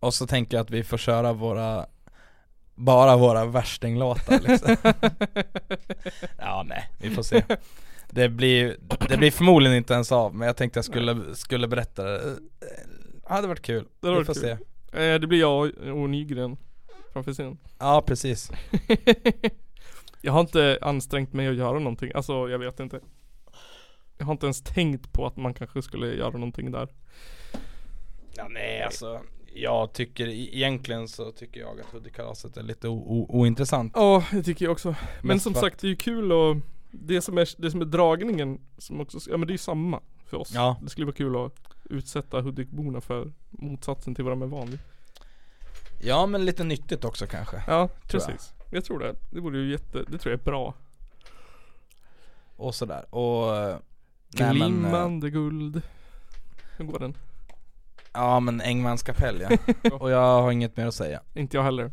Och 0.00 0.14
så 0.14 0.26
tänker 0.26 0.56
jag 0.56 0.64
att 0.64 0.70
vi 0.70 0.84
får 0.84 0.98
köra 0.98 1.32
våra 1.32 1.86
bara 2.74 3.16
våra 3.16 3.44
värstinglåtar 3.44 4.40
liksom. 4.40 4.76
Ja 6.38 6.62
nej, 6.66 6.90
vi 6.98 7.10
får 7.10 7.22
se 7.22 7.44
Det 8.14 8.28
blir, 8.28 8.76
det 9.08 9.16
blir 9.16 9.30
förmodligen 9.30 9.76
inte 9.76 9.94
ens 9.94 10.12
av 10.12 10.34
men 10.34 10.46
jag 10.46 10.56
tänkte 10.56 10.78
jag 10.78 10.84
skulle, 10.84 11.34
skulle 11.34 11.68
berätta 11.68 12.04
det 12.04 12.18
Det 12.18 13.34
hade 13.34 13.48
varit 13.48 13.62
kul, 13.62 13.84
Det 14.00 14.18
vi 14.18 14.24
får 14.24 14.34
kul. 14.34 14.42
se 14.42 14.50
Eh, 14.98 15.20
det 15.20 15.26
blir 15.26 15.40
jag 15.40 15.72
och 15.78 16.10
Nygren 16.10 16.56
framför 17.12 17.32
scen. 17.32 17.58
Ja 17.78 18.02
precis 18.06 18.50
jag 20.20 20.32
har 20.32 20.40
inte 20.40 20.78
ansträngt 20.82 21.32
mig 21.32 21.48
att 21.48 21.54
göra 21.56 21.78
någonting, 21.78 22.12
alltså 22.14 22.48
jag 22.48 22.58
vet 22.58 22.80
inte. 22.80 23.00
Jag 24.18 24.26
har 24.26 24.32
inte 24.32 24.46
ens 24.46 24.62
tänkt 24.62 25.12
på 25.12 25.26
att 25.26 25.36
man 25.36 25.54
kanske 25.54 25.82
skulle 25.82 26.14
göra 26.14 26.30
någonting 26.30 26.70
där. 26.70 26.88
Ja 28.36 28.48
nej 28.50 28.82
alltså 28.82 29.20
Jag 29.54 29.92
tycker 29.92 30.28
e- 30.28 30.48
egentligen 30.52 31.08
så 31.08 31.32
tycker 31.32 31.60
jag 31.60 31.80
att 31.80 31.86
Hudikkalaset 31.92 32.56
är 32.56 32.62
lite 32.62 32.88
ointressant 32.88 33.92
Ja, 33.96 34.24
det 34.32 34.42
tycker 34.42 34.64
jag 34.64 34.72
också. 34.72 34.94
Men 35.20 35.26
Mest 35.36 35.44
som 35.44 35.54
sagt, 35.54 35.80
det 35.80 35.86
är 35.86 35.88
ju 35.88 35.96
kul 35.96 36.32
och 36.32 36.56
det 36.92 37.22
som 37.22 37.38
är, 37.38 37.62
det 37.62 37.70
som 37.70 37.80
är 37.80 37.84
dragningen 37.84 38.60
som 38.78 39.00
också, 39.00 39.18
ja 39.30 39.36
men 39.36 39.46
det 39.46 39.50
är 39.50 39.54
ju 39.54 39.58
samma 39.58 40.00
för 40.26 40.36
oss. 40.36 40.52
Ja. 40.54 40.76
Det 40.82 40.88
skulle 40.88 41.06
vara 41.06 41.16
kul 41.16 41.36
att 41.46 41.52
utsätta 41.84 42.40
Hudikborna 42.40 43.00
för 43.00 43.32
motsatsen 43.50 44.14
till 44.14 44.24
vad 44.24 44.32
de 44.32 44.42
är 44.42 44.46
van 44.46 44.70
vid. 44.70 44.78
Ja 46.02 46.26
men 46.26 46.44
lite 46.44 46.64
nyttigt 46.64 47.04
också 47.04 47.26
kanske 47.26 47.56
Ja, 47.56 47.88
Tror 48.08 48.22
jag. 48.22 48.28
precis. 48.28 48.54
Jag. 48.70 48.84
tror 48.84 48.98
det. 48.98 49.14
Det 49.30 49.40
vore 49.40 49.58
ju 49.58 49.70
jätte, 49.70 49.98
det 50.08 50.18
tror 50.18 50.32
jag 50.32 50.40
är 50.40 50.44
bra. 50.44 50.74
Och 52.56 52.74
sådär 52.74 53.14
och 53.14 53.56
eh, 53.56 53.76
men, 54.38 54.46
eh, 54.46 54.52
Glimmande 54.52 55.30
guld. 55.30 55.82
Hur 56.76 56.84
går 56.84 56.98
den? 56.98 57.16
Ja 58.12 58.40
men 58.40 58.60
Engmans 58.60 59.02
kapell 59.02 59.40
ja 59.40 59.58
Och 59.98 60.10
jag 60.10 60.42
har 60.42 60.52
inget 60.52 60.76
mer 60.76 60.86
att 60.86 60.94
säga 60.94 61.20
Inte 61.34 61.56
jag 61.56 61.64
heller. 61.64 61.92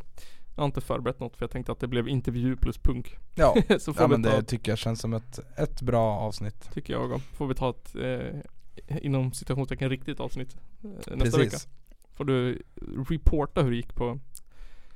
Jag 0.54 0.62
har 0.62 0.66
inte 0.66 0.80
förberett 0.80 1.20
något 1.20 1.36
för 1.36 1.44
jag 1.44 1.50
tänkte 1.50 1.72
att 1.72 1.80
det 1.80 1.88
blev 1.88 2.08
intervju 2.08 2.56
plus 2.56 2.78
punk. 2.78 3.16
Ja, 3.34 3.56
Så 3.78 3.94
får 3.94 4.02
ja 4.02 4.06
vi 4.06 4.12
men 4.12 4.22
ta, 4.22 4.36
det 4.36 4.42
tycker 4.42 4.72
jag 4.72 4.78
känns 4.78 5.00
som 5.00 5.14
ett, 5.14 5.40
ett 5.56 5.82
bra 5.82 6.18
avsnitt 6.18 6.70
tycker 6.74 6.92
jag 6.92 7.12
också. 7.12 7.20
Får 7.36 7.46
vi 7.46 7.54
ta 7.54 7.70
ett, 7.70 7.94
eh, 7.96 9.04
inom 9.04 9.32
citationstecken 9.32 9.90
riktigt 9.90 10.20
avsnitt 10.20 10.56
eh, 10.84 11.16
nästa 11.16 11.38
vecka. 11.38 11.50
Precis 11.50 11.68
Får 12.14 12.24
du 12.24 12.62
reporta 13.10 13.62
hur 13.62 13.70
det 13.70 13.76
gick 13.76 13.94
på 13.94 14.18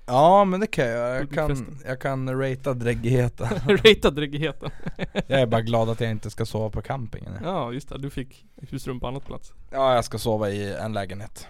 Ja 0.06 0.44
men 0.44 0.60
det 0.60 0.66
kan 0.66 0.86
jag, 0.86 1.20
jag 1.20 1.30
kan, 1.30 1.78
jag 1.86 2.00
kan 2.00 2.40
ratea 2.40 2.74
dräggigheten 2.74 3.48
Rata 3.66 4.10
dräggigheten. 4.10 4.70
Jag 5.26 5.40
är 5.40 5.46
bara 5.46 5.62
glad 5.62 5.88
att 5.88 6.00
jag 6.00 6.10
inte 6.10 6.30
ska 6.30 6.46
sova 6.46 6.70
på 6.70 6.82
campingen 6.82 7.32
Ja 7.42 7.72
just 7.72 7.88
det, 7.88 7.98
du 7.98 8.10
fick 8.10 8.46
husrum 8.56 9.00
på 9.00 9.08
annat 9.08 9.26
plats. 9.26 9.52
Ja 9.70 9.94
jag 9.94 10.04
ska 10.04 10.18
sova 10.18 10.50
i 10.50 10.74
en 10.74 10.92
lägenhet 10.92 11.46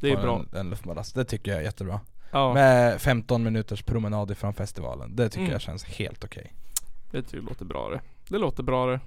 Det 0.00 0.10
är 0.10 0.16
På 0.16 0.22
bra. 0.22 0.44
En, 0.52 0.58
en 0.60 0.70
luftmadrass, 0.70 1.12
det 1.12 1.24
tycker 1.24 1.50
jag 1.50 1.60
är 1.60 1.64
jättebra 1.64 2.00
Ja, 2.30 2.54
Med 2.54 3.00
15 3.00 3.42
minuters 3.42 3.82
promenad 3.82 4.30
ifrån 4.30 4.54
festivalen, 4.54 5.16
det 5.16 5.28
tycker 5.28 5.40
Mm. 5.40 5.52
jag 5.52 5.60
känns 5.60 5.84
helt 5.84 6.24
okej 6.24 6.52
det 7.10 7.22
tycker 7.22 7.36
jag 7.36 7.44
låter 7.48 7.64
bra 7.64 7.88
det. 7.90 8.00
Det 8.28 8.38
låter 8.38 8.62
bra 8.62 8.86
det. 8.86 9.00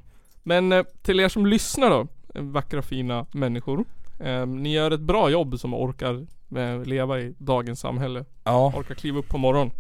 Men 0.44 0.72
eh, 0.72 0.84
till 1.02 1.20
er 1.20 1.30
som 1.30 1.46
lyssnar 1.46 1.90
då, 1.90 2.08
eh, 2.36 2.42
vackra 2.42 2.82
fina 2.82 3.26
människor. 3.32 3.86
Eh, 4.20 4.46
ni 4.46 4.74
gör 4.74 4.92
ett 4.92 5.00
bra 5.02 5.30
jobb 5.30 5.60
som 5.60 5.74
orkar 5.74 6.26
eh, 6.58 6.84
leva 6.86 7.20
i 7.20 7.34
dagens 7.38 7.80
samhälle. 7.80 8.26
Ja, 8.44 8.74
Orkar 8.78 8.96
kliva 8.96 9.20
upp 9.20 9.28
på 9.30 9.38
morgonen. 9.38 9.72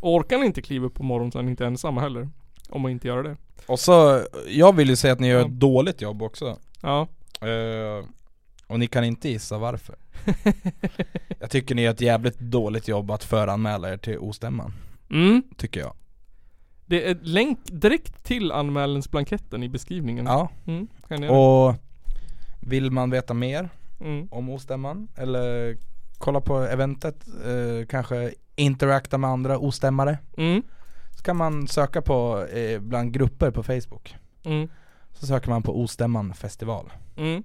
Och 0.00 0.14
orkar 0.14 0.38
ni 0.38 0.46
inte 0.46 0.62
kliva 0.62 0.86
upp 0.86 0.94
på 0.94 1.02
morgonen 1.02 1.32
så 1.32 1.38
är 1.38 1.42
ni 1.42 1.50
inte 1.50 1.66
ensamma 1.66 2.00
heller. 2.00 2.28
Om 2.68 2.80
man 2.82 2.90
inte 2.90 3.08
gör 3.08 3.22
det. 3.22 3.36
och 3.66 3.80
så, 3.80 4.22
jag 4.48 4.76
vill 4.76 4.88
ju 4.88 4.96
säga 4.96 5.12
att 5.12 5.20
ni 5.20 5.28
gör 5.28 5.40
Ja. 5.40 5.46
ett 5.46 5.52
dåligt 5.52 6.00
jobb 6.02 6.22
också 6.22 6.58
Ja. 6.82 7.06
Eh, 7.40 8.04
Och 8.68 8.78
ni 8.78 8.86
kan 8.86 9.04
inte 9.04 9.28
gissa 9.28 9.58
varför 9.58 9.96
Jag 11.38 11.50
tycker 11.50 11.74
ni 11.74 11.82
gör 11.82 11.90
ett 11.90 12.00
jävligt 12.00 12.38
dåligt 12.38 12.88
jobb 12.88 13.10
att 13.10 13.24
föranmäla 13.24 13.92
er 13.92 13.96
till 13.96 14.18
ostämman 14.18 14.72
Mm. 15.10 15.42
Tycker 15.56 15.80
jag 15.80 15.92
Det 16.86 17.08
är 17.10 17.18
länk 17.22 17.58
direkt 17.64 18.24
till 18.24 18.52
anmälningsblanketten 18.52 19.62
i 19.62 19.68
beskrivningen. 19.68 20.26
Ja, 20.26 20.48
Mm, 20.66 20.88
och 21.30 21.74
vill 22.60 22.90
man 22.90 23.10
veta 23.10 23.34
mer 23.34 23.68
Mm. 24.00 24.28
om 24.30 24.48
ostämman 24.48 25.08
eller 25.16 25.76
kolla 26.18 26.40
på 26.40 26.58
eventet, 26.58 27.26
eh, 27.28 27.86
kanske 27.86 28.34
interakta 28.56 29.18
med 29.18 29.30
andra 29.30 29.58
ostämmare 29.58 30.18
Mm. 30.36 30.62
Så 31.16 31.22
kan 31.22 31.36
man 31.36 31.68
söka 31.68 32.02
på, 32.02 32.46
eh, 32.46 32.80
bland 32.80 33.12
grupper 33.12 33.50
på 33.50 33.62
Facebook 33.62 34.16
Mm. 34.44 34.68
Så 35.12 35.26
söker 35.26 35.48
man 35.50 35.62
på 35.62 35.80
Ostämman 35.80 36.34
festival 36.34 36.92
Mm. 37.16 37.42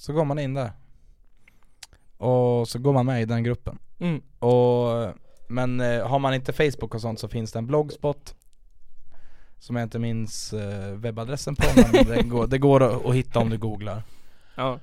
Så 0.00 0.12
går 0.12 0.24
man 0.24 0.38
in 0.38 0.54
där 0.54 0.72
Och 2.16 2.68
så 2.68 2.78
går 2.78 2.92
man 2.92 3.06
med 3.06 3.22
i 3.22 3.24
den 3.24 3.44
gruppen 3.44 3.78
Mm. 3.98 4.22
och, 4.38 5.14
Men 5.48 5.80
eh, 5.80 6.06
har 6.06 6.18
man 6.18 6.34
inte 6.34 6.52
Facebook 6.52 6.94
och 6.94 7.00
sånt 7.00 7.20
så 7.20 7.28
finns 7.28 7.52
det 7.52 7.58
en 7.58 7.66
bloggspot 7.66 8.34
Som 9.58 9.76
jag 9.76 9.82
inte 9.82 9.98
minns 9.98 10.52
eh, 10.52 10.94
webbadressen 10.94 11.56
på 11.56 11.64
men 11.76 11.92
det 12.06 12.22
går, 12.28 12.46
det 12.46 12.58
går 12.58 13.08
att, 13.08 13.14
hitta 13.14 13.38
om 13.38 13.50
du 13.50 13.58
googlar 13.58 14.02
Ja. 14.54 14.78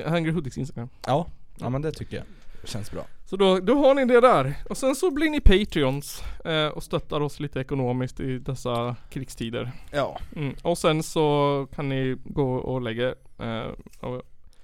äh, 0.00 0.12
Angry 0.12 0.32
Hudiks 0.32 0.58
Instagram. 0.58 0.88
Ja, 1.06 1.26
ja 1.58 1.70
men 1.70 1.82
det 1.82 1.92
tycker 1.92 2.16
jag 2.16 2.24
känns 2.64 2.90
bra 2.90 3.02
Så 3.24 3.36
då, 3.36 3.58
då 3.60 3.74
har 3.74 3.94
ni 3.94 4.04
det 4.04 4.20
där. 4.20 4.54
Och 4.70 4.76
sen 4.76 4.94
så 4.96 5.10
blir 5.10 5.30
ni 5.30 5.40
Patreons 5.40 6.22
eh, 6.44 6.66
och 6.66 6.82
stöttar 6.82 7.20
oss 7.20 7.40
lite 7.40 7.60
ekonomiskt 7.60 8.20
i 8.20 8.38
dessa 8.38 8.96
krigstider. 9.10 9.72
Ja, 9.90 10.18
Mm. 10.36 10.54
Och 10.62 10.78
sen 10.78 11.02
så 11.02 11.66
kan 11.74 11.88
ni 11.88 12.16
gå 12.24 12.54
och 12.54 12.80
lägga 12.80 13.08
eh, 13.38 13.66
och 14.00 14.22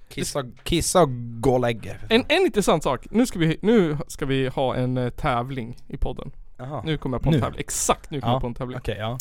kissa, 0.09 0.43
kissa 0.63 1.01
och 1.01 1.09
gå 1.41 1.53
och 1.53 1.59
lägg 1.59 1.85
er. 1.85 2.05
en, 2.09 2.23
en 2.27 2.45
intressant 2.45 2.83
sak. 2.83 3.07
Nu 3.11 3.25
ska 3.25 3.39
vi, 3.39 3.57
nu 3.61 3.97
ska 4.07 4.25
vi 4.25 4.47
ha 4.47 4.75
en 4.75 4.97
eh, 4.97 5.09
tävling 5.09 5.77
i 5.87 5.97
podden. 5.97 6.31
Jaha. 6.57 6.81
Nu 6.85 6.97
kommer 6.97 7.15
jag 7.17 7.21
på 7.23 7.29
en 7.29 7.35
Nu? 7.35 7.41
tävling. 7.41 7.59
Exakt 7.59 8.11
nu 8.11 8.21
kommer 8.21 8.31
Ja, 8.31 8.35
jag 8.35 8.41
på 8.41 8.47
en 8.47 8.53
tävling. 8.53 8.77
Okej, 8.77 8.97
ja 8.99 9.17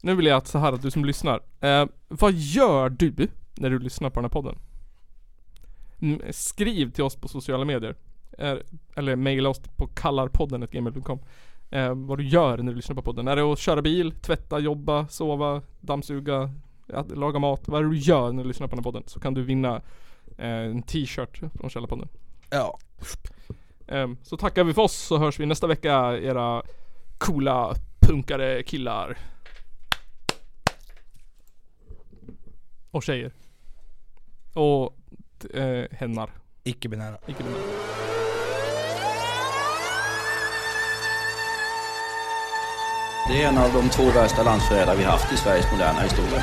Nu 0.00 0.14
vill 0.14 0.26
jag 0.26 0.36
att 0.36 0.46
så 0.46 0.58
här 0.58 0.72
att 0.72 0.82
du 0.82 0.90
som 0.90 1.04
lyssnar. 1.04 1.40
Eh, 1.60 1.86
vad 2.08 2.32
gör 2.32 2.88
du 2.88 3.28
när 3.54 3.70
du 3.70 3.78
lyssnar 3.78 4.10
på 4.10 4.14
den 4.20 4.24
här 4.24 4.30
podden? 4.30 4.58
Mm, 6.00 6.20
skriv 6.30 6.90
till 6.90 7.04
oss 7.04 7.16
på 7.16 7.28
sociala 7.28 7.64
medier. 7.64 7.94
Eh, 8.38 8.54
eller 8.96 9.16
mejla 9.16 9.48
oss 9.48 9.58
på 9.76 9.86
kallarpodden.gmail.com 9.86 11.18
eh, 11.70 11.94
Vad 11.94 12.18
du 12.18 12.24
gör 12.28 12.58
när 12.58 12.72
du 12.72 12.76
lyssnar 12.76 12.96
på 12.96 13.02
podden. 13.02 13.28
Är 13.28 13.36
det 13.36 13.42
att 13.42 13.58
köra 13.58 13.82
bil, 13.82 14.12
tvätta, 14.12 14.58
jobba, 14.58 15.08
sova, 15.08 15.62
dammsuga, 15.80 16.50
att 16.92 17.10
laga 17.16 17.38
mat? 17.38 17.68
Vad 17.68 17.80
är 17.80 17.84
det 17.84 17.90
du 17.90 17.98
gör 17.98 18.32
när 18.32 18.42
du 18.42 18.48
lyssnar 18.48 18.66
på 18.66 18.70
den 18.76 18.78
här 18.78 18.90
podden? 18.92 19.02
Så 19.06 19.20
kan 19.20 19.34
du 19.34 19.42
vinna 19.42 19.76
eh, 20.38 20.48
en 20.48 20.82
t-shirt 20.82 21.40
från 21.54 21.70
Källarpodden. 21.70 22.08
Ja, 22.50 22.78
så 24.22 24.36
tackar 24.36 24.64
vi 24.64 24.74
för 24.74 24.82
oss 24.82 24.96
så 24.96 25.18
hörs 25.18 25.40
vi 25.40 25.46
nästa 25.46 25.66
vecka 25.66 26.18
era 26.18 26.62
coola 27.18 27.74
punkare 28.00 28.62
killar. 28.62 29.18
Och 32.90 33.02
tjejer. 33.02 33.32
Och 34.54 34.96
eh, 35.54 35.84
hennar. 35.90 36.30
icke-binära 36.62 37.18
Icke 37.26 37.42
binära. 37.42 37.62
Det 43.28 43.42
är 43.42 43.48
en 43.48 43.58
av 43.58 43.72
de 43.72 43.88
två 43.88 44.02
värsta 44.02 44.42
landsförrädare 44.42 44.96
vi 44.96 45.04
haft 45.04 45.32
i 45.32 45.36
Sveriges 45.36 45.72
moderna 45.72 46.00
historia. 46.00 46.42